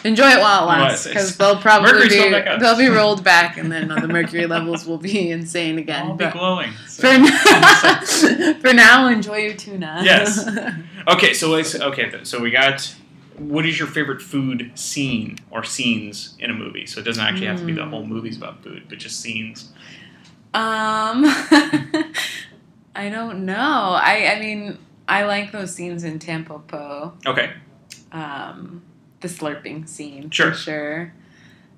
Enjoy 0.04 0.28
it 0.30 0.40
while 0.40 0.64
it 0.64 0.66
lasts 0.68 1.08
because 1.08 1.38
they'll 1.38 1.56
probably 1.56 1.90
Mercury's 1.94 2.12
be 2.12 2.20
still 2.20 2.32
back 2.32 2.48
up. 2.48 2.60
they'll 2.60 2.78
be 2.78 2.88
rolled 3.00 3.24
back 3.24 3.58
and 3.58 3.72
then 3.72 3.88
the 3.88 4.08
mercury 4.10 4.46
levels 4.46 4.86
will 4.86 4.98
be 4.98 5.32
insane 5.32 5.78
again. 5.80 6.08
I'll 6.08 6.16
be 6.16 6.26
glowing. 6.26 6.72
for, 6.74 7.18
now, 7.18 8.02
for 8.60 8.74
now, 8.74 9.08
enjoy 9.08 9.38
your 9.38 9.54
tuna. 9.54 10.02
Yes. 10.04 10.46
Okay, 11.08 11.34
so 11.34 11.50
let's 11.50 11.76
okay. 11.80 12.12
So 12.24 12.40
we 12.42 12.52
got. 12.52 12.94
What 13.38 13.66
is 13.66 13.78
your 13.80 13.88
favorite 13.90 14.22
food 14.22 14.72
scene 14.76 15.38
or 15.52 15.64
scenes 15.64 16.36
in 16.40 16.50
a 16.50 16.54
movie? 16.54 16.86
So 16.86 17.00
it 17.02 17.04
doesn't 17.04 17.24
actually 17.24 17.48
have 17.48 17.60
to 17.60 17.66
be 17.66 17.74
the 17.74 17.84
Hmm. 17.84 17.90
whole 17.90 18.06
movie's 18.06 18.38
about 18.38 18.64
food, 18.64 18.84
but 18.90 18.98
just 18.98 19.20
scenes. 19.22 19.70
Um, 20.56 21.26
I 22.96 23.10
don't 23.10 23.46
know. 23.46 23.54
I 24.02 24.36
I 24.36 24.40
mean, 24.40 24.78
I 25.08 25.26
like 25.26 25.52
those 25.52 25.76
scenes 25.76 26.04
in 26.04 26.20
Tampopo. 26.20 27.14
Okay. 27.26 27.52
Um, 28.12 28.82
the 29.20 29.28
slurping 29.28 29.88
scene 29.88 30.30
Sure. 30.30 30.52
for 30.52 30.58
sure. 30.58 31.14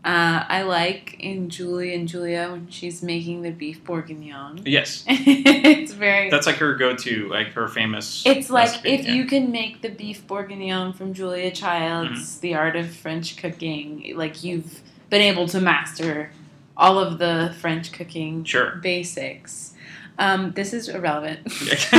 Uh, 0.05 0.45
I 0.47 0.61
like 0.61 1.17
in 1.19 1.49
Julie 1.49 1.93
and 1.93 2.07
Julia 2.07 2.49
when 2.51 2.69
she's 2.69 3.01
making 3.01 3.41
the 3.41 3.49
beef 3.49 3.84
bourguignon. 3.84 4.61
Yes. 4.63 5.03
it's 5.07 5.91
very. 5.91 6.30
That's 6.30 6.45
like 6.45 6.57
her 6.57 6.75
go-to, 6.75 7.28
like 7.30 7.47
her 7.53 7.67
famous. 7.67 8.23
It's 8.25 8.49
like 8.49 8.69
recipe, 8.69 8.89
if 8.91 9.05
yeah. 9.05 9.13
you 9.15 9.25
can 9.25 9.51
make 9.51 9.82
the 9.82 9.89
beef 9.89 10.25
bourguignon 10.28 10.93
from 10.93 11.13
Julia 11.13 11.51
Childs, 11.51 12.11
Mm-hmm. 12.11 12.39
The 12.41 12.55
Art 12.55 12.75
of 12.75 12.89
French 12.95 13.38
Cooking, 13.38 14.13
like 14.15 14.43
you've 14.43 14.82
been 15.09 15.21
able 15.21 15.47
to 15.49 15.59
master 15.59 16.32
all 16.78 16.99
of 16.99 17.17
the 17.17 17.53
French 17.59 17.91
cooking 17.91 18.43
Sure. 18.45 18.75
basics. 18.82 19.73
Um, 20.19 20.51
this 20.53 20.73
is 20.73 20.88
irrelevant. 20.89 21.39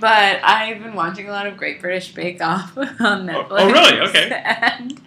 but 0.00 0.40
I've 0.44 0.82
been 0.82 0.94
watching 0.94 1.28
a 1.28 1.30
lot 1.32 1.46
of 1.46 1.56
Great 1.56 1.80
British 1.80 2.12
Bake 2.14 2.42
Off 2.42 2.76
on 2.76 3.26
Netflix. 3.26 3.46
oh, 3.50 3.66
really? 3.70 4.00
Okay. 4.00 4.30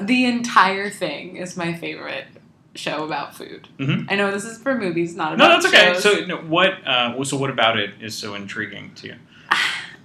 And 0.00 0.06
the 0.08 0.24
entire 0.26 0.88
thing 0.90 1.36
is 1.36 1.56
my 1.56 1.74
favorite 1.74 2.26
show 2.74 3.04
about 3.04 3.34
food. 3.36 3.68
Mhm. 3.78 4.06
I 4.08 4.14
know 4.16 4.30
this 4.30 4.44
is 4.44 4.58
for 4.58 4.76
movies, 4.78 5.14
not 5.16 5.34
about 5.34 5.48
No, 5.48 5.50
that's 5.54 5.66
okay. 5.66 5.92
shows. 5.94 6.02
So 6.02 6.24
no, 6.26 6.36
what? 6.38 6.86
Uh, 6.86 7.22
so 7.24 7.36
what 7.36 7.50
about 7.50 7.78
it 7.78 7.94
is 8.00 8.14
so 8.14 8.34
intriguing 8.34 8.92
to 8.96 9.08
you? 9.08 9.14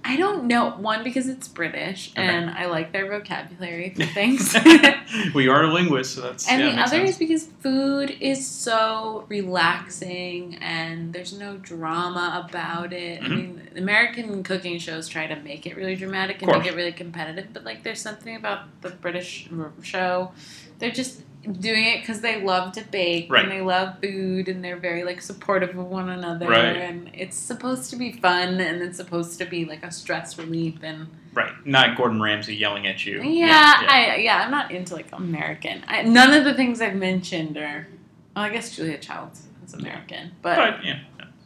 I 0.08 0.16
don't 0.16 0.44
know. 0.44 0.70
One 0.70 1.02
because 1.02 1.26
it's 1.28 1.48
British 1.48 2.10
Okay. 2.12 2.22
and 2.22 2.50
I 2.50 2.66
like 2.66 2.92
their 2.92 3.08
vocabulary 3.10 3.90
for 3.90 4.04
things. 4.18 4.54
well, 5.34 5.42
you 5.42 5.50
are 5.50 5.64
a 5.64 5.72
linguist, 5.72 6.14
so 6.14 6.20
that's 6.20 6.48
and 6.48 6.62
yeah, 6.62 6.76
the 6.76 6.80
other 6.82 6.98
sense. 6.98 7.10
is 7.10 7.16
because 7.18 7.44
food 7.60 8.16
is 8.20 8.46
so 8.46 9.24
relaxing 9.28 10.56
and 10.62 11.12
there's 11.12 11.36
no 11.36 11.56
drama 11.56 12.46
about 12.48 12.92
it. 12.92 13.20
I 13.22 13.26
Mhm. 13.26 13.30
mean, 13.30 13.68
American 13.76 14.42
cooking 14.42 14.78
shows 14.78 15.08
try 15.08 15.26
to 15.26 15.36
make 15.36 15.66
it 15.66 15.76
really 15.76 15.96
dramatic 15.96 16.40
and 16.42 16.52
make 16.52 16.66
it 16.66 16.74
really 16.76 16.92
competitive, 16.92 17.48
but 17.52 17.64
like 17.64 17.82
there's 17.82 18.00
something 18.00 18.36
about 18.36 18.60
the 18.82 18.90
British 18.90 19.48
show. 19.82 20.30
They're 20.78 20.90
just 20.90 21.22
doing 21.52 21.84
it 21.84 22.00
because 22.00 22.20
they 22.20 22.42
love 22.42 22.72
to 22.72 22.82
bake 22.90 23.30
Right. 23.30 23.42
and 23.44 23.52
they 23.52 23.60
love 23.60 23.96
food 24.02 24.48
and 24.48 24.64
they're 24.64 24.76
very 24.76 25.04
like 25.04 25.20
supportive 25.22 25.70
of 25.70 25.86
one 25.86 26.08
another 26.08 26.48
Right. 26.48 26.76
and 26.76 27.10
it's 27.14 27.36
supposed 27.36 27.90
to 27.90 27.96
be 27.96 28.12
fun 28.12 28.60
and 28.60 28.82
it's 28.82 28.96
supposed 28.96 29.38
to 29.38 29.44
be 29.44 29.64
like 29.64 29.84
a 29.84 29.90
stress 29.90 30.38
relief 30.38 30.76
and 30.82 31.06
right, 31.34 31.52
not 31.64 31.96
Gordon 31.96 32.20
Ramsay 32.20 32.54
yelling 32.56 32.86
at 32.86 33.04
you. 33.06 33.22
yeah, 33.22 33.74
I 33.88 34.16
yeah, 34.16 34.42
I'm 34.44 34.50
not 34.50 34.70
into 34.70 34.94
like 34.94 35.08
American. 35.12 35.84
I, 35.86 36.02
none 36.02 36.32
of 36.32 36.44
the 36.44 36.54
things 36.54 36.80
I've 36.80 36.96
mentioned 36.96 37.56
are. 37.56 37.86
Well, 38.34 38.44
I 38.44 38.50
guess 38.50 38.76
Julia 38.76 38.98
Childs 38.98 39.46
is 39.66 39.72
American, 39.74 40.32
but, 40.42 40.56
but 40.56 40.84
yeah, 40.84 40.98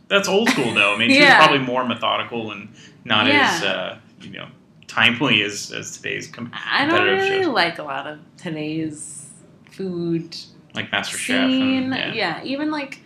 that's 0.08 0.28
old 0.28 0.48
school 0.48 0.74
though. 0.74 0.94
I 0.94 0.98
mean, 0.98 1.10
she 1.10 1.18
Yeah. 1.20 1.38
was 1.38 1.46
probably 1.48 1.66
more 1.66 1.84
methodical 1.84 2.50
and 2.52 2.68
not 3.04 3.28
as 3.28 3.62
uh, 3.62 3.98
you 4.20 4.30
know 4.30 4.48
timely 4.88 5.42
as 5.42 5.70
as 5.72 5.96
today's 5.96 6.26
com- 6.26 6.50
I 6.52 6.84
don't 6.86 7.04
really 7.04 7.28
shows 7.44 7.46
like 7.46 7.78
a 7.78 7.84
lot 7.84 8.06
of 8.08 8.18
today's 8.36 9.29
food 9.72 10.36
like 10.74 10.90
Master 10.92 11.16
Chef. 11.18 11.50
And, 11.50 12.14
yeah. 12.14 12.42
even 12.44 12.70
like 12.70 13.00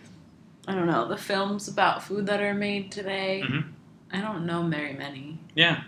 I 0.67 0.73
don't 0.75 0.87
know 0.87 1.07
the 1.07 1.17
films 1.17 1.67
about 1.67 2.03
food 2.03 2.25
that 2.27 2.41
are 2.41 2.53
made 2.53 2.91
today. 2.91 3.43
Mhm. 3.45 3.65
I 4.11 4.21
don't 4.21 4.45
know 4.45 4.63
very 4.67 4.93
many, 4.93 5.39
yeah, 5.55 5.83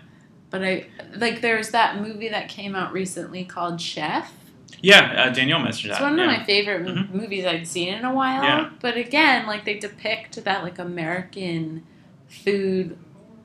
but 0.50 0.62
I 0.62 0.86
like 1.16 1.40
there's 1.40 1.70
that 1.70 2.00
movie 2.00 2.28
that 2.28 2.48
came 2.48 2.74
out 2.74 2.92
recently 2.92 3.44
called 3.44 3.80
Chef. 3.80 4.32
yeah. 4.82 5.24
Uh, 5.26 5.30
Danielle 5.32 5.60
mentioned 5.60 5.90
It's 5.90 5.98
that. 5.98 6.04
one 6.04 6.18
of 6.18 6.26
yeah. 6.30 6.38
my 6.38 6.44
favorite 6.44 6.86
m- 6.88 7.08
movies 7.12 7.44
I'd 7.46 7.66
seen 7.66 7.94
in 7.94 8.04
a 8.04 8.12
while. 8.14 8.42
Yeah. 8.42 8.70
But 8.80 8.96
again, 8.96 9.46
like 9.46 9.64
they 9.64 9.78
depict 9.78 10.44
that 10.44 10.62
like 10.62 10.78
American 10.78 11.84
food 12.28 12.98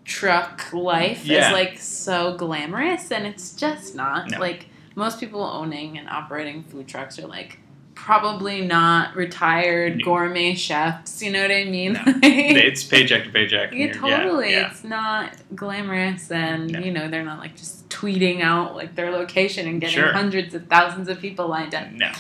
truck 0.05 0.73
life 0.73 1.25
Yeah. 1.25 1.47
is 1.47 1.53
like 1.53 1.77
so 1.79 2.35
glamorous 2.35 3.09
and 3.11 3.25
it's 3.25 3.53
just 3.55 3.95
not. 3.95 4.31
No. 4.31 4.39
Like 4.39 4.65
most 4.95 5.19
people 5.19 5.41
owning 5.43 5.97
and 5.97 6.07
operating 6.09 6.63
food 6.63 6.87
trucks 6.87 7.17
are 7.19 7.27
like 7.27 7.59
probably 7.95 8.61
not 8.65 9.15
retired 9.15 10.03
gourmet 10.03 10.55
chefs, 10.55 11.21
you 11.21 11.31
know 11.31 11.41
what 11.41 11.51
I 11.51 11.63
mean? 11.65 11.93
No. 11.93 12.01
it's 12.23 12.83
paycheck 12.83 13.23
to 13.25 13.29
paycheck. 13.29 13.71
Yeah, 13.73 13.93
totally. 13.93 14.51
Yeah, 14.51 14.71
It's 14.71 14.83
not 14.83 15.33
glamorous, 15.55 16.31
and 16.31 16.71
No. 16.71 16.79
you 16.79 16.91
know 16.91 17.07
they're 17.07 17.23
not 17.23 17.39
like 17.39 17.55
just 17.55 17.87
tweeting 17.89 18.41
out 18.41 18.75
like 18.75 18.95
their 18.95 19.11
location 19.11 19.67
and 19.67 19.79
getting 19.79 19.95
Sure. 19.95 20.11
hundreds 20.11 20.53
of 20.55 20.67
thousands 20.67 21.07
of 21.07 21.19
people 21.19 21.47
lined 21.47 21.75
up. 21.75 21.91
No. 21.91 22.11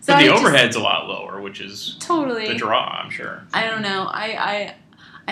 So 0.00 0.12
but 0.12 0.20
the 0.20 0.24
I 0.24 0.28
just- 0.28 0.42
overhead's 0.44 0.76
a 0.76 0.80
lot 0.80 1.08
lower, 1.08 1.40
which 1.40 1.60
is 1.60 1.96
Totally. 1.98 2.46
the 2.48 2.54
draw. 2.54 3.00
I'm 3.02 3.10
sure. 3.10 3.42
I 3.52 3.66
don't 3.68 3.82
know. 3.82 4.08
I 4.08 4.26
I 4.38 4.74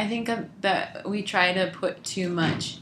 I 0.02 0.08
think 0.08 0.28
of- 0.28 0.48
that 0.62 1.08
we 1.08 1.22
try 1.22 1.52
to 1.52 1.70
put 1.72 2.02
too 2.02 2.28
much 2.28 2.78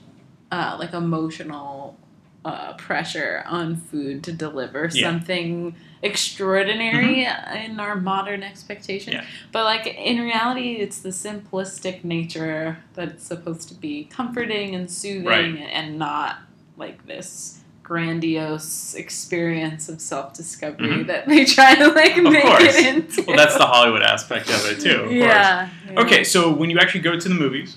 uh, 0.51 0.77
like 0.79 0.95
emotional 0.95 1.99
uh, 2.45 2.73
pressure 2.75 3.45
on 3.47 3.77
food 3.77 4.25
to 4.25 4.33
deliver 4.33 4.91
Yeah. 4.93 5.09
something 5.11 5.77
extraordinary 6.03 7.25
in 7.65 7.79
our 7.79 7.95
modern 7.95 8.43
expectation. 8.43 9.13
Yeah. 9.13 9.25
But 9.53 9.65
like 9.65 9.87
in 9.87 10.21
reality, 10.21 10.73
it's 10.75 10.99
the 10.99 11.11
simplistic 11.11 12.03
nature 12.05 12.79
that's 12.95 13.25
supposed 13.25 13.69
to 13.69 13.75
be 13.75 14.05
comforting 14.11 14.75
and 14.75 14.91
soothing 14.91 15.25
Right. 15.27 15.69
and 15.73 15.99
not 15.99 16.39
like 16.77 17.07
this 17.07 17.61
grandiose 17.85 18.95
experience 18.95 19.89
of 19.89 20.01
self-discovery 20.01 20.89
Mhm. 20.89 21.07
that 21.09 21.29
they 21.29 21.45
try 21.45 21.75
to 21.75 21.89
like 21.89 22.17
Of 22.17 22.25
make 22.25 22.43
course. 22.43 22.63
it 22.77 22.87
into. 22.97 23.23
Well, 23.27 23.37
that's 23.37 23.57
the 23.57 23.67
Hollywood 23.67 24.03
aspect 24.03 24.49
of 24.49 24.65
it 24.71 24.81
too. 24.81 25.03
Of 25.03 25.13
Yeah, 25.13 25.69
yeah. 25.91 26.01
Okay, 26.01 26.25
so 26.25 26.51
when 26.51 26.71
you 26.71 26.79
actually 26.79 27.01
go 27.01 27.19
to 27.19 27.29
the 27.29 27.35
movies, 27.35 27.77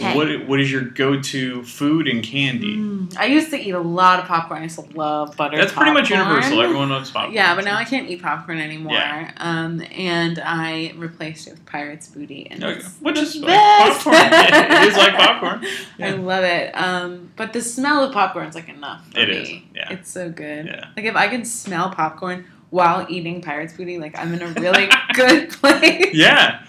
'Kay. 0.00 0.16
what 0.16 0.46
what 0.48 0.60
is 0.60 0.70
your 0.70 0.82
go-to 0.82 1.62
food 1.64 2.08
and 2.08 2.22
candy? 2.22 2.76
Mm, 2.76 3.16
I 3.16 3.26
used 3.26 3.50
to 3.50 3.56
eat 3.58 3.70
a 3.72 3.78
lot 3.80 4.18
of 4.20 4.24
popcorn. 4.26 4.60
I 4.60 4.64
used 4.64 4.76
to 4.78 4.86
love 4.96 5.36
butter. 5.36 5.56
That's 5.56 5.72
pretty 5.72 5.92
much 5.92 6.10
universal. 6.10 6.60
Everyone 6.60 6.90
loves 6.90 7.10
popcorn. 7.12 7.34
Yeah, 7.34 7.54
but 7.54 7.64
now 7.64 7.76
I 7.76 7.84
can't 7.84 8.08
eat 8.10 8.22
popcorn 8.22 8.58
anymore. 8.58 8.92
Yeah. 8.94 9.32
Um, 9.36 9.82
and 9.96 10.40
I 10.44 10.92
replaced 10.96 11.46
it 11.46 11.52
with 11.52 11.66
Pirate's 11.66 12.08
Booty, 12.08 12.46
and 12.50 12.62
Okay, 12.64 12.82
which 13.00 13.18
is 13.18 13.36
like 13.36 13.46
best. 13.48 14.04
popcorn. 14.04 14.16
it 14.32 14.88
is 14.88 14.96
like 14.96 15.14
popcorn. 15.14 15.66
I 16.00 16.10
love 16.12 16.44
it. 16.44 16.72
Um, 16.76 17.30
but 17.36 17.52
the 17.52 17.60
smell 17.62 18.04
of 18.04 18.12
popcorn 18.12 18.46
is 18.46 18.54
like 18.54 18.68
enough. 18.68 19.06
For 19.12 19.18
It 19.20 19.28
me. 19.28 19.34
is, 19.36 19.50
yeah. 19.74 19.92
it's 19.92 20.10
so 20.10 20.30
good. 20.30 20.66
Yeah. 20.66 20.88
Like 20.96 21.06
if 21.06 21.16
I 21.16 21.28
can 21.28 21.44
smell 21.44 21.90
popcorn 21.90 22.44
while 22.70 23.06
eating 23.08 23.42
Pirate's 23.42 23.72
Booty, 23.72 23.98
like 23.98 24.18
I'm 24.18 24.32
in 24.32 24.42
a 24.42 24.48
really 24.60 24.88
good 25.14 25.50
place. 25.50 26.14
Yeah. 26.14 26.62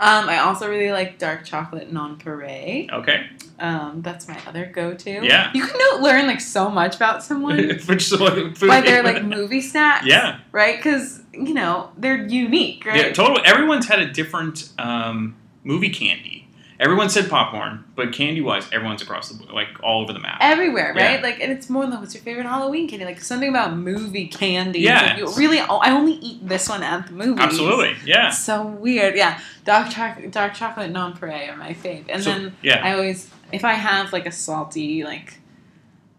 Um, 0.00 0.28
I 0.28 0.38
also 0.38 0.68
really 0.68 0.90
like 0.90 1.18
dark 1.18 1.44
chocolate 1.44 1.92
nonpareil. 1.92 2.90
Okay. 2.90 3.26
Um, 3.58 4.02
that's 4.02 4.28
my 4.28 4.38
other 4.46 4.66
go-to. 4.66 5.24
Yeah. 5.24 5.50
You 5.54 5.66
can 5.66 5.78
know, 5.78 6.02
learn 6.02 6.26
like 6.26 6.40
so 6.40 6.68
much 6.68 6.96
about 6.96 7.22
someone 7.22 7.56
Which 7.86 8.12
is 8.12 8.18
what 8.18 8.58
by 8.60 8.80
their 8.80 9.02
like 9.02 9.24
movie 9.24 9.62
snacks. 9.62 10.06
Yeah. 10.06 10.40
Right? 10.52 10.76
Because 10.76 11.22
you 11.32 11.54
know 11.54 11.90
they're 11.96 12.26
unique, 12.26 12.84
right? 12.84 13.06
Yeah, 13.06 13.12
totally. 13.12 13.46
Everyone's 13.46 13.86
had 13.86 14.00
a 14.00 14.10
different 14.10 14.70
um, 14.78 15.36
movie 15.64 15.90
candy. 15.90 16.35
Everyone 16.78 17.08
said 17.08 17.30
popcorn, 17.30 17.84
but 17.94 18.12
candy 18.12 18.40
wise, 18.40 18.68
everyone's 18.72 19.02
across 19.02 19.30
the 19.30 19.52
like 19.52 19.68
all 19.82 20.02
over 20.02 20.12
the 20.12 20.18
map. 20.18 20.38
Everywhere, 20.40 20.92
right? 20.94 21.18
Yeah. 21.18 21.22
Like, 21.22 21.40
and 21.40 21.50
it's 21.50 21.70
more 21.70 21.86
than 21.86 21.98
what's 22.00 22.14
your 22.14 22.22
favorite 22.22 22.44
Halloween 22.46 22.88
candy? 22.88 23.04
Like 23.04 23.20
something 23.20 23.48
about 23.48 23.76
movie 23.76 24.28
candy. 24.28 24.80
Yeah. 24.80 25.02
Like, 25.02 25.18
you 25.18 25.32
really, 25.34 25.60
oh, 25.60 25.78
I 25.78 25.90
only 25.90 26.14
eat 26.14 26.46
this 26.46 26.68
one 26.68 26.82
at 26.82 27.06
the 27.06 27.12
movies. 27.12 27.44
Absolutely, 27.44 27.96
yeah. 28.04 28.28
It's 28.28 28.38
so 28.38 28.66
weird. 28.66 29.16
Yeah, 29.16 29.40
dark 29.64 29.90
chocolate, 29.90 30.30
dark 30.30 30.54
chocolate 30.54 30.92
nonpareil 30.92 31.52
are 31.52 31.56
my 31.56 31.72
fave. 31.72 32.04
And 32.08 32.22
So, 32.22 32.30
then 32.30 32.56
yeah. 32.62 32.84
I 32.84 32.92
always, 32.94 33.30
if 33.52 33.64
I 33.64 33.72
have 33.72 34.12
like 34.12 34.26
a 34.26 34.32
salty 34.32 35.04
like 35.04 35.38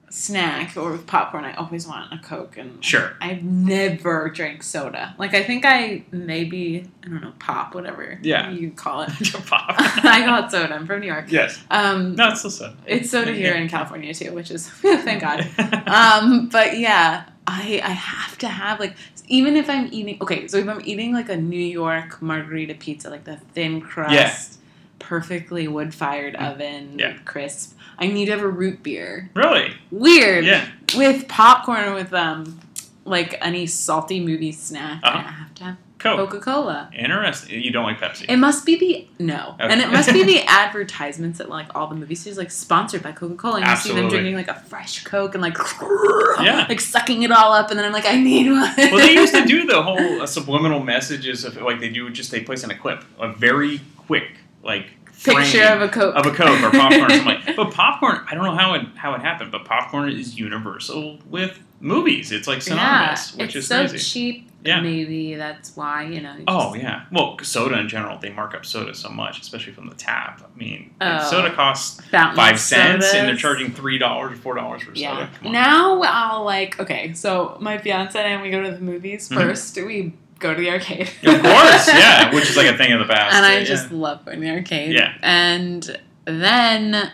snack 0.09 0.77
or 0.77 0.91
with 0.93 1.05
popcorn, 1.05 1.43
I 1.43 1.53
always 1.55 1.85
want 1.87 2.13
a 2.13 2.17
Coke, 2.17 2.57
and 2.57 2.83
Sure. 2.83 3.13
I've 3.19 3.43
never 3.43 4.29
drank 4.29 4.63
soda. 4.63 5.13
Like 5.17 5.33
I 5.33 5.43
think 5.43 5.65
I 5.65 6.03
maybe 6.11 6.87
I 7.05 7.09
don't 7.09 7.21
know 7.21 7.33
pop 7.39 7.75
whatever 7.75 8.17
Yeah. 8.21 8.49
you 8.51 8.71
call 8.71 9.01
it. 9.01 9.09
Pop. 9.47 9.65
I 9.77 10.23
call 10.25 10.45
it 10.45 10.51
soda. 10.51 10.73
I'm 10.75 10.87
from 10.87 11.01
New 11.01 11.07
York. 11.07 11.25
Yes. 11.29 11.59
Um, 11.69 12.15
No, 12.15 12.29
it's 12.29 12.39
still 12.39 12.51
soda. 12.51 12.75
It's 12.85 13.09
soda 13.09 13.33
here 13.33 13.53
in 13.55 13.67
California 13.67 14.13
too, 14.13 14.33
which 14.33 14.49
is 14.51 14.67
thank 14.69 15.21
God. 15.21 15.41
Um, 15.87 16.47
but 16.49 16.77
yeah, 16.77 17.25
I 17.45 17.81
I 17.83 17.89
have 17.91 18.37
to 18.39 18.47
have 18.47 18.79
like 18.79 18.95
even 19.27 19.55
if 19.57 19.69
I'm 19.69 19.89
eating 19.91 20.17
okay, 20.21 20.47
so 20.47 20.57
if 20.57 20.67
I'm 20.69 20.81
eating 20.85 21.11
like 21.13 21.27
a 21.29 21.35
New 21.37 21.59
York 21.59 22.21
margarita 22.21 22.75
pizza, 22.75 23.09
like 23.09 23.25
the 23.25 23.35
thin 23.53 23.81
crust, 23.81 24.13
Yeah. 24.13 24.29
Mm. 24.29 24.57
perfectly 24.99 25.67
wood 25.67 25.93
fired 25.93 26.35
oven, 26.37 26.95
Yeah. 26.97 27.17
crisp, 27.25 27.76
I 27.99 28.07
need 28.07 28.25
to 28.25 28.31
have 28.31 28.41
a 28.41 28.47
root 28.47 28.83
beer. 28.83 29.29
Really? 29.33 29.73
Weird. 29.91 30.45
Yeah. 30.45 30.67
With 30.95 31.27
popcorn 31.27 31.93
with 31.93 32.13
um 32.13 32.59
like 33.05 33.37
any 33.41 33.65
salty 33.67 34.19
movie 34.19 34.51
snack, 34.51 35.01
Uh-huh. 35.03 35.17
I 35.17 35.21
have 35.31 35.53
to 35.55 35.63
have 35.63 35.77
Coke. 35.99 36.29
Coca 36.29 36.39
Cola. 36.39 36.89
Interesting. 36.95 37.59
You 37.63 37.71
don't 37.71 37.83
like 37.85 37.99
Pepsi. 37.99 38.25
It 38.29 38.37
must 38.37 38.67
be 38.67 38.75
the 38.77 39.07
no, 39.23 39.55
Okay. 39.59 39.71
and 39.73 39.81
it 39.81 39.89
must 39.91 40.13
be 40.13 40.21
the 40.33 40.43
advertisements 40.45 41.39
that 41.39 41.49
like 41.49 41.73
all 41.75 41.87
the 41.87 41.95
movie 41.95 42.13
stores, 42.13 42.37
like 42.37 42.51
sponsored 42.51 43.01
by 43.01 43.11
Coca 43.13 43.33
Cola. 43.33 43.61
And 43.61 43.67
you 43.67 43.75
see 43.77 43.93
them 43.93 44.07
drinking 44.07 44.35
like 44.35 44.47
a 44.47 44.53
fresh 44.53 45.03
Coke 45.03 45.33
and 45.33 45.41
like 45.41 45.57
Yeah. 46.39 46.67
like 46.69 46.79
sucking 46.81 47.23
it 47.23 47.31
all 47.31 47.51
up, 47.51 47.71
and 47.71 47.79
then 47.79 47.85
I'm 47.85 47.91
like, 47.93 48.05
I 48.05 48.15
need 48.21 48.47
one. 48.51 48.73
well, 48.77 48.97
they 48.97 49.13
used 49.13 49.33
to 49.33 49.45
do 49.45 49.65
the 49.65 49.81
whole 49.81 50.21
uh, 50.21 50.27
subliminal 50.27 50.81
messages 50.83 51.43
of 51.43 51.57
like 51.57 51.79
they 51.79 51.89
do 51.89 52.09
just 52.11 52.29
they 52.29 52.41
place 52.41 52.63
in 52.63 52.69
a 52.69 52.77
clip, 52.77 53.03
a 53.19 53.33
very 53.33 53.81
quick 53.97 54.37
like 54.63 54.85
Picture 55.23 55.63
of 55.63 55.81
a 55.81 55.87
Coke. 55.89 56.15
of 56.15 56.25
a 56.25 56.31
Coke 56.31 56.61
or 56.61 56.71
popcorn 56.71 57.03
or 57.05 57.09
something 57.09 57.25
like. 57.25 57.55
But 57.55 57.71
popcorn, 57.73 58.23
I 58.29 58.35
don't 58.35 58.43
know 58.45 58.55
how 58.55 58.73
it 58.75 58.85
how 58.95 59.13
it 59.15 59.21
happened, 59.21 59.51
but 59.51 59.65
popcorn 59.65 60.09
is 60.09 60.37
universal 60.37 61.19
with 61.29 61.59
movies. 61.79 62.31
It's 62.31 62.47
like 62.47 62.61
synonymous, 62.61 63.33
yeah, 63.35 63.43
which 63.43 63.55
it's 63.55 63.65
is 63.65 63.67
so 63.67 63.87
crazy. 63.87 63.97
cheap. 63.97 64.43
Yeah. 64.65 64.81
maybe 64.81 65.35
that's 65.35 65.77
why 65.77 66.03
you 66.03 66.19
know. 66.19 66.35
you 66.35 66.43
Oh 66.47 66.71
just- 66.73 66.83
yeah, 66.83 67.05
well, 67.11 67.37
soda 67.41 67.79
in 67.79 67.87
general, 67.87 68.17
they 68.17 68.31
mark 68.31 68.53
up 68.53 68.65
soda 68.65 68.93
so 68.93 69.07
much, 69.09 69.39
especially 69.39 69.71
from 69.71 69.87
the 69.87 69.95
tap. 69.95 70.41
I 70.43 70.57
mean, 70.59 70.93
Oh. 70.99 71.25
soda 71.29 71.53
costs 71.53 72.01
five 72.11 72.59
cents, 72.59 73.13
and 73.13 73.29
they're 73.29 73.35
charging 73.37 73.71
three 73.71 73.97
dollars 73.97 74.33
or 74.33 74.35
four 74.35 74.55
dollars 74.55 74.81
for 74.83 74.91
Yeah. 74.93 75.29
soda. 75.41 75.49
Now 75.51 76.01
I'll 76.03 76.43
like 76.43 76.79
okay, 76.81 77.13
so 77.13 77.57
my 77.61 77.77
fiance 77.77 78.19
and 78.19 78.39
I, 78.39 78.41
we 78.43 78.49
go 78.49 78.61
to 78.61 78.71
the 78.71 78.79
movies 78.81 79.29
Mhm. 79.29 79.35
first. 79.35 79.75
We 79.77 80.13
go 80.39 80.53
to 80.53 80.59
the 80.59 80.69
arcade. 80.69 81.09
Of 81.23 81.41
course, 81.41 81.87
yeah, 81.87 82.33
which 82.33 82.49
is 82.49 82.57
like 82.57 82.67
a 82.67 82.77
thing 82.77 82.91
of 82.93 82.99
the 82.99 83.11
past. 83.13 83.35
and 83.35 83.45
I 83.45 83.59
yeah. 83.59 83.63
just 83.63 83.91
love 83.91 84.23
going 84.25 84.39
to 84.39 84.45
the 84.45 84.51
arcade. 84.51 84.93
Yeah. 84.93 85.13
And 85.21 85.99
then, 86.25 87.11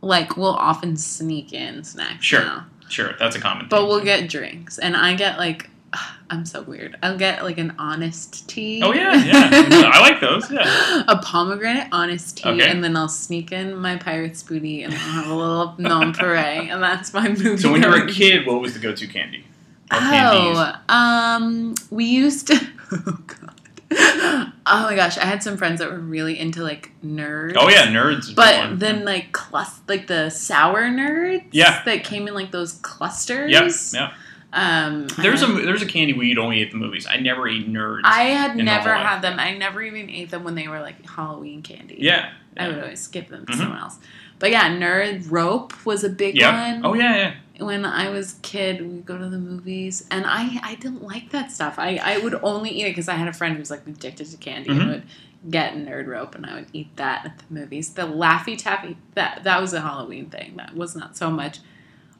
like, 0.00 0.36
we'll 0.36 0.54
often 0.54 0.96
sneak 0.96 1.52
in 1.52 1.84
snacks. 1.84 2.24
Sure. 2.24 2.40
now. 2.40 2.66
sure 2.88 3.12
that's 3.18 3.36
a 3.36 3.40
common. 3.40 3.60
Thing. 3.62 3.68
But 3.70 3.80
thing. 3.80 3.88
we'll 3.88 4.04
get 4.04 4.28
drinks, 4.28 4.78
and 4.78 4.96
I 4.96 5.14
get 5.14 5.38
like, 5.38 5.70
I'm 6.30 6.44
so 6.44 6.62
weird. 6.62 6.96
I'll 7.02 7.16
get 7.16 7.44
like 7.44 7.58
an 7.58 7.74
honest 7.78 8.48
tea. 8.48 8.82
Oh 8.82 8.92
yeah, 8.92 9.14
yeah, 9.24 9.48
I 9.94 10.00
like 10.00 10.20
those. 10.20 10.50
Yeah. 10.50 11.04
a 11.06 11.18
pomegranate 11.18 11.88
honest 11.92 12.38
tea, 12.38 12.48
Okay. 12.48 12.68
and 12.70 12.82
then 12.82 12.96
I'll 12.96 13.08
sneak 13.08 13.52
in 13.52 13.76
my 13.76 13.96
pirate's 13.96 14.42
booty, 14.42 14.82
and 14.82 14.92
I'll 14.92 14.98
have 14.98 15.28
a 15.28 15.34
little 15.34 15.74
nonpareil, 15.78 16.72
and 16.72 16.82
that's 16.82 17.14
my 17.14 17.28
movie. 17.28 17.56
So 17.58 17.70
when 17.70 17.82
you 17.82 17.88
were 17.88 18.04
a 18.04 18.08
kid, 18.12 18.44
what 18.46 18.60
was 18.60 18.74
the 18.74 18.80
go-to 18.80 19.06
candy? 19.06 19.44
Oh, 19.90 20.74
um, 20.88 21.74
we 21.90 22.04
used 22.04 22.46
to. 22.48 22.60
Oh 22.92 23.18
god. 23.26 24.52
Oh 24.66 24.82
my 24.82 24.94
gosh, 24.96 25.16
I 25.16 25.24
had 25.24 25.42
some 25.42 25.56
friends 25.56 25.78
that 25.80 25.90
were 25.90 25.98
really 25.98 26.38
into 26.38 26.62
like 26.62 26.90
nerds. 27.04 27.54
Oh 27.56 27.68
yeah, 27.68 27.86
nerds. 27.86 28.34
But 28.34 28.56
one. 28.58 28.78
then 28.78 29.04
like 29.04 29.30
clus 29.32 29.80
like 29.88 30.06
the 30.08 30.28
sour 30.30 30.82
nerds. 30.84 31.44
Yeah. 31.52 31.82
That 31.84 32.02
came 32.04 32.26
in 32.28 32.34
like 32.34 32.50
those 32.50 32.72
clusters. 32.82 33.50
Yep, 33.52 33.70
yep. 33.92 34.12
Um, 34.52 35.06
There's 35.18 35.42
a 35.42 35.46
there's 35.46 35.82
a 35.82 35.86
candy 35.86 36.12
we 36.14 36.30
eat 36.32 36.38
only 36.38 36.62
at 36.62 36.70
the 36.72 36.76
movies. 36.78 37.06
I 37.08 37.18
never 37.18 37.46
ate 37.48 37.68
nerds. 37.68 38.00
I 38.04 38.22
had 38.24 38.56
never 38.56 38.92
had 38.94 39.20
them. 39.20 39.38
I 39.38 39.56
never 39.56 39.82
even 39.82 40.10
ate 40.10 40.30
them 40.30 40.44
when 40.44 40.54
they 40.56 40.66
were 40.68 40.80
like 40.80 41.04
Halloween 41.08 41.62
candy. 41.62 41.96
Yeah. 41.98 42.32
I 42.56 42.68
would 42.68 42.78
always 42.82 43.06
give 43.08 43.28
them 43.28 43.46
to 43.46 43.52
Mhm. 43.52 43.56
someone 43.58 43.78
else. 43.78 43.98
But 44.38 44.50
yeah, 44.50 44.68
nerd 44.70 45.30
rope 45.30 45.72
was 45.86 46.04
a 46.04 46.08
big 46.08 46.36
Yeah. 46.36 46.72
one. 46.74 46.86
Oh 46.86 46.94
yeah, 46.94 47.16
yeah. 47.16 47.32
When 47.58 47.84
I 47.84 48.08
was 48.10 48.36
a 48.38 48.40
kid, 48.40 48.80
we'd 48.80 49.06
go 49.06 49.16
to 49.18 49.28
the 49.28 49.38
movies, 49.38 50.06
and 50.10 50.24
I 50.26 50.58
I 50.62 50.74
didn't 50.76 51.02
like 51.02 51.30
that 51.30 51.50
stuff. 51.52 51.78
I, 51.78 51.96
I 52.02 52.18
would 52.18 52.34
only 52.42 52.70
eat 52.70 52.84
it 52.86 52.90
because 52.90 53.08
I 53.08 53.14
had 53.14 53.28
a 53.28 53.32
friend 53.32 53.54
who 53.54 53.60
was 53.60 53.70
like 53.70 53.86
addicted 53.86 54.26
to 54.30 54.36
candy 54.36 54.70
Mhm. 54.70 54.80
and 54.80 54.88
would 54.90 55.02
get 55.50 55.74
nerd 55.74 56.06
rope, 56.06 56.34
and 56.34 56.44
I 56.46 56.54
would 56.54 56.66
eat 56.72 56.96
that 56.96 57.24
at 57.26 57.38
the 57.38 57.44
movies. 57.54 57.90
The 57.94 58.02
Laffy 58.02 58.56
Taffy 58.58 58.96
that 59.14 59.44
that 59.44 59.60
was 59.60 59.72
a 59.72 59.80
Halloween 59.80 60.30
thing. 60.30 60.54
That 60.56 60.74
was 60.74 60.96
not 60.96 61.16
so 61.16 61.30
much 61.30 61.58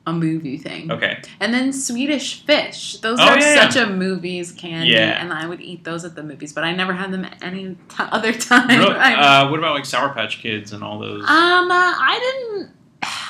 a 0.08 0.12
movie 0.12 0.56
thing. 0.56 0.88
Okay. 0.92 1.18
And 1.40 1.52
then 1.52 1.72
Swedish 1.72 2.44
fish. 2.44 2.98
Those 2.98 3.18
Oh, 3.18 3.24
are 3.24 3.40
yeah, 3.40 3.54
such 3.68 3.74
yeah. 3.74 3.88
a 3.88 3.90
movies 3.90 4.52
candy, 4.52 4.92
Yeah. 4.92 5.20
and 5.20 5.32
I 5.32 5.46
would 5.48 5.60
eat 5.60 5.82
those 5.82 6.04
at 6.04 6.14
the 6.14 6.22
movies, 6.22 6.52
but 6.52 6.62
I 6.62 6.70
never 6.72 6.92
had 6.92 7.10
them 7.10 7.26
any 7.42 7.70
t- 7.74 7.76
other 7.98 8.32
time. 8.50 8.70
Uh, 8.70 9.50
what 9.50 9.58
about 9.58 9.74
like 9.74 9.84
Sour 9.84 10.10
Patch 10.14 10.38
Kids 10.38 10.72
and 10.72 10.84
all 10.84 11.00
those? 11.00 11.22
um, 11.24 11.70
uh, 11.72 11.74
I 11.74 12.18
didn't. 12.52 12.70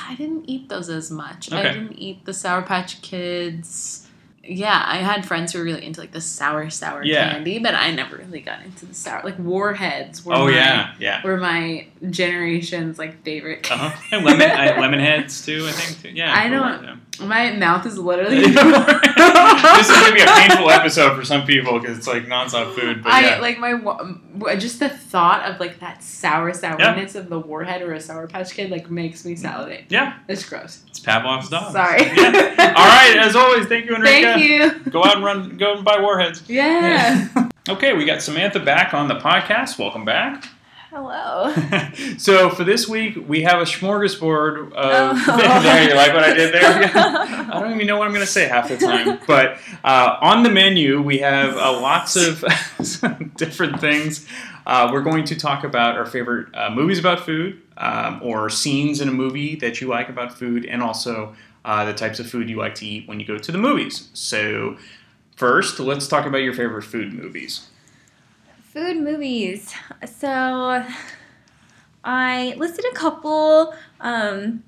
I 0.09 0.15
didn't 0.15 0.49
eat 0.49 0.69
those 0.69 0.89
as 0.89 1.11
much. 1.11 1.53
I 1.53 1.63
didn't 1.73 1.93
eat 1.99 2.25
the 2.25 2.33
Sour 2.35 2.63
Patch 2.63 3.03
Kids. 3.03 4.03
Yeah, 4.49 4.81
I 4.87 4.99
had 4.99 5.27
friends 5.27 5.53
who 5.53 5.59
were 5.59 5.65
really 5.65 5.85
into 5.85 6.01
like 6.01 6.13
the 6.13 6.21
sour, 6.21 6.71
sour 6.71 7.03
Yeah. 7.05 7.33
candy, 7.33 7.59
but 7.59 7.75
I 7.75 7.91
never 7.91 8.17
really 8.17 8.41
got 8.41 8.63
into 8.65 8.87
the 8.87 8.95
sour. 8.95 9.21
Like 9.25 9.37
Warheads 9.41 10.25
were 10.25 10.35
Oh, 10.35 10.45
my, 10.45 10.53
yeah, 10.53 10.95
yeah. 11.01 11.23
were 11.25 11.37
my 11.37 11.87
generation's 12.11 12.99
like 12.99 13.23
favorite. 13.25 13.69
Uh 13.71 13.77
huh. 13.91 14.01
And 14.13 14.25
lemon 14.25 14.49
I, 14.51 14.79
lemon 14.81 15.01
heads 15.01 15.45
too. 15.45 15.65
I 15.67 15.73
think. 15.73 16.01
Too. 16.03 16.09
Yeah. 16.11 16.33
I 16.33 16.49
don't. 16.49 17.01
My 17.21 17.53
mouth 17.53 17.87
is 17.87 17.99
literally. 17.99 18.41
this 18.41 18.51
is 18.51 18.55
gonna 18.57 20.15
be 20.15 20.21
a 20.21 20.27
painful 20.27 20.71
episode 20.71 21.17
for 21.17 21.25
some 21.25 21.47
people 21.47 21.79
because 21.79 21.97
it's 21.97 22.07
like 22.07 22.25
nonstop 22.25 22.75
food. 22.75 23.03
But 23.03 23.13
I 23.13 23.37
yeah. 23.37 23.41
like 23.41 23.59
my 23.59 24.55
just 24.57 24.81
the 24.81 24.89
thought 24.89 25.51
of 25.51 25.61
like 25.61 25.81
that 25.81 26.03
sour 26.03 26.53
sourness 26.53 27.15
of 27.15 27.29
the 27.29 27.39
warhead 27.39 27.83
or 27.83 27.93
a 27.93 28.01
sour 28.01 28.27
patch 28.27 28.53
kid 28.53 28.71
like 28.71 28.91
makes 28.91 29.25
me 29.25 29.37
salivate. 29.37 29.85
Yeah. 29.89 30.19
it's 30.29 30.49
gross. 30.49 30.83
it's 30.89 31.01
Pavlov's 31.01 31.49
dog. 31.49 31.73
Sorry. 31.73 32.03
Yeah. 32.03 32.53
All 32.77 32.87
right. 32.87 33.17
As 33.19 33.37
always, 33.37 33.67
thank 33.67 33.87
you, 33.87 33.95
Enrica. 33.95 34.13
Thank 34.13 34.45
you. 34.45 34.91
Go 34.91 35.05
out 35.05 35.17
and 35.17 35.25
run. 35.25 35.57
Go 35.57 35.77
and 35.77 35.85
buy 35.85 36.01
warheads. 36.01 36.43
Yeah. 36.49 37.29
Okay, 37.69 37.95
we 37.95 38.05
got 38.05 38.23
Samantha 38.23 38.61
back 38.61 38.95
on 38.95 39.09
the 39.09 39.17
podcast. 39.17 39.79
Welcome 39.79 40.05
back. 40.05 40.47
Hello. 40.91 41.53
So 42.19 42.51
for 42.51 42.65
this 42.65 42.89
week, 42.89 43.19
we 43.29 43.43
have 43.43 43.59
a 43.61 43.65
smorgasbord. 43.65 44.73
Of, 44.73 44.73
Oh. 44.77 45.61
there, 45.63 45.89
you 45.89 45.95
like 45.95 46.13
what 46.15 46.25
I 46.25 46.33
did 46.35 46.53
there? 46.55 46.91
I 46.95 47.61
don't 47.61 47.75
even 47.75 47.87
know 47.87 47.97
what 47.99 48.07
I'm 48.07 48.15
going 48.15 48.25
to 48.25 48.31
say 48.31 48.47
half 48.49 48.69
the 48.69 48.77
time. 48.77 49.19
But 49.27 49.59
uh, 49.85 50.17
on 50.21 50.43
the 50.43 50.51
menu, 50.51 51.03
we 51.03 51.19
have 51.19 51.57
uh, 51.57 51.73
lots 51.81 52.17
of 52.17 52.45
different 53.37 53.81
things. 53.81 54.27
Uh, 54.67 54.91
we're 54.93 55.03
going 55.03 55.25
to 55.25 55.37
talk 55.37 55.65
about 55.65 55.97
our 55.97 56.07
favorite 56.07 56.49
uh, 56.55 56.71
movies 56.71 56.99
about 56.99 57.21
food, 57.21 57.61
um, 57.77 58.21
or 58.23 58.49
scenes 58.51 59.01
in 59.01 59.09
a 59.09 59.13
movie 59.13 59.57
that 59.57 59.81
you 59.81 59.89
like 59.89 60.09
about 60.09 60.37
food, 60.37 60.65
and 60.65 60.83
also 60.83 61.35
uh, 61.65 61.85
the 61.85 61.95
types 61.95 62.19
of 62.21 62.29
food 62.29 62.49
you 62.49 62.57
like 62.57 62.75
to 62.77 62.87
eat 62.87 63.07
when 63.09 63.21
you 63.21 63.27
go 63.27 63.39
to 63.39 63.53
the 63.53 63.59
movies. 63.59 64.09
So 64.15 64.77
first, 65.37 65.79
let's 65.81 66.09
talk 66.09 66.27
about 66.27 66.39
your 66.39 66.55
favorite 66.55 66.83
food 66.85 67.13
movies. 67.13 67.69
Food 68.77 68.99
movies. 68.99 69.75
So 70.05 70.85
I 72.05 72.55
listed 72.59 72.85
a 72.93 72.95
couple, 72.95 73.75
um, 74.03 74.63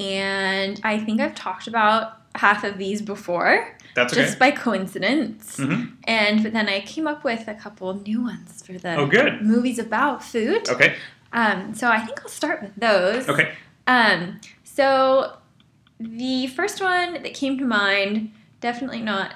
and 0.00 0.80
I 0.82 0.98
think 0.98 1.20
I've 1.20 1.36
talked 1.36 1.68
about 1.68 2.14
half 2.34 2.64
of 2.64 2.76
these 2.76 3.00
before. 3.02 3.76
That's 3.94 4.12
okay. 4.12 4.22
Just 4.24 4.40
by 4.40 4.50
coincidence. 4.50 5.58
Mhm. 5.58 5.92
And 6.08 6.42
but 6.42 6.52
then 6.52 6.68
I 6.68 6.80
came 6.80 7.06
up 7.06 7.22
with 7.22 7.46
a 7.46 7.54
couple 7.54 7.94
new 7.94 8.20
ones 8.20 8.64
for 8.66 8.72
the 8.72 8.96
Oh, 8.96 9.06
good. 9.06 9.40
movies 9.42 9.78
about 9.78 10.24
food. 10.24 10.68
Okay. 10.68 10.96
Um, 11.32 11.72
so 11.72 11.86
I 11.88 12.00
think 12.00 12.20
I'll 12.20 12.28
start 12.28 12.62
with 12.62 12.74
those. 12.74 13.28
Okay. 13.28 13.52
Um, 13.86 14.40
so 14.64 15.36
the 16.00 16.48
first 16.48 16.80
one 16.82 17.12
that 17.22 17.32
came 17.32 17.58
to 17.58 17.64
mind, 17.64 18.32
definitely 18.60 19.02
not 19.02 19.34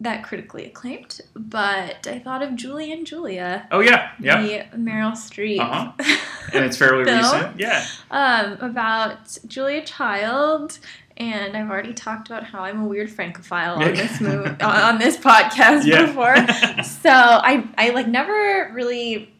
that 0.00 0.24
critically 0.24 0.64
acclaimed, 0.64 1.20
but 1.36 2.06
I 2.06 2.18
thought 2.18 2.42
of 2.42 2.56
Julie 2.56 2.90
and 2.92 3.06
Julia. 3.06 3.68
Oh 3.70 3.80
yeah, 3.80 4.12
yeah. 4.18 4.40
The 4.70 4.76
Meryl 4.78 5.12
Streep. 5.12 5.60
Uh-huh. 5.60 5.92
And 6.52 6.64
it's 6.64 6.76
fairly 6.76 7.04
recent. 7.04 7.60
Yeah. 7.60 7.86
Um, 8.10 8.54
about 8.60 9.38
Julia 9.46 9.84
Child. 9.84 10.78
And 11.16 11.54
I've 11.56 11.70
already 11.70 11.92
talked 11.92 12.28
about 12.28 12.42
how 12.44 12.64
I'm 12.64 12.80
a 12.82 12.86
weird 12.86 13.10
francophile 13.10 13.74
on 13.74 13.94
this 13.94 14.20
move 14.22 14.56
on 14.62 14.98
this 14.98 15.16
podcast 15.18 15.84
Yeah. 15.84 16.06
before. 16.06 16.34
so 16.84 17.10
I 17.10 17.68
I 17.78 17.90
like 17.90 18.08
never 18.08 18.72
really 18.74 19.32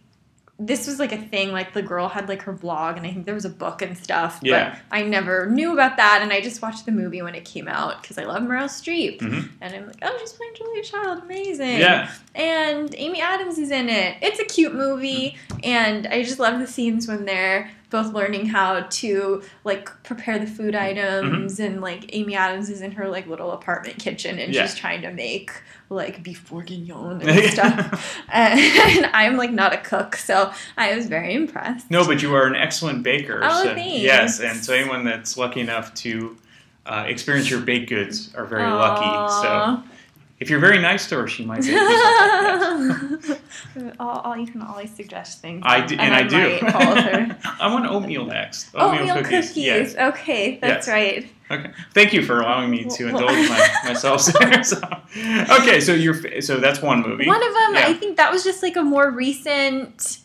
this 0.63 0.87
was 0.87 0.99
like 0.99 1.11
a 1.11 1.17
thing 1.17 1.53
like 1.53 1.73
the 1.73 1.81
girl 1.83 2.07
had 2.09 2.29
like 2.29 2.43
her 2.43 2.53
blog 2.53 2.99
and 2.99 3.07
I 3.07 3.11
think 3.13 3.25
there 3.25 3.35
was 3.35 3.47
a 3.47 3.51
book 3.51 3.81
and 3.81 3.97
stuff. 3.97 4.39
Yeah. 4.43 4.75
But 4.75 4.97
I 4.97 5.03
never 5.03 5.49
knew 5.49 5.73
about 5.73 5.97
that 5.97 6.21
and 6.23 6.33
I 6.33 6.43
just 6.43 6.61
watched 6.61 6.85
the 6.85 6.93
movie 6.93 7.23
when 7.23 7.35
it 7.35 7.47
came 7.47 7.67
out 7.67 8.03
because 8.03 8.19
I 8.19 8.25
love 8.25 8.43
Meryl 8.43 8.65
Streep. 8.67 9.21
Mhm. 9.21 9.49
And 9.63 9.75
I'm 9.75 9.87
like, 9.87 9.97
oh, 10.03 10.17
she's 10.21 10.33
playing 10.35 10.53
Julia 10.55 10.83
Child, 10.83 11.23
amazing. 11.25 11.79
Yeah. 11.79 12.11
And 12.35 12.95
Amy 12.99 13.23
Adams 13.23 13.59
is 13.59 13.71
in 13.71 13.89
it. 13.89 14.19
It's 14.21 14.39
a 14.39 14.45
cute 14.45 14.75
movie, 14.75 15.37
and 15.65 16.07
I 16.07 16.23
just 16.23 16.39
love 16.39 16.61
the 16.61 16.67
scenes 16.67 17.09
when 17.09 17.25
they're 17.25 17.71
both 17.91 18.13
learning 18.15 18.47
how 18.47 18.81
to 18.89 19.43
like 19.65 19.91
prepare 20.05 20.39
the 20.39 20.47
food 20.47 20.75
items 20.75 21.55
Mm-hmm. 21.59 21.63
and 21.63 21.81
like 21.81 22.15
Amy 22.15 22.35
Adams 22.37 22.71
is 22.71 22.81
in 22.81 22.93
her 22.93 23.09
like 23.09 23.27
little 23.27 23.51
apartment 23.53 23.99
kitchen 23.99 24.39
and 24.39 24.55
Yeah. 24.55 24.63
she's 24.67 24.75
trying 24.77 25.03
to 25.03 25.11
make 25.13 25.51
like 25.89 26.23
beef 26.23 26.49
bourguignon 26.49 27.21
and 27.27 27.53
stuff. 27.53 28.17
and 28.29 29.07
I'm 29.13 29.37
like 29.37 29.51
not 29.51 29.73
a 29.75 29.79
cook, 29.79 30.15
so 30.17 30.53
I 30.77 30.95
was 30.95 31.07
very 31.09 31.35
impressed. 31.35 31.91
No, 31.91 32.07
but 32.07 32.23
you 32.23 32.33
are 32.35 32.47
an 32.47 32.55
excellent 32.55 33.03
baker. 33.03 33.41
Oh, 33.43 33.65
so- 33.65 33.75
thanks. 33.75 34.03
Yes, 34.03 34.41
and 34.41 34.65
so 34.65 34.73
anyone 34.73 35.05
that's 35.05 35.37
lucky 35.37 35.61
enough 35.61 35.93
to 35.95 36.37
uh, 36.87 37.05
experience 37.09 37.51
your 37.51 37.61
baked 37.61 37.89
goods 37.91 38.33
are 38.35 38.45
very 38.47 38.63
lucky. 38.71 39.33
So. 39.43 39.83
If 40.41 40.49
you're 40.51 40.59
very 40.61 40.79
nice 40.81 41.09
to 41.11 41.17
her, 41.17 41.29
she 41.29 41.45
might 41.45 41.63
something. 41.65 43.37
I'll, 44.01 44.23
I'll- 44.25 44.37
you 44.39 44.47
can 44.47 44.63
always 44.63 44.95
suggest 44.95 45.41
things. 45.43 45.63
I 45.67 45.85
do, 45.85 45.97
and, 45.99 46.15
I, 46.15 46.23
do. 46.23 46.37
might 46.63 46.73
follow 46.73 46.97
her. 47.01 47.39
I 47.61 47.73
want 47.73 47.87
oatmeal 47.87 48.25
next. 48.25 48.71
Oh, 48.75 48.91
oatmeal 48.93 49.17
cookies. 49.23 49.57
Yes. 49.57 49.95
Okay, 49.97 50.59
that's 50.63 50.87
Yes. 50.87 50.93
right. 50.93 51.29
Okay. 51.51 51.71
Thank 51.93 52.13
you 52.13 52.23
for 52.25 52.41
allowing 52.41 52.71
me 52.71 52.85
to 52.85 53.05
Well- 53.13 53.19
indulge 53.29 53.49
my, 53.51 53.69
myself. 53.85 54.25
there. 54.27 54.63
So, 54.65 54.79
okay, 55.61 55.81
so 55.81 55.93
you're 55.93 56.41
so 56.41 56.57
that's 56.59 56.81
one 56.81 57.03
movie. 57.03 57.27
One 57.27 57.43
of 57.47 57.53
them, 57.53 57.75
Yeah. 57.75 57.87
I 57.89 57.95
think 57.95 58.17
that 58.17 58.33
was 58.33 58.43
just 58.43 58.63
like 58.63 58.77
a 58.77 58.83
more 58.83 59.11
recent 59.11 60.19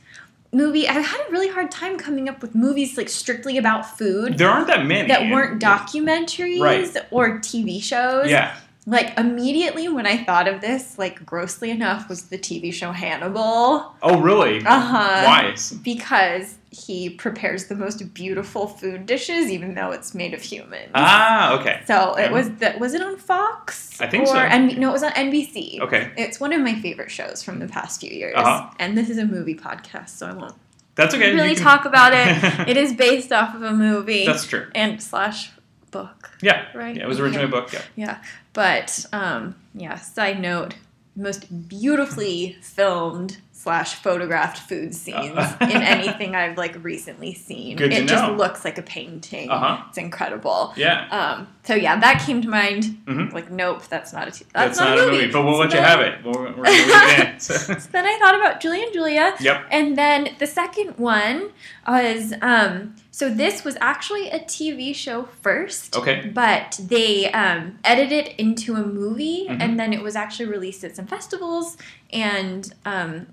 movie. 0.54 0.88
I 0.88 0.94
had 0.94 1.28
a 1.28 1.32
really 1.32 1.50
hard 1.50 1.72
time 1.72 1.98
coming 1.98 2.30
up 2.30 2.42
with 2.42 2.56
movies 2.56 2.96
like 2.96 3.10
strictly 3.10 3.58
about 3.58 3.98
food 3.98 4.38
There 4.38 4.50
aren't 4.50 4.68
that 4.68 4.86
many 4.86 5.10
that 5.10 5.30
weren't 5.30 5.62
documentaries 5.62 6.62
Right. 6.62 6.96
or 7.12 7.40
TV 7.40 7.84
shows. 7.84 8.30
Yeah. 8.30 8.56
Like 8.88 9.18
immediately 9.18 9.88
when 9.88 10.06
I 10.06 10.24
thought 10.24 10.48
of 10.48 10.62
this, 10.62 11.00
like 11.00 11.26
grossly 11.26 11.72
enough, 11.72 12.08
was 12.08 12.24
the 12.24 12.38
TV 12.38 12.72
show 12.72 12.92
Hannibal. 12.92 13.96
Oh, 14.04 14.22
really? 14.22 14.60
Uh 14.64 14.80
huh. 14.80 15.24
Why? 15.26 15.56
Because 15.84 16.58
he 16.70 17.10
prepares 17.10 17.66
the 17.66 17.76
most 17.76 18.14
beautiful 18.14 18.68
food 18.68 19.08
dishes, 19.08 19.50
even 19.50 19.74
though 19.74 19.92
it's 19.92 20.14
made 20.14 20.36
of 20.36 20.42
humans. 20.42 20.92
Ah, 20.94 21.60
okay. 21.60 21.82
So 21.88 22.16
it 22.16 22.32
was 22.32 22.50
that 22.58 22.80
was 22.80 22.94
it 22.94 23.02
on 23.02 23.18
Fox? 23.18 24.00
I 24.00 24.08
think 24.08 24.26
or, 24.26 24.28
so. 24.28 24.38
And 24.38 24.78
no, 24.78 24.90
it 24.90 24.94
was 24.94 25.04
on 25.04 25.12
NBC. 25.14 25.80
Okay. 25.82 26.12
It's 26.16 26.40
one 26.40 26.54
of 26.54 26.62
my 26.62 26.76
favorite 26.76 27.10
shows 27.10 27.42
from 27.42 27.58
the 27.58 27.68
past 27.68 28.02
few 28.02 28.12
years. 28.12 28.36
Uh-huh. 28.36 28.70
And 28.78 28.96
this 28.96 29.10
is 29.10 29.18
a 29.18 29.26
movie 29.26 29.56
podcast, 29.56 30.10
so 30.10 30.28
I 30.28 30.34
won't 30.34 30.54
That's 30.94 31.16
okay. 31.16 31.34
really 31.34 31.56
can- 31.56 31.64
talk 31.64 31.86
about 31.86 32.14
it. 32.14 32.68
it 32.70 32.78
is 32.78 32.94
based 32.94 33.32
off 33.32 33.56
of 33.56 33.64
a 33.64 33.74
movie. 33.74 34.28
That's 34.28 34.46
true. 34.46 34.68
And 34.76 35.02
slash 35.02 35.52
book. 36.00 36.32
Yeah. 36.42 36.66
Right. 36.76 36.96
Yeah, 36.96 37.04
it 37.04 37.08
was 37.08 37.20
originally 37.20 37.46
a 37.46 37.56
book. 37.58 37.72
Yeah. 37.74 37.82
Yeah. 37.96 38.18
But 38.54 39.06
um, 39.14 39.56
yeah, 39.74 39.96
side 39.96 40.40
note, 40.42 40.76
most 41.16 41.70
beautifully 41.70 42.58
filmed 42.62 43.38
slash 43.54 43.96
photographed 43.96 44.58
food 44.70 44.94
scenes 44.94 45.40
in 45.62 45.82
anything 45.96 46.36
I've 46.36 46.58
like 46.58 46.76
recently 46.84 47.34
seen. 47.34 47.78
Good 47.78 47.92
to 47.92 47.98
it 47.98 48.08
just 48.08 48.32
looks 48.34 48.66
like 48.66 48.78
a 48.78 48.82
painting. 48.82 49.50
Uh-huh. 49.50 49.82
It's 49.90 49.98
incredible. 49.98 50.74
Yeah. 50.76 51.08
Um, 51.10 51.48
so 51.64 51.74
yeah, 51.74 51.98
that 52.00 52.22
came 52.26 52.42
to 52.42 52.50
mind. 52.50 52.84
Mhm. 53.06 53.32
Like, 53.34 53.50
nope, 53.50 53.84
that's 53.88 54.12
not 54.14 54.28
a. 54.28 54.32
T- 54.32 54.46
That's, 54.54 54.78
that's, 54.78 54.80
not, 54.80 55.00
a 55.00 55.10
movie, 55.10 55.32
but 55.32 55.44
we'll 55.46 55.54
So 55.54 55.60
let 55.62 55.74
you 55.74 55.80
have 55.80 56.02
it. 56.02 56.22
Gonna 56.24 56.62
leave. 56.62 57.42
So- 57.42 57.56
So 57.56 57.90
then 57.92 58.06
I 58.06 58.20
thought 58.20 58.36
about 58.36 58.60
Julie 58.62 58.84
and 58.84 58.94
Julia. 58.94 59.34
Yep. 59.40 59.66
And 59.72 59.98
then 59.98 60.36
the 60.40 60.48
second 60.48 60.98
one 60.98 61.50
was 61.92 62.34
um, 62.42 62.96
so 63.12 63.30
this 63.30 63.64
was 63.64 63.78
actually 63.80 64.30
a 64.30 64.40
TV 64.40 64.94
show 64.96 65.24
first. 65.42 65.96
Okay. 65.96 66.30
But 66.34 66.80
they 66.84 67.32
um, 67.32 67.80
edited 67.84 68.28
it 68.28 68.36
into 68.40 68.76
a 68.76 68.86
movie, 68.86 69.48
Mhm. 69.50 69.62
and 69.62 69.80
then 69.80 69.94
it 69.94 70.02
was 70.02 70.16
actually 70.16 70.48
released 70.48 70.84
at 70.84 70.96
some 70.96 71.08
festivals. 71.08 71.78
And 72.12 72.74
um, 72.86 73.28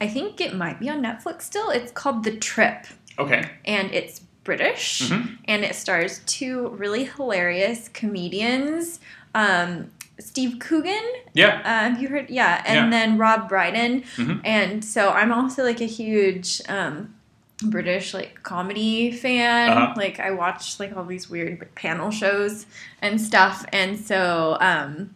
I 0.00 0.08
think 0.08 0.40
it 0.40 0.54
might 0.54 0.78
be 0.80 0.88
on 0.88 1.00
Netflix 1.02 1.42
still. 1.42 1.70
It's 1.70 1.92
called 1.92 2.24
The 2.24 2.36
Trip, 2.36 2.86
Okay. 3.18 3.50
and 3.64 3.90
it's 3.92 4.20
British, 4.44 5.02
Mhm. 5.10 5.38
and 5.46 5.64
it 5.64 5.74
stars 5.74 6.20
two 6.26 6.68
really 6.68 7.04
hilarious 7.04 7.88
comedians. 7.92 9.00
Um, 9.34 9.90
Steve 10.18 10.58
Coogan. 10.60 11.04
Yeah. 11.34 11.60
Uh, 11.62 11.90
have 11.90 12.00
you 12.00 12.08
heard? 12.08 12.30
Yeah. 12.30 12.62
And 12.64 12.76
Yeah. 12.76 12.90
then 12.90 13.18
Rob 13.18 13.48
Brydon. 13.50 14.02
Mhm. 14.16 14.40
And 14.44 14.82
so 14.82 15.10
I'm 15.10 15.30
also 15.30 15.62
like 15.62 15.82
a 15.82 15.86
huge 15.86 16.62
um, 16.70 17.12
British 17.62 18.12
like 18.12 18.42
comedy 18.42 19.10
fan. 19.10 19.70
Uh-huh. 19.70 19.94
Like 19.96 20.20
I 20.20 20.30
watch 20.32 20.78
like 20.78 20.96
all 20.96 21.04
these 21.04 21.30
weird 21.30 21.58
like, 21.60 21.74
panel 21.74 22.10
shows 22.10 22.66
and 23.00 23.20
stuff. 23.20 23.64
And 23.72 23.98
so 23.98 24.56
um, 24.60 25.14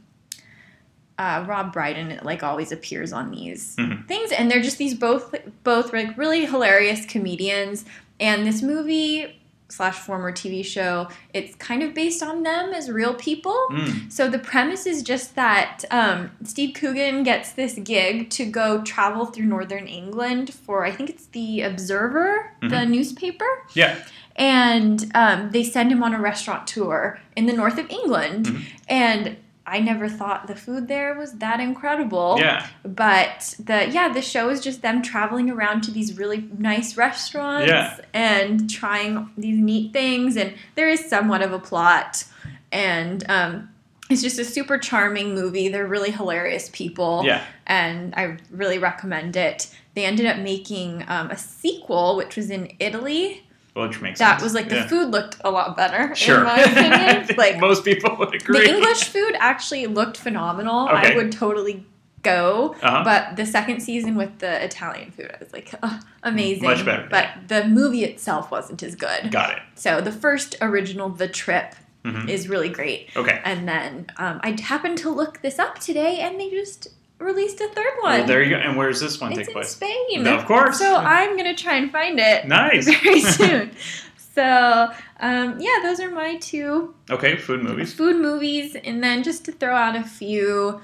uh, 1.18 1.44
Rob 1.46 1.72
Brydon 1.72 2.18
like 2.22 2.42
always 2.42 2.72
appears 2.72 3.12
on 3.12 3.30
these 3.30 3.76
Mhm. 3.76 4.06
things, 4.08 4.32
and 4.32 4.50
they're 4.50 4.62
just 4.62 4.78
these 4.78 4.94
both 4.94 5.34
both 5.64 5.92
like 5.92 6.16
really 6.16 6.46
hilarious 6.46 7.04
comedians. 7.06 7.84
And 8.18 8.46
this 8.46 8.62
movie 8.62 9.39
slash 9.70 9.94
former 9.96 10.32
TV 10.32 10.64
show, 10.64 11.08
it's 11.32 11.54
kind 11.56 11.82
of 11.82 11.94
based 11.94 12.22
on 12.22 12.42
them 12.42 12.72
as 12.72 12.90
real 12.90 13.14
people. 13.14 13.56
Mm. 13.70 14.10
So 14.12 14.28
the 14.28 14.38
premise 14.38 14.86
is 14.86 15.02
just 15.02 15.34
that 15.36 15.84
um, 15.90 16.30
Steve 16.44 16.74
Coogan 16.74 17.22
gets 17.22 17.52
this 17.52 17.74
gig 17.74 18.30
to 18.30 18.44
go 18.44 18.82
travel 18.82 19.26
through 19.26 19.46
northern 19.46 19.86
England 19.86 20.52
for 20.52 20.84
I 20.84 20.90
think 20.90 21.08
it's 21.10 21.26
the 21.26 21.62
Observer, 21.62 22.52
the 22.60 22.66
Mhm. 22.68 22.88
newspaper, 22.90 23.46
Yeah. 23.74 23.96
and 24.36 25.10
um, 25.14 25.50
they 25.50 25.62
send 25.64 25.92
him 25.92 26.02
on 26.02 26.14
a 26.14 26.20
restaurant 26.20 26.66
tour 26.66 27.20
in 27.36 27.46
the 27.46 27.52
north 27.52 27.78
of 27.78 27.88
England, 27.90 28.46
Mhm. 28.46 28.62
and. 28.88 29.36
I 29.70 29.78
never 29.80 30.08
thought 30.08 30.46
the 30.48 30.56
food 30.56 30.88
there 30.88 31.14
was 31.14 31.32
that 31.34 31.60
incredible. 31.60 32.36
Yeah. 32.38 32.66
But 32.84 33.54
the 33.58 33.88
yeah, 33.90 34.12
the 34.12 34.20
show 34.22 34.48
is 34.50 34.60
just 34.60 34.82
them 34.82 35.00
traveling 35.02 35.48
around 35.48 35.82
to 35.82 35.90
these 35.90 36.18
really 36.18 36.48
nice 36.58 36.96
restaurants 36.96 37.68
Yeah. 37.68 37.98
and 38.12 38.68
trying 38.68 39.30
these 39.38 39.58
neat 39.58 39.92
things 39.92 40.36
and 40.36 40.54
there 40.74 40.88
is 40.88 41.08
somewhat 41.08 41.40
of 41.42 41.52
a 41.52 41.58
plot 41.58 42.24
and 42.72 43.24
um 43.30 43.68
it's 44.10 44.22
just 44.22 44.40
a 44.40 44.44
super 44.44 44.76
charming 44.76 45.36
movie. 45.36 45.68
They're 45.68 45.86
really 45.86 46.10
hilarious 46.10 46.68
people. 46.72 47.22
Yeah. 47.24 47.44
And 47.68 48.12
I 48.16 48.38
really 48.50 48.78
recommend 48.78 49.36
it. 49.36 49.72
They 49.94 50.04
ended 50.04 50.26
up 50.26 50.38
making 50.38 51.04
um, 51.06 51.30
a 51.30 51.36
sequel, 51.36 52.16
which 52.16 52.34
was 52.34 52.50
in 52.50 52.72
Italy. 52.80 53.46
Which 53.74 54.00
makes 54.00 54.18
That 54.18 54.32
sense. 54.32 54.42
was 54.42 54.54
like 54.54 54.68
the 54.68 54.76
Yeah. 54.76 54.86
food 54.88 55.10
looked 55.10 55.36
a 55.44 55.50
lot 55.50 55.76
better, 55.76 56.14
Sure. 56.14 56.38
in 56.38 56.44
my 56.44 56.58
opinion. 56.60 57.28
Like 57.36 57.58
most 57.58 57.84
people 57.84 58.16
would 58.16 58.34
agree. 58.34 58.60
the 58.60 58.68
English 58.74 59.04
food 59.04 59.34
actually 59.38 59.86
looked 59.86 60.16
phenomenal. 60.16 60.88
Okay. 60.88 61.12
I 61.12 61.16
would 61.16 61.30
totally 61.32 61.86
go. 62.22 62.74
Uh-huh. 62.82 63.02
But 63.04 63.36
the 63.36 63.46
second 63.46 63.80
season 63.80 64.14
with 64.16 64.40
the 64.40 64.62
Italian 64.64 65.10
food, 65.10 65.30
I 65.32 65.38
was 65.42 65.52
like, 65.52 65.72
oh, 65.82 66.00
amazing. 66.22 66.64
Much 66.64 66.84
better, 66.84 67.06
But 67.10 67.28
the 67.48 67.64
movie 67.64 68.04
itself 68.04 68.50
wasn't 68.50 68.82
as 68.82 68.94
good. 68.94 69.30
Got 69.30 69.52
it. 69.56 69.62
So 69.74 70.00
the 70.00 70.12
first 70.12 70.56
original, 70.60 71.08
The 71.08 71.28
Trip, 71.28 71.74
Mhm. 72.04 72.28
is 72.30 72.48
really 72.48 72.70
great. 72.70 73.10
Okay. 73.14 73.40
And 73.44 73.68
then 73.68 74.06
um, 74.16 74.40
I 74.42 74.56
happened 74.60 74.96
to 74.98 75.10
look 75.10 75.42
this 75.42 75.58
up 75.58 75.78
today, 75.78 76.20
and 76.20 76.40
they 76.40 76.48
just 76.50 76.88
released 77.20 77.60
a 77.60 77.68
third 77.68 77.92
one. 78.00 78.18
Well, 78.20 78.26
there 78.26 78.42
you 78.42 78.50
go. 78.50 78.56
And 78.56 78.76
where's 78.76 79.00
this 79.00 79.20
one 79.20 79.32
It's 79.32 79.38
take 79.40 79.48
in 79.48 79.52
place? 79.54 79.68
Spain. 79.70 80.26
Of 80.26 80.46
course. 80.46 80.78
So 80.78 80.96
I'm 80.96 81.36
gonna 81.36 81.54
try 81.54 81.76
and 81.76 81.90
find 81.92 82.18
it. 82.18 82.46
Nice. 82.48 82.86
Very 83.02 83.20
soon. 83.38 83.70
so 84.16 84.90
um, 85.20 85.58
yeah, 85.60 85.78
those 85.82 86.00
are 86.00 86.10
my 86.10 86.36
two 86.36 86.94
Okay, 87.10 87.36
food 87.36 87.62
movies. 87.62 87.92
food 87.94 88.16
movies, 88.16 88.74
and 88.76 89.02
then 89.02 89.22
just 89.22 89.44
to 89.46 89.52
throw 89.52 89.74
out 89.74 89.96
a 89.96 90.02
few 90.02 90.80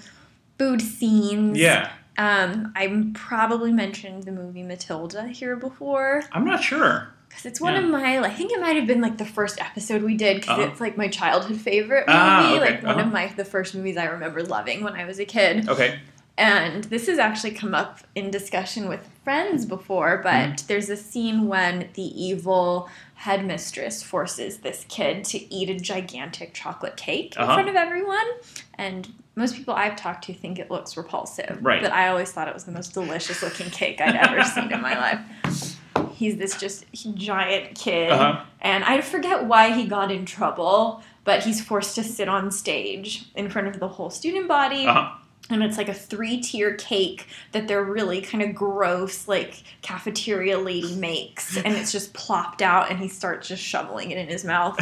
food 0.58 0.80
scenes. 0.82 1.58
Yeah. 1.58 1.90
Um, 2.18 2.72
I 2.74 3.10
probably 3.14 3.72
mentioned 3.72 4.24
the 4.24 4.32
movie 4.32 4.62
Matilda 4.62 5.28
here 5.28 5.54
before 5.54 6.22
I'm 6.32 6.46
not 6.46 6.62
sure. 6.62 7.08
because 7.28 7.44
it's 7.44 7.60
one 7.60 7.74
Yeah. 7.74 7.80
of 7.84 7.90
my. 7.90 8.18
I 8.20 8.30
think 8.30 8.52
it 8.52 8.60
might 8.60 8.76
have 8.76 8.86
been 8.86 9.02
like 9.02 9.18
the 9.18 9.26
first 9.26 9.60
episode 9.60 10.02
we 10.02 10.16
did 10.16 10.40
because 10.40 10.58
Uh-huh. 10.58 10.68
it's 10.70 10.80
like 10.80 10.96
my 10.96 11.08
childhood 11.08 11.60
favorite 11.60 12.06
movie. 12.06 12.18
Ah, 12.18 12.50
okay, 12.54 12.60
Like 12.60 12.82
one 12.82 12.92
uh-huh. 12.98 13.06
of 13.06 13.12
my 13.12 13.26
the 13.36 13.44
first 13.44 13.74
movies 13.74 13.96
I 13.98 14.06
remember 14.06 14.42
loving 14.42 14.82
when 14.82 14.94
I 14.94 15.04
was 15.04 15.18
a 15.18 15.26
kid. 15.26 15.68
Okay. 15.68 15.98
And 16.38 16.84
this 16.84 17.06
has 17.06 17.18
actually 17.18 17.52
come 17.52 17.74
up 17.74 18.00
in 18.14 18.30
discussion 18.30 18.88
with 18.88 19.08
friends 19.24 19.64
before, 19.64 20.20
but 20.22 20.32
Mm-hmm. 20.34 20.66
there's 20.68 20.90
a 20.90 20.96
scene 20.96 21.46
when 21.48 21.88
the 21.94 22.02
evil 22.02 22.88
headmistress 23.14 24.02
forces 24.02 24.58
this 24.58 24.84
kid 24.88 25.24
to 25.24 25.54
eat 25.54 25.70
a 25.70 25.74
gigantic 25.80 26.52
chocolate 26.52 26.96
cake 26.96 27.34
in 27.36 27.42
Uh-huh. 27.42 27.54
front 27.54 27.68
of 27.68 27.74
everyone. 27.74 28.26
And 28.74 29.12
most 29.34 29.56
people 29.56 29.74
I've 29.74 29.96
talked 29.96 30.24
to 30.24 30.34
think 30.34 30.58
it 30.58 30.70
looks 30.70 30.96
repulsive. 30.96 31.58
Right. 31.62 31.80
But 31.82 31.92
I 31.92 32.08
always 32.08 32.30
thought 32.32 32.48
it 32.48 32.54
was 32.54 32.64
the 32.64 32.72
most 32.72 32.92
delicious 32.92 33.42
looking 33.42 33.70
cake 33.70 34.00
I'd 34.00 34.14
ever 34.16 34.42
seen 34.54 34.70
in 34.70 34.80
my 34.82 34.98
life. 34.98 35.78
He's 36.12 36.36
this 36.36 36.58
just 36.58 36.84
giant 37.14 37.74
kid. 37.78 38.10
Uh-huh. 38.12 38.44
And 38.60 38.84
I 38.84 39.00
forget 39.00 39.44
why 39.44 39.72
he 39.72 39.86
got 39.86 40.10
in 40.12 40.24
trouble, 40.26 41.02
but 41.24 41.42
he's 41.44 41.62
forced 41.64 41.94
to 41.96 42.04
sit 42.04 42.28
on 42.28 42.50
stage 42.50 43.30
in 43.34 43.48
front 43.50 43.68
of 43.68 43.80
the 43.80 43.88
whole 43.88 44.10
student 44.10 44.48
body 44.48 44.86
Uh-huh. 44.86 45.14
And 45.51 45.62
it's 45.62 45.77
like 45.78 45.89
a 45.89 45.94
three 45.94 46.40
tier 46.40 46.74
cake 46.74 47.27
that 47.52 47.68
they're 47.68 47.85
really 47.85 48.20
kind 48.20 48.43
of 48.43 48.55
gross, 48.55 49.28
like 49.28 49.62
cafeteria 49.82 50.59
lady 50.59 50.94
makes, 50.97 51.56
and 51.56 51.68
it's 51.74 51.93
just 51.93 52.12
plopped 52.14 52.62
out, 52.62 52.90
and 52.90 52.98
he 52.98 53.09
starts 53.09 53.48
just 53.48 53.62
shoveling 53.62 54.10
it 54.10 54.18
in 54.18 54.27
his 54.28 54.44
mouth, 54.44 54.78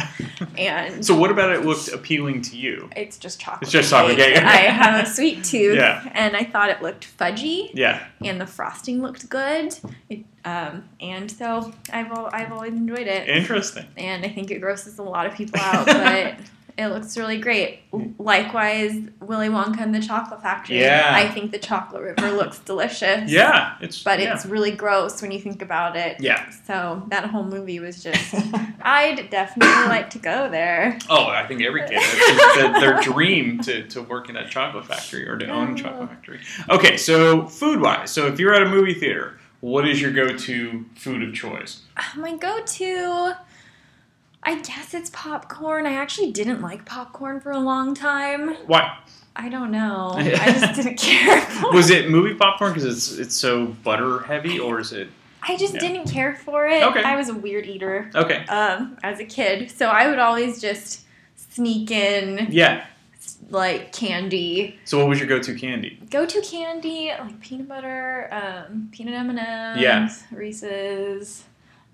and 0.57 1.05
So 1.05 1.15
what 1.15 1.31
about 1.31 1.51
it 1.51 1.63
looked 1.65 1.89
appealing 1.89 2.41
to 2.43 2.57
you? 2.57 2.89
it's 2.95 3.17
just 3.17 3.39
chocolate. 3.39 3.63
It's 3.63 3.71
just 3.71 3.89
chocolate 3.91 4.17
cake. 4.17 4.35
cake. 4.35 4.43
I 4.43 4.57
have 4.57 5.05
a 5.05 5.07
sweet 5.09 5.43
tooth, 5.43 5.75
Yeah. 5.77 6.09
and 6.13 6.35
I 6.35 6.43
thought 6.43 6.69
it 6.69 6.81
looked 6.81 7.15
fudgy. 7.17 7.69
Yeah. 7.73 8.05
and 8.23 8.41
the 8.41 8.47
frosting 8.47 9.01
looked 9.01 9.29
good, 9.29 9.75
it, 10.09 10.25
um, 10.45 10.83
and 10.99 11.29
so 11.31 11.71
I've 11.91 12.11
I've 12.11 12.51
always 12.51 12.73
enjoyed 12.73 13.07
it. 13.07 13.27
Interesting. 13.29 13.85
and 13.97 14.25
I 14.25 14.29
think 14.29 14.51
it 14.51 14.59
grosses 14.59 14.97
a 14.99 15.03
lot 15.03 15.25
of 15.27 15.33
people 15.35 15.59
out, 15.61 15.85
but 15.85 16.35
it 16.77 16.87
looks 16.87 17.17
really 17.17 17.37
great. 17.37 17.79
Likewise, 18.19 18.93
Willy 19.21 19.47
Wonka 19.47 19.79
and 19.79 19.95
the 19.95 20.01
Chocolate 20.01 20.41
Factory. 20.41 20.79
Yeah. 20.79 21.11
I 21.13 21.29
think 21.29 21.51
the 21.51 21.57
Chocolate 21.57 22.01
River 22.01 22.31
looks 22.35 22.59
delicious. 22.59 23.31
Yeah, 23.31 23.75
it's 23.79 24.03
but 24.03 24.19
yeah. 24.19 24.33
it's 24.33 24.45
really 24.45 24.71
gross 24.71 25.21
when 25.21 25.31
you 25.31 25.39
think 25.39 25.61
about 25.61 25.95
it. 25.95 26.17
Yeah. 26.19 26.49
So 26.65 27.03
that 27.07 27.25
whole 27.25 27.43
movie 27.43 27.79
was 27.79 28.03
just. 28.03 28.35
I'd 28.81 29.29
definitely 29.29 29.73
like 29.87 30.09
to 30.11 30.19
go 30.19 30.49
there. 30.49 30.99
Oh, 31.09 31.27
I 31.27 31.47
think 31.47 31.61
every 31.61 31.81
kid. 31.81 31.99
It's 31.99 32.55
their- 32.55 32.75
their 32.75 33.01
dream 33.01 33.61
to, 33.61 33.87
to 33.87 34.01
work 34.01 34.29
in 34.29 34.35
a 34.35 34.47
chocolate 34.47 34.85
factory 34.85 35.27
or 35.27 35.37
to 35.37 35.47
own 35.47 35.73
a 35.73 35.75
chocolate 35.75 36.03
oh. 36.03 36.07
factory. 36.07 36.39
Okay, 36.69 36.97
so 36.97 37.47
food 37.47 37.79
wise, 37.79 38.11
so 38.11 38.27
if 38.27 38.39
you're 38.39 38.53
at 38.53 38.61
a 38.61 38.69
movie 38.69 38.93
theater, 38.93 39.39
what 39.61 39.87
is 39.87 40.01
your 40.01 40.11
go 40.11 40.35
to 40.35 40.85
food 40.95 41.23
of 41.23 41.33
choice? 41.33 41.81
Uh, 41.97 42.19
my 42.19 42.35
go-to. 42.35 43.33
I 44.47 44.61
guess 44.61 44.93
it's 44.93 45.09
popcorn. 45.11 45.85
I 45.87 45.93
actually 45.93 46.31
didn't 46.31 46.61
like 46.61 46.85
popcorn 46.85 47.39
for 47.39 47.51
a 47.51 47.59
long 47.59 47.95
time. 47.95 48.53
Why? 48.67 48.97
I 49.35 49.49
don't 49.49 49.71
know. 49.71 50.13
I 50.15 50.23
just 50.53 50.75
didn't 50.75 50.97
care. 50.97 51.41
for 51.41 51.71
Was 51.73 51.89
it 51.89 52.09
movie 52.09 52.35
popcorn 52.35 52.73
because 52.73 52.85
it's 52.85 53.17
it's 53.19 53.35
so 53.35 53.65
butter 53.83 54.19
heavy, 54.19 54.59
or 54.59 54.79
is 54.79 54.93
it? 54.93 55.09
I 55.47 55.57
just 55.57 55.73
Yeah. 55.75 55.79
didn't 55.81 56.09
care 56.09 56.35
for 56.35 56.67
it. 56.67 56.83
Okay. 56.83 57.03
I 57.03 57.15
was 57.15 57.29
a 57.29 57.33
weird 57.35 57.65
eater. 57.65 58.09
Okay. 58.15 58.45
Um, 58.45 58.97
as 59.03 59.19
a 59.19 59.25
kid, 59.25 59.69
so 59.71 59.87
I 59.87 60.07
would 60.07 60.19
always 60.19 60.61
just 60.61 61.01
sneak 61.35 61.91
in 61.91 62.47
Yeah. 62.49 62.85
like 63.49 63.91
candy. 63.91 64.79
So 64.85 64.97
what 64.99 65.07
was 65.09 65.19
your 65.19 65.27
go 65.27 65.39
to 65.39 65.53
candy? 65.55 65.99
Go 66.09 66.25
to 66.25 66.41
candy 66.41 67.11
like 67.19 67.39
peanut 67.41 67.67
butter, 67.67 68.29
um, 68.31 68.89
peanut 68.91 69.13
M 69.15 69.29
and 69.31 69.39
M's, 69.39 69.81
Yeah. 69.81 70.09
Reese's, 70.31 71.43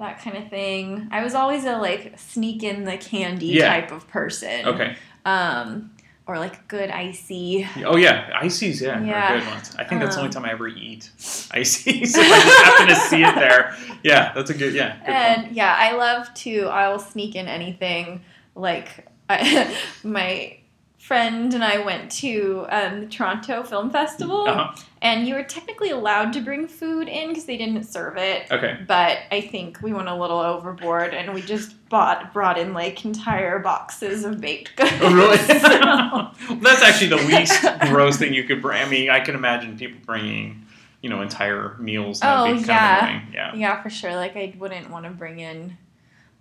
that 0.02 0.20
kind 0.22 0.36
of 0.38 0.50
thing. 0.50 1.08
I 1.12 1.24
was 1.24 1.34
always 1.34 1.64
a 1.66 1.78
like 1.78 2.14
sneak 2.20 2.64
in 2.64 2.84
the 2.84 2.98
candy 2.98 3.48
Yeah. 3.48 3.70
type 3.70 3.92
of 3.92 4.08
person. 4.08 4.66
Okay. 4.68 4.96
Um, 5.26 5.92
or 6.28 6.38
like 6.38 6.68
good 6.68 6.90
icy. 6.90 7.68
Oh 7.86 7.96
yeah, 7.98 8.30
ices. 8.40 8.82
Yeah, 8.82 9.02
Yeah. 9.02 9.38
good 9.40 9.48
ones. 9.48 9.76
I 9.78 9.84
think 9.84 10.02
that's 10.02 10.16
the 10.16 10.22
only 10.22 10.30
Um, 10.36 10.44
time 10.44 10.46
I 10.46 10.52
ever 10.52 10.68
eat 10.68 11.10
ices. 11.52 11.88
if 11.88 12.16
I 12.16 12.40
just 12.44 12.64
happen 12.64 12.88
to 12.88 12.96
see 12.96 13.24
it 13.24 13.36
there. 13.36 13.76
Yeah, 14.04 14.32
that's 14.34 14.50
a 14.50 14.54
good. 14.54 14.74
Yeah. 14.74 14.98
Good. 15.06 15.10
And 15.14 15.56
yeah, 15.56 15.76
I 15.78 15.94
love 15.94 16.34
to. 16.36 16.66
I 16.68 16.90
will 16.90 17.00
sneak 17.00 17.36
in 17.36 17.48
anything. 17.48 18.22
Like 18.56 19.08
I, 19.30 19.76
my 20.04 20.58
friend 21.00 21.54
and 21.54 21.64
I 21.64 21.80
went 21.80 22.12
to 22.24 22.66
um, 22.70 23.02
the 23.02 23.06
Toronto 23.08 23.64
Film 23.64 23.90
Festival, 23.90 24.48
Uh-huh. 24.48 24.76
And 25.02 25.28
you 25.28 25.34
were 25.34 25.44
technically 25.44 25.90
allowed 25.90 26.32
to 26.34 26.42
bring 26.42 26.68
food 26.68 27.08
in 27.08 27.30
because 27.30 27.46
they 27.46 27.58
didn't 27.58 27.84
serve 27.84 28.18
it. 28.18 28.52
Okay. 28.52 28.78
But 28.88 29.18
I 29.32 29.42
think 29.42 29.82
we 29.82 29.94
went 29.94 30.08
a 30.08 30.16
little 30.16 30.40
overboard, 30.40 31.14
and 31.14 31.34
we 31.34 31.42
just 31.42 31.74
bought 31.90 32.32
brought 32.34 32.58
in 32.58 32.74
like 32.74 33.04
entire 33.04 33.60
boxes 33.60 34.24
of 34.24 34.40
baked 34.40 34.74
oh, 34.80 34.86
goods. 34.86 35.02
Oh 35.02 35.14
really? 35.14 35.38
that's 36.62 36.84
actually 36.84 37.08
the 37.08 37.18
least 37.18 37.66
gross 37.90 38.18
thing 38.18 38.34
you 38.34 38.44
could 38.44 38.62
bring. 38.62 38.82
I 38.82 38.88
mean, 38.88 39.10
I 39.10 39.20
can 39.20 39.34
imagine 39.34 39.78
people 39.78 40.00
bringing, 40.06 40.66
you 41.02 41.10
know, 41.10 41.22
entire 41.22 41.76
meals. 41.80 42.20
That 42.20 42.40
Oh 42.40 42.46
yeah, 42.46 43.28
of. 43.28 43.34
Yeah. 43.34 43.56
yeah, 43.56 43.82
for 43.82 43.90
sure. 43.90 44.16
Like 44.16 44.36
I 44.36 44.54
wouldn't 44.58 44.92
want 44.92 45.06
to 45.06 45.12
bring 45.12 45.40
in 45.40 45.78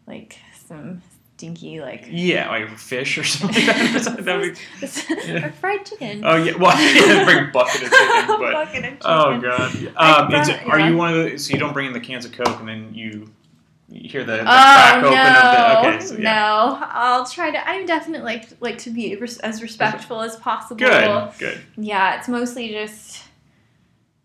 like 0.07 0.39
some 0.67 1.01
stinky 1.41 1.81
like 1.81 2.05
Yeah, 2.11 2.51
like 2.51 2.69
fish 2.79 3.17
or 3.17 3.25
something. 3.25 3.67
like 3.67 3.77
that. 3.77 4.57
Be- 5.27 5.33
or 5.33 5.53
fried 5.53 5.87
chicken. 5.87 6.23
Oh 6.25 6.37
yeah, 6.37 6.55
well, 6.57 6.77
yeah, 6.95 7.25
bring 7.25 7.51
bucket 7.51 7.83
of 7.85 7.91
chicken, 7.91 8.27
but 8.29 8.53
Bucket 8.53 8.85
of 8.85 8.99
oh 9.07 9.41
god, 9.41 9.75
um, 9.97 10.31
brought- 10.31 10.67
are 10.69 10.79
yeah. 10.79 10.89
you 10.89 10.97
one 10.97 11.15
of 11.15 11.25
the? 11.25 11.39
So 11.39 11.53
you 11.55 11.59
don't 11.59 11.73
bring 11.73 11.87
in 11.87 11.93
the 11.95 12.01
cans 12.01 12.25
of 12.27 12.33
Coke, 12.33 12.61
and 12.61 12.69
then 12.69 12.93
you, 12.95 13.31
you 13.89 14.09
hear 14.11 14.23
the, 14.25 14.33
the 14.37 14.41
Oh 14.41 14.45
crack 14.45 15.03
no! 15.03 15.09
open 15.09 15.19
of 15.19 15.83
the. 15.83 15.89
Okay, 15.89 16.01
so 16.07 16.15
yeah. 16.17 16.35
No, 16.35 16.79
I'll 16.91 17.25
try 17.27 17.51
to. 17.51 17.69
I'm 17.69 17.87
definitely 17.87 18.25
like 18.25 18.49
like 18.61 18.77
to 18.79 18.91
be 18.91 19.17
res- 19.17 19.39
as 19.39 19.63
respectful 19.63 20.21
as 20.21 20.37
possible. 20.37 20.77
Good, 20.79 21.33
good. 21.39 21.61
Yeah, 21.79 22.19
it's 22.19 22.29
mostly 22.29 22.69
just. 22.69 23.23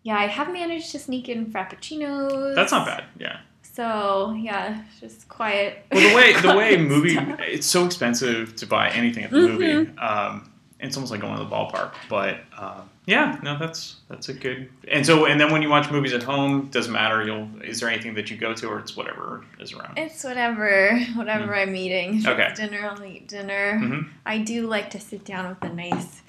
Yeah, 0.02 0.16
I 0.18 0.26
have 0.28 0.52
managed 0.52 0.92
to 0.92 0.98
sneak 1.00 1.28
in 1.28 1.46
frappuccinos. 1.46 2.54
That's 2.54 2.70
not 2.72 2.86
bad. 2.86 3.04
Yeah. 3.18 3.38
So 3.76 4.32
yeah, 4.38 4.82
just 5.00 5.28
quiet. 5.28 5.84
Well, 5.92 6.08
the 6.08 6.16
way 6.16 6.40
the 6.40 6.56
way 6.56 6.76
movie, 6.94 7.10
stuff. 7.12 7.38
it's 7.40 7.66
so 7.66 7.84
expensive 7.84 8.56
to 8.56 8.66
buy 8.66 8.88
anything 8.90 9.24
at 9.24 9.30
the 9.30 9.36
Mhm. 9.36 9.58
movie. 9.58 9.98
Um, 9.98 10.50
it's 10.80 10.96
almost 10.96 11.10
like 11.10 11.20
going 11.20 11.36
to 11.38 11.44
the 11.44 11.50
ballpark. 11.50 11.92
But 12.08 12.40
um, 12.56 12.88
yeah, 13.06 13.38
no, 13.42 13.58
that's 13.58 13.96
that's 14.08 14.28
a 14.30 14.34
good. 14.34 14.70
And 14.88 15.04
so, 15.04 15.26
and 15.26 15.38
then 15.40 15.52
when 15.52 15.60
you 15.62 15.68
watch 15.68 15.90
movies 15.90 16.14
at 16.14 16.22
home, 16.22 16.68
doesn't 16.70 16.92
matter. 16.92 17.22
You'll 17.24 17.48
is 17.62 17.80
there 17.80 17.88
anything 17.90 18.14
that 18.14 18.30
you 18.30 18.36
go 18.38 18.54
to, 18.54 18.66
or 18.66 18.78
it's 18.78 18.96
whatever 18.96 19.44
is 19.60 19.72
around. 19.74 19.98
It's 19.98 20.24
whatever, 20.24 20.98
whatever 21.14 21.54
I'm 21.54 21.74
eating. 21.76 22.18
If. 22.20 22.26
Okay. 22.26 22.52
dinner, 22.56 22.88
I'll 22.90 23.04
eat 23.04 23.28
dinner. 23.28 23.78
Mhm. 23.82 24.08
I 24.24 24.38
do 24.38 24.66
like 24.66 24.88
to 24.90 25.00
sit 25.00 25.24
down 25.26 25.48
with 25.50 25.62
a 25.70 25.74
nice 25.74 26.22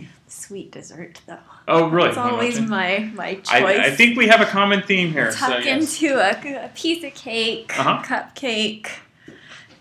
sweet 0.48 0.72
dessert, 0.72 1.22
though. 1.28 1.38
Oh, 1.68 1.90
really? 1.90 2.10
It's 2.10 2.18
always 2.18 2.60
my 2.62 3.10
my 3.14 3.36
choice. 3.36 3.50
I, 3.52 3.86
I 3.86 3.92
think 3.92 4.18
we 4.18 4.28
have 4.28 4.42
a 4.42 4.46
common 4.46 4.82
theme 4.82 5.12
here. 5.12 5.32
so 5.32 5.48
tuck 5.48 5.66
yes. 5.66 6.02
into 6.02 6.18
a, 6.18 6.66
a 6.66 6.70
piece 6.70 7.04
of 7.04 7.14
cake, 7.14 7.78
Uh-huh. 7.78 8.02
cupcake. 8.04 8.88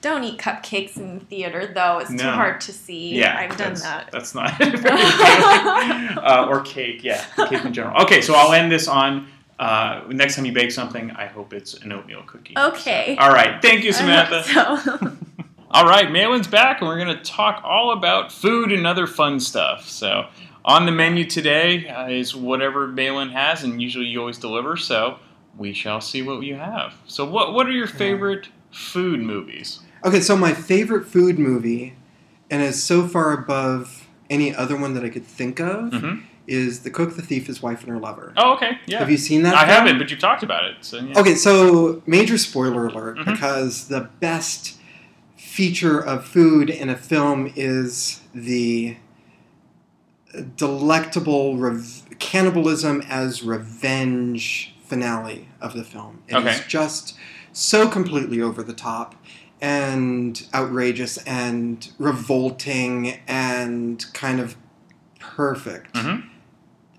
Don't 0.02 0.22
eat 0.24 0.38
cupcakes 0.38 0.96
in 0.96 1.18
the 1.18 1.24
theater 1.24 1.72
though; 1.74 1.98
it's 1.98 2.10
too 2.10 2.28
hard 2.28 2.60
to 2.62 2.72
see. 2.72 3.14
Yeah, 3.18 3.36
I've 3.38 3.56
done 3.56 3.74
that. 3.74 4.10
That's 4.12 4.34
not 4.34 4.52
uh, 6.18 6.46
or 6.48 6.60
cake, 6.62 7.02
yeah, 7.02 7.24
cake 7.48 7.64
in 7.64 7.72
general. 7.72 8.02
Okay, 8.02 8.20
so 8.20 8.34
I'll 8.34 8.52
end 8.52 8.70
this 8.70 8.88
on 8.88 9.26
uh, 9.58 10.02
next 10.08 10.36
time 10.36 10.44
you 10.44 10.52
bake 10.52 10.70
something. 10.70 11.10
I 11.12 11.26
hope 11.26 11.52
it's 11.52 11.74
an 11.74 11.92
oatmeal 11.92 12.22
cookie. 12.26 12.54
Okay. 12.56 13.16
All 13.18 13.30
right, 13.32 13.60
thank 13.62 13.84
you, 13.84 13.92
Samantha. 14.00 14.44
so. 14.44 15.16
All 15.70 15.84
right, 15.86 16.10
Malin's 16.10 16.46
back, 16.46 16.80
and 16.80 16.88
we're 16.88 16.98
going 17.02 17.16
to 17.16 17.22
talk 17.24 17.60
all 17.64 17.90
about 17.92 18.30
food 18.30 18.70
and 18.72 18.86
other 18.86 19.06
fun 19.06 19.40
stuff. 19.40 19.88
So, 19.88 20.26
on 20.66 20.84
the 20.84 20.92
menu 20.92 21.24
today 21.24 21.88
uh, 21.88 22.08
is 22.08 22.34
whatever 22.34 22.86
Malin 22.88 23.30
has, 23.30 23.62
and 23.62 23.80
usually 23.80 24.06
you 24.06 24.20
always 24.20 24.38
deliver. 24.38 24.76
So, 24.76 25.18
we 25.56 25.72
shall 25.72 26.00
see 26.00 26.20
what 26.22 26.42
you 26.42 26.56
have. 26.56 26.94
So, 27.06 27.24
what 27.24 27.54
what 27.54 27.66
are 27.66 27.72
your 27.72 27.86
favorite 27.86 28.48
food 28.72 29.20
movies? 29.20 29.80
Okay, 30.04 30.20
so 30.20 30.36
my 30.36 30.52
favorite 30.52 31.06
food 31.06 31.38
movie, 31.38 31.94
and 32.50 32.62
is 32.62 32.82
so 32.82 33.06
far 33.08 33.32
above 33.32 34.06
any 34.28 34.54
other 34.54 34.76
one 34.76 34.94
that 34.94 35.04
I 35.04 35.08
could 35.08 35.24
think 35.26 35.60
of, 35.60 35.92
Mhm. 35.92 36.22
is 36.46 36.80
The 36.80 36.90
Cook, 36.90 37.16
the 37.16 37.22
Thief, 37.22 37.46
His 37.46 37.62
Wife, 37.62 37.82
and 37.84 37.90
Her 37.92 37.98
Lover. 37.98 38.32
Oh, 38.36 38.52
okay, 38.54 38.78
yeah. 38.86 38.98
Have 38.98 39.10
you 39.10 39.16
seen 39.16 39.42
that? 39.44 39.54
I 39.54 39.60
film? 39.66 39.70
haven't, 39.70 39.98
but 39.98 40.10
you've 40.10 40.20
talked 40.20 40.42
about 40.42 40.64
it. 40.64 40.76
So, 40.82 40.98
yeah. 40.98 41.18
Okay, 41.18 41.34
so 41.36 42.02
major 42.06 42.36
spoiler 42.38 42.86
alert 42.86 43.18
Mhm. 43.18 43.24
because 43.24 43.88
the 43.88 44.08
best 44.20 44.76
feature 45.36 45.98
of 45.98 46.24
food 46.26 46.68
in 46.70 46.88
a 46.88 46.96
film 46.96 47.50
is 47.56 48.20
the 48.34 48.96
delectable 50.42 51.56
rev- 51.56 52.02
cannibalism 52.18 53.02
as 53.08 53.42
revenge 53.42 54.74
finale 54.84 55.48
of 55.60 55.74
the 55.74 55.84
film. 55.84 56.22
It 56.28 56.36
is 56.36 56.42
Okay. 56.44 56.60
just 56.68 57.14
so 57.52 57.88
completely 57.88 58.40
over 58.40 58.62
the 58.62 58.72
top 58.72 59.14
and 59.60 60.46
outrageous 60.54 61.16
and 61.18 61.88
revolting 61.98 63.18
and 63.26 64.04
kind 64.12 64.38
of 64.40 64.56
perfect 65.18 65.94
Mhm. 65.94 66.24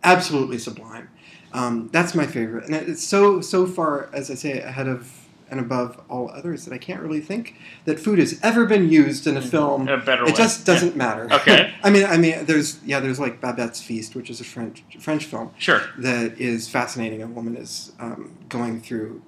absolutely 0.04 0.58
sublime. 0.58 1.10
Um, 1.54 1.90
that's 1.92 2.14
my 2.14 2.26
favorite, 2.28 2.66
and 2.66 2.76
it's 2.76 3.04
so 3.04 3.42
so 3.42 3.66
far, 3.66 4.10
as 4.14 4.30
I 4.30 4.36
say, 4.36 4.60
ahead 4.60 4.88
of 4.88 5.10
and 5.50 5.60
above 5.60 6.00
all 6.10 6.30
others 6.32 6.66
that 6.66 6.74
I 6.74 6.78
can't 6.78 7.02
really 7.02 7.22
think 7.22 7.56
that 7.86 8.00
food 8.00 8.20
has 8.20 8.40
ever 8.44 8.66
been 8.66 8.90
used 8.90 9.28
in 9.28 9.38
a 9.38 9.42
film. 9.42 9.88
A 9.88 9.98
better 9.98 10.24
it 10.24 10.28
way. 10.28 10.34
just 10.34 10.66
doesn't 10.66 10.96
matter. 10.96 11.28
Okay. 11.32 11.74
I 11.84 11.90
mean, 11.90 12.06
I 12.06 12.18
mean, 12.18 12.46
there's 12.46 12.80
yeah, 12.84 13.00
there's 13.00 13.20
like 13.20 13.40
Babette's 13.42 13.82
Feast, 13.82 14.16
which 14.16 14.30
is 14.30 14.42
a 14.42 14.44
French 14.44 14.84
French 15.00 15.26
film. 15.26 15.52
Sure. 15.58 15.82
That 15.98 16.40
is 16.40 16.68
fascinating. 16.68 17.22
A 17.24 17.28
woman 17.28 17.56
is 17.56 17.94
um, 18.00 18.38
going 18.50 18.82
through 18.82 19.22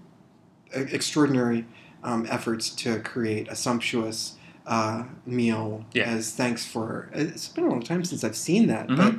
e- 0.76 0.82
extraordinary 0.92 1.66
um, 2.04 2.26
efforts 2.30 2.70
to 2.72 3.00
create 3.00 3.48
a 3.50 3.56
sumptuous 3.56 4.36
uh, 4.66 5.04
meal 5.26 5.86
Yeah. 5.94 6.04
as 6.04 6.32
thanks 6.34 6.66
for. 6.66 7.10
It's 7.14 7.48
been 7.48 7.64
a 7.66 7.70
long 7.70 7.82
time 7.82 8.04
since 8.04 8.24
I've 8.24 8.36
seen 8.38 8.68
that, 8.68 8.88
Mhm. 8.88 8.98
but 8.98 9.16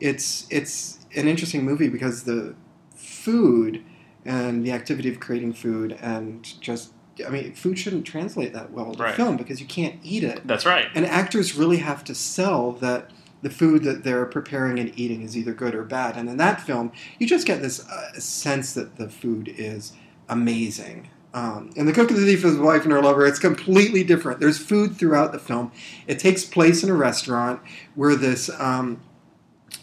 it's 0.00 0.46
it's 0.50 0.98
an 1.16 1.28
interesting 1.28 1.64
movie 1.64 1.88
because 1.88 2.24
the 2.24 2.54
food 2.94 3.82
and 4.24 4.64
the 4.64 4.72
activity 4.72 5.08
of 5.08 5.20
creating 5.20 5.52
food 5.52 5.98
and 6.00 6.60
just 6.60 6.90
I 7.24 7.28
mean, 7.28 7.52
food 7.52 7.78
shouldn't 7.78 8.06
translate 8.06 8.54
that 8.54 8.70
well 8.70 8.94
to 8.94 9.02
Right. 9.02 9.14
film 9.14 9.36
because 9.36 9.60
you 9.60 9.66
can't 9.66 9.96
eat 10.02 10.24
it. 10.24 10.46
That's 10.46 10.64
right. 10.64 10.88
And 10.94 11.04
actors 11.04 11.54
really 11.54 11.76
have 11.76 12.02
to 12.04 12.14
sell 12.14 12.72
that 12.72 13.10
the 13.42 13.50
food 13.50 13.84
that 13.84 14.02
they're 14.02 14.24
preparing 14.24 14.78
and 14.78 14.98
eating 14.98 15.22
is 15.22 15.36
either 15.36 15.52
good 15.52 15.74
or 15.74 15.82
bad. 15.84 16.16
And 16.16 16.28
in 16.30 16.38
that 16.38 16.62
film, 16.62 16.90
you 17.18 17.26
just 17.26 17.46
get 17.46 17.60
this 17.60 17.86
uh, 17.86 18.12
sense 18.14 18.72
that 18.72 18.96
the 18.96 19.10
food 19.10 19.52
is 19.56 19.92
amazing. 20.28 21.10
Um, 21.34 21.70
and 21.76 21.86
the 21.86 21.92
cook 21.92 22.10
and 22.10 22.18
the 22.18 22.24
thief 22.24 22.44
is 22.44 22.56
wife 22.56 22.84
and 22.84 22.92
her 22.92 23.02
lover. 23.02 23.26
It's 23.26 23.38
completely 23.38 24.04
different. 24.04 24.40
There's 24.40 24.58
food 24.58 24.96
throughout 24.96 25.32
the 25.32 25.38
film. 25.38 25.70
It 26.06 26.18
takes 26.18 26.44
place 26.44 26.82
in 26.82 26.88
a 26.88 26.94
restaurant 26.94 27.60
where 27.94 28.16
this 28.16 28.48
um, 28.58 29.00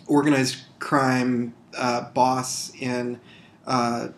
organized 0.08 0.58
crime 0.80 1.54
uh, 1.78 2.10
boss 2.12 2.72
in 2.80 3.20
uh, 3.68 4.10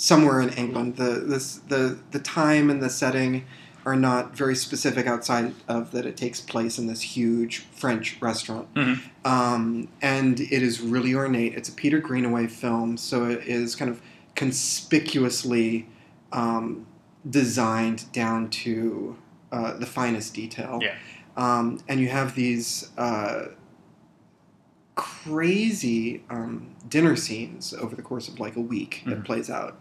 somewhere 0.00 0.40
in 0.40 0.48
England. 0.50 0.96
The 0.96 1.22
this 1.32 1.56
the 1.68 1.98
the 2.10 2.18
time 2.20 2.70
and 2.70 2.82
the 2.82 2.88
setting 2.90 3.44
are 3.84 3.96
not 3.96 4.36
very 4.36 4.54
specific 4.54 5.06
outside 5.06 5.54
of 5.68 5.90
that. 5.92 6.04
It 6.06 6.16
takes 6.16 6.40
place 6.40 6.78
in 6.78 6.86
this 6.86 7.00
huge 7.16 7.58
French 7.82 8.16
restaurant, 8.20 8.66
Mhm. 8.74 9.00
um, 9.24 9.88
and 10.02 10.38
it 10.40 10.62
is 10.62 10.80
really 10.80 11.14
ornate. 11.14 11.54
It's 11.54 11.68
a 11.68 11.72
Peter 11.72 11.98
Greenaway 11.98 12.46
film, 12.46 12.96
so 12.96 13.24
it 13.24 13.42
is 13.46 13.74
kind 13.76 13.90
of 13.90 14.00
conspicuously 14.34 15.86
um, 16.32 16.86
designed 17.28 18.04
down 18.12 18.48
to 18.48 19.16
uh, 19.52 19.72
the 19.78 19.86
finest 19.86 20.32
detail. 20.34 20.78
Yeah. 20.80 20.94
Um, 21.36 21.80
and 21.88 22.00
you 22.00 22.08
have 22.08 22.34
these 22.36 22.88
uh, 22.96 23.46
crazy 25.00 26.22
um, 26.30 26.66
dinner 26.88 27.16
scenes 27.16 27.72
over 27.74 27.96
the 27.96 28.02
course 28.02 28.28
of 28.28 28.38
like 28.38 28.56
a 28.56 28.60
week 28.60 29.02
that 29.06 29.20
Mhm. 29.20 29.24
plays 29.24 29.48
out, 29.50 29.78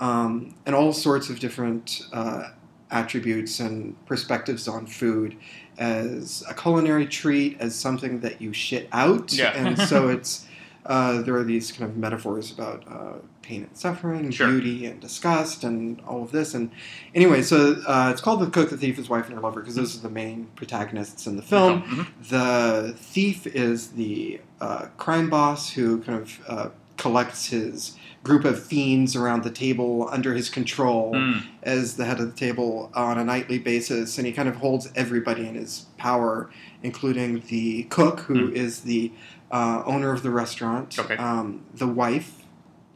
um, 0.00 0.54
and 0.66 0.74
all 0.74 0.92
sorts 0.92 1.30
of 1.30 1.38
different 1.38 2.02
uh, 2.12 2.48
attributes 2.90 3.60
and 3.60 3.94
perspectives 4.06 4.66
on 4.66 4.86
food 4.86 5.36
as 5.78 6.42
a 6.48 6.54
culinary 6.54 7.06
treat, 7.06 7.56
as 7.60 7.74
something 7.74 8.20
that 8.20 8.40
you 8.40 8.52
shit 8.52 8.88
out, 8.92 9.32
Yeah. 9.32 9.52
and 9.56 9.78
so 9.78 10.08
it's. 10.16 10.44
Uh, 10.86 11.20
there 11.20 11.36
are 11.36 11.44
these 11.44 11.70
kind 11.70 11.90
of 11.90 11.98
metaphors 11.98 12.50
about 12.50 12.82
uh, 12.88 13.18
pain 13.48 13.62
and 13.64 13.76
suffering, 13.76 14.30
Sure. 14.30 14.48
beauty 14.48 14.84
and 14.84 15.00
disgust, 15.00 15.64
and 15.64 16.00
all 16.06 16.22
of 16.22 16.30
this. 16.32 16.52
And 16.54 16.70
anyway, 17.14 17.40
so 17.42 17.76
uh, 17.86 18.10
it's 18.12 18.20
called 18.20 18.40
The 18.40 18.50
Cook, 18.50 18.68
the 18.68 18.76
Thief, 18.76 18.96
His 18.96 19.08
Wife, 19.08 19.24
and 19.26 19.34
Her 19.34 19.40
Lover 19.40 19.60
because 19.60 19.74
those 19.74 19.96
are 19.96 20.00
the 20.00 20.10
main 20.10 20.48
protagonists 20.54 21.26
in 21.26 21.36
the 21.36 21.42
film. 21.42 21.82
Mhm. 21.82 22.06
The 22.28 22.94
thief 22.96 23.46
is 23.46 23.88
the 23.92 24.40
uh, 24.60 24.86
crime 24.98 25.30
boss 25.30 25.70
who 25.70 26.00
kind 26.02 26.20
of 26.20 26.40
uh, 26.46 26.68
collects 26.98 27.46
his 27.46 27.96
group 28.24 28.44
of 28.44 28.62
fiends 28.62 29.14
around 29.16 29.44
the 29.44 29.50
table 29.50 30.08
under 30.10 30.34
his 30.34 30.50
control 30.50 31.12
Mm. 31.14 31.42
as 31.62 31.94
the 31.94 32.04
head 32.04 32.20
of 32.20 32.26
the 32.34 32.36
table 32.36 32.90
on 32.94 33.16
a 33.16 33.24
nightly 33.24 33.58
basis, 33.58 34.18
and 34.18 34.26
he 34.26 34.32
kind 34.32 34.48
of 34.48 34.56
holds 34.56 34.90
everybody 34.94 35.46
in 35.48 35.54
his 35.54 35.86
power, 35.96 36.50
including 36.82 37.42
the 37.48 37.84
cook, 37.84 38.20
who 38.20 38.50
is 38.52 38.80
the 38.80 39.10
uh, 39.50 39.82
owner 39.86 40.10
of 40.12 40.22
the 40.22 40.30
restaurant. 40.30 40.98
Okay. 40.98 41.16
Um, 41.16 41.62
the 41.74 41.86
wife 41.86 42.37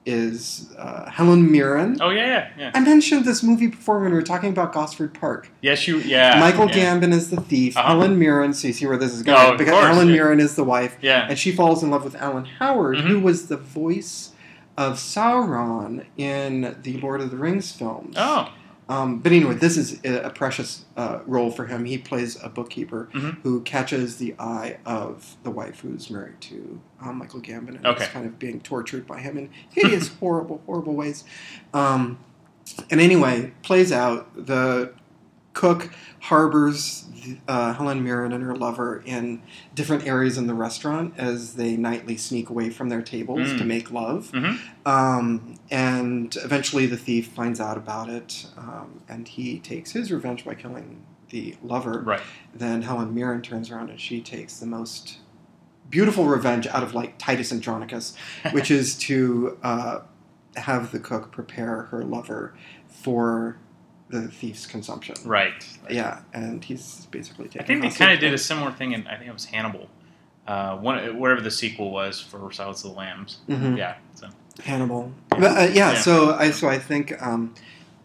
is 0.05 0.70
uh, 0.79 1.09
Helen 1.11 1.51
Mirren. 1.53 1.97
Oh 2.01 2.11
yeah, 2.11 2.27
yeah, 2.27 2.49
yeah. 2.59 2.70
I 2.74 2.81
mentioned 2.81 3.24
this 3.24 3.43
movie 3.43 3.69
before 3.69 4.01
when 4.01 4.11
we 4.11 4.16
were 4.16 4.23
talking 4.23 4.51
about 4.51 4.73
Gosford 4.73 5.15
Park. 5.15 5.49
Yes, 5.61 5.87
you. 5.87 5.99
Yeah. 5.99 6.41
Michael 6.41 6.69
yeah. 6.69 6.99
Gambon 7.01 7.12
is 7.12 7.31
the 7.31 7.41
thief. 7.41 7.77
Uh-huh. 7.77 7.89
Helen 7.89 8.19
Mirren, 8.19 8.53
so 8.53 8.66
you 8.69 8.73
see 8.74 8.87
where 8.87 8.97
this 8.97 9.12
is 9.12 9.20
Oh, 9.23 9.24
going. 9.24 9.53
of 9.53 9.59
because 9.59 9.74
course, 9.74 9.87
Helen 9.87 10.09
yeah. 10.09 10.15
Mirren 10.15 10.41
is 10.41 10.57
the 10.57 10.65
wife, 10.65 10.97
Yeah. 11.01 11.27
and 11.29 11.39
she 11.39 11.53
falls 11.53 11.83
in 11.83 11.91
love 11.91 12.03
with 12.05 12.16
Alan 12.16 12.47
Howard, 12.59 12.97
Mhm. 12.99 13.07
who 13.07 13.20
was 13.20 13.47
the 13.47 13.57
voice 13.57 14.31
of 14.77 14.95
Sauron 14.97 16.05
in 16.16 16.77
the 16.83 16.99
Lord 17.01 17.20
of 17.20 17.31
the 17.31 17.37
Rings 17.37 17.70
films. 17.73 18.15
Oh. 18.19 18.49
Um, 18.93 19.19
but 19.20 19.32
anyway, 19.32 19.55
this 19.55 19.77
is 19.77 20.01
a 20.05 20.31
precious 20.31 20.85
uh, 20.97 21.20
role 21.27 21.51
for 21.51 21.66
him. 21.66 21.85
He 21.86 21.97
plays 21.98 22.36
a 22.43 22.48
bookkeeper 22.48 23.09
Mhm. 23.14 23.40
who 23.43 23.62
catches 23.62 24.16
the 24.19 24.35
eye 24.39 24.78
of 24.85 25.36
the 25.44 25.51
wife 25.51 25.81
who's 25.81 26.10
married 26.10 26.40
to 26.43 26.81
um, 27.01 27.16
Michael 27.19 27.40
Gambon 27.40 27.77
and 27.77 27.86
Okay. 27.86 28.05
is 28.05 28.09
kind 28.10 28.27
of 28.27 28.39
being 28.39 28.60
tortured 28.60 29.06
by 29.06 29.20
him 29.20 29.39
in 29.39 29.48
hideous, 29.70 30.09
horrible, 30.20 30.60
horrible 30.66 30.94
ways. 30.94 31.24
Um, 31.73 32.19
and 32.90 33.01
anyway, 33.01 33.52
plays 33.62 33.93
out. 33.93 34.47
The 34.47 34.93
cook 35.55 35.90
harbors 36.20 37.05
uh, 37.49 37.73
Helen 37.74 38.03
Mirren 38.03 38.32
and 38.32 38.43
her 38.44 38.55
lover 38.55 39.03
in 39.07 39.43
different 39.74 40.07
areas 40.07 40.39
in 40.39 40.47
the 40.47 40.55
restaurant 40.55 41.15
as 41.16 41.55
they 41.55 41.77
nightly 41.77 42.16
sneak 42.16 42.49
away 42.51 42.70
from 42.70 42.89
their 42.89 43.03
tables 43.03 43.49
Mm. 43.49 43.59
to 43.59 43.65
make 43.65 43.90
love. 43.90 44.31
Mhm. 44.32 44.59
Um, 44.86 45.55
and 45.70 46.36
eventually 46.44 46.86
the 46.86 46.97
thief 46.97 47.28
finds 47.28 47.61
out 47.61 47.77
about 47.77 48.09
it 48.09 48.47
um, 48.57 49.01
and 49.09 49.28
he 49.28 49.59
takes 49.59 49.93
his 49.93 50.11
revenge 50.12 50.44
by 50.44 50.55
killing 50.55 51.03
the 51.31 51.57
lover. 51.62 52.03
Right. 52.05 52.20
Then 52.55 52.82
Helen 52.82 53.15
Mirren 53.15 53.40
turns 53.43 53.70
around 53.70 53.90
and 53.90 54.01
she 54.01 54.20
takes 54.20 54.59
the 54.59 54.66
most 54.66 55.19
beautiful 55.90 56.27
revenge 56.27 56.66
out 56.66 56.82
of 56.82 56.94
like 56.94 57.19
Titus 57.19 57.53
Andronicus, 57.53 58.15
which 58.53 58.70
is 58.78 58.97
to 58.99 59.59
uh, 59.62 60.01
have 60.57 60.93
the 60.93 60.99
cook 60.99 61.32
prepare 61.32 61.82
her 61.85 62.05
lover 62.05 62.55
for 62.89 63.57
the 64.12 64.28
thief's 64.28 64.66
consumption. 64.66 65.16
Right. 65.24 65.66
Yeah, 65.90 66.20
and 66.32 66.62
he's 66.62 67.06
basically 67.10 67.47
I 67.47 67.48
taking. 67.48 67.66
think 67.66 67.82
they 67.82 67.98
kind 67.98 68.12
of 68.12 68.20
did 68.20 68.32
a 68.32 68.39
similar 68.39 68.70
thing 68.70 68.93
in 68.93 69.06
I 69.09 69.16
think 69.16 69.28
it 69.28 69.32
was 69.32 69.47
Hannibal, 69.47 69.89
uh, 70.47 70.76
one 70.76 71.18
whatever 71.18 71.40
the 71.40 71.51
sequel 71.51 71.90
was 71.90 72.20
for 72.20 72.52
Silence 72.52 72.84
of 72.84 72.93
the 72.93 72.97
Lambs. 72.97 73.39
Mhm. 73.48 73.76
Yeah. 73.76 73.97
So. 74.14 74.28
Hannibal. 74.62 75.10
But, 75.30 75.43
uh, 75.43 75.60
yeah, 75.72 75.93
Yeah. 75.93 75.94
so 76.01 76.34
I 76.34 76.51
so 76.51 76.68
I 76.68 76.78
think 76.78 77.20
um, 77.22 77.55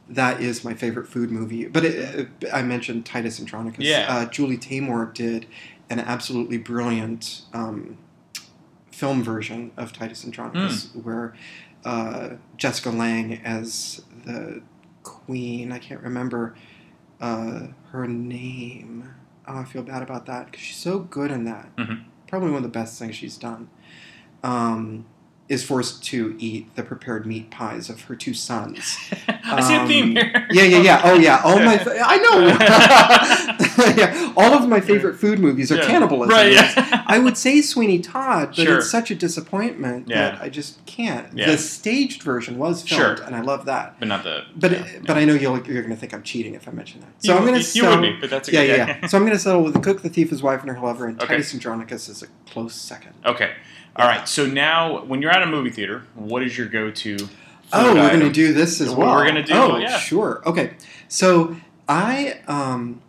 that 0.09 0.39
is 0.41 0.63
my 0.63 0.73
favorite 0.73 1.07
food 1.09 1.29
movie. 1.29 1.65
But 1.67 1.83
it, 1.85 2.29
it, 2.41 2.49
I 2.53 2.61
mentioned 2.61 3.05
Titus 3.05 3.39
Andronicus. 3.39 3.83
Yeah. 3.85 4.05
Uh, 4.09 4.25
Julie 4.27 4.57
Taymor 4.57 5.13
did 5.13 5.45
an 5.89 5.99
absolutely 5.99 6.57
brilliant 6.57 7.41
um, 7.53 7.97
film 8.91 9.21
version 9.23 9.71
of 9.77 9.91
Titus 9.93 10.23
Andronicus, 10.23 10.87
Hmm. 10.93 10.99
where 10.99 11.33
uh, 11.85 12.29
Jessica 12.57 12.89
Lange 12.91 13.41
as 13.43 14.01
the 14.25 14.61
queen. 15.07 15.71
I 15.71 15.79
can't 15.79 16.01
remember 16.01 16.55
uh, 17.21 17.67
her 17.91 18.07
name. 18.07 19.09
Oh, 19.47 19.57
I 19.59 19.63
feel 19.63 19.81
bad 19.83 20.03
about 20.03 20.25
that 20.27 20.45
because 20.47 20.61
she's 20.61 20.75
so 20.77 20.99
good 20.99 21.31
in 21.31 21.45
that. 21.45 21.75
Mhm. 21.77 22.03
Probably 22.27 22.49
one 22.49 22.57
of 22.57 22.63
the 22.63 22.69
best 22.79 22.99
things 22.99 23.15
she's 23.15 23.37
done. 23.37 23.69
Um, 24.43 25.05
is 25.49 25.63
forced 25.63 26.03
to 26.03 26.35
eat 26.39 26.75
the 26.75 26.83
prepared 26.83 27.25
meat 27.25 27.49
pies 27.49 27.89
of 27.89 28.01
her 28.01 28.15
two 28.17 28.33
sons. 28.33 28.97
I 29.45 29.61
see 29.61 29.75
a 29.75 29.87
theme 29.87 30.03
Um, 30.09 30.11
here. 30.17 30.47
Yeah, 30.51 30.63
yeah, 30.63 30.81
yeah. 30.81 31.01
Oh, 31.05 31.13
yeah. 31.13 31.41
Oh 31.45 31.57
my, 31.63 31.79
I 32.05 32.17
know. 32.17 33.46
yeah, 33.97 34.33
all 34.35 34.53
of 34.53 34.67
my 34.67 34.79
favorite 34.81 35.15
food 35.15 35.39
movies 35.39 35.71
are 35.71 35.77
Yeah. 35.77 35.85
cannibalism. 35.85 36.33
Right, 36.35 36.53
yeah. 36.53 37.03
I 37.07 37.19
would 37.19 37.37
say 37.37 37.61
Sweeney 37.61 37.99
Todd, 37.99 38.49
but 38.55 38.65
Sure. 38.65 38.77
it's 38.77 38.89
such 38.89 39.11
a 39.11 39.15
disappointment 39.15 40.07
that 40.09 40.41
I 40.41 40.49
just 40.49 40.85
can't. 40.85 41.35
The 41.35 41.57
staged 41.57 42.23
version 42.23 42.57
was 42.57 42.81
filmed, 42.87 43.17
Sure. 43.19 43.25
and 43.25 43.35
I 43.35 43.41
love 43.41 43.65
that. 43.65 43.95
But 43.99 44.07
not 44.07 44.23
the. 44.23 44.43
But 44.55 44.71
yeah, 44.71 44.85
but 45.05 45.17
I 45.17 45.25
know 45.25 45.33
you'll, 45.33 45.59
you're 45.67 45.81
going 45.81 45.93
to 45.93 45.99
think 45.99 46.13
I'm 46.13 46.23
cheating 46.23 46.53
if 46.55 46.67
I 46.67 46.71
mention 46.71 47.01
that. 47.01 47.09
So 47.19 47.33
You 47.33 47.39
I'm 47.39 47.45
going 47.45 47.61
to 47.61 47.77
you 47.77 47.85
would 47.85 48.01
be, 48.01 48.17
but 48.19 48.29
that's 48.29 48.49
okay. 48.49 48.67
yeah, 48.67 48.99
yeah. 49.01 49.07
So 49.07 49.17
I'm 49.17 49.23
going 49.23 49.33
to 49.37 49.39
settle 49.39 49.63
with 49.63 49.73
the 49.73 49.79
cook, 49.79 50.01
the 50.01 50.09
thief, 50.09 50.29
his 50.29 50.41
wife, 50.43 50.61
and 50.61 50.69
her 50.71 50.79
lover, 50.79 51.05
and 51.07 51.17
Okay. 51.21 51.27
Titus 51.35 51.53
Andronicus 51.53 52.09
is 52.09 52.23
a 52.23 52.27
close 52.49 52.73
second. 52.75 53.13
Okay. 53.25 53.51
All 53.95 54.07
right. 54.07 54.27
So 54.27 54.45
now, 54.45 55.03
when 55.05 55.21
you're 55.21 55.31
at 55.31 55.41
a 55.41 55.47
movie 55.47 55.71
theater, 55.71 56.03
what 56.15 56.43
is 56.43 56.57
your 56.57 56.67
go-to? 56.67 57.17
Oh, 57.73 57.93
we're 57.95 58.07
going 58.09 58.19
to 58.21 58.31
do 58.31 58.53
this 58.53 58.79
as 58.79 58.93
well. 58.93 59.13
we're 59.15 59.25
gonna 59.27 59.43
do, 59.43 59.53
Oh, 59.53 59.77
yeah. 59.77 59.97
sure. 59.97 60.41
Okay. 60.45 60.71
So 61.09 61.57
I 61.89 62.39
um, 62.47 63.01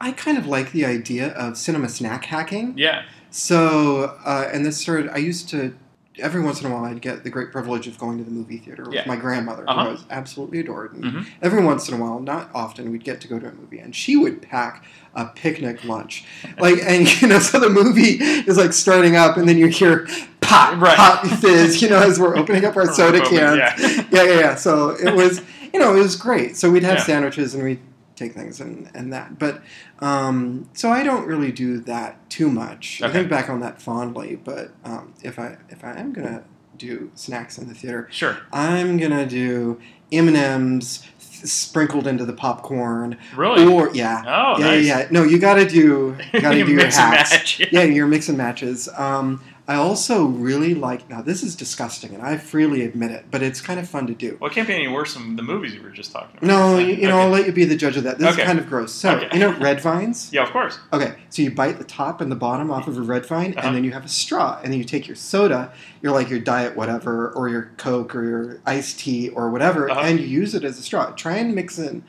I 0.00 0.12
kind 0.12 0.38
of 0.38 0.46
like 0.46 0.72
the 0.72 0.84
idea 0.84 1.28
of 1.34 1.56
cinema 1.58 1.88
snack 1.88 2.24
hacking. 2.24 2.74
Yeah. 2.76 3.02
So 3.30 4.16
uh, 4.24 4.48
and 4.52 4.64
this 4.64 4.76
started. 4.78 5.10
I 5.10 5.18
used 5.18 5.48
to 5.50 5.74
every 6.18 6.42
once 6.42 6.60
in 6.60 6.70
a 6.70 6.74
while 6.74 6.84
I'd 6.84 7.00
get 7.00 7.24
the 7.24 7.30
great 7.30 7.50
privilege 7.50 7.86
of 7.86 7.96
going 7.96 8.18
to 8.18 8.24
the 8.24 8.30
movie 8.30 8.58
theater 8.58 8.82
with 8.84 8.92
Yeah. 8.94 9.04
my 9.06 9.16
grandmother, 9.16 9.64
Uh-huh. 9.66 9.82
who 9.84 9.88
I 9.88 9.92
was 9.92 10.04
absolutely 10.10 10.58
adored. 10.60 10.92
And 10.94 11.04
Mhm. 11.04 11.26
Every 11.40 11.64
once 11.64 11.88
in 11.88 11.94
a 11.94 11.96
while, 11.96 12.20
not 12.20 12.50
often, 12.54 12.90
we'd 12.92 13.04
get 13.04 13.20
to 13.22 13.28
go 13.28 13.38
to 13.38 13.46
a 13.46 13.52
movie, 13.52 13.78
and 13.78 13.94
she 13.94 14.16
would 14.16 14.42
pack 14.42 14.84
a 15.14 15.26
picnic 15.26 15.82
lunch, 15.84 16.24
like 16.58 16.78
and 16.84 17.22
you 17.22 17.28
know, 17.28 17.38
so 17.38 17.58
the 17.58 17.70
movie 17.70 18.18
is 18.20 18.58
like 18.58 18.72
starting 18.74 19.16
up, 19.16 19.36
and 19.38 19.48
then 19.48 19.56
you 19.56 19.68
hear 19.68 20.06
pop, 20.40 20.78
Right. 20.80 20.96
pop, 20.96 21.24
fizz, 21.26 21.80
you 21.80 21.88
know, 21.88 21.98
as 22.00 22.18
we're 22.18 22.36
opening 22.36 22.64
up 22.66 22.76
our 22.76 22.92
soda 22.92 23.20
cans. 23.20 23.56
yeah. 23.58 23.74
yeah, 24.10 24.22
yeah, 24.24 24.38
yeah. 24.40 24.54
So 24.56 24.90
it 24.90 25.14
was, 25.14 25.40
you 25.72 25.78
know, 25.80 25.94
it 25.96 26.00
was 26.00 26.16
great. 26.16 26.56
So 26.56 26.70
we'd 26.70 26.82
have 26.82 26.98
Yeah. 26.98 27.04
sandwiches 27.04 27.54
and 27.54 27.62
we'd 27.64 27.78
take 28.20 28.34
things 28.34 28.60
and, 28.60 28.88
and 28.94 29.12
that. 29.12 29.38
But 29.38 29.62
um, 30.00 30.68
so 30.74 30.90
I 30.90 31.02
don't 31.02 31.26
really 31.26 31.50
do 31.52 31.80
that 31.80 32.28
too 32.30 32.50
much. 32.50 33.02
I 33.02 33.10
think 33.10 33.28
back 33.28 33.48
on 33.50 33.60
that 33.60 33.80
fondly. 33.82 34.36
But 34.36 34.70
um, 34.84 35.14
if 35.22 35.38
I 35.38 35.56
if 35.68 35.82
I 35.84 35.92
am 35.98 36.12
gonna 36.12 36.44
do 36.78 37.10
snacks 37.14 37.58
in 37.58 37.68
the 37.68 37.74
theater, 37.74 38.06
Sure. 38.10 38.38
I'm 38.52 38.96
gonna 38.98 39.26
do 39.26 39.80
M 40.12 40.28
and 40.28 40.36
M's 40.36 41.04
sprinkled 41.18 42.06
into 42.06 42.24
the 42.24 42.32
popcorn. 42.34 43.16
Really? 43.34 43.64
Or 43.66 43.90
yeah. 43.94 44.22
Oh, 44.26 44.58
yeah, 44.60 44.66
nice. 44.66 44.86
yeah. 44.86 45.08
No, 45.10 45.24
you 45.24 45.38
gotta 45.38 45.66
do 45.68 46.16
you 46.32 46.40
gotta 46.40 46.58
You 46.58 46.64
do 46.66 46.72
your 46.72 46.82
mix 46.82 46.98
and 46.98 47.14
hacks. 47.14 47.30
match, 47.32 47.60
yeah. 47.60 47.66
Yeah, 47.72 47.82
your 47.84 48.06
mix 48.06 48.28
and 48.28 48.36
matches. 48.38 48.88
Um, 48.96 49.42
I 49.70 49.76
also 49.76 50.24
really 50.24 50.74
like. 50.74 51.08
Now, 51.08 51.22
this 51.22 51.44
is 51.44 51.54
disgusting, 51.54 52.12
and 52.12 52.24
I 52.24 52.38
freely 52.38 52.82
admit 52.82 53.12
it, 53.12 53.26
but 53.30 53.40
it's 53.40 53.60
kind 53.60 53.78
of 53.78 53.88
fun 53.88 54.08
to 54.08 54.14
do. 54.14 54.36
Well, 54.40 54.50
it 54.50 54.54
can't 54.54 54.66
be 54.66 54.74
any 54.74 54.88
worse 54.88 55.14
than 55.14 55.36
the 55.36 55.44
movies 55.44 55.72
you 55.74 55.80
were 55.80 55.90
just 55.90 56.10
talking 56.10 56.36
about. 56.38 56.42
No, 56.44 56.78
you, 56.78 56.94
you 56.96 57.02
know, 57.06 57.14
Okay. 57.14 57.22
I'll 57.22 57.28
let 57.30 57.46
you 57.46 57.52
be 57.52 57.64
the 57.64 57.76
judge 57.76 57.96
of 57.96 58.02
that. 58.02 58.18
This 58.18 58.32
Okay. 58.32 58.42
is 58.42 58.46
kind 58.48 58.58
of 58.58 58.68
gross. 58.68 58.92
So, 58.92 59.14
Okay. 59.14 59.28
you 59.32 59.38
know, 59.38 59.56
red 59.60 59.80
vines. 59.80 60.28
Yeah, 60.32 60.42
of 60.42 60.50
course. 60.50 60.80
Okay, 60.92 61.14
so 61.28 61.42
you 61.42 61.52
bite 61.52 61.78
the 61.78 61.84
top 61.84 62.20
and 62.20 62.32
the 62.32 62.36
bottom 62.36 62.68
off 62.68 62.88
of 62.88 62.98
a 62.98 63.02
red 63.02 63.24
vine, 63.26 63.54
Uh-huh. 63.56 63.68
and 63.68 63.76
then 63.76 63.84
you 63.84 63.92
have 63.92 64.04
a 64.04 64.08
straw, 64.08 64.58
and 64.60 64.72
then 64.72 64.78
you 64.80 64.84
take 64.84 65.06
your 65.06 65.14
soda, 65.14 65.70
your 66.02 66.10
like 66.10 66.30
your 66.30 66.40
diet 66.40 66.76
whatever, 66.76 67.30
or 67.30 67.48
your 67.48 67.70
Coke 67.76 68.16
or 68.16 68.24
your 68.24 68.58
iced 68.66 68.98
tea 68.98 69.28
or 69.28 69.50
whatever, 69.50 69.88
Uh-huh. 69.88 70.00
and 70.00 70.18
you 70.18 70.26
use 70.26 70.52
it 70.52 70.64
as 70.64 70.80
a 70.80 70.82
straw. 70.82 71.12
Try 71.12 71.36
and 71.36 71.54
mix 71.54 71.78
in 71.78 72.02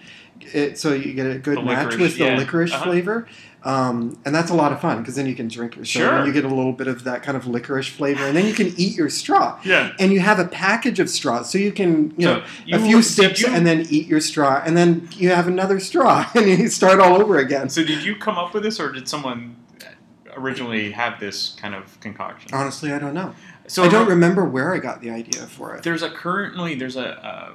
it 0.52 0.80
so 0.80 0.94
you 0.94 1.14
get 1.14 1.28
a 1.30 1.38
good 1.38 1.64
match 1.64 1.96
with 1.98 2.18
the 2.18 2.26
yeah. 2.26 2.36
licorice 2.38 2.74
Uh-huh. 2.74 2.86
flavor. 2.86 3.28
Um, 3.64 4.18
and 4.26 4.34
that's 4.34 4.50
a 4.50 4.56
lot 4.56 4.72
of 4.72 4.82
fun 4.82 5.00
because 5.00 5.16
then 5.16 5.28
you 5.28 5.36
can 5.36 5.48
drink 5.48 5.76
your 5.76 5.86
soda 5.86 6.06
Sure. 6.08 6.18
and 6.18 6.28
you 6.28 6.34
get 6.34 6.46
a 6.46 6.48
little 6.54 6.74
bit 6.74 6.88
of 6.88 7.04
that 7.04 7.22
kind 7.22 7.38
of 7.38 7.46
licorice 7.46 7.88
flavor, 7.88 8.24
and 8.26 8.36
then 8.36 8.48
you 8.48 8.54
can 8.54 8.74
eat 8.76 8.96
your 8.98 9.08
straw. 9.10 9.60
Yeah. 9.64 9.92
And 10.00 10.12
you 10.12 10.20
have 10.20 10.40
a 10.40 10.46
package 10.48 11.00
of 11.00 11.10
straws, 11.12 11.52
so 11.52 11.58
you 11.60 11.72
can 11.72 12.14
you 12.18 12.26
So 12.28 12.34
know 12.38 12.44
you- 12.66 12.76
a 12.78 12.80
few 12.80 13.02
sips 13.04 13.42
you- 13.42 13.50
and 13.50 13.66
then 13.68 13.86
eat 13.90 14.08
your 14.08 14.20
straw, 14.20 14.62
and 14.66 14.76
then 14.76 15.08
you 15.12 15.30
have 15.30 15.48
another 15.48 15.80
straw, 15.80 16.26
and 16.36 16.48
you 16.48 16.68
start 16.70 17.00
all 17.00 17.22
over 17.22 17.38
again. 17.38 17.70
So 17.70 17.84
did 17.84 18.04
you 18.04 18.16
come 18.16 18.38
up 18.38 18.54
with 18.54 18.64
this, 18.64 18.80
or 18.80 18.92
did 18.92 19.08
someone 19.08 19.58
originally 20.36 20.92
have 20.92 21.20
this 21.20 21.56
kind 21.62 21.76
of 21.76 22.00
concoction? 22.00 22.50
Honestly, 22.54 22.92
I 22.92 22.98
don't 23.00 23.14
know. 23.14 23.36
So 23.68 23.84
I 23.84 23.90
don't 23.90 24.08
remember- 24.08 24.42
remember 24.42 24.46
where 24.46 24.74
I 24.74 24.80
got 24.80 25.02
the 25.02 25.12
idea 25.12 25.44
for 25.44 25.76
it. 25.76 25.84
There's 25.84 26.02
a 26.02 26.10
currently 26.10 26.74
there's 26.76 26.96
a, 26.96 27.54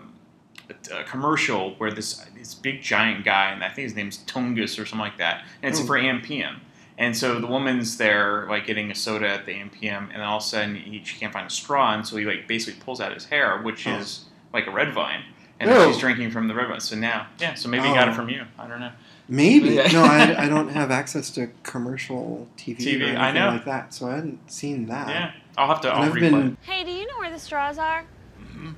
a, 0.70 1.00
a 1.00 1.04
commercial 1.04 1.74
where 1.78 1.90
this 1.90 2.14
this 2.36 2.54
big 2.54 2.82
giant 2.82 3.24
guy, 3.24 3.50
and 3.50 3.62
I 3.64 3.68
think 3.68 3.84
his 3.84 3.94
name's 3.94 4.18
Tungus 4.18 4.78
or 4.80 4.86
something 4.86 4.98
like 5.00 5.18
that, 5.18 5.44
and 5.62 5.70
it's 5.72 5.80
Oh. 5.80 5.86
for 5.86 5.98
AMPM. 5.98 6.56
And 6.98 7.14
so 7.14 7.38
the 7.40 7.46
woman's 7.46 7.98
there, 7.98 8.46
like 8.48 8.66
getting 8.66 8.90
a 8.90 8.94
soda 8.94 9.28
at 9.28 9.44
the 9.44 9.52
AMPM, 9.52 10.04
and 10.04 10.12
then 10.12 10.20
all 10.22 10.38
of 10.38 10.42
a 10.42 10.46
sudden 10.46 10.76
he, 10.76 11.02
she 11.04 11.18
can't 11.18 11.32
find 11.32 11.46
a 11.46 11.50
straw, 11.50 11.92
and 11.94 12.06
so 12.06 12.16
he 12.16 12.24
like 12.24 12.46
basically 12.48 12.80
pulls 12.80 13.00
out 13.00 13.12
his 13.12 13.26
hair, 13.26 13.58
which 13.62 13.86
Oh. 13.86 13.96
is 13.96 14.24
like 14.54 14.66
a 14.66 14.70
red 14.70 14.92
vine, 14.94 15.22
and 15.60 15.68
then 15.70 15.88
she's 15.92 15.98
drinking 16.00 16.30
from 16.30 16.48
the 16.48 16.54
red 16.54 16.68
vine. 16.68 16.80
So 16.80 16.96
now, 16.96 17.26
yeah, 17.38 17.52
so 17.54 17.68
maybe 17.68 17.86
he 17.88 17.92
got 17.94 18.08
Oh. 18.08 18.12
it 18.12 18.14
from 18.14 18.28
you. 18.30 18.44
I 18.58 18.66
don't 18.66 18.80
know. 18.80 18.92
Maybe 19.28 19.70
Yeah. 19.70 19.88
no, 19.92 20.04
I, 20.04 20.44
I 20.44 20.48
don't 20.48 20.68
have 20.68 20.90
access 20.90 21.28
to 21.30 21.50
commercial 21.64 22.48
TV, 22.56 22.76
TV, 22.78 23.00
or 23.00 23.04
anything 23.04 23.16
I 23.18 23.32
know. 23.32 23.48
like 23.48 23.64
that, 23.66 23.92
so 23.92 24.08
I 24.08 24.14
hadn't 24.14 24.50
seen 24.50 24.86
that. 24.86 25.08
Yeah, 25.08 25.32
I'll 25.58 25.68
have 25.68 25.80
to. 25.82 25.88
I'll 25.92 26.04
I've 26.04 26.12
replay 26.12 26.20
been. 26.30 26.56
Hey, 26.62 26.82
do 26.84 26.90
you 26.92 27.06
know 27.08 27.18
where 27.18 27.30
the 27.30 27.38
straws 27.38 27.76
are? 27.76 28.04
Mm-hmm. 28.40 28.70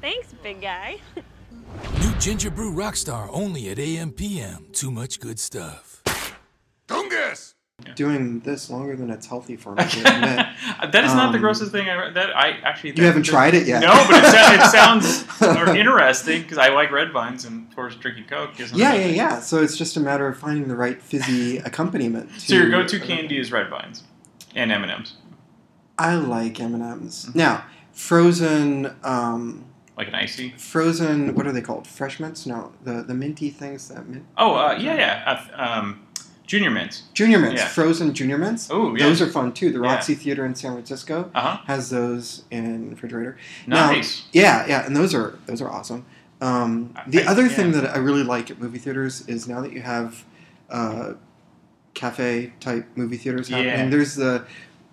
Thanks, 0.00 0.32
big 0.42 0.60
guy. 0.60 0.98
New 2.00 2.12
Ginger 2.18 2.50
Brew 2.50 2.72
Rockstar 2.72 3.28
only 3.32 3.68
at 3.70 3.78
AMPM. 3.78 4.72
Too 4.72 4.90
much 4.90 5.20
good 5.20 5.38
stuff. 5.38 6.02
Tungus! 6.88 7.54
doing 7.96 8.40
this 8.40 8.68
longer 8.68 8.94
than 8.94 9.08
it's 9.08 9.26
healthy 9.26 9.56
for 9.56 9.74
me 9.74 9.82
to 9.82 10.00
admit. 10.00 10.46
That 10.92 11.02
is 11.04 11.14
not 11.14 11.32
the 11.32 11.36
Um, 11.38 11.40
grossest 11.42 11.72
thing 11.72 11.88
I 11.88 11.94
read. 11.96 12.14
That 12.14 12.36
I 12.36 12.50
actually. 12.62 12.92
You 12.94 13.04
haven't 13.04 13.22
tried 13.22 13.54
it 13.54 13.66
yet. 13.66 13.80
No, 13.80 13.92
but 14.06 14.22
it, 14.22 14.70
sounds, 14.70 15.22
it 15.22 15.26
sounds 15.38 15.70
interesting 15.76 16.42
because 16.42 16.58
I 16.58 16.68
like 16.68 16.90
red 16.90 17.10
vines 17.10 17.46
and 17.46 17.66
of 17.68 17.74
course 17.74 17.94
drinking 17.96 18.24
Coke. 18.24 18.58
Isn't 18.60 18.76
Yeah, 18.76 18.92
it? 18.92 19.14
yeah, 19.14 19.14
yeah. 19.16 19.40
So 19.40 19.62
it's 19.62 19.78
just 19.78 19.96
a 19.96 20.00
matter 20.00 20.26
of 20.28 20.36
finding 20.38 20.68
the 20.68 20.76
right 20.76 21.00
fizzy 21.00 21.56
accompaniment. 21.64 22.28
To, 22.34 22.40
So 22.40 22.54
your 22.54 22.68
go-to 22.70 23.00
candy 23.00 23.38
is 23.38 23.50
red 23.50 23.70
vines 23.70 24.02
and 24.54 24.70
M 24.70 24.82
and 24.82 24.92
M's, 24.92 25.14
I 25.98 26.14
like 26.16 26.60
M 26.60 26.74
and 26.74 26.82
M's. 26.82 27.34
Now, 27.34 27.64
frozen, 28.00 28.94
um, 29.04 29.64
like 29.96 30.08
an 30.08 30.14
icy. 30.14 30.50
frozen. 30.56 31.34
What 31.34 31.46
are 31.46 31.52
they 31.52 31.60
called? 31.60 31.86
Fresh 31.86 32.18
mints? 32.20 32.46
No, 32.46 32.72
the 32.84 33.02
the 33.02 33.14
minty 33.14 33.50
things 33.50 33.88
that 33.88 34.08
mint. 34.08 34.24
Oh 34.38 34.54
uh, 34.54 34.76
yeah, 34.80 34.94
yeah. 34.96 35.40
Uh, 35.56 35.62
um, 35.80 36.06
junior 36.46 36.70
mints. 36.70 37.02
Junior 37.14 37.38
mints, 37.38 37.60
Yeah. 37.60 37.68
frozen 37.68 38.12
junior 38.14 38.38
mints. 38.38 38.68
Oh, 38.70 38.96
yeah. 38.96 39.04
those 39.04 39.20
are 39.22 39.26
fun 39.28 39.52
too. 39.52 39.70
The 39.70 39.80
Yeah. 39.80 39.92
Roxy 39.94 40.14
Theater 40.14 40.44
in 40.46 40.54
San 40.54 40.72
Francisco 40.72 41.30
Uh-huh. 41.34 41.58
has 41.66 41.90
those 41.90 42.44
in 42.50 42.84
the 42.88 42.90
refrigerator. 42.96 43.36
Now- 43.66 43.92
Nice. 43.92 44.24
yeah, 44.32 44.66
yeah, 44.66 44.86
and 44.86 44.96
those 44.96 45.14
are 45.14 45.38
those 45.46 45.60
are 45.62 45.70
awesome. 45.70 46.04
Um, 46.40 46.94
the 47.06 47.22
I- 47.22 47.30
other 47.30 47.48
thing 47.48 47.72
yeah. 47.74 47.80
that 47.82 47.94
I 47.94 47.98
really 47.98 48.22
like 48.24 48.50
at 48.50 48.58
movie 48.60 48.78
theaters 48.78 49.22
is 49.28 49.46
now 49.46 49.60
that 49.60 49.72
you 49.72 49.82
have 49.82 50.24
uh, 50.70 51.12
cafe 51.94 52.52
type 52.60 52.86
movie 52.94 53.16
theaters 53.18 53.48
happening. 53.48 53.84
Yeah. 53.84 53.90
There's 53.90 54.14
the 54.14 54.44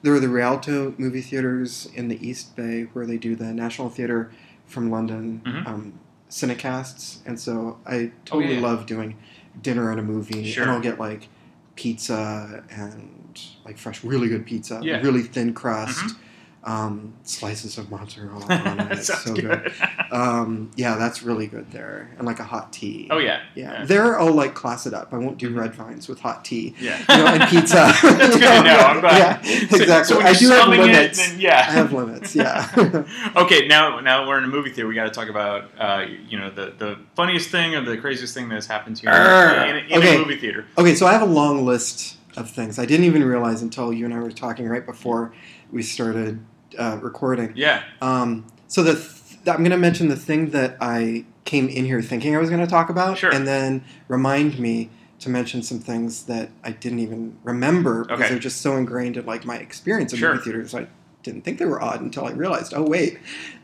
there 0.03 0.13
are 0.13 0.19
the 0.19 0.29
Rialto 0.29 0.93
movie 0.97 1.21
theaters 1.21 1.89
in 1.95 2.07
the 2.07 2.27
East 2.27 2.55
Bay 2.55 2.83
where 2.93 3.05
they 3.05 3.17
do 3.17 3.35
the 3.35 3.53
National 3.53 3.89
Theatre 3.89 4.31
from 4.65 4.89
London 4.91 5.41
Mhm. 5.45 5.67
um, 5.67 5.93
cinecasts, 6.29 7.19
and 7.25 7.39
so 7.39 7.77
I 7.85 8.11
totally 8.25 8.55
yeah. 8.55 8.61
love 8.61 8.85
doing 8.85 9.15
dinner 9.61 9.89
and 9.91 9.99
a 9.99 10.03
movie, 10.03 10.45
Sure. 10.51 10.63
and 10.63 10.71
I'll 10.71 10.81
get 10.81 10.99
like 10.99 11.29
pizza 11.75 12.63
and 12.69 13.39
like 13.65 13.77
fresh, 13.77 14.03
really 14.03 14.27
good 14.27 14.45
pizza, 14.45 14.79
Yeah. 14.83 14.99
really 15.01 15.21
thin 15.23 15.53
crust. 15.53 15.99
Mhm. 16.03 16.15
Um, 16.63 17.13
slices 17.23 17.77
of 17.77 17.89
mozzarella 17.89 18.45
on 18.49 18.79
it. 18.81 18.91
It's 18.97 19.07
Sounds 19.07 19.23
so 19.23 19.33
good. 19.33 19.63
good. 19.63 19.73
Um, 20.09 20.71
yeah, 20.77 20.95
that's 20.95 21.21
really 21.21 21.47
good 21.47 21.69
there, 21.71 22.09
and 22.17 22.25
like 22.25 22.39
a 22.39 22.43
hot 22.43 22.71
tea. 22.71 23.09
Oh 23.11 23.17
yeah. 23.17 23.41
Yeah, 23.55 23.83
there 23.83 24.17
I'll 24.19 24.31
like 24.33 24.53
class 24.55 24.85
it 24.87 24.93
up. 24.93 25.13
I 25.13 25.17
won't 25.17 25.37
do 25.37 25.53
red 25.53 25.73
vines 25.75 26.07
with 26.07 26.19
hot 26.21 26.45
tea. 26.45 26.75
Yeah. 26.79 26.97
you 27.09 27.17
know, 27.17 27.25
and 27.27 27.43
pizza. 27.49 27.75
That's 28.01 28.01
good 28.01 28.39
to 28.39 28.63
know. 28.63 28.77
I'm 28.77 28.99
glad. 29.01 29.45
Yeah, 29.45 29.51
exactly. 29.63 30.03
so 30.05 30.17
when 30.17 30.27
I 30.27 30.29
you're 30.31 30.39
do 30.39 30.49
have 30.55 30.73
it, 30.73 30.79
limits. 30.79 31.27
then 31.29 31.39
yeah. 31.41 31.57
I 31.59 31.71
have 31.71 31.91
limits. 31.91 32.33
Yeah. 32.35 33.03
okay, 33.35 33.67
now 33.67 33.99
now 33.99 34.25
we're 34.27 34.37
in 34.37 34.45
a 34.45 34.47
movie 34.47 34.69
theater. 34.71 34.87
We 34.87 34.95
got 34.95 35.03
to 35.05 35.11
talk 35.11 35.27
about 35.27 35.69
uh, 35.77 36.05
you 36.27 36.39
know 36.39 36.49
the 36.49 36.73
the 36.77 36.97
funniest 37.15 37.49
thing 37.49 37.75
or 37.75 37.81
the 37.81 37.97
craziest 37.97 38.33
thing 38.33 38.47
that's 38.47 38.67
happened 38.67 38.95
to 38.97 39.03
you 39.03 39.09
Arr. 39.09 39.65
in, 39.67 39.75
a- 39.75 39.79
in 39.89 39.97
Okay. 39.99 40.15
a 40.15 40.19
movie 40.19 40.37
theater. 40.37 40.65
Okay, 40.77 40.95
so 40.95 41.05
I 41.05 41.11
have 41.11 41.21
a 41.21 41.25
long 41.25 41.65
list 41.65 42.15
of 42.37 42.49
things. 42.49 42.79
I 42.79 42.85
didn't 42.85 43.05
even 43.05 43.23
realize 43.25 43.61
until 43.61 43.91
you 43.91 44.05
and 44.05 44.13
I 44.13 44.19
were 44.19 44.31
talking 44.31 44.67
right 44.69 44.85
before 44.85 45.33
we 45.71 45.83
started 45.83 46.39
uh, 46.77 46.99
recording. 47.01 47.53
Yeah. 47.55 47.83
Um, 48.01 48.45
so 48.67 48.83
the 48.83 48.93
th- 48.93 49.47
I'm 49.47 49.57
going 49.59 49.71
to 49.71 49.77
mention 49.77 50.09
the 50.09 50.15
thing 50.15 50.49
that 50.51 50.77
I 50.81 51.25
came 51.45 51.69
in 51.69 51.85
here 51.85 52.01
thinking 52.01 52.35
I 52.35 52.39
was 52.39 52.49
going 52.49 52.61
to 52.61 52.67
talk 52.67 52.89
about, 52.89 53.17
Sure. 53.17 53.33
and 53.33 53.47
then 53.47 53.83
remind 54.09 54.59
me 54.59 54.89
to 55.19 55.29
mention 55.29 55.63
some 55.63 55.79
things 55.79 56.23
that 56.23 56.49
I 56.63 56.71
didn't 56.71 56.99
even 56.99 57.37
remember 57.43 58.03
because 58.03 58.19
Okay. 58.19 58.29
they're 58.29 58.39
just 58.39 58.61
so 58.61 58.75
ingrained 58.75 59.17
in 59.17 59.25
like 59.25 59.45
my 59.45 59.55
experience 59.57 60.13
of 60.13 60.19
Sure. 60.19 60.33
movie 60.33 60.43
theaters. 60.43 60.75
I 60.75 60.87
didn't 61.23 61.43
think 61.43 61.57
they 61.57 61.65
were 61.65 61.81
odd 61.81 62.01
until 62.01 62.25
I 62.25 62.31
realized, 62.31 62.73
oh 62.75 62.83
wait, 62.83 63.17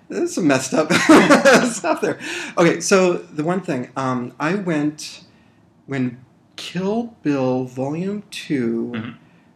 there's 0.09 0.33
some 0.33 0.47
messed 0.47 0.73
up 0.73 0.91
stuff 1.65 2.01
there. 2.01 2.17
Okay, 2.57 2.79
so 2.79 3.13
the 3.13 3.43
one 3.43 3.61
thing 3.61 3.89
um, 3.95 4.33
I 4.39 4.55
went 4.55 5.23
when 5.85 6.19
Kill 6.55 7.15
Bill 7.23 7.65
Volume 7.65 8.23
2 8.31 8.91
Mhm. 8.95 9.15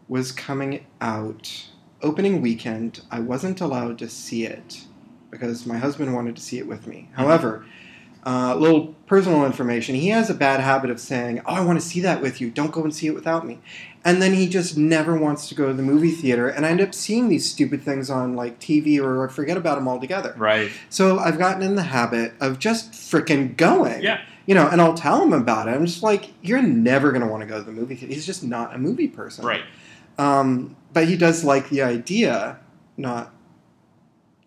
was 0.09 0.31
coming 0.31 0.85
out 1.01 1.65
opening 2.01 2.41
weekend. 2.41 3.01
I 3.11 3.19
wasn't 3.19 3.61
allowed 3.61 3.97
to 3.99 4.09
see 4.09 4.45
it 4.45 4.81
because 5.31 5.65
my 5.65 5.77
husband 5.77 6.13
wanted 6.13 6.35
to 6.35 6.41
see 6.41 6.57
it 6.57 6.67
with 6.67 6.87
me. 6.87 7.09
However, 7.13 7.65
uh, 8.27 8.55
little 8.55 8.93
personal 9.05 9.45
information. 9.45 9.95
He 9.95 10.09
has 10.09 10.29
a 10.29 10.33
bad 10.33 10.59
habit 10.59 10.89
of 10.89 10.99
saying, 10.99 11.39
"Oh, 11.45 11.53
I 11.53 11.61
want 11.61 11.79
to 11.79 11.85
see 11.85 12.01
that 12.01 12.21
with 12.21 12.41
you. 12.41 12.49
Don't 12.49 12.73
go 12.73 12.83
and 12.83 12.93
see 12.93 13.07
it 13.07 13.15
without 13.15 13.47
me." 13.47 13.59
And 14.03 14.21
then 14.21 14.33
he 14.33 14.47
just 14.47 14.77
never 14.77 15.17
wants 15.17 15.47
to 15.49 15.55
go 15.55 15.67
to 15.67 15.73
the 15.73 15.83
movie 15.83 16.11
theater, 16.11 16.49
and 16.49 16.65
I 16.65 16.69
end 16.69 16.81
up 16.81 16.93
seeing 16.93 17.29
these 17.29 17.49
stupid 17.49 17.83
things 17.83 18.09
on 18.09 18.35
like 18.35 18.59
TV, 18.59 18.99
or 18.99 19.27
I 19.27 19.31
forget 19.31 19.55
about 19.55 19.75
them 19.75 19.87
altogether. 19.87 20.33
Right. 20.37 20.71
So 20.89 21.19
I've 21.19 21.37
gotten 21.37 21.61
in 21.61 21.75
the 21.75 21.83
habit 21.83 22.33
of 22.41 22.59
just 22.59 22.91
freaking 22.91 23.55
going. 23.55 24.01
Yeah. 24.03 24.21
You 24.45 24.55
know, 24.55 24.67
and 24.69 24.81
I'll 24.81 24.93
tell 24.93 25.21
him 25.21 25.33
about 25.33 25.67
it. 25.67 25.71
I'm 25.71 25.85
just 25.85 26.03
like, 26.03 26.29
you're 26.41 26.61
never 26.61 27.11
going 27.11 27.21
to 27.21 27.27
want 27.27 27.43
to 27.43 27.47
go 27.47 27.57
to 27.57 27.63
the 27.63 27.73
movie 27.73 27.95
theater. 27.95 28.13
He's 28.13 28.25
just 28.25 28.45
not 28.45 28.73
a 28.73 28.77
movie 28.77 29.09
person. 29.09 29.45
Right. 29.45 29.63
Um, 30.17 30.76
but 30.93 31.07
he 31.07 31.15
does 31.17 31.43
like 31.43 31.69
the 31.69 31.81
idea, 31.81 32.59
not. 32.97 33.33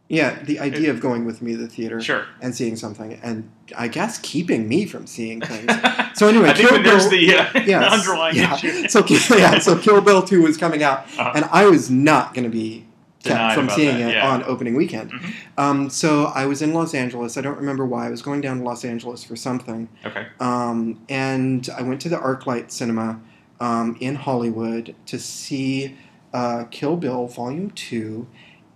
Yeah, 0.09 0.43
the 0.43 0.59
idea 0.59 0.91
of 0.91 0.99
going 1.01 1.25
with 1.25 1.41
me 1.41 1.53
to 1.53 1.59
the 1.59 1.69
theater 1.69 2.01
Sure. 2.01 2.27
and 2.41 2.53
seeing 2.53 2.75
something, 2.75 3.13
and 3.23 3.49
I 3.79 3.87
guess 3.87 4.19
keeping 4.19 4.67
me 4.69 4.85
from 4.85 5.07
seeing 5.07 5.41
things. 5.51 5.71
So 6.19 6.27
anyway, 6.27 6.51
I 6.51 6.55
think 6.55 6.69
Kill 6.69 6.79
that 6.79 6.85
there's 6.85 7.09
the 7.09 7.37
uh, 7.37 7.47
yes, 7.65 7.93
underlying 7.93 8.35
yeah. 8.37 8.55
issue. 8.57 8.89
So 8.89 9.05
yeah, 9.37 9.61
so 9.61 9.79
Kill 9.79 10.01
Bill 10.01 10.23
Two 10.23 10.43
was 10.43 10.57
coming 10.57 10.83
out, 10.83 11.05
Uh-huh. 11.17 11.31
and 11.37 11.45
I 11.53 11.67
was 11.67 11.91
not 11.93 12.35
going 12.35 12.43
to 12.43 12.51
be 12.51 12.87
kept 13.23 13.37
Denied 13.37 13.55
from 13.55 13.69
seeing 13.71 13.99
that, 13.99 14.09
it 14.11 14.15
yeah. 14.15 14.29
on 14.33 14.43
opening 14.45 14.75
weekend. 14.75 15.13
Mhm. 15.13 15.33
Um, 15.59 15.91
so 15.91 16.25
I 16.35 16.47
was 16.47 16.61
in 16.61 16.73
Los 16.75 16.93
Angeles. 16.93 17.37
I 17.37 17.41
don't 17.43 17.59
remember 17.59 17.87
why. 17.87 18.07
I 18.09 18.11
was 18.11 18.21
going 18.23 18.41
down 18.41 18.59
to 18.59 18.65
Los 18.65 18.85
Angeles 18.85 19.23
for 19.23 19.37
something, 19.37 19.89
Okay. 20.05 20.27
um, 20.41 20.99
and 21.09 21.69
I 21.79 21.83
went 21.83 22.01
to 22.01 22.09
the 22.09 22.17
ArcLight 22.17 22.73
Cinema 22.73 23.21
um, 23.61 23.97
in 24.01 24.17
Hollywood 24.17 24.97
to 25.07 25.21
see 25.21 25.97
uh, 26.33 26.65
Kill 26.71 26.97
Bill 26.97 27.27
Volume 27.27 27.71
Two, 27.71 28.27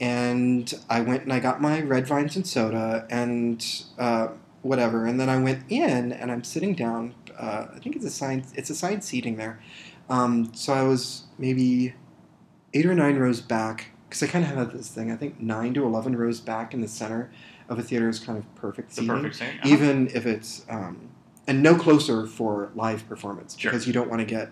and 0.00 0.72
I 0.88 1.00
went 1.00 1.22
and 1.22 1.32
I 1.32 1.40
got 1.40 1.60
my 1.60 1.80
red 1.80 2.06
vines 2.06 2.36
and 2.36 2.46
soda 2.46 3.06
and 3.10 3.64
uh, 3.98 4.28
whatever, 4.62 5.06
and 5.06 5.20
then 5.20 5.28
I 5.28 5.38
went 5.38 5.64
in 5.68 6.12
and 6.12 6.30
I'm 6.30 6.44
sitting 6.44 6.74
down. 6.74 7.14
Uh, 7.38 7.66
I 7.74 7.78
think 7.80 7.96
it's 7.96 8.04
a 8.04 8.10
side 8.10 8.44
it's 8.54 8.70
a 8.70 8.74
side 8.74 9.02
seating 9.04 9.36
there, 9.36 9.60
um, 10.08 10.52
so 10.54 10.72
I 10.72 10.82
was 10.82 11.24
maybe 11.38 11.94
eight 12.72 12.86
or 12.86 12.94
nine 12.94 13.16
rows 13.18 13.40
back 13.40 13.90
because 14.08 14.22
I 14.22 14.26
kind 14.26 14.44
of 14.44 14.50
had 14.50 14.72
this 14.72 14.88
thing. 14.88 15.10
I 15.10 15.16
think 15.16 15.40
nine 15.40 15.74
to 15.74 15.84
eleven 15.84 16.16
rows 16.16 16.40
back 16.40 16.74
in 16.74 16.80
the 16.80 16.88
center 16.88 17.30
of 17.68 17.78
a 17.78 17.82
theater 17.82 18.08
is 18.08 18.18
kind 18.18 18.38
of 18.38 18.54
perfect 18.54 18.90
The 18.90 18.96
seating, 18.96 19.08
perfect 19.08 19.36
seating, 19.36 19.58
uh-huh. 19.60 19.68
even 19.68 20.08
if 20.08 20.26
it's 20.26 20.64
um, 20.68 21.08
and 21.46 21.62
no 21.62 21.74
closer 21.76 22.26
for 22.26 22.70
live 22.74 23.08
performance 23.08 23.56
Sure. 23.58 23.70
because 23.70 23.86
you 23.86 23.92
don't 23.92 24.08
want 24.08 24.20
to 24.20 24.26
get 24.26 24.50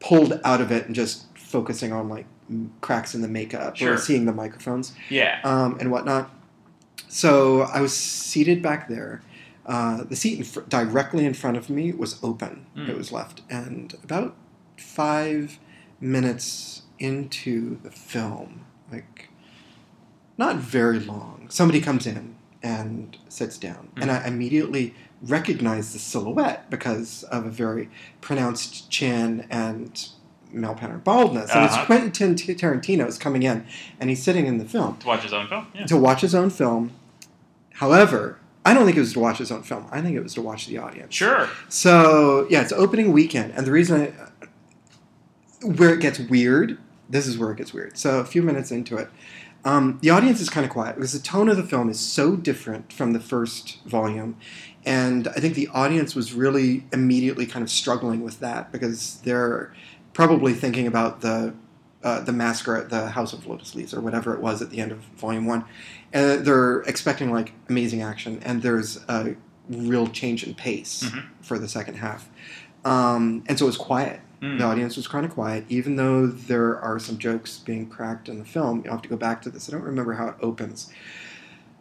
pulled 0.00 0.40
out 0.44 0.60
of 0.60 0.72
it 0.72 0.86
and 0.86 0.94
just 0.94 1.29
focusing 1.50 1.92
on 1.92 2.08
like 2.08 2.26
cracks 2.80 3.14
in 3.14 3.22
the 3.22 3.28
makeup 3.28 3.76
Sure. 3.76 3.94
or 3.94 3.96
seeing 3.96 4.24
the 4.24 4.32
microphones 4.32 4.92
Yeah. 5.08 5.40
um, 5.44 5.76
and 5.80 5.90
whatnot. 5.90 6.30
So 7.08 7.62
I 7.62 7.80
was 7.80 7.96
seated 7.96 8.62
back 8.62 8.88
there. 8.88 9.22
Uh, 9.66 10.04
the 10.04 10.16
seat 10.16 10.38
in 10.38 10.44
fr- 10.44 10.60
directly 10.68 11.24
in 11.24 11.34
front 11.34 11.56
of 11.56 11.68
me 11.68 11.92
was 11.92 12.18
open. 12.22 12.66
Mm. 12.76 12.88
It 12.88 12.96
was 12.96 13.12
left, 13.12 13.42
and 13.50 13.94
about 14.02 14.34
five 14.76 15.58
minutes 16.00 16.82
into 16.98 17.78
the 17.82 17.90
film, 17.90 18.64
like 18.90 19.28
not 20.38 20.56
very 20.56 20.98
long, 20.98 21.46
somebody 21.50 21.80
comes 21.80 22.06
in 22.06 22.36
and 22.62 23.16
sits 23.28 23.58
down, 23.58 23.88
and 23.96 24.10
I 24.10 24.26
immediately 24.26 24.94
recognize 25.22 25.92
the 25.92 25.98
silhouette 25.98 26.70
because 26.70 27.22
of 27.24 27.44
a 27.46 27.50
very 27.50 27.90
pronounced 28.20 28.90
chin 28.90 29.46
and 29.50 30.08
male 30.52 30.74
pattern 30.74 31.00
baldness. 31.04 31.50
And 31.50 31.64
Uh-huh. 31.64 31.76
it's 31.80 31.86
Quentin 31.86 32.34
T- 32.34 32.54
Tarantino 32.54 33.06
is 33.06 33.18
coming 33.18 33.42
in, 33.42 33.64
and 33.98 34.10
he's 34.10 34.22
sitting 34.22 34.46
in 34.46 34.58
the 34.58 34.64
film 34.64 34.96
To 34.98 35.06
watch 35.06 35.22
his 35.22 35.32
own 35.32 35.46
film. 35.48 35.66
Yeah. 35.74 35.86
to 35.86 35.96
watch 35.96 36.20
his 36.20 36.34
own 36.34 36.50
film. 36.50 36.92
However, 37.74 38.38
I 38.64 38.74
don't 38.74 38.84
think 38.84 38.96
it 38.96 39.00
was 39.00 39.14
to 39.14 39.20
watch 39.20 39.38
his 39.38 39.50
own 39.50 39.62
film. 39.62 39.86
I 39.90 40.00
think 40.02 40.16
it 40.16 40.22
was 40.22 40.34
to 40.34 40.42
watch 40.42 40.66
the 40.66 40.76
audience. 40.78 41.14
Sure. 41.14 41.48
So 41.68 42.46
yeah, 42.50 42.60
it's 42.62 42.72
opening 42.72 43.12
weekend, 43.12 43.52
and 43.56 43.66
the 43.66 43.72
reason 43.72 44.00
I, 44.02 45.66
where 45.66 45.92
it 45.94 46.00
gets 46.00 46.18
weird, 46.18 46.78
this 47.08 47.26
is 47.26 47.38
where 47.38 47.50
it 47.52 47.56
gets 47.58 47.72
weird. 47.72 47.96
So 47.98 48.18
a 48.20 48.24
few 48.24 48.42
minutes 48.42 48.70
into 48.70 48.96
it, 48.96 49.08
um, 49.64 49.98
the 50.02 50.10
audience 50.10 50.40
is 50.40 50.48
kind 50.48 50.64
of 50.64 50.70
quiet 50.72 50.94
because 50.96 51.12
the 51.12 51.18
tone 51.18 51.48
of 51.48 51.56
the 51.56 51.62
film 51.62 51.90
is 51.90 52.00
so 52.00 52.34
different 52.36 52.92
from 52.92 53.12
the 53.12 53.20
first 53.20 53.78
volume, 53.84 54.36
and 54.86 55.28
I 55.28 55.32
think 55.40 55.54
the 55.54 55.68
audience 55.68 56.14
was 56.14 56.32
really 56.32 56.84
immediately 56.92 57.44
kind 57.46 57.62
of 57.62 57.70
struggling 57.70 58.22
with 58.22 58.40
that 58.40 58.72
because 58.72 59.20
they're 59.24 59.72
probably 60.20 60.52
thinking 60.52 60.86
about 60.86 61.22
the 61.22 61.54
uh, 62.02 62.20
the 62.20 62.32
massacre 62.32 62.76
at 62.76 62.90
the 62.90 63.08
House 63.08 63.32
of 63.32 63.46
Lotus 63.46 63.74
Leaves 63.74 63.94
or 63.94 64.02
whatever 64.02 64.34
it 64.34 64.40
was 64.40 64.60
at 64.60 64.68
the 64.68 64.78
end 64.78 64.92
of 64.92 64.98
Volume 65.16 65.46
One, 65.46 65.64
and 66.12 66.44
they're 66.44 66.80
expecting 66.82 67.30
like 67.30 67.52
amazing 67.70 68.02
action, 68.02 68.38
and 68.44 68.60
there's 68.60 68.98
a 69.08 69.34
real 69.70 70.06
change 70.08 70.44
in 70.44 70.52
pace 70.54 71.04
Mhm. 71.04 71.24
for 71.40 71.58
the 71.58 71.68
second 71.68 71.94
half, 71.94 72.28
um, 72.84 73.44
and 73.46 73.58
so 73.58 73.64
it 73.64 73.68
was 73.68 73.76
quiet. 73.78 74.20
Mm. 74.42 74.58
The 74.58 74.64
audience 74.64 74.96
was 74.96 75.08
kind 75.08 75.24
of 75.24 75.32
quiet, 75.32 75.64
even 75.70 75.96
though 75.96 76.26
there 76.26 76.78
are 76.78 76.98
some 76.98 77.16
jokes 77.16 77.56
being 77.56 77.86
cracked 77.86 78.28
in 78.28 78.38
the 78.38 78.44
film. 78.44 78.82
You'll 78.84 78.92
have 78.94 79.02
to 79.02 79.08
go 79.08 79.16
back 79.16 79.40
to 79.42 79.50
this. 79.50 79.68
I 79.68 79.72
don't 79.72 79.82
remember 79.82 80.14
how 80.14 80.28
it 80.28 80.34
opens. 80.42 80.90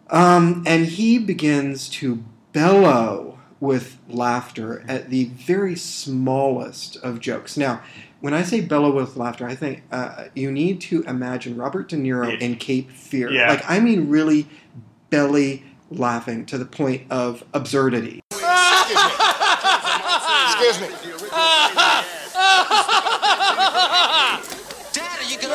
Um, 0.09 0.63
and 0.65 0.85
he 0.85 1.19
begins 1.19 1.89
to 1.89 2.23
bellow 2.53 3.37
with 3.61 3.97
laughter 4.09 4.83
at 4.87 5.09
the 5.09 5.25
very 5.25 5.75
smallest 5.75 6.95
of 6.97 7.19
jokes. 7.19 7.55
Now, 7.57 7.81
when 8.21 8.33
I 8.33 8.43
say 8.43 8.61
bellow 8.61 8.91
with 8.91 9.15
laughter, 9.15 9.47
I 9.47 9.55
think 9.55 9.83
uh, 9.91 10.25
you 10.35 10.51
need 10.51 10.81
to 10.81 11.03
imagine 11.03 11.55
Robert 11.55 11.89
De 11.89 11.95
Niro 11.95 12.39
in 12.39 12.55
Cape 12.55 12.91
Fear. 12.91 13.31
Yeah. 13.31 13.49
Like, 13.49 13.69
I 13.69 13.79
mean, 13.79 14.09
really 14.09 14.47
belly 15.09 15.63
laughing 15.89 16.45
to 16.47 16.57
the 16.57 16.65
point 16.65 17.03
of 17.09 17.43
absurdity. 17.53 18.19
Excuse 18.31 18.51
me. 20.81 20.87
Dad, 21.29 22.05
are 22.35 22.98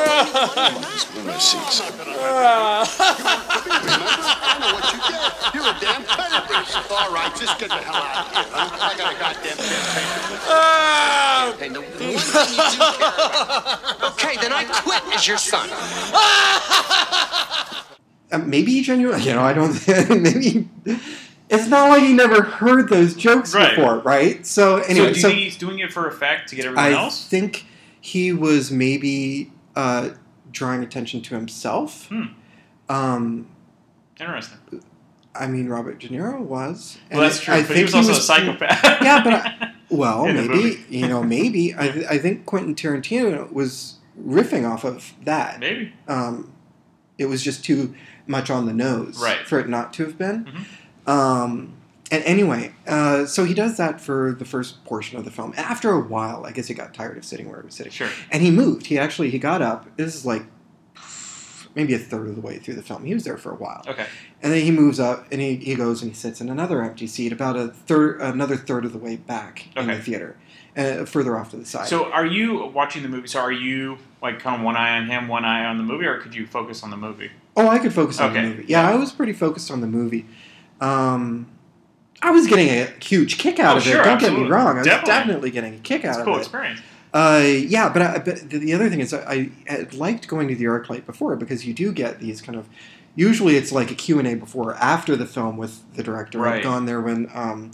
you 0.05 0.33
gonna 0.33 0.79
let 0.79 1.07
me 1.15 1.21
run 1.25 1.25
These 1.25 1.25
window 1.25 1.39
seats. 1.39 1.81
You're 5.55 5.69
a 5.69 5.71
damn 5.81 6.03
predator. 6.05 6.55
All 6.91 7.11
right, 7.13 7.33
just 7.37 7.59
get 7.59 7.69
the 7.69 7.75
hell 7.77 7.95
out 7.95 8.27
of 8.27 8.33
here. 8.33 8.45
huh? 8.51 8.79
I 8.81 8.95
got 8.97 9.15
a 9.15 9.19
goddamn 9.19 9.57
campaign. 9.57 10.09
The 11.73 11.81
one 11.81 11.91
thing 11.91 12.05
you 12.05 12.19
do 12.19 12.23
care 12.79 13.09
about. 13.09 14.13
Okay, 14.13 14.35
then 14.41 14.53
I 14.53 14.65
quit 14.65 15.03
as 15.15 15.27
your 15.27 15.39
son. 15.39 15.69
Uh, 18.33 18.39
maybe 18.39 18.73
he 18.73 18.81
genuinely, 18.83 19.23
you 19.25 19.33
know, 19.35 19.43
I 19.43 19.53
don't, 19.53 19.75
maybe, 20.23 20.69
it's 21.49 21.69
not 21.69 21.89
like 21.91 22.03
he 22.03 22.13
never 22.13 22.43
heard 22.43 22.89
those 22.89 23.15
jokes 23.15 23.55
Right. 23.55 23.77
before, 23.77 23.99
right? 24.01 24.45
So, 24.47 24.81
so 24.81 24.85
anyway, 24.89 25.09
do 25.11 25.15
you 25.15 25.21
so, 25.21 25.29
think 25.29 25.41
he's 25.41 25.57
doing 25.57 25.79
it 25.79 25.93
for 25.93 26.09
effect 26.09 26.49
to 26.49 26.57
get 26.57 26.65
everyone 26.67 26.85
I 26.85 26.93
else? 26.93 27.29
think 27.29 27.65
he 28.01 28.33
was 28.33 28.71
maybe 28.73 29.53
uh, 29.77 30.11
drawing 30.51 30.83
attention 30.83 31.21
to 31.23 31.35
himself. 31.35 32.07
Hmm. 32.09 32.23
Um, 32.89 33.49
Interesting. 34.21 34.83
I 35.35 35.49
mean, 35.49 35.69
Robert 35.69 35.99
De 35.99 36.09
Niro 36.09 36.39
was. 36.41 36.97
Well, 37.11 37.21
that's 37.23 37.41
true, 37.41 37.55
I 37.55 37.63
but 37.67 37.77
he 37.77 37.83
was 37.83 37.95
also 37.95 38.13
a 38.13 38.15
psychopath. 38.15 38.83
yeah, 39.03 39.25
but 39.25 39.33
I, 39.33 39.73
well, 39.91 40.27
maybe 40.27 40.85
you 40.89 41.09
know, 41.09 41.23
maybe 41.25 41.75
I, 41.79 41.89
th- 41.89 42.07
I 42.07 42.19
think 42.19 42.47
Quentin 42.47 42.75
Tarantino 42.77 43.53
was 43.53 43.97
riffing 44.21 44.69
off 44.71 44.85
of 44.85 45.13
that. 45.25 45.59
Maybe. 45.59 45.93
Um, 46.07 46.53
it 47.19 47.27
was 47.27 47.43
just 47.43 47.65
too 47.65 47.95
much 48.29 48.49
on 48.51 48.67
the 48.67 48.73
nose 48.73 49.21
Right. 49.21 49.37
Mm-hmm. 49.39 49.47
for 49.47 49.59
it 49.61 49.69
not 49.69 49.93
to 49.95 50.05
have 50.05 50.17
been. 50.19 50.67
Um, 51.07 51.75
and 52.15 52.25
anyway, 52.25 52.73
uh, 52.87 53.27
so 53.27 53.45
he 53.45 53.55
does 53.55 53.77
that 53.77 54.01
for 54.01 54.33
the 54.39 54.45
first 54.45 54.85
portion 54.85 55.19
of 55.19 55.25
the 55.25 55.31
film. 55.31 55.53
After 55.57 55.91
a 55.91 56.01
while, 56.01 56.45
I 56.47 56.53
guess 56.53 56.67
he 56.67 56.75
got 56.75 56.95
tired 56.95 57.17
of 57.19 57.25
sitting 57.25 57.49
where 57.49 57.61
he 57.61 57.67
was 57.67 57.75
sitting. 57.75 57.93
Sure. 57.93 58.09
And 58.31 58.43
he 58.43 58.51
moved. 58.51 58.87
He 58.87 58.99
actually 58.99 59.31
he 59.31 59.39
got 59.39 59.63
up. 59.63 59.87
This 59.97 60.15
is 60.15 60.25
like 60.27 60.45
maybe 61.75 61.93
a 61.95 61.99
third 61.99 62.29
of 62.29 62.37
the 62.37 62.41
way 62.41 62.59
through 62.59 62.75
the 62.75 62.83
film. 62.83 63.05
He 63.05 63.15
was 63.15 63.25
there 63.25 63.37
for 63.37 63.51
a 63.51 63.57
while. 63.57 63.83
Okay. 63.89 64.07
And 64.43 64.53
then 64.53 64.63
he 64.63 64.71
moves 64.71 65.01
up 65.01 65.27
and 65.33 65.41
he, 65.41 65.57
he 65.57 65.75
goes 65.75 66.03
and 66.03 66.11
he 66.13 66.15
sits 66.17 66.41
in 66.41 66.49
another 66.49 66.83
empty 66.83 67.07
seat 67.09 67.33
about 67.33 67.57
a 67.57 67.69
third 67.69 68.21
another 68.21 68.57
third 68.57 68.85
of 68.85 68.93
the 68.93 68.99
way 68.99 69.17
back 69.17 69.67
in 69.77 69.89
the 69.89 69.99
theater, 69.99 70.37
uh, 70.77 71.05
further 71.05 71.37
off 71.37 71.51
to 71.51 71.57
the 71.57 71.67
side. 71.67 71.89
So 71.89 72.13
are 72.13 72.27
you 72.27 72.67
watching 72.67 73.03
the 73.03 73.09
movie? 73.09 73.27
So 73.27 73.41
are 73.41 73.51
you 73.53 73.99
like 74.23 74.39
kind 74.39 74.57
of 74.61 74.63
one 74.65 74.77
eye 74.77 74.97
on 74.99 75.07
him, 75.07 75.27
one 75.27 75.45
eye 75.45 75.65
on 75.65 75.79
the 75.79 75.83
movie, 75.85 76.07
or 76.07 76.19
could 76.21 76.35
you 76.35 76.47
focus 76.47 76.83
on 76.85 76.91
the 76.91 76.97
movie? 76.97 77.31
Oh, 77.57 77.69
I 77.69 77.79
could 77.79 77.93
focus 77.93 78.21
on 78.21 78.31
Okay. 78.31 78.43
the 78.43 78.49
movie. 78.49 78.65
Yeah, 78.69 78.89
I 78.89 78.95
was 78.95 79.11
pretty 79.13 79.33
focused 79.33 79.71
on 79.71 79.81
the 79.81 79.87
movie. 79.87 80.27
Um, 80.81 81.47
I 82.25 82.31
was 82.31 82.47
getting 82.47 82.69
a 82.71 82.87
huge 83.05 83.39
kick 83.39 83.59
out 83.61 83.75
Oh, 83.75 83.77
of 83.79 83.83
sure, 83.85 84.01
it. 84.01 84.05
Don't 84.05 84.19
get 84.21 84.33
me 84.33 84.45
wrong. 84.49 84.77
I 84.77 84.79
was 84.79 84.87
Definitely. 84.87 85.13
definitely 85.13 85.51
getting 85.51 85.75
a 85.75 85.79
kick 85.79 86.05
out 86.05 86.11
It's 86.11 86.19
of 86.19 86.25
cool 86.25 86.37
it. 86.37 86.41
experience. 86.41 86.81
Uh, 87.13 87.43
yeah, 87.47 87.91
but, 87.91 88.03
I, 88.03 88.19
but 88.19 88.51
the, 88.51 88.59
the 88.59 88.73
other 88.75 88.89
thing 88.91 89.01
is 89.01 89.13
I, 89.15 89.51
I 89.71 89.87
liked 89.93 90.27
going 90.27 90.49
to 90.49 90.55
the 90.57 90.65
ArcLight 90.65 91.07
before 91.07 91.37
because 91.37 91.65
you 91.67 91.73
do 91.75 91.93
get 91.93 92.19
these 92.21 92.41
kind 92.41 92.59
of. 92.59 92.67
Usually, 93.15 93.55
it's 93.57 93.71
like 93.71 93.93
a 93.93 93.95
Q 93.95 94.19
and 94.19 94.27
A 94.27 94.35
before 94.35 94.71
or 94.71 94.75
after 94.77 95.15
the 95.15 95.27
film 95.27 95.57
with 95.57 95.83
the 95.95 96.03
director. 96.03 96.39
Right. 96.39 96.57
I've 96.57 96.63
gone 96.65 96.87
there 96.87 97.01
when 97.01 97.31
um, 97.33 97.71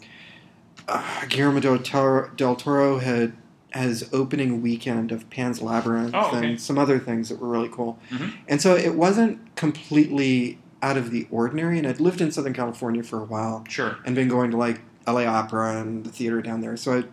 uh, 0.86 1.24
Guillermo 1.30 1.60
del 1.60 1.78
Toro, 1.78 2.30
del 2.36 2.56
Toro 2.56 2.98
had 2.98 3.32
has 3.70 4.06
opening 4.12 4.60
weekend 4.60 5.12
of 5.12 5.30
Pan's 5.30 5.62
Labyrinth 5.62 6.10
Oh, 6.12 6.26
okay. 6.36 6.44
and 6.50 6.60
some 6.60 6.76
other 6.76 6.98
things 6.98 7.28
that 7.30 7.38
were 7.40 7.48
really 7.48 7.68
cool. 7.72 7.98
Mhm. 8.10 8.32
And 8.48 8.60
so 8.60 8.74
it 8.76 8.94
wasn't 8.96 9.38
completely 9.56 10.58
out 10.82 10.96
of 10.96 11.10
the 11.10 11.26
ordinary. 11.30 11.78
And 11.78 11.86
I'd 11.86 12.00
lived 12.00 12.20
in 12.20 12.30
Southern 12.32 12.52
California 12.54 13.02
for 13.02 13.20
a 13.20 13.24
while 13.24 13.64
Sure. 13.68 13.98
and 14.04 14.14
been 14.14 14.28
going 14.28 14.50
to 14.52 14.56
like 14.56 14.80
LA 15.06 15.24
Opera 15.24 15.76
and 15.80 16.04
the 16.04 16.10
theater 16.10 16.40
down 16.42 16.60
there. 16.60 16.76
So 16.76 16.98
I'd 16.98 17.08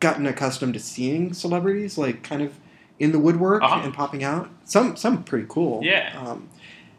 gotten 0.00 0.26
accustomed 0.26 0.74
to 0.74 0.80
seeing 0.80 1.32
celebrities 1.32 1.96
like 1.98 2.22
kind 2.22 2.42
of 2.42 2.52
in 2.98 3.12
the 3.12 3.18
woodwork 3.18 3.62
Uh-huh. 3.62 3.80
and 3.84 3.92
popping 3.94 4.22
out. 4.24 4.48
Some 4.64 4.96
some 4.96 5.22
pretty 5.24 5.46
cool. 5.48 5.80
Yeah. 5.82 6.12
Um, 6.18 6.48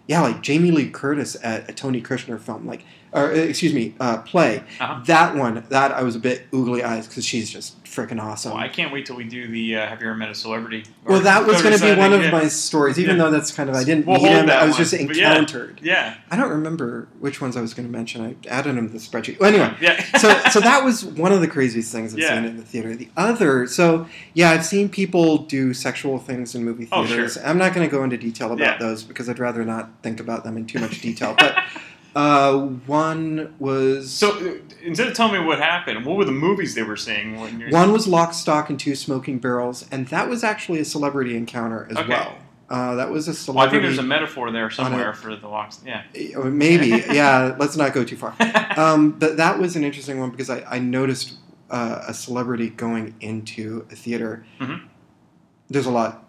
yeah, 0.08 0.22
like 0.22 0.42
Jamie 0.42 0.72
Lee 0.72 0.90
Curtis 0.90 1.36
at 1.44 1.70
a 1.70 1.74
Tony 1.74 2.02
Kushner 2.02 2.40
film, 2.40 2.66
like, 2.66 2.84
or 3.18 3.32
uh, 3.32 3.36
excuse 3.36 3.74
me, 3.74 3.96
uh, 4.00 4.18
play. 4.20 4.64
Uh-huh. 4.80 5.02
That 5.06 5.36
one, 5.36 5.64
that 5.70 5.92
I 5.92 6.04
was 6.04 6.16
a 6.16 6.20
bit 6.20 6.50
oogly 6.52 6.84
eyes 6.84 7.08
because 7.08 7.26
she's 7.26 7.50
just 7.50 7.84
freaking 7.84 8.22
awesome. 8.22 8.52
Well, 8.54 8.62
I 8.62 8.68
can't 8.68 8.94
wait 8.94 9.06
till 9.08 9.16
we 9.16 9.24
do 9.24 9.48
the 9.48 9.78
uh, 9.78 9.88
Have 9.88 10.02
you 10.02 10.08
ever 10.08 10.16
met 10.16 10.30
a 10.30 10.36
celebrity? 10.36 10.84
Well, 11.04 11.20
that 11.22 11.48
was 11.48 11.62
going 11.64 11.76
to 11.76 11.82
be 11.84 11.96
one 12.00 12.14
of 12.14 12.22
yeah. 12.22 12.32
my 12.32 12.48
stories, 12.48 13.00
even 13.00 13.16
Yeah. 13.18 13.24
though 13.24 13.32
that's 13.32 13.52
kind 13.52 13.70
of 13.70 13.76
I 13.76 13.84
didn't 13.84 14.06
We'll 14.06 14.18
meet 14.22 14.28
him. 14.30 14.50
I 14.50 14.66
was 14.66 14.74
one, 14.74 14.84
just 14.84 15.08
but 15.08 15.16
yeah. 15.16 15.32
encountered. 15.32 15.80
Yeah. 15.82 16.16
I 16.30 16.36
don't 16.36 16.50
remember 16.52 17.08
which 17.20 17.42
ones 17.42 17.58
I 17.58 17.62
was 17.62 17.74
going 17.74 17.88
to 17.88 17.92
mention. 17.92 18.22
I 18.24 18.48
added 18.50 18.76
them 18.76 18.88
to 18.88 18.94
the 18.94 19.00
spreadsheet. 19.00 19.40
Well, 19.40 19.50
anyway, 19.52 19.76
Yeah. 19.82 20.04
so 20.20 20.38
so 20.52 20.60
that 20.60 20.84
was 20.84 21.04
one 21.06 21.32
of 21.32 21.42
the 21.42 21.48
craziest 21.48 21.92
things 21.92 22.14
I've 22.14 22.22
seen 22.24 22.46
in 22.46 22.58
the 22.58 22.64
theater. 22.64 22.96
The 22.96 23.10
other, 23.18 23.66
so 23.68 24.08
yeah, 24.34 24.52
I've 24.52 24.66
seen 24.66 24.90
people 24.90 25.40
do 25.40 25.74
sexual 25.74 26.20
things 26.20 26.54
in 26.56 26.64
movie 26.64 26.88
Oh, 26.92 27.06
theaters. 27.06 27.34
sure. 27.34 27.46
I'm 27.46 27.58
not 27.58 27.74
going 27.74 27.88
to 27.88 27.92
go 27.92 28.04
into 28.04 28.18
detail 28.18 28.52
about 28.54 28.80
those 28.80 29.04
because 29.04 29.28
I'd 29.30 29.40
rather 29.40 29.64
not 29.66 29.90
think 30.04 30.20
about 30.20 30.44
them 30.44 30.58
in 30.58 30.66
too 30.68 30.80
much 30.80 31.02
detail. 31.02 31.34
But 31.38 31.58
uh, 32.16 32.58
one 32.58 33.54
was 33.60 34.12
So 34.12 34.60
instead 34.84 35.08
of 35.08 35.14
telling 35.14 35.40
me 35.42 35.46
what 35.48 35.60
happened, 35.60 36.06
what 36.06 36.18
were 36.18 36.26
the 36.26 36.32
movies 36.32 36.76
they 36.76 36.84
were 36.84 36.98
seeing? 36.98 37.40
When 37.40 37.60
you're... 37.60 37.70
one 37.70 37.92
was 37.92 38.08
Lock, 38.08 38.34
Stock, 38.34 38.70
and 38.70 38.80
Two 38.80 38.96
Smoking 38.96 39.40
Barrels, 39.40 39.88
and 39.92 40.08
that 40.08 40.30
was 40.30 40.44
actually 40.44 40.80
a 40.80 40.86
celebrity 40.86 41.36
encounter 41.38 41.88
as 41.92 41.98
Okay. 41.98 42.10
well. 42.10 42.38
Uh, 42.70 42.96
that 42.96 43.10
was 43.10 43.28
a 43.30 43.52
Well, 43.54 43.66
I 43.66 43.70
think 43.70 43.82
there's 43.84 43.98
a 43.98 44.04
metaphor 44.04 44.52
there 44.52 44.70
somewhere 44.70 45.12
a- 45.12 45.16
for 45.16 45.36
the 45.36 45.48
locks. 45.48 45.80
Yeah. 45.86 46.04
Maybe, 46.44 46.88
yeah. 47.14 47.56
Let's 47.58 47.78
not 47.78 47.94
go 47.94 48.04
too 48.04 48.18
far. 48.18 48.36
Um, 48.78 49.12
but 49.14 49.38
that 49.38 49.58
was 49.58 49.76
an 49.76 49.84
interesting 49.84 50.20
one 50.20 50.30
because 50.30 50.52
I, 50.52 50.64
I 50.70 50.78
noticed 50.78 51.38
uh, 51.72 52.04
a 52.08 52.14
celebrity 52.14 52.70
going 52.70 53.16
into 53.22 53.88
a 53.92 53.96
theater. 53.96 54.46
Mhm. 54.60 54.82
There's 55.68 55.88
a 55.88 55.92
lot 55.92 56.27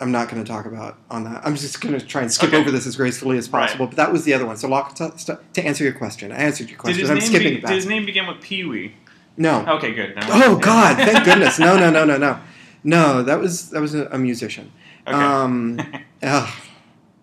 I'm 0.00 0.10
not 0.10 0.28
going 0.28 0.42
to 0.42 0.48
talk 0.50 0.66
about 0.66 0.98
on 1.10 1.24
that. 1.24 1.42
I'm 1.46 1.54
just 1.54 1.80
going 1.80 1.98
to 1.98 2.04
try 2.04 2.22
and 2.22 2.32
skip 2.32 2.48
Okay. 2.48 2.58
over 2.58 2.70
this 2.70 2.86
as 2.86 2.96
gracefully 2.96 3.38
as 3.38 3.48
Right. 3.50 3.62
possible. 3.66 3.86
But 3.86 3.96
that 3.96 4.12
was 4.12 4.24
the 4.24 4.34
other 4.34 4.44
one. 4.44 4.56
So 4.56 4.68
lock 4.68 4.94
to, 4.96 5.12
to 5.54 5.64
answer 5.64 5.84
your 5.84 5.92
question, 5.92 6.32
I 6.32 6.36
answered 6.36 6.68
your 6.68 6.78
question. 6.78 7.08
I'm 7.10 7.20
skipping 7.20 7.54
be- 7.54 7.60
back. 7.60 7.68
did 7.70 7.76
his 7.76 7.86
name 7.86 8.04
begin 8.04 8.26
with 8.26 8.40
Pee 8.40 8.64
Wee? 8.64 8.94
No. 9.36 9.64
Okay, 9.66 9.92
good. 9.94 10.14
No. 10.16 10.22
Oh 10.30 10.56
God! 10.58 10.96
Thank 10.96 11.24
goodness. 11.24 11.58
No, 11.58 11.76
no, 11.76 11.90
no, 11.90 12.04
no, 12.04 12.16
no. 12.16 12.38
No, 12.86 13.22
that 13.22 13.38
was 13.40 13.70
that 13.70 13.80
was 13.80 13.94
a, 13.94 14.06
a 14.08 14.18
musician. 14.18 14.70
Okay. 15.06 15.16
Um, 15.16 15.80
ugh, 16.22 16.50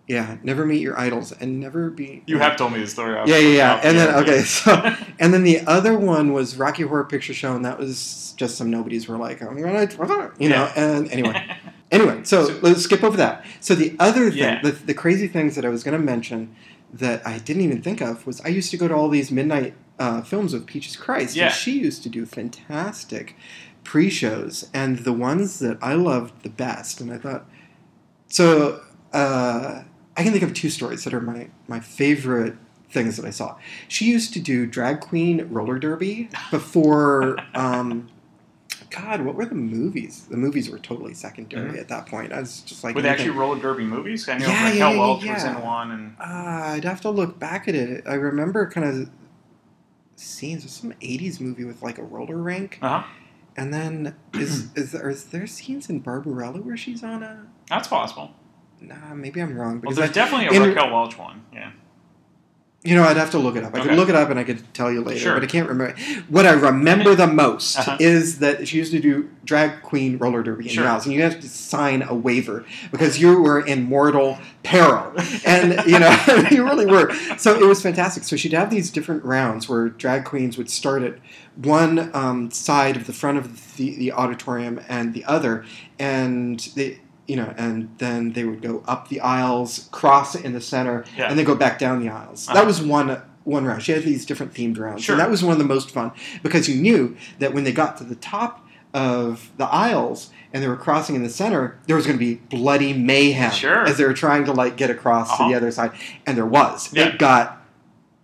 yeah, 0.08 0.36
never 0.42 0.66
meet 0.66 0.80
your 0.80 0.98
idols 0.98 1.30
and 1.30 1.60
never 1.60 1.88
be. 1.88 2.24
You 2.26 2.38
have 2.38 2.56
told 2.56 2.72
me 2.72 2.80
the 2.80 2.86
story. 2.88 3.16
I've- 3.16 3.30
Yeah, 3.30 3.38
yeah, 3.38 3.56
yeah. 3.56 3.80
And 3.84 3.96
then 3.96 4.14
okay, 4.22 4.40
so 4.40 4.72
and 5.20 5.32
then 5.32 5.44
the 5.44 5.60
other 5.68 5.96
one 5.96 6.32
was 6.32 6.56
Rocky 6.56 6.82
Horror 6.82 7.04
Picture 7.04 7.32
Show, 7.32 7.54
and 7.54 7.64
that 7.64 7.78
was 7.78 8.34
just 8.36 8.56
some 8.58 8.70
nobodies 8.70 9.06
were 9.08 9.16
like, 9.16 9.40
I'm 9.40 9.56
gonna, 9.60 10.32
you 10.38 10.48
know. 10.48 10.56
Yeah. 10.56 10.72
And 10.74 11.10
anyway, 11.12 11.46
anyway, 11.92 12.20
so, 12.24 12.58
let's 12.62 12.82
skip 12.82 13.04
over 13.04 13.16
that. 13.18 13.44
So 13.60 13.74
the 13.76 13.94
other 14.00 14.30
thing, 14.30 14.38
Yeah. 14.38 14.60
the, 14.62 14.72
the 14.72 14.94
crazy 14.94 15.28
things 15.28 15.54
that 15.54 15.64
I 15.64 15.68
was 15.68 15.84
gonna 15.84 15.98
mention 16.00 16.54
that 16.92 17.24
I 17.26 17.38
didn't 17.38 17.62
even 17.62 17.80
think 17.82 18.00
of 18.00 18.26
was 18.26 18.40
I 18.40 18.48
used 18.48 18.70
to 18.72 18.76
go 18.76 18.88
to 18.88 18.94
all 18.94 19.08
these 19.08 19.30
midnight 19.30 19.74
uh, 19.98 20.22
films 20.22 20.52
with 20.52 20.66
Peaches 20.66 20.96
Christ, 20.96 21.36
Yeah. 21.36 21.46
and 21.46 21.54
she 21.54 21.78
used 21.78 22.02
to 22.02 22.08
do 22.08 22.26
fantastic 22.26 23.36
pre-shows, 23.84 24.68
and 24.74 25.00
the 25.00 25.12
ones 25.12 25.58
that 25.60 25.76
I 25.82 25.94
loved 25.94 26.42
the 26.42 26.48
best, 26.50 27.00
and 27.00 27.12
I 27.12 27.18
thought, 27.18 27.44
so 28.28 28.80
uh, 29.12 29.82
I 30.16 30.22
can 30.22 30.32
think 30.32 30.42
of 30.44 30.54
two 30.54 30.70
stories 30.70 31.04
that 31.04 31.12
are 31.14 31.20
my 31.20 31.48
my 31.68 31.80
favorite 31.80 32.56
things 32.90 33.16
that 33.16 33.24
I 33.26 33.30
saw. 33.30 33.56
She 33.88 34.04
used 34.06 34.32
to 34.34 34.40
do 34.40 34.66
drag 34.66 35.00
queen 35.00 35.46
roller 35.50 35.78
derby 35.78 36.28
before. 36.50 37.38
Um, 37.54 38.08
God, 38.90 39.22
what 39.22 39.34
were 39.34 39.46
the 39.46 39.54
movies? 39.54 40.26
The 40.30 40.36
movies 40.36 40.68
were 40.70 40.78
totally 40.78 41.14
secondary 41.14 41.72
Mhm. 41.72 41.80
at 41.80 41.88
that 41.88 42.06
point. 42.06 42.32
I 42.32 42.40
was 42.40 42.60
just 42.60 42.84
like, 42.84 42.94
Were 42.94 43.02
they 43.02 43.08
actually 43.08 43.30
roller 43.30 43.58
derby 43.60 43.84
movies? 43.84 44.28
I 44.28 44.36
know 44.38 44.46
Yeah, 44.46 44.64
Raquel 44.70 44.74
yeah, 44.76 44.90
yeah, 44.94 44.98
Welch 44.98 45.24
yeah, 45.24 45.34
was 45.34 45.44
in 45.44 45.62
one, 45.62 45.90
and 45.90 46.16
Uh, 46.20 46.24
I'd 46.74 46.84
have 46.84 47.00
to 47.02 47.10
look 47.10 47.38
back 47.38 47.68
at 47.68 47.74
it. 47.74 48.04
I 48.06 48.14
remember 48.14 48.68
kind 48.68 48.86
of 48.86 49.10
scenes 50.16 50.64
of 50.64 50.70
some 50.70 50.92
'80s 51.00 51.40
movie 51.40 51.64
with 51.64 51.82
like 51.82 51.98
a 51.98 52.02
roller 52.02 52.36
rink, 52.36 52.78
uh-huh. 52.82 53.04
and 53.56 53.72
then 53.72 54.14
is 54.34 54.68
is 54.76 54.92
there, 54.92 55.08
is 55.08 55.24
there 55.26 55.46
scenes 55.46 55.88
in 55.88 56.00
Barbarella 56.00 56.60
where 56.60 56.76
she's 56.76 57.02
on 57.02 57.22
a? 57.22 57.46
that's 57.68 57.88
possible. 57.88 58.32
Nah, 58.80 59.14
maybe 59.14 59.40
I'm 59.40 59.56
wrong. 59.56 59.80
Well, 59.80 59.94
there's 59.94 60.10
I- 60.10 60.12
definitely 60.12 60.46
a 60.56 60.60
in- 60.62 60.68
Raquel 60.68 60.90
Welch 60.92 61.16
one. 61.18 61.42
Yeah. 61.52 61.70
You 62.84 62.96
know, 62.96 63.04
I'd 63.04 63.16
have 63.16 63.30
to 63.30 63.38
look 63.38 63.54
it 63.54 63.62
up. 63.62 63.76
I 63.76 63.78
Okay. 63.78 63.88
could 63.90 63.96
look 63.96 64.08
it 64.08 64.16
up 64.16 64.28
and 64.28 64.40
I 64.40 64.42
could 64.42 64.60
tell 64.74 64.90
you 64.90 65.02
later, 65.02 65.20
Sure. 65.20 65.34
but 65.34 65.44
I 65.44 65.46
can't 65.46 65.68
remember. 65.68 65.94
What 66.28 66.46
I 66.46 66.50
remember 66.50 67.14
the 67.14 67.28
most 67.28 67.78
Uh-huh. 67.78 67.96
is 68.00 68.40
that 68.40 68.66
she 68.66 68.76
used 68.78 68.90
to 68.90 68.98
do 68.98 69.28
drag 69.44 69.82
queen 69.82 70.18
roller 70.18 70.42
derby 70.42 70.64
in 70.64 70.70
Sure. 70.70 70.82
your 70.82 70.90
house, 70.90 71.04
and 71.06 71.14
you 71.14 71.22
have 71.22 71.38
to 71.38 71.48
sign 71.48 72.02
a 72.02 72.12
waiver 72.12 72.64
because 72.90 73.20
you 73.20 73.40
were 73.40 73.60
in 73.60 73.84
mortal 73.84 74.38
peril, 74.64 75.12
and 75.44 75.80
you 75.86 76.00
know 76.00 76.10
you 76.50 76.64
really 76.64 76.86
were. 76.86 77.14
So 77.36 77.54
it 77.56 77.64
was 77.64 77.80
fantastic. 77.80 78.24
So 78.24 78.34
she'd 78.34 78.52
have 78.52 78.70
these 78.70 78.90
different 78.90 79.24
rounds 79.24 79.68
where 79.68 79.88
drag 79.88 80.24
queens 80.24 80.58
would 80.58 80.68
start 80.68 81.04
at 81.04 81.18
one 81.54 82.10
um, 82.14 82.50
side 82.50 82.96
of 82.96 83.06
the 83.06 83.12
front 83.12 83.38
of 83.38 83.76
the, 83.76 83.94
the 83.94 84.10
auditorium 84.10 84.80
and 84.88 85.14
the 85.14 85.24
other, 85.26 85.64
and 86.00 86.58
they. 86.74 86.98
You 87.28 87.36
know, 87.36 87.54
and 87.56 87.88
then 87.98 88.32
they 88.32 88.44
would 88.44 88.62
go 88.62 88.82
up 88.86 89.08
the 89.08 89.20
aisles, 89.20 89.88
cross 89.92 90.34
in 90.34 90.52
the 90.52 90.60
center, 90.60 91.04
Yeah. 91.16 91.28
and 91.28 91.38
then 91.38 91.46
go 91.46 91.54
back 91.54 91.78
down 91.78 92.00
the 92.00 92.08
aisles. 92.08 92.48
Uh-huh. 92.48 92.54
That 92.58 92.66
was 92.66 92.82
one 92.82 93.20
one 93.44 93.64
round. 93.64 93.82
She 93.82 93.92
had 93.92 94.02
these 94.04 94.24
different 94.26 94.54
themed 94.54 94.78
rounds, 94.78 95.02
Sure. 95.02 95.14
and 95.14 95.20
that 95.20 95.30
was 95.30 95.42
one 95.42 95.52
of 95.52 95.58
the 95.58 95.64
most 95.64 95.90
fun 95.90 96.12
because 96.44 96.68
you 96.68 96.76
knew 96.80 97.16
that 97.40 97.52
when 97.54 97.64
they 97.64 97.72
got 97.72 97.96
to 97.98 98.04
the 98.04 98.14
top 98.16 98.64
of 98.94 99.50
the 99.56 99.64
aisles 99.66 100.30
and 100.52 100.62
they 100.62 100.68
were 100.68 100.76
crossing 100.76 101.16
in 101.16 101.22
the 101.22 101.30
center, 101.30 101.78
there 101.86 101.96
was 101.96 102.06
going 102.06 102.18
to 102.18 102.24
be 102.24 102.34
bloody 102.56 102.92
mayhem 102.92 103.50
Sure. 103.50 103.84
as 103.86 103.96
they 103.98 104.04
were 104.04 104.12
trying 104.14 104.44
to 104.44 104.52
like 104.52 104.76
get 104.76 104.90
across 104.90 105.28
to 105.28 105.34
Uh-huh. 105.34 105.48
the 105.48 105.54
other 105.56 105.70
side, 105.72 105.92
and 106.26 106.36
there 106.36 106.46
was. 106.46 106.90
Yeah. 106.92 107.06
It 107.06 107.18
got. 107.18 107.61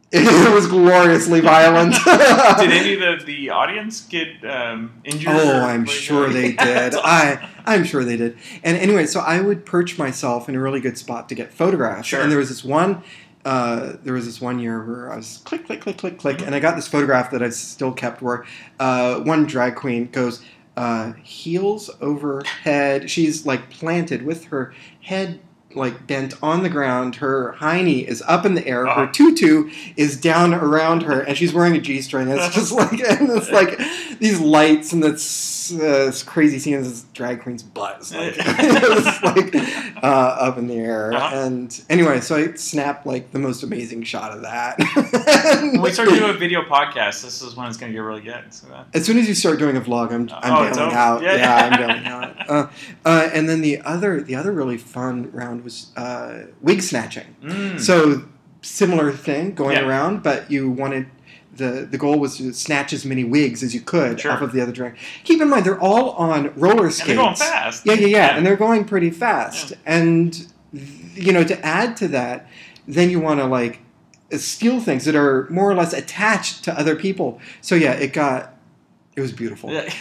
It 0.12 0.54
was 0.54 0.66
gloriously 0.66 1.40
violent. 1.40 1.94
Did 2.04 2.70
any 2.70 2.94
of 2.94 3.00
the, 3.20 3.24
the 3.26 3.50
audience 3.50 4.06
get 4.06 4.42
um, 4.42 5.00
injured? 5.04 5.34
Oh, 5.36 5.60
I'm 5.60 5.84
sure 5.84 6.30
they 6.30 6.52
did. 6.52 6.94
I 6.94 7.46
I'm 7.66 7.84
sure 7.84 8.04
they 8.04 8.16
did. 8.16 8.38
And 8.64 8.78
anyway, 8.78 9.04
so 9.04 9.20
I 9.20 9.40
would 9.42 9.66
perch 9.66 9.98
myself 9.98 10.48
in 10.48 10.54
a 10.54 10.60
really 10.60 10.80
good 10.80 10.96
spot 10.96 11.28
to 11.28 11.34
get 11.34 11.52
photographs. 11.52 12.08
Sure. 12.08 12.22
And 12.22 12.30
there 12.30 12.38
was 12.38 12.48
this 12.48 12.64
one. 12.64 13.02
Uh, 13.44 13.96
there 14.02 14.14
was 14.14 14.24
this 14.24 14.40
one 14.40 14.58
year 14.58 14.82
where 14.82 15.12
I 15.12 15.16
was 15.16 15.42
click, 15.44 15.66
click, 15.66 15.82
click, 15.82 15.98
click, 15.98 16.18
click, 16.18 16.38
Mm-hmm. 16.38 16.46
and 16.46 16.54
I 16.54 16.60
got 16.60 16.74
this 16.76 16.88
photograph 16.88 17.30
that 17.32 17.42
I 17.42 17.50
still 17.50 17.92
kept 17.92 18.22
where 18.22 18.44
uh, 18.80 19.20
one 19.20 19.44
drag 19.44 19.76
queen 19.76 20.10
goes 20.10 20.42
uh, 20.76 21.12
heels 21.22 21.90
over 22.00 22.42
head. 22.62 23.10
She's 23.10 23.44
like 23.44 23.68
planted 23.68 24.22
with 24.24 24.44
her 24.46 24.72
head 25.02 25.40
like 25.78 26.06
bent 26.06 26.34
on 26.42 26.62
the 26.62 26.68
ground. 26.68 27.16
Her 27.16 27.56
hiney 27.60 28.04
is 28.06 28.22
up 28.26 28.44
in 28.44 28.54
the 28.54 28.66
air. 28.66 28.84
Her 28.84 28.90
Uh-huh. 28.90 29.12
tutu 29.12 29.70
is 29.96 30.20
down 30.20 30.52
around 30.52 31.04
her, 31.04 31.20
and 31.20 31.36
she's 31.38 31.54
wearing 31.54 31.74
a 31.76 31.80
g-string. 31.80 32.28
It's 32.28 32.54
just 32.54 32.72
like 32.72 33.00
and 33.00 33.30
it's 33.30 33.50
like 33.50 33.80
these 34.20 34.40
lights 34.40 34.92
and 34.92 35.02
this, 35.02 35.72
uh, 35.72 35.76
this 36.06 36.22
crazy 36.22 36.58
scene. 36.58 36.82
This 36.82 37.02
drag 37.14 37.42
queen's 37.42 37.62
butt 37.62 38.00
is 38.00 38.14
like, 38.14 38.36
like 39.22 39.54
uh, 40.02 40.06
up 40.06 40.58
in 40.58 40.66
the 40.66 40.74
air. 40.76 41.12
Uh-huh. 41.12 41.36
And 41.36 41.84
anyway, 41.88 42.20
so 42.20 42.36
I 42.36 42.52
snapped 42.54 43.06
like 43.06 43.32
the 43.32 43.38
most 43.38 43.62
amazing 43.62 44.02
shot 44.04 44.32
of 44.32 44.42
that. 44.42 44.78
When 45.72 45.80
we 45.82 45.90
start 45.92 46.08
doing 46.10 46.30
a 46.30 46.32
video 46.32 46.62
podcast, 46.62 47.22
this 47.22 47.42
is 47.42 47.54
when 47.56 47.66
it's 47.68 47.76
going 47.76 47.92
to 47.92 47.96
get 47.96 48.02
really 48.02 48.22
good. 48.22 48.52
So 48.52 48.66
that, 48.68 48.86
As 48.94 49.04
soon 49.06 49.18
as 49.18 49.28
you 49.28 49.34
start 49.34 49.58
doing 49.58 49.76
a 49.76 49.80
vlog, 49.80 50.12
I'm, 50.12 50.28
I'm 50.32 50.52
Oh, 50.52 50.74
bailing 50.74 50.94
out. 50.94 51.22
Yeah. 51.22 51.34
Yeah, 51.36 51.56
I'm 51.56 51.78
bailing 51.86 52.06
out. 52.06 52.50
Uh, 52.50 52.68
uh, 53.04 53.30
and 53.32 53.48
then 53.48 53.60
the 53.60 53.80
other, 53.82 54.20
the 54.20 54.34
other 54.34 54.52
really 54.52 54.78
fun 54.78 55.30
round 55.32 55.64
was 55.64 55.92
uh, 55.96 56.46
wig 56.60 56.82
snatching. 56.82 57.36
Mm. 57.42 57.80
So 57.80 58.24
similar 58.62 59.12
thing 59.12 59.54
going 59.54 59.76
Yeah. 59.76 59.86
around, 59.86 60.22
but 60.22 60.50
you 60.50 60.70
wanted 60.70 61.06
the 61.58 61.86
the 61.90 61.98
goal 61.98 62.18
was 62.18 62.38
to 62.38 62.52
snatch 62.54 62.92
as 62.94 63.04
many 63.04 63.24
wigs 63.24 63.62
as 63.62 63.74
you 63.74 63.80
could 63.82 64.18
Sure. 64.20 64.32
off 64.32 64.40
of 64.40 64.52
the 64.52 64.60
other 64.62 64.72
drag. 64.72 64.96
Keep 65.24 65.42
in 65.42 65.50
mind 65.50 65.66
they're 65.66 65.80
all 65.80 66.10
on 66.12 66.52
roller 66.54 66.90
skates. 66.90 67.06
they're 67.08 67.16
going 67.16 67.36
fast. 67.36 67.84
Yeah, 67.84 67.94
yeah, 67.94 68.06
yeah, 68.06 68.08
Yeah. 68.30 68.36
and 68.36 68.46
they're 68.46 68.56
going 68.56 68.84
pretty 68.86 69.10
fast. 69.10 69.74
And 69.84 70.46
you 70.72 71.32
know, 71.32 71.44
to 71.44 71.64
add 71.66 71.96
to 71.98 72.08
that, 72.08 72.46
then 72.86 73.10
you 73.10 73.20
want 73.20 73.40
to 73.40 73.46
like 73.46 73.80
steal 74.32 74.80
things 74.80 75.04
that 75.04 75.14
are 75.16 75.46
more 75.50 75.70
or 75.70 75.74
less 75.74 75.92
attached 75.92 76.62
to 76.64 76.78
other 76.78 76.94
people. 76.96 77.40
So 77.60 77.74
yeah, 77.74 77.92
it 77.92 78.12
got 78.12 78.54
it 79.16 79.20
was 79.20 79.32
beautiful. 79.32 79.70
Yeah. 79.72 79.92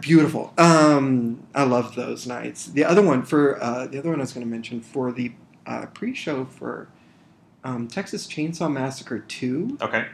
Beautiful. 0.00 0.52
Um, 0.58 1.46
I 1.54 1.62
loved 1.62 1.94
those 1.94 2.26
nights. 2.26 2.66
The 2.66 2.84
other 2.84 3.00
one 3.00 3.22
for 3.22 3.62
uh, 3.62 3.86
the 3.86 3.98
other 4.00 4.10
one 4.10 4.18
I 4.18 4.22
was 4.22 4.32
going 4.32 4.44
to 4.44 4.50
mention 4.50 4.80
for 4.80 5.12
the 5.12 5.30
uh, 5.66 5.86
pre-show 5.94 6.46
for 6.46 6.88
um, 7.62 7.86
Texas 7.86 8.26
Chainsaw 8.26 8.70
Massacre 8.72 9.20
Two. 9.20 9.78
Okay. 9.80 10.06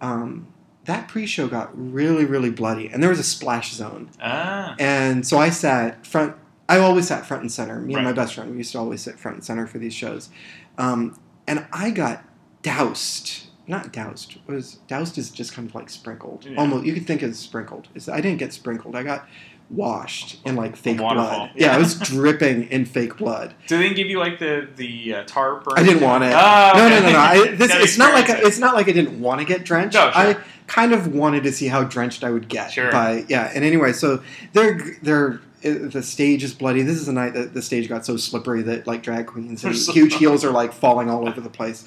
Um, 0.00 0.52
that 0.84 1.08
pre-show 1.08 1.46
got 1.46 1.70
really, 1.74 2.24
really 2.24 2.50
bloody, 2.50 2.88
and 2.88 3.02
there 3.02 3.10
was 3.10 3.18
a 3.18 3.24
splash 3.24 3.72
zone. 3.72 4.10
Ah. 4.20 4.74
And 4.78 5.26
so 5.26 5.38
I 5.38 5.50
sat 5.50 6.06
front. 6.06 6.36
I 6.68 6.78
always 6.78 7.08
sat 7.08 7.26
front 7.26 7.42
and 7.42 7.52
center. 7.52 7.80
Me 7.80 7.94
and 7.94 8.04
my 8.04 8.12
best 8.12 8.34
friend, 8.34 8.50
we 8.50 8.58
used 8.58 8.72
to 8.72 8.78
always 8.78 9.02
sit 9.02 9.18
front 9.18 9.36
and 9.38 9.44
center 9.44 9.66
for 9.66 9.78
these 9.78 9.94
shows. 9.94 10.30
Um, 10.78 11.18
and 11.46 11.66
I 11.72 11.90
got 11.90 12.24
doused. 12.62 13.46
Not 13.66 13.92
doused. 13.92 14.38
Was 14.46 14.74
doused 14.88 15.18
is 15.18 15.30
just 15.30 15.52
kind 15.52 15.68
of 15.68 15.74
like 15.74 15.90
sprinkled. 15.90 16.44
Yeah. 16.44 16.56
Almost, 16.58 16.86
you 16.86 16.94
could 16.94 17.06
think 17.06 17.22
it's 17.22 17.38
sprinkled. 17.38 17.88
It's, 17.94 18.08
I 18.08 18.20
didn't 18.20 18.38
get 18.38 18.52
sprinkled. 18.52 18.96
I 18.96 19.02
got 19.02 19.28
washed 19.70 20.38
in 20.44 20.56
like 20.56 20.76
fake 20.76 20.98
blood. 20.98 21.50
Yeah, 21.54 21.66
Yeah. 21.68 21.74
I 21.76 21.78
was 21.78 21.94
dripping 21.98 22.64
in 22.64 22.84
fake 22.84 23.16
blood. 23.16 23.54
Do 23.68 23.78
they 23.78 23.94
give 23.94 24.08
you 24.08 24.18
like 24.18 24.38
the 24.38 24.68
the 24.76 25.14
uh, 25.14 25.24
tarp? 25.24 25.66
Or 25.66 25.78
I 25.78 25.82
didn't 25.82 26.02
want 26.02 26.24
it. 26.24 26.32
Oh, 26.34 26.72
no, 26.74 26.86
okay. 26.86 26.94
no, 26.96 27.00
no, 27.06 27.12
no. 27.12 27.18
I, 27.18 27.50
this, 27.54 27.72
it's 27.74 27.98
not 27.98 28.12
like 28.12 28.24
experience 28.24 28.48
it's 28.48 28.58
not 28.58 28.74
like 28.74 28.88
I 28.88 28.92
didn't 28.92 29.20
want 29.20 29.40
to 29.40 29.46
get 29.46 29.64
drenched. 29.64 29.94
No, 29.94 30.10
sure. 30.10 30.20
I 30.20 30.36
kind 30.66 30.92
of 30.92 31.14
wanted 31.14 31.44
to 31.44 31.52
see 31.52 31.68
how 31.68 31.84
drenched 31.84 32.24
I 32.24 32.30
would 32.30 32.48
get. 32.48 32.72
Sure. 32.72 32.90
By 32.90 33.24
yeah. 33.28 33.50
And 33.54 33.64
anyway, 33.64 33.92
so 33.92 34.22
they're 34.52 34.80
they're 35.02 35.40
the 35.62 36.02
stage 36.02 36.42
is 36.42 36.54
bloody. 36.54 36.82
This 36.82 36.96
is 36.96 37.04
the 37.06 37.12
night 37.12 37.34
that 37.34 37.52
the 37.52 37.60
stage 37.60 37.86
got 37.88 38.06
so 38.06 38.16
slippery 38.16 38.62
that 38.62 38.86
like 38.86 39.02
drag 39.02 39.26
queens 39.26 39.62
and 39.62 39.76
so- 39.76 39.92
huge 39.92 40.14
heels 40.14 40.44
are 40.44 40.50
like 40.50 40.72
falling 40.72 41.10
all 41.10 41.28
over 41.28 41.40
the 41.40 41.50
place, 41.50 41.84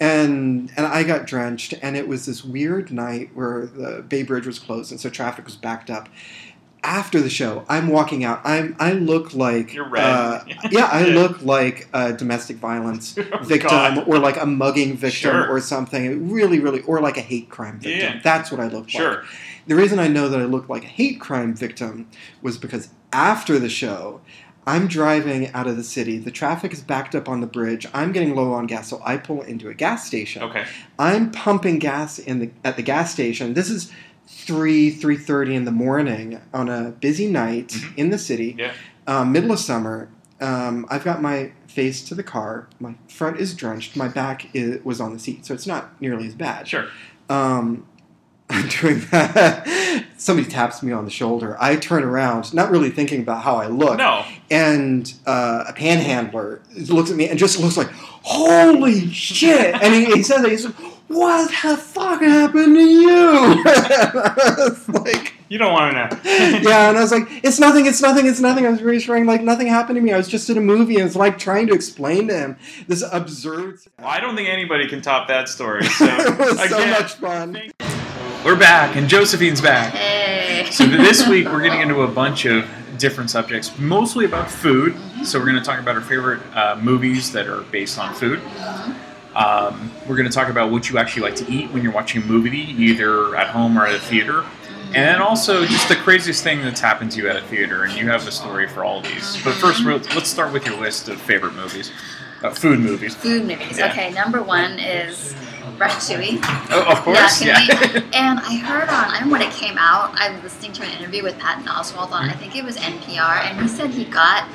and 0.00 0.70
and 0.76 0.86
I 0.86 1.02
got 1.04 1.26
drenched. 1.26 1.74
And 1.82 1.96
it 1.96 2.08
was 2.08 2.26
this 2.26 2.44
weird 2.44 2.92
night 2.92 3.30
where 3.34 3.66
the 3.66 4.02
Bay 4.02 4.22
Bridge 4.22 4.46
was 4.46 4.58
closed, 4.58 4.90
and 4.90 5.00
so 5.00 5.08
traffic 5.08 5.44
was 5.44 5.56
backed 5.56 5.88
up. 5.88 6.08
After 6.84 7.20
the 7.20 7.30
show, 7.30 7.64
I'm 7.68 7.88
walking 7.88 8.24
out. 8.24 8.40
I'm 8.42 8.74
I 8.80 8.92
look 8.92 9.34
like 9.34 9.72
You're 9.72 9.88
red. 9.88 10.04
uh, 10.04 10.44
yeah, 10.70 10.88
I 10.90 11.04
look 11.04 11.40
like 11.42 11.88
a 11.92 12.12
domestic 12.12 12.56
violence 12.56 13.16
Oh, 13.32 13.38
victim 13.44 13.70
God. 13.70 14.08
or 14.08 14.18
like 14.18 14.36
a 14.40 14.46
mugging 14.46 14.96
victim 14.96 15.30
Sure. 15.30 15.48
or 15.48 15.60
something. 15.60 16.28
Really, 16.30 16.58
really, 16.58 16.80
or 16.82 17.00
like 17.00 17.16
a 17.16 17.20
hate 17.20 17.48
crime 17.50 17.78
victim. 17.78 18.14
Yeah. 18.16 18.20
That's 18.24 18.50
what 18.50 18.60
I 18.60 18.66
look 18.66 18.88
Sure. 18.88 19.10
like. 19.18 19.24
The 19.68 19.76
reason 19.76 20.00
I 20.00 20.08
know 20.08 20.28
that 20.28 20.40
I 20.40 20.44
look 20.44 20.68
like 20.68 20.82
a 20.82 20.88
hate 20.88 21.20
crime 21.20 21.54
victim 21.54 22.08
was 22.42 22.58
because 22.58 22.88
after 23.12 23.60
the 23.60 23.68
show, 23.68 24.20
I'm 24.66 24.88
driving 24.88 25.48
out 25.52 25.68
of 25.68 25.76
the 25.76 25.84
city. 25.84 26.18
The 26.18 26.32
traffic 26.32 26.72
is 26.72 26.80
backed 26.80 27.14
up 27.14 27.28
on 27.28 27.40
the 27.40 27.46
bridge. 27.46 27.86
I'm 27.94 28.10
getting 28.10 28.34
low 28.34 28.52
on 28.54 28.66
gas, 28.66 28.88
so 28.88 29.00
I 29.04 29.18
pull 29.18 29.42
into 29.42 29.68
a 29.68 29.74
gas 29.74 30.04
station. 30.06 30.42
Okay. 30.42 30.64
I'm 30.98 31.30
pumping 31.30 31.78
gas 31.78 32.18
in 32.18 32.40
the 32.40 32.50
at 32.64 32.74
the 32.76 32.82
gas 32.82 33.12
station. 33.12 33.54
This 33.54 33.70
is 33.70 33.92
three 34.34 34.90
three 34.90 35.16
thirty 35.16 35.54
in 35.54 35.64
the 35.64 35.70
morning 35.72 36.40
on 36.52 36.68
a 36.68 36.90
busy 36.90 37.26
night 37.28 37.74
in 37.96 38.10
the 38.10 38.18
city, 38.18 38.50
Mm-hmm. 38.52 38.60
Yeah. 38.60 38.72
um, 39.06 39.32
middle 39.32 39.52
of 39.52 39.58
summer. 39.58 40.08
Um, 40.40 40.86
I've 40.90 41.04
got 41.04 41.22
my 41.22 41.52
face 41.68 42.02
to 42.08 42.14
the 42.16 42.24
car. 42.24 42.68
My 42.80 42.94
front 43.08 43.38
is 43.38 43.54
drenched. 43.54 43.94
My 43.96 44.08
back 44.08 44.52
is, 44.54 44.84
was 44.84 45.00
on 45.00 45.12
the 45.12 45.18
seat, 45.20 45.46
so 45.46 45.54
it's 45.54 45.66
not 45.68 46.00
nearly 46.00 46.26
as 46.26 46.34
bad. 46.34 46.66
Sure. 46.66 46.86
Um, 47.28 47.86
I'm 48.50 48.68
doing 48.68 49.00
that. 49.12 50.04
somebody 50.16 50.48
taps 50.48 50.82
me 50.82 50.90
on 50.92 51.04
the 51.04 51.10
shoulder. 51.12 51.56
I 51.60 51.76
turn 51.76 52.02
around, 52.02 52.52
not 52.52 52.70
really 52.72 52.90
thinking 52.90 53.22
about 53.22 53.42
how 53.44 53.54
I 53.56 53.68
look. 53.68 53.98
No. 53.98 54.24
And 54.50 55.10
uh, 55.26 55.64
a 55.68 55.72
panhandler 55.72 56.60
looks 56.88 57.10
at 57.10 57.16
me 57.16 57.28
and 57.28 57.38
just 57.38 57.60
looks 57.60 57.76
like, 57.76 57.90
"Holy 57.92 59.08
shit!" 59.12 59.74
And 59.80 59.94
he, 59.94 60.04
he 60.06 60.22
says 60.24 60.42
that 60.42 60.50
he's 60.50 60.66
like, 60.66 60.74
"What 61.08 61.48
the 61.62 61.76
fuck 61.76 62.20
happened 62.22 62.74
to 62.76 62.82
you?" 62.82 63.64
Like, 65.02 65.34
You 65.48 65.58
don't 65.58 65.72
want 65.72 65.92
to 65.92 65.98
know. 65.98 66.20
yeah, 66.70 66.88
and 66.88 66.96
I 66.98 67.00
was 67.00 67.12
like, 67.12 67.28
"It's 67.44 67.58
nothing. 67.58 67.86
It's 67.86 68.00
nothing. 68.00 68.26
It's 68.26 68.40
nothing." 68.40 68.66
I 68.66 68.70
was 68.70 68.82
reassuring, 68.82 69.26
like 69.26 69.42
nothing 69.42 69.66
happened 69.66 69.96
to 69.96 70.00
me. 70.02 70.12
I 70.12 70.16
was 70.16 70.28
just 70.28 70.48
in 70.50 70.56
a 70.56 70.60
movie, 70.60 70.96
and 70.96 71.06
it's 71.06 71.16
like 71.16 71.38
trying 71.38 71.66
to 71.68 71.74
explain 71.74 72.28
to 72.28 72.34
him 72.38 72.56
this 72.88 73.04
absurd. 73.12 73.80
Well, 73.98 74.08
I 74.08 74.20
don't 74.20 74.34
think 74.36 74.48
anybody 74.48 74.88
can 74.88 75.02
top 75.02 75.28
that 75.28 75.48
story. 75.48 75.82
So, 75.92 76.06
it 76.06 76.38
was 76.38 76.58
so 76.58 76.64
again, 76.78 76.90
much 76.90 77.12
fun. 77.14 77.56
We're 78.44 78.56
back, 78.58 78.96
and 78.96 79.08
Josephine's 79.08 79.60
back. 79.60 79.92
Hey. 79.94 80.68
So 80.70 80.86
this 80.86 81.28
week 81.28 81.46
we're 81.46 81.60
getting 81.62 81.80
into 81.80 82.02
a 82.02 82.08
bunch 82.08 82.44
of 82.46 82.68
different 82.98 83.30
subjects, 83.30 83.76
mostly 83.78 84.24
about 84.24 84.50
food. 84.50 84.96
So 85.24 85.38
we're 85.38 85.44
going 85.46 85.58
to 85.58 85.62
talk 85.62 85.78
about 85.78 85.96
our 85.96 86.00
favorite 86.00 86.40
uh, 86.56 86.78
movies 86.80 87.30
that 87.32 87.46
are 87.46 87.60
based 87.62 87.98
on 87.98 88.14
food. 88.14 88.40
Um, 89.34 89.90
we're 90.08 90.16
going 90.16 90.28
to 90.28 90.34
talk 90.34 90.48
about 90.48 90.70
what 90.70 90.90
you 90.90 90.98
actually 90.98 91.22
like 91.22 91.36
to 91.36 91.50
eat 91.50 91.70
when 91.70 91.82
you're 91.82 91.92
watching 91.92 92.22
a 92.22 92.24
movie, 92.24 92.58
either 92.58 93.34
at 93.36 93.48
home 93.48 93.78
or 93.78 93.86
at 93.86 93.94
a 93.94 93.98
theater. 93.98 94.44
And 94.94 95.06
then 95.06 95.22
also 95.22 95.64
just 95.64 95.88
the 95.88 95.96
craziest 95.96 96.44
thing 96.44 96.60
that's 96.60 96.80
happened 96.80 97.12
to 97.12 97.22
you 97.22 97.28
at 97.28 97.36
a 97.36 97.42
theater, 97.42 97.84
and 97.84 97.94
you 97.94 98.08
have 98.10 98.26
a 98.28 98.30
story 98.30 98.68
for 98.68 98.84
all 98.84 98.98
of 98.98 99.04
these. 99.04 99.42
But 99.42 99.54
first, 99.54 99.82
let's 99.84 100.28
start 100.28 100.52
with 100.52 100.66
your 100.66 100.78
list 100.78 101.08
of 101.08 101.18
favorite 101.18 101.54
movies, 101.54 101.90
uh, 102.42 102.50
food 102.50 102.78
movies. 102.78 103.14
Food 103.14 103.46
movies. 103.46 103.78
Yeah. 103.78 103.90
Okay, 103.90 104.12
number 104.12 104.42
one 104.42 104.78
is 104.78 105.34
Ratatouille. 105.78 106.38
Oh, 106.70 106.84
of 106.92 106.98
course, 107.00 107.42
Yeah, 107.42 107.58
yeah. 107.66 108.00
and 108.12 108.38
I 108.40 108.56
heard 108.56 108.88
on, 108.90 109.10
I 109.10 109.14
remember 109.14 109.38
when 109.38 109.42
it 109.42 109.52
came 109.54 109.78
out, 109.78 110.14
I 110.14 110.30
was 110.30 110.42
listening 110.42 110.72
to 110.74 110.82
an 110.82 110.98
interview 110.98 111.22
with 111.22 111.38
Patton 111.38 111.64
Oswalt 111.64 112.10
on, 112.12 112.28
I 112.28 112.34
think 112.34 112.54
it 112.54 112.64
was 112.64 112.76
NPR, 112.76 113.44
and 113.46 113.60
he 113.60 113.68
said 113.68 113.90
he 113.90 114.04
got 114.04 114.46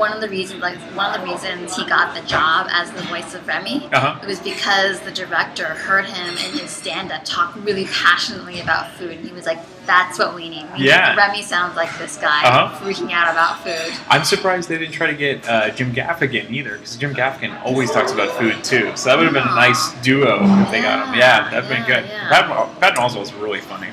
one 0.00 0.12
of 0.14 0.20
the 0.22 0.28
reasons, 0.30 0.62
like 0.62 0.78
one 0.96 1.14
of 1.14 1.20
the 1.20 1.26
reasons 1.30 1.76
he 1.76 1.84
got 1.84 2.14
the 2.14 2.22
job 2.26 2.66
as 2.70 2.90
the 2.92 3.02
voice 3.02 3.34
of 3.34 3.46
Remy, 3.46 3.88
Uh-huh. 3.92 4.18
it 4.22 4.26
was 4.26 4.40
because 4.40 4.98
the 5.00 5.10
director 5.10 5.66
heard 5.66 6.06
him 6.06 6.30
in 6.38 6.58
his 6.58 6.70
stand-up 6.70 7.22
talk 7.26 7.52
really 7.68 7.84
passionately 7.84 8.60
about 8.60 8.90
food, 8.92 9.10
and 9.18 9.26
he 9.28 9.32
was 9.32 9.44
like, 9.44 9.58
"That's 9.84 10.18
what 10.18 10.34
we 10.34 10.48
need. 10.48 10.64
We 10.76 10.86
Yeah. 10.88 11.10
need, 11.10 11.18
Remy 11.18 11.42
sounds 11.42 11.76
like 11.76 11.92
this 11.98 12.16
guy 12.16 12.40
Uh-huh. 12.44 12.78
freaking 12.82 13.12
out 13.12 13.28
about 13.30 13.62
food." 13.62 13.92
I'm 14.08 14.24
surprised 14.24 14.70
they 14.70 14.78
didn't 14.78 14.94
try 14.94 15.06
to 15.08 15.12
get 15.26 15.46
uh, 15.46 15.68
Jim 15.70 15.92
Gaffigan 15.94 16.50
either, 16.50 16.72
because 16.78 16.96
Jim 16.96 17.14
Gaffigan 17.14 17.52
always 17.62 17.90
talks 17.90 18.10
about 18.10 18.30
food 18.38 18.64
too. 18.64 18.92
So 18.94 19.10
that 19.10 19.18
would 19.18 19.26
have 19.26 19.34
been 19.34 19.46
a 19.46 19.54
nice 19.54 19.90
duo 20.02 20.40
if 20.62 20.70
they 20.70 20.80
got 20.80 21.08
him. 21.08 21.14
Yeah, 21.14 21.50
that'd 21.50 21.68
been 21.68 21.84
good. 21.84 22.04
yeah. 22.08 22.28
Patton, 22.30 22.74
Patton 22.80 22.96
Oswalt's 23.04 23.34
really 23.34 23.60
funny. 23.60 23.88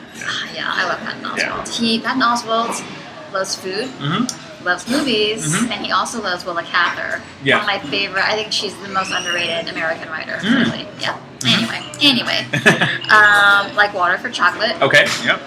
Yeah, 0.55 0.71
I 0.73 0.85
love 0.85 0.99
Patton 1.01 1.23
Oswalt. 1.25 1.38
Yeah. 1.38 1.85
He 1.85 1.99
Patton 1.99 2.21
Oswalt 2.21 2.81
loves 3.34 3.55
food. 3.55 3.89
Mm-hmm. 3.99 4.47
Loves 4.63 4.88
movies, 4.88 5.45
Mhm. 5.55 5.71
and 5.71 5.85
he 5.85 5.91
also 5.91 6.21
loves 6.21 6.43
Willa 6.45 6.63
Cather. 6.63 7.21
Yeah. 7.43 7.63
One 7.63 7.75
of 7.75 7.84
my 7.84 7.89
favorite. 7.89 8.25
I 8.27 8.34
think 8.35 8.51
she's 8.51 8.75
the 8.77 8.89
most 8.89 9.11
underrated 9.11 9.69
American 9.69 10.09
writer. 10.09 10.39
Mm. 10.41 10.65
Really. 10.65 10.88
Yeah. 10.99 11.17
Anyway. 11.45 11.81
Anyway. 12.01 12.45
um, 13.09 13.75
like 13.75 13.93
Water 13.93 14.17
for 14.17 14.29
Chocolate. 14.29 14.81
Okay. 14.81 15.05
Yep. 15.23 15.41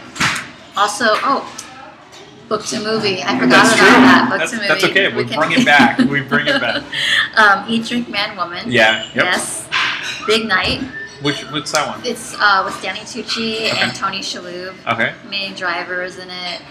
Also, 0.76 1.06
oh, 1.24 1.44
book 2.48 2.64
to 2.66 2.78
movie. 2.80 3.22
I 3.22 3.38
forgot 3.38 3.64
That's 3.64 3.74
about 3.74 3.76
true. 3.76 3.86
that. 4.02 4.26
Book 4.30 4.38
That's, 4.38 4.50
to 4.52 4.56
movie. 4.56 4.68
that's 4.68 4.84
okay. 4.84 5.12
We, 5.14 5.24
can- 5.24 5.38
bring 5.38 5.52
it 5.52 5.64
back. 5.66 5.98
We 5.98 6.20
bring 6.20 6.46
it 6.46 6.60
back. 6.60 6.82
um, 7.36 7.64
Eat, 7.68 7.86
Drink, 7.86 8.08
Man, 8.08 8.36
Woman. 8.36 8.70
Yeah, 8.70 9.04
yep. 9.14 9.24
Yes. 9.24 9.68
Big 10.26 10.46
Night. 10.46 10.82
Which 11.22 11.42
what's 11.50 11.72
that 11.72 11.86
one? 11.86 12.00
It's 12.06 12.34
uh, 12.40 12.62
with 12.64 12.80
Danny 12.80 13.00
Tucci 13.00 13.56
Okay. 13.70 13.80
and 13.80 13.94
Tony 13.94 14.20
Shalhoub. 14.20 14.74
Okay. 14.90 15.12
Main 15.28 15.54
drivers 15.54 16.16
in 16.16 16.30
it, 16.30 16.62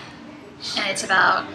and 0.78 0.90
it's 0.90 1.04
about 1.04 1.46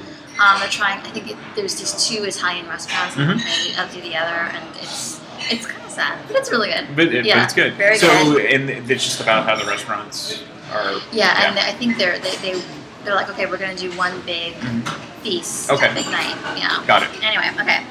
um, 0.41 0.61
they're 0.61 0.69
trying. 0.69 0.99
I 1.01 1.11
think 1.11 1.31
it, 1.33 1.37
there's 1.55 1.77
these 1.77 1.93
two 2.07 2.25
Italian 2.25 2.69
restaurants 2.69 3.15
Mhm. 3.17 3.31
and 3.33 3.41
they 3.41 3.71
eat 3.71 3.79
up 3.79 3.91
to 3.93 4.01
the 4.01 4.17
other, 4.17 4.35
and 4.55 4.65
it's 4.81 5.21
it's 5.51 5.67
kind 5.67 5.85
of 5.85 5.91
sad, 5.91 6.19
but 6.27 6.37
it's 6.37 6.51
really 6.51 6.69
good. 6.71 6.87
But, 6.97 7.15
it, 7.15 7.25
yeah, 7.27 7.37
but 7.37 7.45
it's 7.45 7.55
good. 7.55 7.75
Very 7.75 7.99
so 7.99 8.09
good. 8.09 8.47
and 8.47 8.91
it's 8.91 9.05
just 9.05 9.21
about 9.21 9.45
how 9.47 9.57
the 9.57 9.65
restaurants 9.65 10.43
are. 10.73 11.01
Yeah, 11.13 11.47
and 11.49 11.59
I 11.59 11.73
think 11.73 11.99
they're 11.99 12.19
they, 12.19 12.35
they 12.37 12.63
they're 13.05 13.15
like, 13.15 13.29
okay, 13.31 13.47
we're 13.47 13.59
gonna 13.59 13.77
do 13.77 13.91
one 13.97 14.21
big 14.23 14.55
feast, 15.23 15.71
Okay. 15.71 15.93
big 15.95 16.07
night. 16.07 16.37
Yeah. 16.57 16.83
Got 16.87 17.03
it. 17.05 17.11
Anyway, 17.23 17.49
okay. 17.61 17.85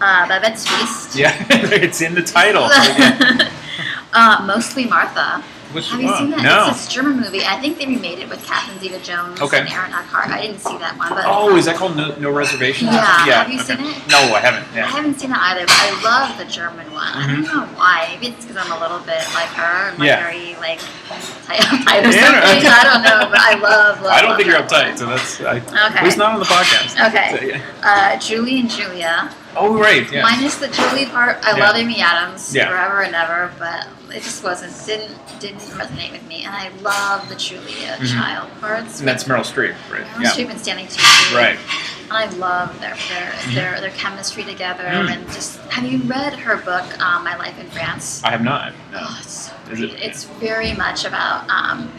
Uh, 0.00 0.26
Babette's 0.28 0.66
Feast. 0.66 1.16
Yeah, 1.22 1.32
it's 1.50 2.00
in 2.00 2.14
the 2.14 2.22
title. 2.22 2.64
uh, 4.12 4.44
mostly 4.46 4.84
Martha. 4.86 5.42
Which- 5.74 5.90
Have 5.90 6.00
you 6.00 6.14
seen 6.16 6.30
that? 6.30 6.42
no. 6.42 6.68
It's 6.70 6.86
a 6.86 6.90
German 6.90 7.20
movie. 7.20 7.44
I 7.44 7.58
think 7.60 7.78
they 7.78 7.86
remade 7.86 8.18
it 8.20 8.28
with 8.28 8.44
Catherine 8.46 8.78
Zeta-Jones 8.80 9.40
Okay. 9.40 9.60
and 9.60 9.68
Aaron 9.68 9.92
Eckhart. 9.92 10.28
I 10.30 10.40
didn't 10.40 10.60
see 10.60 10.76
that 10.78 10.96
one, 10.96 11.08
but 11.10 11.24
oh, 11.26 11.56
is 11.56 11.64
that 11.66 11.76
called 11.76 11.96
No, 11.96 12.14
no 12.16 12.30
Reservations? 12.30 12.92
Yeah. 12.92 13.04
Have 13.42 13.48
you 13.50 13.60
okay. 13.60 13.76
seen 13.76 13.84
it? 13.84 14.08
No, 14.08 14.18
I 14.34 14.40
haven't. 14.40 14.64
I 14.76 14.86
haven't 14.86 15.18
seen 15.20 15.32
it 15.32 15.38
either. 15.38 15.66
But 15.66 15.76
I 15.76 16.00
love 16.02 16.38
the 16.38 16.44
German 16.44 16.90
one. 16.92 17.02
I 17.08 17.26
don't 17.26 17.44
Mhm. 17.44 17.52
know 17.54 17.64
why. 17.76 18.08
Maybe 18.12 18.28
it's 18.34 18.44
because 18.46 18.56
I'm 18.64 18.72
a 18.72 18.78
little 18.80 19.00
bit 19.00 19.22
like 19.34 19.50
her, 19.58 19.88
and 19.90 19.98
like 19.98 20.06
Yeah. 20.08 20.20
very 20.22 20.56
like 20.60 20.80
tight, 21.08 21.60
tight 21.84 22.06
or 22.06 22.10
Yeah. 22.10 22.40
something. 22.40 22.70
I 22.70 22.82
don't 22.84 23.02
know, 23.02 23.28
but 23.30 23.40
I 23.40 23.54
love. 23.54 24.00
love 24.02 24.12
I 24.12 24.20
don't 24.20 24.30
love 24.30 24.38
think 24.38 24.48
you're 24.50 24.60
uptight, 24.62 24.96
so 24.98 25.06
that's 25.06 25.40
I, 25.40 25.56
Okay. 25.58 25.98
at 25.98 26.04
least 26.04 26.18
not 26.18 26.32
on 26.34 26.38
the 26.38 26.46
podcast. 26.46 26.94
Okay. 27.08 27.28
So, 27.34 27.44
yeah. 27.44 27.60
Uh, 27.82 28.16
Julie 28.18 28.60
and 28.60 28.70
Julia. 28.70 29.30
Oh 29.56 29.78
right, 29.78 30.10
yeah. 30.10 30.22
Minus 30.22 30.56
the 30.56 30.68
Julie 30.68 31.06
part, 31.06 31.38
I 31.44 31.56
Yeah. 31.56 31.64
love 31.66 31.76
Amy 31.76 32.00
Adams 32.00 32.54
Yeah. 32.54 32.68
forever 32.68 33.02
and 33.02 33.14
ever, 33.14 33.52
but 33.58 33.86
it 34.14 34.22
just 34.22 34.42
wasn't 34.42 34.72
didn't 34.86 35.16
didn't 35.40 35.60
resonate 35.78 36.12
with 36.12 36.22
me. 36.26 36.44
And 36.44 36.54
I 36.54 36.70
love 36.82 37.28
the 37.28 37.36
Julia 37.36 37.96
Mhm. 38.00 38.12
Child 38.14 38.48
parts. 38.60 38.98
And 39.00 39.08
that's 39.08 39.24
Meryl 39.24 39.40
Streep, 39.44 39.74
right? 39.92 40.04
Meryl 40.14 40.30
Streep 40.32 40.50
and 40.50 40.60
Stanley 40.60 40.84
Tucci. 40.84 41.34
Right. 41.36 41.58
And 42.04 42.12
I 42.12 42.26
love 42.36 42.80
their 42.80 42.96
their 43.08 43.32
Mhm. 43.32 43.54
their, 43.54 43.80
their 43.80 43.90
chemistry 43.90 44.44
together 44.44 44.84
Mm. 44.84 45.12
and 45.12 45.32
just 45.32 45.58
have 45.70 45.84
you 45.84 45.98
read 46.04 46.34
her 46.34 46.56
book, 46.56 46.84
um, 47.00 47.24
My 47.24 47.36
Life 47.36 47.58
in 47.60 47.68
France? 47.70 48.20
I 48.24 48.30
have 48.30 48.42
not. 48.42 48.72
No. 48.92 48.98
Oh, 49.02 49.16
it's 49.20 49.46
so 49.46 49.52
Is 49.72 49.78
great. 49.78 49.92
it? 49.94 50.00
It's 50.02 50.24
very 50.40 50.72
much 50.72 51.04
about 51.04 51.48
um, 51.50 51.90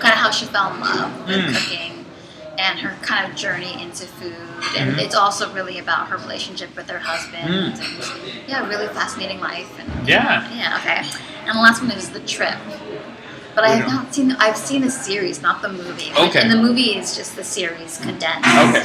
kind 0.00 0.14
of 0.14 0.18
how 0.20 0.30
she 0.30 0.46
fell 0.46 0.72
in 0.74 0.80
love 0.80 1.26
with 1.26 1.36
Mm. 1.36 1.54
cooking 1.54 1.99
and 2.60 2.78
her 2.78 2.94
kind 3.02 3.24
of 3.30 3.36
journey 3.36 3.82
into 3.82 4.06
food. 4.06 4.34
And 4.76 4.94
Mhm. 4.94 4.98
it's 5.04 5.14
also 5.14 5.50
really 5.52 5.78
about 5.78 6.08
her 6.08 6.16
relationship 6.18 6.76
with 6.76 6.88
her 6.90 6.98
husband. 6.98 7.74
Mm. 7.74 7.80
And 7.80 8.48
yeah, 8.48 8.66
really 8.68 8.88
fascinating 8.88 9.40
life. 9.40 9.68
And 9.78 10.06
Yeah. 10.06 10.46
yeah, 10.54 10.76
okay. 10.78 11.00
And 11.46 11.56
the 11.56 11.62
last 11.62 11.80
one 11.82 11.90
is 11.92 12.10
The 12.10 12.20
Trip. 12.20 12.56
But 13.54 13.64
I 13.64 13.70
have 13.70 13.86
not 13.88 14.14
seen. 14.14 14.36
I've 14.38 14.56
seen 14.56 14.82
the 14.82 14.90
series, 14.90 15.42
not 15.42 15.60
the 15.60 15.68
movie. 15.68 16.12
Okay. 16.16 16.40
And 16.40 16.50
the 16.52 16.56
movie 16.56 16.96
is 16.96 17.16
just 17.16 17.34
the 17.34 17.42
series 17.44 17.98
condensed. 17.98 18.48
Okay. 18.48 18.84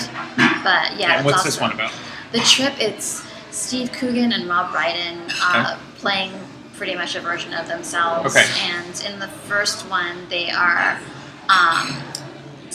But 0.63 0.97
yeah, 0.97 1.17
and 1.17 1.25
what's 1.25 1.37
also, 1.37 1.49
this 1.49 1.59
one 1.61 1.71
about? 1.71 1.91
the 2.31 2.39
trip, 2.39 2.73
it's 2.79 3.21
Steve 3.51 3.91
Coogan 3.91 4.31
and 4.33 4.49
Rob 4.49 4.71
Brydon 4.71 5.17
uh, 5.41 5.77
playing 5.99 6.31
pretty 6.77 6.95
much 6.95 7.15
a 7.15 7.21
version 7.21 7.53
of 7.53 7.67
themselves. 7.67 8.35
Okay. 8.35 8.45
And 8.73 8.93
in 9.07 9.19
the 9.19 9.27
first 9.27 9.87
one, 9.89 10.27
they 10.29 10.49
are. 10.49 10.99
Um, 11.47 12.01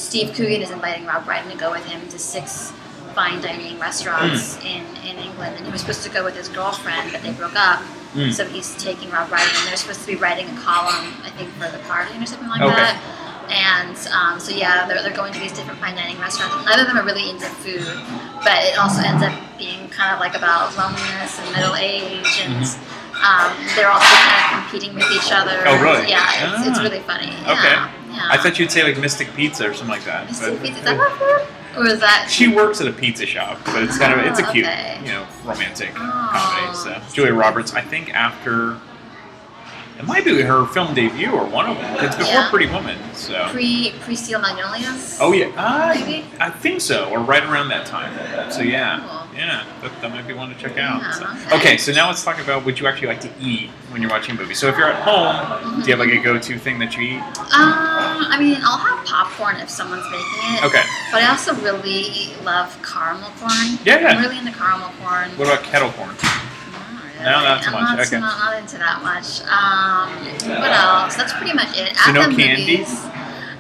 Steve 0.01 0.35
Coogan 0.35 0.63
is 0.63 0.71
inviting 0.71 1.05
Rob 1.07 1.25
Brydon 1.25 1.51
to 1.51 1.57
go 1.59 1.71
with 1.71 1.85
him 1.87 2.01
to 2.09 2.19
six 2.19 2.73
fine 3.15 3.41
dining 3.43 3.79
restaurants 3.79 4.57
Hmm. 4.57 4.67
in, 4.67 4.85
in 5.05 5.19
England. 5.19 5.57
And 5.57 5.67
he 5.67 5.71
was 5.73 5.81
supposed 5.83 6.03
to 6.05 6.11
go 6.11 6.25
with 6.25 6.37
his 6.37 6.49
girlfriend, 6.49 7.13
but 7.13 7.23
they 7.23 7.33
broke 7.33 7.57
up. 7.57 7.81
Mm. 8.15 8.33
So 8.33 8.45
he's 8.45 8.75
taking 8.83 9.09
Rob 9.11 9.29
Brydon, 9.29 9.47
and 9.55 9.69
they're 9.69 9.77
supposed 9.77 10.01
to 10.01 10.07
be 10.07 10.17
writing 10.17 10.47
a 10.49 10.57
column, 10.61 11.15
I 11.23 11.31
think, 11.39 11.51
for 11.55 11.71
the 11.71 11.79
Guardian 11.87 12.21
or 12.23 12.27
something 12.27 12.49
like 12.49 12.61
Okay. 12.63 12.75
that. 12.75 12.99
And 13.51 13.95
um, 14.15 14.41
so 14.41 14.51
yeah, 14.51 14.87
they're, 14.89 15.03
they're 15.03 15.15
going 15.15 15.33
to 15.33 15.39
these 15.39 15.53
different 15.53 15.79
fine 15.81 15.95
dining 15.97 16.19
restaurants. 16.19 16.65
None 16.67 16.81
of 16.81 16.87
them 16.89 16.97
are 16.99 17.05
really 17.05 17.29
into 17.31 17.47
food, 17.63 17.87
but 18.43 18.59
it 18.67 18.79
also 18.79 19.03
ends 19.03 19.23
up 19.23 19.35
being 19.59 19.89
kind 19.91 20.15
of 20.15 20.19
like 20.19 20.35
about 20.35 20.75
loneliness 20.79 21.39
and 21.39 21.55
middle 21.55 21.75
age, 21.77 22.27
and 22.47 22.63
um, 23.23 23.53
they're 23.77 23.91
also 23.91 24.07
kind 24.07 24.55
of 24.65 24.71
competing 24.71 24.95
with 24.95 25.11
each 25.13 25.31
other. 25.33 25.63
Oh, 25.67 25.81
really? 25.83 26.09
Yeah, 26.09 26.57
it's, 26.59 26.69
it's 26.69 26.79
Ah. 26.79 26.83
really 26.83 27.01
funny. 27.01 27.27
Okay. 27.29 27.73
Yeah, 27.75 27.93
yeah. 28.11 28.29
I 28.31 28.37
thought 28.39 28.59
you'd 28.59 28.71
say 28.71 28.83
like 28.83 28.99
Mystic 28.99 29.33
Pizza 29.35 29.69
or 29.69 29.75
something 29.75 29.89
like 29.97 30.05
that. 30.05 30.27
Mystic 30.27 30.61
Pizza, 30.63 30.79
is 30.79 30.85
that 30.85 30.97
not 30.97 31.19
food? 31.19 31.47
Or 31.77 31.87
is 31.87 32.01
that? 32.01 32.29
She 32.29 32.49
works 32.49 32.81
at 32.81 32.89
a 32.89 32.93
pizza 32.93 33.25
shop, 33.27 33.59
but 33.65 33.83
it's 33.85 33.97
kind 33.97 34.13
of 34.19 34.27
it's 34.27 34.41
a 34.41 34.47
Oh, 34.49 34.53
cute, 34.53 34.67
okay. 34.67 34.99
you 35.05 35.13
know, 35.13 35.27
romantic 35.45 35.95
comedy. 35.95 36.75
So 36.77 37.01
Julia 37.13 37.33
Roberts, 37.35 37.73
I 37.75 37.81
think 37.81 38.13
after 38.13 38.77
it 39.99 40.05
might 40.07 40.25
be 40.25 40.41
her 40.41 40.67
film 40.67 40.95
debut 40.95 41.31
or 41.31 41.45
one 41.45 41.67
of 41.71 41.77
them. 41.77 42.05
It's 42.05 42.17
before 42.17 42.33
Yeah. 42.33 42.51
Pretty 42.51 42.67
Woman, 42.73 42.99
so. 43.15 43.49
Pre 43.51 43.93
pre 44.01 44.17
Steel 44.17 44.41
Magnolias. 44.41 45.19
Oh 45.21 45.33
yeah, 45.33 45.47
uh, 45.57 45.95
Maybe? 45.95 46.25
I 46.41 46.51
think 46.51 46.81
so, 46.81 47.09
or 47.11 47.21
right 47.21 47.45
around 47.45 47.69
that 47.69 47.87
time. 47.87 48.51
So 48.51 48.63
yeah, 48.63 48.99
Cool. 49.07 49.20
Yeah, 49.35 49.65
that, 49.83 49.93
that 50.03 50.11
might 50.11 50.27
be 50.27 50.35
one 50.35 50.49
to 50.49 50.55
check 50.57 50.77
out. 50.79 51.01
Yeah, 51.03 51.11
so. 51.13 51.25
okay. 51.47 51.57
Okay, 51.57 51.77
so 51.77 51.93
now 51.93 52.09
let's 52.09 52.23
talk 52.25 52.41
about 52.41 52.65
what 52.65 52.81
you 52.81 52.87
actually 52.87 53.09
like 53.09 53.21
to 53.23 53.31
eat 53.41 53.71
when 53.91 54.03
you're 54.03 54.11
watching 54.11 54.35
a 54.37 54.39
movie. 54.39 54.55
So 54.55 54.69
if 54.69 54.77
you're 54.77 54.89
at 54.91 55.03
home, 55.03 55.81
do 55.83 55.87
you 55.91 55.97
have 55.97 56.01
like 56.05 56.11
a 56.17 56.23
go-to 56.23 56.59
thing 56.59 56.79
that 56.81 56.97
you 56.97 57.03
eat? 57.03 57.21
Um, 57.39 58.27
I 58.29 58.37
mean, 58.39 58.57
I'll 58.63 58.79
have 58.79 59.07
popcorn 59.07 59.57
if 59.57 59.71
someone's 59.71 60.05
making 60.11 60.55
it. 60.59 60.65
Okay. 60.65 60.83
But 61.13 61.23
I 61.23 61.31
also 61.31 61.55
really 61.63 62.35
love 62.45 62.77
caramel 62.83 63.31
corn. 63.39 63.79
Yeah. 63.85 64.07
I'm 64.09 64.21
really 64.23 64.39
into 64.39 64.53
caramel 64.53 64.91
corn. 65.03 65.31
What 65.39 65.49
about 65.49 65.63
kettle 65.65 65.91
corn? 65.93 66.15
No, 67.21 67.45
not 67.45 67.63
so 67.63 67.71
I'm 67.71 67.83
much. 67.85 67.97
not, 67.99 68.07
Okay. 68.07 68.19
not, 68.21 68.39
not 68.39 68.59
into 68.59 68.79
that 68.79 69.03
much. 69.05 69.43
Um, 69.45 70.25
what 70.59 70.73
else? 70.73 71.17
That's 71.17 71.35
pretty 71.35 71.53
much 71.53 71.77
it. 71.77 71.95
So 71.97 72.13
no 72.13 72.29
the 72.31 72.35
candy? 72.35 72.79
movies, 72.79 73.05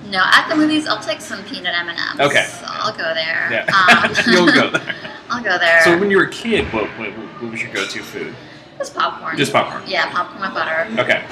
No, 0.09 0.23
at 0.25 0.49
the 0.49 0.57
movies, 0.57 0.87
I'll 0.89 0.99
take 1.03 1.21
some 1.21 1.45
peanut 1.45 1.75
M 1.77 1.91
and 1.91 1.99
M's. 1.99 2.21
Okay. 2.21 2.49
I'll 2.65 2.97
go 2.97 3.13
there. 3.13 3.49
Yeah. 3.53 3.69
Um, 3.69 4.15
You'll 4.33 4.47
go 4.51 4.71
there. 4.79 4.95
I'll 5.31 5.43
go 5.43 5.59
there. 5.59 5.82
So 5.85 5.98
when 5.98 6.11
you 6.11 6.16
were 6.16 6.24
a 6.24 6.31
kid, 6.31 6.66
what, 6.73 6.85
what, 6.98 7.11
what 7.11 7.51
was 7.52 7.62
your 7.62 7.73
go-to 7.73 8.02
food? 8.02 8.35
Just 8.78 8.94
popcorn. 8.94 9.36
Just 9.36 9.52
popcorn. 9.52 9.82
Yeah, 9.86 10.11
popcorn 10.11 10.40
with 10.40 10.55
butter. 10.55 10.89
Okay. 11.01 11.24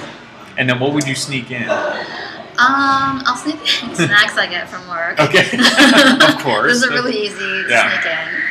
And 0.57 0.69
then 0.69 0.79
what 0.81 0.93
would 0.93 1.07
you 1.07 1.15
sneak 1.15 1.51
in? 1.51 1.69
Um, 1.69 3.23
I'll 3.27 3.37
sneak 3.37 3.57
in 3.83 3.95
snacks 3.95 4.37
I 4.37 4.47
get 4.49 4.69
from 4.69 4.87
work. 4.89 5.19
Okay. 5.21 5.41
of 6.29 6.39
course. 6.43 6.73
Those 6.81 6.85
are 6.87 6.91
really 6.91 7.17
easy 7.17 7.39
to 7.39 7.67
Yeah. 7.69 7.91
sneak 7.91 8.07
in. 8.13 8.43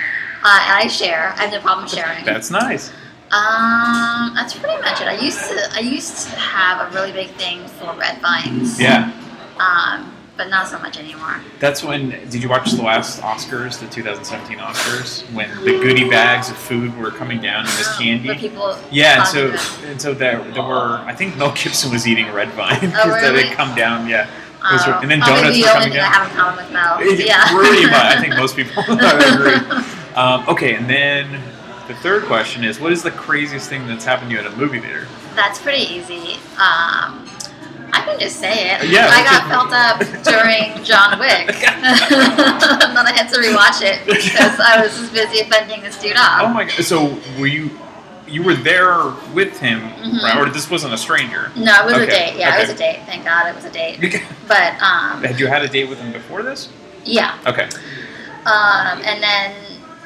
Uh, 0.44 0.60
and 0.64 0.84
I 0.84 0.88
share. 0.88 1.34
I 1.38 1.44
have 1.44 1.52
no 1.52 1.60
problem 1.60 1.88
sharing. 1.88 2.24
That's 2.24 2.50
nice. 2.52 2.92
Um, 3.32 4.32
that's 4.36 4.54
pretty 4.58 4.80
much 4.82 5.02
it. 5.02 5.08
I 5.08 5.18
used 5.20 5.40
to 5.50 5.70
I 5.74 5.80
used 5.80 6.30
to 6.30 6.36
have 6.38 6.90
a 6.90 6.96
really 6.96 7.12
big 7.12 7.28
thing 7.32 7.68
for 7.68 7.94
red 7.96 8.22
vines. 8.22 8.80
Yeah. 8.80 9.12
Um, 9.60 10.14
but 10.38 10.50
not 10.50 10.68
so 10.68 10.78
much 10.80 10.98
anymore. 10.98 11.42
That's 11.60 11.84
when. 11.84 12.10
Did 12.30 12.42
you 12.44 12.50
watch 12.50 12.72
the 12.72 12.84
last 12.84 13.22
Oscars, 13.22 13.80
the 13.80 13.88
2017 13.88 14.58
Oscars, 14.60 15.24
when 15.34 15.50
the 15.66 15.72
goodie 15.80 16.08
bags 16.10 16.50
of 16.50 16.56
food 16.58 16.96
were 16.98 17.12
coming 17.12 17.42
down 17.42 17.62
in 17.62 17.72
this 17.78 17.98
candy? 17.98 18.28
Where 18.30 18.38
people 18.38 18.78
Yeah, 18.92 19.20
and 19.20 19.28
so 19.28 19.88
and 19.88 20.02
so 20.02 20.14
there, 20.14 20.44
there 20.52 20.64
were. 20.64 20.98
I 21.06 21.14
think 21.16 21.36
Mel 21.38 21.52
Gibson 21.54 21.92
was 21.92 22.08
eating 22.08 22.32
red 22.32 22.50
vine 22.52 22.80
because 22.80 23.06
Oh, 23.06 23.10
that 23.10 23.34
had 23.36 23.56
come 23.58 23.76
down. 23.76 24.08
Yeah, 24.08 24.30
Oh. 24.64 25.00
and 25.02 25.10
then 25.10 25.22
Oh, 25.24 25.28
donuts 25.28 25.56
the 25.56 25.62
were 25.64 25.68
coming 25.70 25.90
thing 25.90 26.00
I 26.00 26.04
down. 26.04 26.12
have 26.14 26.30
in 26.32 26.38
common 26.38 26.56
with 26.64 26.72
Mel. 26.74 26.98
It- 27.00 27.26
yeah. 27.26 27.48
Pretty 27.52 27.86
much. 27.90 27.94
I 27.94 28.20
think 28.22 28.36
most 28.38 28.56
people 28.56 28.84
agree. 28.88 29.84
Um, 30.16 30.48
okay, 30.50 30.76
and 30.76 30.90
then 30.90 31.32
the 31.88 31.94
third 31.96 32.24
question 32.26 32.64
is, 32.64 32.80
what 32.80 32.92
is 32.92 33.02
the 33.04 33.12
craziest 33.12 33.70
thing 33.70 33.88
that's 33.88 34.04
happened 34.04 34.30
to 34.32 34.36
you 34.36 34.42
at 34.42 34.48
a 34.52 34.56
movie 34.58 34.80
theater? 34.80 35.08
That's 35.36 35.60
pretty 35.60 35.84
easy. 35.94 36.38
Um, 36.60 37.26
I 38.02 38.06
can 38.06 38.20
just 38.20 38.38
say 38.40 38.72
it. 38.76 38.90
Yeah, 38.90 39.10
I 39.12 39.24
got 39.24 39.48
felt 39.50 39.74
up 39.74 40.00
during 40.24 40.84
John 40.84 41.20
Wick. 41.20 41.50
and 41.68 41.84
then 42.98 43.06
I 43.06 43.14
had 43.16 43.30
to 43.30 43.40
rewatch 43.40 43.82
it 43.82 44.06
because 44.06 44.60
I 44.60 44.82
was 44.82 44.98
just 44.98 45.14
busy 45.14 45.40
offending 45.42 45.82
this 45.82 46.00
dude 46.00 46.18
off. 46.18 46.42
Oh 46.44 46.48
my 46.50 46.64
god! 46.66 46.84
So 46.84 47.18
were 47.40 47.48
you? 47.48 47.70
You 48.30 48.44
were 48.44 48.56
there 48.56 49.06
with 49.34 49.58
him, 49.58 49.80
Mhm. 49.80 50.22
right? 50.22 50.38
Or 50.38 50.50
this 50.50 50.70
wasn't 50.70 50.94
a 50.94 50.98
stranger? 50.98 51.50
No, 51.56 51.80
it 51.80 51.86
was 51.86 51.94
a 51.94 52.06
date. 52.06 52.36
Yeah, 52.38 52.50
okay. 52.50 52.58
it 52.58 52.62
was 52.68 52.70
a 52.72 52.78
date. 52.78 53.00
Thank 53.06 53.24
God 53.24 53.48
it 53.48 53.56
was 53.56 53.64
a 53.64 53.72
date. 53.72 54.02
But 54.50 54.74
um, 54.82 55.24
Had 55.24 55.40
you 55.40 55.48
had 55.48 55.62
a 55.62 55.70
date 55.70 55.88
with 55.88 55.98
him 56.00 56.12
before 56.12 56.44
this? 56.44 56.68
yeah. 57.06 57.38
Okay. 57.48 57.70
Um, 58.46 59.02
and 59.06 59.24
then 59.24 59.56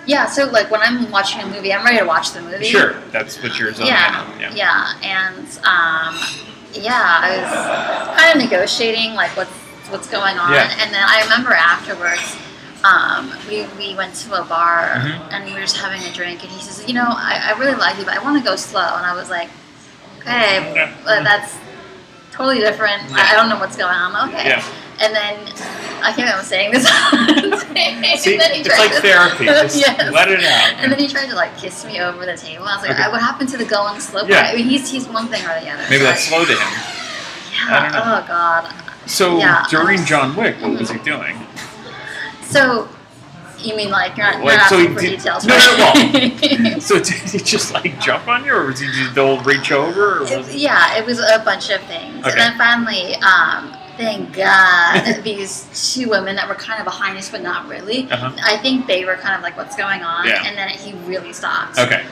yeah, 0.05 0.27
so 0.27 0.45
like 0.51 0.69
when 0.69 0.81
I'm 0.81 1.09
watching 1.11 1.41
a 1.41 1.47
movie, 1.47 1.73
I'm 1.73 1.83
ready 1.83 1.97
to 1.97 2.05
watch 2.05 2.31
the 2.31 2.41
movie. 2.41 2.65
Sure, 2.65 2.93
that's 3.11 3.41
what 3.41 3.57
you're 3.57 3.71
zoning 3.73 3.87
Yeah, 3.87 4.51
yeah, 4.53 4.93
and 5.03 5.47
um, 5.63 6.19
yeah, 6.73 7.19
I 7.21 7.37
was 7.37 8.19
kind 8.21 8.35
of 8.35 8.49
negotiating 8.49 9.13
like 9.13 9.35
what's 9.37 9.51
what's 9.89 10.07
going 10.07 10.37
on, 10.37 10.53
Yeah. 10.53 10.71
and 10.79 10.93
then 10.93 11.03
I 11.03 11.21
remember 11.23 11.51
afterwards. 11.53 12.35
Um, 12.83 13.31
we, 13.47 13.67
we 13.77 13.93
went 13.93 14.15
to 14.25 14.41
a 14.41 14.43
bar 14.43 14.89
Mhm. 14.95 15.21
and 15.29 15.45
we 15.45 15.53
were 15.53 15.59
just 15.61 15.77
having 15.77 16.01
a 16.01 16.11
drink, 16.11 16.41
and 16.41 16.51
he 16.51 16.59
says, 16.63 16.83
"You 16.87 16.95
know, 16.95 17.05
I, 17.05 17.53
I 17.53 17.59
really 17.59 17.75
like 17.75 17.99
you, 17.99 18.05
but 18.05 18.17
I 18.17 18.23
want 18.23 18.41
to 18.41 18.43
go 18.43 18.55
slow." 18.55 18.81
And 18.97 19.05
I 19.05 19.13
was 19.13 19.29
like, 19.29 19.49
"Okay, 20.19 20.91
but 21.05 21.23
that's 21.23 21.57
totally 22.31 22.57
different. 22.57 23.03
I, 23.13 23.33
I 23.33 23.35
don't 23.35 23.49
know 23.49 23.59
what's 23.59 23.77
going 23.77 23.93
on." 23.93 24.29
Okay. 24.29 24.49
And 25.03 25.15
then 25.15 25.35
I 26.03 26.13
can't 26.15 26.19
remember 26.29 26.43
saying 26.43 26.71
this. 26.71 26.83
See, 28.21 28.33
and 28.33 28.41
then 28.41 28.51
he 28.53 28.61
it's 28.61 28.77
like 28.77 28.91
to- 28.93 29.01
therapy. 29.01 29.45
Just 29.45 29.79
Yes. 29.79 30.11
let 30.13 30.29
it 30.29 30.43
out. 30.43 30.73
And 30.77 30.91
then 30.91 30.99
he 30.99 31.07
tried 31.07 31.27
to 31.29 31.35
like 31.35 31.57
kiss 31.57 31.83
me 31.85 31.99
over 32.01 32.25
the 32.25 32.37
table. 32.37 32.65
I 32.65 32.75
was 32.75 32.87
like, 32.87 32.91
Okay. 32.99 33.09
"What 33.11 33.19
happened 33.21 33.49
to 33.49 33.57
the 33.57 33.65
going 33.65 33.99
slow?" 33.99 34.23
Yeah. 34.27 34.41
part? 34.43 34.53
I 34.53 34.57
mean, 34.57 34.67
he's 34.69 34.89
he's 34.89 35.07
one 35.07 35.27
thing 35.27 35.41
or 35.43 35.59
the 35.59 35.69
other. 35.69 35.83
Maybe 35.89 35.97
So 35.99 36.03
that's 36.03 36.23
slow 36.23 36.45
to 36.45 36.51
him. 36.51 36.57
Yeah. 36.57 37.67
I 37.69 37.81
don't 37.83 37.91
know. 37.93 38.01
Oh 38.05 38.25
God. 38.27 38.73
So 39.07 39.37
Yeah. 39.39 39.65
during 39.69 40.05
John 40.05 40.35
Wick, 40.35 40.55
what 40.61 40.71
was 40.79 40.91
he 40.91 40.99
doing? 40.99 41.35
So 42.43 42.87
you 43.59 43.75
mean 43.75 43.89
like 43.89 44.17
you're 44.17 44.25
not, 44.25 44.35
you're 44.37 44.45
Like, 44.45 44.57
not 44.57 44.69
so 44.69 44.75
asking 44.77 44.93
for 44.95 45.01
did- 45.01 45.17
details? 45.17 45.45
no, 45.45 45.55
right? 45.55 46.59
no, 46.59 46.79
So 46.79 46.97
did 46.99 47.13
he 47.13 47.37
just 47.39 47.73
like 47.73 47.99
jump 47.99 48.27
on 48.27 48.43
you, 48.45 48.53
or 48.53 48.65
was 48.67 48.79
he 48.79 48.87
just 48.87 49.15
the 49.15 49.21
old 49.21 49.45
reach 49.45 49.71
over? 49.71 50.17
Or 50.17 50.19
was 50.21 50.31
It- 50.49 50.55
yeah, 50.55 50.95
it 50.97 51.05
was 51.05 51.19
a 51.19 51.39
bunch 51.45 51.69
of 51.69 51.81
things. 51.83 52.19
Okay. 52.25 52.31
And 52.31 52.39
then 52.39 52.57
finally, 52.57 53.15
um, 53.17 53.75
thank 54.01 54.33
God, 54.33 55.21
these 55.23 55.67
two 55.93 56.09
women 56.09 56.35
that 56.35 56.47
were 56.49 56.55
kind 56.55 56.79
of 56.79 56.85
behind 56.85 57.17
us, 57.17 57.29
but 57.29 57.41
not 57.41 57.67
really. 57.67 58.09
Uh-huh. 58.11 58.31
I 58.43 58.57
think 58.57 58.87
they 58.87 59.05
were 59.05 59.15
kind 59.15 59.35
of 59.35 59.41
like, 59.41 59.55
what's 59.57 59.75
going 59.75 60.01
on? 60.01 60.27
Yeah. 60.27 60.43
And 60.45 60.57
then 60.57 60.69
he 60.69 60.93
really 61.07 61.33
stopped. 61.33 61.77
Okay. 61.79 62.03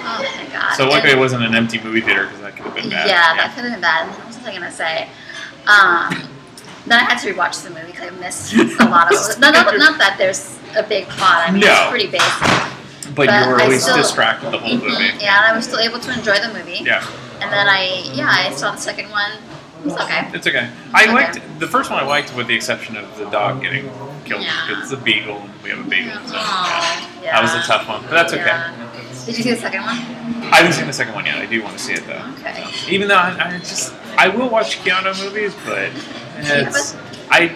Oh, 0.00 0.24
thank 0.36 0.52
God. 0.52 0.74
So 0.74 0.84
luckily 0.84 1.10
And- 1.12 1.18
it 1.18 1.20
wasn't 1.20 1.44
an 1.44 1.54
empty 1.54 1.80
movie 1.80 2.00
theater 2.00 2.24
because 2.26 2.40
that 2.40 2.56
could 2.56 2.66
have 2.66 2.74
been 2.74 2.90
bad. 2.90 3.08
Yeah, 3.08 3.34
bad. 3.34 3.38
that 3.38 3.54
could 3.54 3.64
have 3.64 3.72
been 3.72 3.80
bad. 3.80 4.08
What 4.16 4.26
was 4.26 4.36
I 4.38 4.50
going 4.50 4.62
to 4.62 4.70
say? 4.70 5.08
Um, 5.66 6.28
then 6.86 7.00
I 7.00 7.04
had 7.04 7.18
to 7.18 7.32
rewatch 7.32 7.62
the 7.64 7.70
movie 7.70 7.92
because 7.92 8.08
I 8.12 8.16
missed 8.20 8.54
a 8.54 8.84
lot 8.88 9.12
of 9.12 9.18
it. 9.30 9.38
Not, 9.40 9.54
not, 9.54 9.76
not 9.76 9.98
that 9.98 10.16
there's 10.18 10.58
a 10.76 10.82
big 10.82 11.06
plot. 11.08 11.48
I 11.48 11.50
mean, 11.50 11.60
No. 11.62 11.72
it's 11.72 11.90
pretty 11.90 12.06
basic. 12.06 13.14
But, 13.14 13.26
But 13.26 13.46
you 13.46 13.50
were 13.52 13.60
at 13.60 13.68
least 13.70 13.84
still- 13.84 13.96
distracted 13.96 14.50
the 14.52 14.58
whole 14.58 14.68
Mhm. 14.78 14.82
movie. 14.82 15.04
Yeah, 15.24 15.38
and 15.42 15.46
I 15.52 15.56
was 15.56 15.64
still 15.66 15.80
able 15.80 15.98
to 15.98 16.12
enjoy 16.12 16.38
the 16.38 16.52
movie. 16.52 16.80
Yeah. 16.84 17.04
And 17.40 17.50
then 17.52 17.66
I, 17.68 18.02
yeah, 18.14 18.28
I 18.28 18.52
saw 18.54 18.72
the 18.72 18.76
second 18.78 19.10
one. 19.10 19.32
It 19.80 19.84
was 19.84 19.94
okay. 19.94 20.30
It's 20.34 20.46
okay. 20.46 20.70
I 20.92 21.04
Okay. 21.04 21.12
liked 21.12 21.40
the 21.60 21.68
first 21.68 21.90
one. 21.90 22.02
I 22.02 22.06
liked 22.06 22.34
with 22.36 22.46
the 22.48 22.54
exception 22.54 22.96
of 22.96 23.16
the 23.16 23.26
dog 23.30 23.62
getting 23.62 23.84
killed. 24.24 24.42
Yeah. 24.42 24.80
It's 24.82 24.92
a 24.92 24.96
beagle. 24.96 25.42
We 25.62 25.70
have 25.70 25.78
a 25.86 25.88
beagle. 25.88 26.14
So 26.26 26.34
Aw, 26.36 27.20
yeah. 27.22 27.32
that 27.32 27.42
was 27.42 27.54
a 27.54 27.66
tough 27.66 27.88
one, 27.88 28.02
but 28.02 28.10
that's 28.10 28.32
okay. 28.32 28.44
Yeah. 28.46 28.74
Did 29.26 29.36
you 29.36 29.44
see 29.44 29.50
the 29.50 29.56
second 29.56 29.82
one? 29.82 29.96
I 30.52 30.56
haven't 30.56 30.72
seen 30.72 30.86
the 30.86 30.92
second 30.92 31.14
one 31.14 31.26
yet. 31.26 31.36
I 31.36 31.46
do 31.46 31.62
want 31.62 31.76
to 31.76 31.82
see 31.84 31.92
it 31.92 32.06
though. 32.06 32.24
Okay. 32.40 32.64
Even 32.88 33.08
though 33.08 33.16
I, 33.16 33.54
I 33.54 33.58
just 33.58 33.94
I 34.16 34.28
will 34.28 34.48
watch 34.48 34.78
Keanu 34.78 35.12
movies, 35.22 35.54
but 35.66 35.90
it's 36.38 36.94
I 37.30 37.48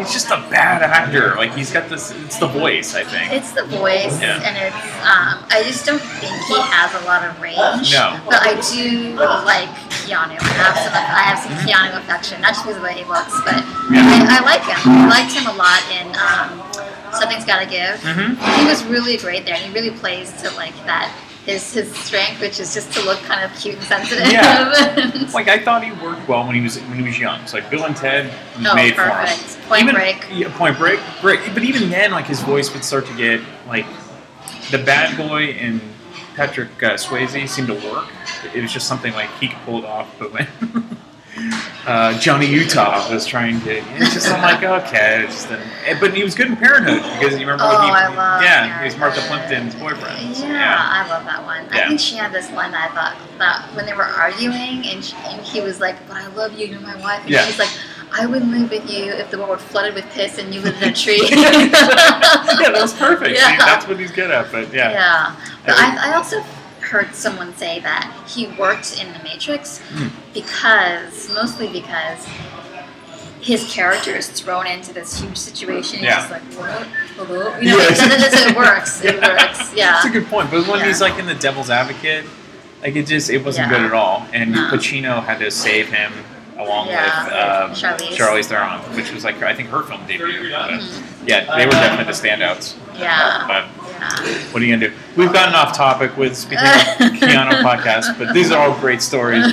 he's 0.00 0.12
just 0.12 0.28
a 0.30 0.40
bad 0.50 0.82
actor. 0.82 1.34
Like 1.36 1.54
he's 1.54 1.70
got 1.72 1.88
this. 1.88 2.10
It's 2.24 2.38
the 2.38 2.46
voice. 2.48 2.94
I 2.94 3.04
think. 3.04 3.32
It's 3.32 3.52
the 3.52 3.64
voice, 3.64 4.20
Yeah. 4.20 4.40
and 4.42 4.56
it's. 4.56 4.76
Um, 5.04 5.44
I 5.50 5.62
just 5.66 5.84
don't 5.86 6.00
think 6.00 6.32
he 6.48 6.56
has 6.58 6.90
a 7.02 7.04
lot 7.06 7.24
of 7.24 7.40
range. 7.40 7.92
No. 7.92 8.18
But 8.26 8.40
I 8.42 8.54
do 8.72 9.14
like 9.44 9.68
Keanu. 10.04 10.36
I 10.40 10.52
have 10.64 10.76
some. 10.78 10.92
I 10.94 11.22
have 11.28 11.38
some 11.38 11.52
Keanu 11.66 11.96
affection, 11.98 12.40
not 12.40 12.54
just 12.54 12.64
because 12.64 12.76
of 12.76 12.82
the 12.82 12.88
way 12.88 12.94
he 12.98 13.04
looks, 13.04 13.36
but 13.44 13.60
I, 13.60 14.40
I 14.40 14.40
like 14.44 14.64
him. 14.64 14.80
I 14.84 15.08
liked 15.08 15.32
him 15.32 15.46
a 15.46 15.56
lot 15.56 15.82
in 15.92 16.06
um, 16.16 17.12
Something's 17.12 17.44
Gotta 17.44 17.66
Give. 17.66 17.96
Mhm. 18.00 18.36
He 18.58 18.64
was 18.66 18.84
really 18.84 19.16
great 19.16 19.44
there. 19.46 19.56
He 19.56 19.72
really 19.72 19.90
plays 19.90 20.32
to 20.42 20.50
like 20.56 20.74
that. 20.86 21.12
His, 21.48 21.72
his 21.72 21.94
strength, 21.96 22.40
which 22.42 22.60
is 22.60 22.74
just 22.74 22.92
to 22.92 23.02
look 23.04 23.18
kind 23.20 23.42
of 23.42 23.58
cute 23.58 23.76
and 23.76 23.84
sensitive. 23.84 24.26
Yeah. 24.30 25.28
like 25.34 25.48
I 25.48 25.58
thought 25.58 25.82
he 25.82 25.92
worked 25.92 26.28
well 26.28 26.44
when 26.46 26.54
he 26.54 26.60
was 26.60 26.78
when 26.78 26.98
he 26.98 27.02
was 27.06 27.18
young. 27.18 27.46
So 27.46 27.56
like 27.58 27.70
Bill 27.70 27.84
and 27.84 27.96
Ted 27.96 28.26
was 28.58 28.66
Oh, 28.66 28.74
made 28.74 28.94
perfect. 28.94 29.38
for 29.40 29.58
him. 29.60 29.68
Point 29.68 29.82
even, 29.84 29.94
Break. 29.94 30.26
Yeah, 30.30 30.56
Point 30.58 30.76
Break. 30.76 31.00
Great. 31.22 31.40
But 31.54 31.62
even 31.62 31.88
then, 31.88 32.10
like 32.10 32.26
his 32.26 32.40
voice 32.40 32.72
would 32.74 32.84
start 32.84 33.06
to 33.06 33.16
get 33.16 33.40
like 33.66 33.86
the 34.70 34.78
bad 34.78 35.16
boy 35.16 35.44
and 35.58 35.80
Patrick 36.36 36.68
uh, 36.82 36.94
Swayze 36.94 37.48
seemed 37.48 37.68
to 37.68 37.74
work. 37.74 38.06
It 38.54 38.60
was 38.60 38.70
just 38.72 38.86
something 38.86 39.12
like 39.14 39.30
he 39.40 39.48
could 39.48 39.58
pull 39.64 39.78
it 39.78 39.84
off. 39.86 40.14
But 40.18 40.32
when 40.32 40.46
uh, 41.86 42.18
Johnny 42.18 42.46
Utah 42.46 43.10
was 43.12 43.26
trying 43.26 43.60
to, 43.62 43.76
it's 43.96 44.12
just 44.14 44.28
I'm 44.30 44.42
like 44.42 44.62
okay, 44.86 45.24
it's 45.24 45.34
just 45.34 45.50
an, 45.50 45.60
but 46.00 46.14
he 46.14 46.22
was 46.22 46.34
good 46.34 46.48
in 46.48 46.56
Parenthood 46.56 47.02
because 47.18 47.34
you 47.34 47.40
remember 47.40 47.64
Oh, 47.66 47.78
when 47.78 47.88
he, 47.88 47.90
I 47.90 48.08
love 48.08 48.42
yeah, 48.42 48.78
he 48.80 48.84
was 48.84 48.96
Martha 48.96 49.20
Plimpton's 49.22 49.74
boyfriend. 49.74 50.36
So, 50.36 50.46
Yeah, 50.46 50.76
I 50.78 51.08
love 51.08 51.24
that 51.24 51.44
one. 51.44 51.64
Yeah. 51.72 51.84
I 51.84 51.88
think 51.88 52.00
she 52.00 52.16
had 52.16 52.32
this 52.32 52.50
one 52.50 52.72
that 52.72 52.90
I 52.90 52.94
thought 52.94 53.38
that 53.38 53.68
when 53.74 53.86
they 53.86 53.94
were 53.94 54.04
arguing 54.04 54.86
and, 54.86 55.04
she, 55.04 55.14
and 55.16 55.40
he 55.42 55.60
was 55.60 55.80
like, 55.80 55.96
"But 56.08 56.16
I 56.18 56.26
love 56.28 56.58
you, 56.58 56.66
you're 56.66 56.80
my 56.80 56.96
wife," 56.96 57.20
and 57.22 57.30
Yeah. 57.30 57.44
she's 57.46 57.58
like, 57.58 57.70
"I 58.12 58.26
wouldn't 58.26 58.50
live 58.50 58.70
with 58.70 58.90
you 58.90 59.04
if 59.12 59.30
the 59.30 59.38
world 59.38 59.50
were 59.50 59.58
flooded 59.58 59.94
with 59.94 60.04
piss 60.10 60.38
and 60.38 60.52
you 60.54 60.60
lived 60.60 60.82
in 60.82 60.90
a 60.90 60.92
tree." 61.04 61.20
yeah, 61.30 61.68
that 61.70 62.78
was 62.80 62.92
perfect. 62.94 63.36
See, 63.38 63.42
Yeah. 63.42 63.56
that's 63.58 63.86
what 63.86 63.98
he's 63.98 64.10
good 64.12 64.30
at. 64.30 64.50
But 64.52 64.72
yeah, 64.74 64.90
Yeah, 64.92 65.36
but 65.64 65.74
I, 65.78 66.10
I 66.10 66.14
also 66.16 66.42
heard 66.88 67.14
someone 67.14 67.54
say 67.56 67.80
that 67.80 68.12
he 68.28 68.46
worked 68.58 69.00
in 69.00 69.12
The 69.12 69.22
Matrix 69.22 69.78
Hmm. 69.92 70.08
because, 70.34 71.32
mostly 71.34 71.68
because 71.68 72.26
his 73.40 73.70
character 73.72 74.10
is 74.16 74.28
thrown 74.28 74.66
into 74.66 74.92
this 74.92 75.20
huge 75.20 75.36
situation. 75.36 76.02
Yeah. 76.02 76.20
He's 76.20 76.28
just 76.28 76.58
like, 76.58 76.68
what? 76.68 76.86
Hello? 77.16 77.58
You 77.58 77.70
know, 77.70 77.76
Yes. 77.78 78.46
it, 78.50 78.56
works. 78.56 79.04
It 79.04 79.20
works. 79.22 79.74
Yeah. 79.74 79.92
That's 79.92 80.06
a 80.06 80.10
good 80.10 80.26
point. 80.26 80.50
But 80.50 80.66
when 80.66 80.80
Yeah. 80.80 80.86
he's 80.86 81.00
like 81.00 81.18
in 81.18 81.26
the 81.26 81.34
Devil's 81.34 81.70
Advocate, 81.70 82.24
like 82.82 82.96
it 82.96 83.06
just 83.06 83.30
it 83.30 83.44
wasn't 83.44 83.70
Yeah. 83.70 83.76
good 83.78 83.86
at 83.86 83.92
all. 83.92 84.26
And 84.32 84.52
No. 84.52 84.68
Pacino 84.70 85.24
had 85.24 85.38
to 85.38 85.50
save 85.50 85.88
him 85.88 86.12
along 86.58 86.88
Yeah, 86.88 87.24
with 87.24 87.32
um, 87.32 87.70
Charlize. 87.98 88.16
Charlize 88.16 88.44
Theron, 88.46 88.80
which 88.96 89.12
was 89.12 89.22
like 89.24 89.40
I 89.42 89.54
think 89.54 89.68
her 89.70 89.82
film 89.84 90.00
debut. 90.08 90.50
But, 90.50 90.70
Mhm. 90.70 91.02
Yeah, 91.26 91.56
they 91.56 91.64
were 91.66 91.70
definitely 91.72 92.12
the 92.12 92.18
standouts. 92.18 92.74
Yeah. 92.98 93.44
But 93.46 93.64
Yeah. 93.64 93.87
What 94.52 94.62
are 94.62 94.64
you 94.64 94.74
gonna 94.74 94.88
do? 94.88 94.94
We've 95.16 95.32
gotten 95.32 95.54
off 95.54 95.76
topic 95.76 96.16
with 96.16 96.36
speaking 96.36 96.64
of 96.64 96.72
Keanu 97.20 97.62
podcast, 97.62 98.18
but 98.18 98.32
these 98.34 98.50
are 98.50 98.58
all 98.70 98.78
great 98.80 99.02
stories. 99.02 99.52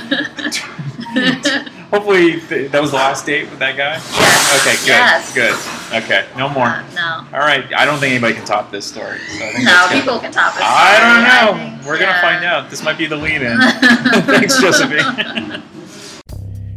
Hopefully 1.90 2.40
th- 2.40 2.70
that 2.72 2.82
was 2.82 2.90
the 2.90 2.96
last 2.96 3.24
date 3.24 3.48
with 3.48 3.58
that 3.60 3.76
guy. 3.76 3.94
Yes. 3.94 4.60
Okay. 4.60 4.76
Good. 4.76 4.88
Yes. 4.88 5.34
Good. 5.34 6.02
Okay. 6.02 6.26
No 6.36 6.48
more. 6.48 6.82
No. 6.94 7.24
All 7.32 7.38
right. 7.40 7.64
I 7.74 7.84
don't 7.84 7.98
think 8.00 8.10
anybody 8.12 8.34
can 8.34 8.44
top 8.44 8.70
this 8.72 8.84
story. 8.84 9.18
So 9.20 9.44
I 9.46 9.52
think 9.52 9.64
No, 9.64 9.86
people 9.92 10.18
can 10.18 10.32
top 10.32 10.56
it. 10.56 10.62
I 10.62 10.98
don't 10.98 11.22
know. 11.22 11.70
think, 11.76 11.86
We're 11.86 11.96
yeah. 11.98 12.06
gonna 12.06 12.20
find 12.20 12.44
out. 12.44 12.70
This 12.70 12.82
might 12.82 12.98
be 12.98 13.06
the 13.06 13.16
lead-in. 13.16 13.56
Thanks, 14.26 14.60
Josephine. 14.60 15.62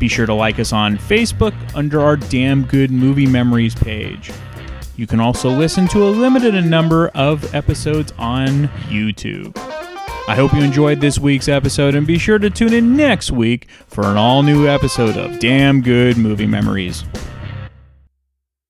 Be 0.00 0.08
sure 0.08 0.24
to 0.24 0.32
like 0.34 0.58
us 0.58 0.72
on 0.72 0.96
Facebook 0.96 1.54
under 1.74 2.00
our 2.00 2.16
Damn 2.16 2.64
Good 2.64 2.90
Movie 2.90 3.26
Memories 3.26 3.74
page. 3.74 4.32
You 4.96 5.06
can 5.06 5.20
also 5.20 5.50
listen 5.50 5.86
to 5.88 6.02
a 6.02 6.10
limited 6.10 6.54
number 6.64 7.08
of 7.08 7.54
episodes 7.54 8.12
on 8.18 8.68
YouTube. 8.88 9.56
I 10.26 10.34
hope 10.34 10.54
you 10.54 10.62
enjoyed 10.62 11.00
this 11.02 11.18
week's 11.18 11.48
episode 11.48 11.94
and 11.94 12.06
be 12.06 12.16
sure 12.16 12.38
to 12.38 12.48
tune 12.48 12.72
in 12.72 12.96
next 12.96 13.30
week 13.30 13.68
for 13.88 14.06
an 14.06 14.16
all 14.16 14.42
new 14.42 14.66
episode 14.66 15.18
of 15.18 15.38
Damn 15.38 15.82
Good 15.82 16.16
Movie 16.16 16.46
Memories. 16.46 17.04